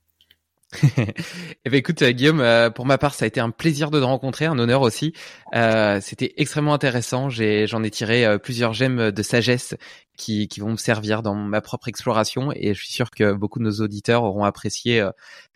Eh 1.66 1.70
ben 1.70 1.78
écoute 1.78 2.02
euh, 2.02 2.12
Guillaume, 2.12 2.40
euh, 2.40 2.70
pour 2.70 2.86
ma 2.86 2.98
part, 2.98 3.14
ça 3.14 3.26
a 3.26 3.28
été 3.28 3.40
un 3.40 3.50
plaisir 3.50 3.92
de 3.92 4.00
te 4.00 4.06
rencontrer, 4.06 4.46
un 4.46 4.58
honneur 4.60 4.82
aussi. 4.82 5.14
Euh, 5.56 6.00
C'était 6.02 6.34
extrêmement 6.38 6.74
intéressant. 6.74 7.30
J'en 7.30 7.84
ai 7.84 7.90
tiré 7.90 8.38
plusieurs 8.40 8.74
gemmes 8.74 9.12
de 9.12 9.24
sagesse 9.24 9.76
qui, 10.18 10.48
qui 10.48 10.60
vont 10.60 10.72
me 10.72 10.78
servir 10.78 11.22
dans 11.24 11.36
ma 11.36 11.62
propre 11.62 11.88
exploration, 11.88 12.52
et 12.54 12.74
je 12.74 12.84
suis 12.84 12.94
sûr 12.94 13.10
que 13.12 13.34
beaucoup 13.34 13.60
de 13.60 13.66
nos 13.66 13.82
auditeurs 13.82 14.24
auront 14.24 14.44
apprécié 14.44 15.02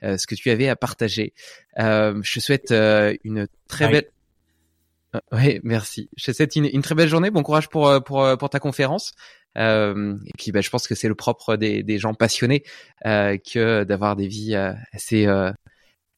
euh, 0.04 0.18
ce 0.18 0.28
que 0.28 0.36
tu 0.36 0.50
avais 0.50 0.68
à 0.70 0.76
partager. 0.76 1.34
Euh, 1.80 2.20
je 2.24 2.34
te 2.36 2.40
souhaite 2.40 2.72
une 2.72 3.48
très 3.68 3.88
belle. 3.90 4.10
Oui, 5.32 5.60
merci. 5.64 6.08
Je 6.18 6.26
te 6.26 6.32
souhaite 6.36 6.56
une, 6.56 6.66
une 6.66 6.84
très 6.84 6.94
belle 6.94 7.10
journée. 7.10 7.32
Bon 7.32 7.42
courage 7.42 7.68
pour 7.68 8.04
pour 8.04 8.38
pour 8.38 8.50
ta 8.50 8.60
conférence. 8.60 9.14
Euh, 9.58 10.18
et 10.26 10.32
puis, 10.38 10.52
bah, 10.52 10.62
je 10.62 10.70
pense 10.70 10.88
que 10.88 10.96
c'est 10.96 11.08
le 11.08 11.16
propre 11.16 11.56
des, 11.56 11.84
des 11.84 11.98
gens 11.98 12.14
passionnés 12.14 12.64
euh, 13.06 13.38
que 13.38 13.84
d'avoir 13.84 14.16
des 14.16 14.28
vies 14.28 14.56
euh, 14.56 14.74
assez 14.94 15.26
euh, 15.26 15.52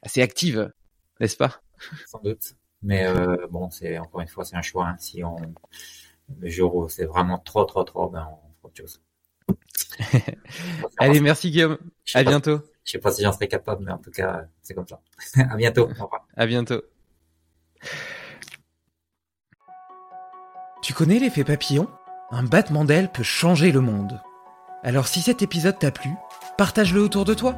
assez 0.03 0.21
actives, 0.21 0.71
n'est-ce 1.19 1.37
pas? 1.37 1.61
Sans 2.07 2.19
doute. 2.19 2.55
Mais, 2.83 3.05
euh, 3.05 3.47
bon, 3.49 3.69
c'est, 3.69 3.97
encore 3.99 4.21
une 4.21 4.27
fois, 4.27 4.43
c'est 4.43 4.55
un 4.55 4.61
choix. 4.61 4.87
hein. 4.87 4.95
Si 4.99 5.23
on, 5.23 5.35
le 6.39 6.49
jour 6.49 6.75
où 6.75 6.89
c'est 6.89 7.05
vraiment 7.05 7.37
trop, 7.37 7.63
trop, 7.65 7.83
trop, 7.83 8.09
ben, 8.09 8.27
on 8.31 8.53
fera 8.55 8.67
autre 8.67 8.77
chose. 8.77 9.01
Allez, 10.97 11.19
merci 11.19 11.51
Guillaume. 11.51 11.77
À 12.13 12.23
pas- 12.23 12.29
bientôt. 12.29 12.61
Je 12.83 12.91
sais 12.93 12.97
pas 12.99 13.11
si 13.11 13.21
j'en 13.21 13.31
serai 13.31 13.47
capable, 13.47 13.85
mais 13.85 13.91
en 13.91 13.99
tout 13.99 14.09
cas, 14.11 14.45
c'est 14.63 14.73
comme 14.73 14.87
ça. 14.87 14.99
à 15.49 15.55
bientôt. 15.55 15.83
Au 15.99 16.03
revoir. 16.03 16.27
À 16.35 16.47
bientôt. 16.47 16.81
Tu 20.81 20.93
connais 20.93 21.19
l'effet 21.19 21.43
papillon? 21.43 21.87
Un 22.33 22.43
battement 22.43 22.85
d'aile 22.85 23.11
peut 23.11 23.23
changer 23.23 23.73
le 23.73 23.81
monde. 23.81 24.21
Alors 24.83 25.09
si 25.09 25.19
cet 25.21 25.41
épisode 25.41 25.77
t'a 25.77 25.91
plu, 25.91 26.11
partage-le 26.57 27.01
autour 27.01 27.25
de 27.25 27.33
toi. 27.33 27.57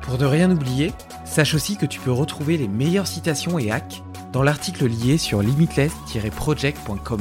Pour 0.00 0.16
ne 0.18 0.24
rien 0.24 0.50
oublier, 0.50 0.94
sache 1.26 1.52
aussi 1.52 1.76
que 1.76 1.84
tu 1.84 2.00
peux 2.00 2.10
retrouver 2.10 2.56
les 2.56 2.66
meilleures 2.66 3.06
citations 3.06 3.58
et 3.58 3.70
hacks 3.70 4.02
dans 4.32 4.42
l'article 4.42 4.86
lié 4.86 5.18
sur 5.18 5.42
limitless-project.com. 5.42 7.20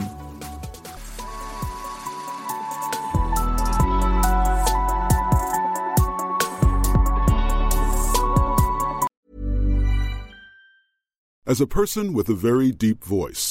As 11.45 11.59
a 11.59 11.67
person 11.67 12.13
with 12.13 12.29
a 12.29 12.33
very 12.33 12.71
deep 12.71 13.03
voice, 13.03 13.50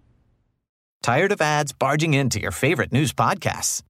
Tired 1.01 1.31
of 1.31 1.41
ads 1.41 1.71
barging 1.71 2.13
into 2.13 2.39
your 2.39 2.51
favorite 2.51 2.91
news 2.91 3.11
podcasts? 3.11 3.81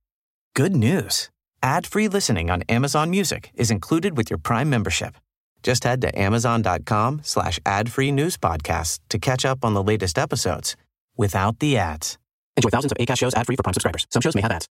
Good 0.56 0.76
news. 0.76 1.30
Ad-free 1.62 2.08
listening 2.08 2.50
on 2.50 2.64
Amazon 2.70 3.10
Music 3.10 3.52
is 3.54 3.70
included 3.70 4.16
with 4.16 4.30
your 4.30 4.38
Prime 4.40 4.70
membership. 4.70 5.16
Just 5.62 5.84
head 5.84 6.02
to 6.02 6.18
amazon.com 6.18 7.22
slash 7.24 7.60
ad-free 7.66 8.14
news 8.14 8.38
podcasts 8.38 9.00
to 9.10 9.20
catch 9.20 9.44
up 9.44 9.66
on 9.66 9.74
the 9.74 9.84
latest 9.84 10.18
episodes 10.18 10.78
without 11.18 11.60
the 11.60 11.78
ads. 11.78 12.18
Enjoy 12.56 12.70
thousands 12.70 12.94
of 12.94 12.98
ACAST 12.98 13.20
shows 13.20 13.34
ad-free 13.36 13.58
for 13.58 13.64
Prime 13.64 13.74
subscribers. 13.74 14.08
Some 14.10 14.22
shows 14.22 14.34
may 14.34 14.42
have 14.42 14.52
ads. 14.52 14.68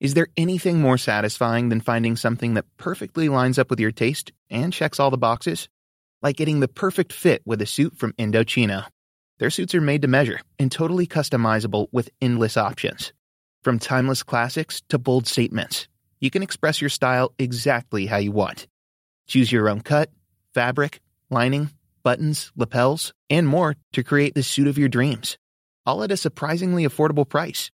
Is 0.00 0.14
there 0.14 0.28
anything 0.36 0.80
more 0.80 0.98
satisfying 0.98 1.68
than 1.68 1.80
finding 1.80 2.16
something 2.16 2.54
that 2.54 2.64
perfectly 2.78 3.28
lines 3.28 3.58
up 3.58 3.68
with 3.68 3.78
your 3.78 3.92
taste 3.92 4.32
and 4.50 4.72
checks 4.72 4.98
all 4.98 5.10
the 5.10 5.18
boxes? 5.18 5.68
Like 6.22 6.36
getting 6.36 6.60
the 6.60 6.68
perfect 6.68 7.12
fit 7.12 7.42
with 7.44 7.60
a 7.60 7.66
suit 7.66 7.98
from 7.98 8.12
Indochino. 8.14 8.86
Their 9.38 9.50
suits 9.50 9.74
are 9.74 9.80
made 9.80 10.02
to 10.02 10.08
measure 10.08 10.40
and 10.58 10.70
totally 10.70 11.06
customizable 11.06 11.88
with 11.92 12.10
endless 12.20 12.56
options. 12.56 13.12
From 13.62 13.78
timeless 13.78 14.22
classics 14.22 14.82
to 14.88 14.98
bold 14.98 15.26
statements, 15.26 15.88
you 16.20 16.30
can 16.30 16.42
express 16.42 16.80
your 16.80 16.90
style 16.90 17.32
exactly 17.38 18.06
how 18.06 18.18
you 18.18 18.32
want. 18.32 18.66
Choose 19.26 19.50
your 19.50 19.68
own 19.68 19.80
cut, 19.80 20.10
fabric, 20.54 21.00
lining, 21.30 21.70
buttons, 22.02 22.52
lapels, 22.56 23.12
and 23.30 23.46
more 23.46 23.76
to 23.92 24.02
create 24.02 24.34
the 24.34 24.42
suit 24.42 24.66
of 24.66 24.78
your 24.78 24.88
dreams. 24.88 25.38
All 25.86 26.02
at 26.02 26.12
a 26.12 26.16
surprisingly 26.16 26.86
affordable 26.86 27.28
price. 27.28 27.70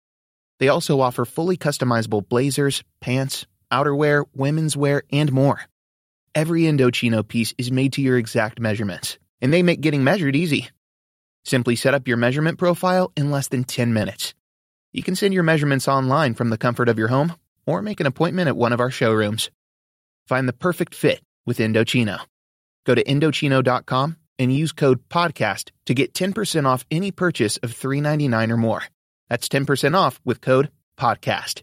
They 0.58 0.68
also 0.68 1.00
offer 1.00 1.24
fully 1.24 1.56
customizable 1.56 2.28
blazers, 2.28 2.82
pants, 3.00 3.46
outerwear, 3.70 4.24
women's 4.34 4.76
wear, 4.76 5.02
and 5.10 5.32
more. 5.32 5.60
Every 6.34 6.62
Indochino 6.62 7.26
piece 7.26 7.54
is 7.58 7.72
made 7.72 7.94
to 7.94 8.02
your 8.02 8.18
exact 8.18 8.60
measurements, 8.60 9.18
and 9.40 9.52
they 9.52 9.62
make 9.62 9.80
getting 9.80 10.04
measured 10.04 10.36
easy. 10.36 10.68
Simply 11.47 11.77
set 11.77 11.94
up 11.94 12.09
your 12.09 12.16
measurement 12.16 12.59
profile 12.59 13.12
in 13.16 13.31
less 13.31 13.47
than 13.47 13.62
10 13.62 13.93
minutes. 13.93 14.35
You 14.93 15.05
can 15.05 15.14
send 15.14 15.32
your 15.32 15.44
measurements 15.44 15.86
online 15.86 16.35
from 16.35 16.51
the 16.51 16.59
comfort 16.59 16.89
of 16.89 16.98
your 16.98 17.06
home 17.06 17.35
or 17.66 17.82
make 17.82 18.01
an 18.01 18.06
appointment 18.09 18.48
at 18.48 18.56
one 18.56 18.73
of 18.73 18.81
our 18.81 18.90
showrooms. 18.90 19.52
Find 20.27 20.48
the 20.48 20.52
perfect 20.52 20.93
fit 20.93 21.20
with 21.47 21.59
Indochino. 21.59 22.18
Go 22.85 22.97
to 22.97 23.05
Indochino.com 23.05 24.16
and 24.40 24.52
use 24.52 24.73
code 24.73 25.09
PODCAST 25.09 25.70
to 25.86 25.94
get 25.94 26.14
10% 26.14 26.66
off 26.66 26.85
any 26.90 27.12
purchase 27.12 27.59
of 27.59 27.73
$3.99 27.73 28.51
or 28.51 28.56
more. 28.56 28.82
That's 29.28 29.48
10% 29.48 29.97
off 29.97 30.20
with 30.24 30.40
code 30.40 30.73
PODCAST. 30.98 31.62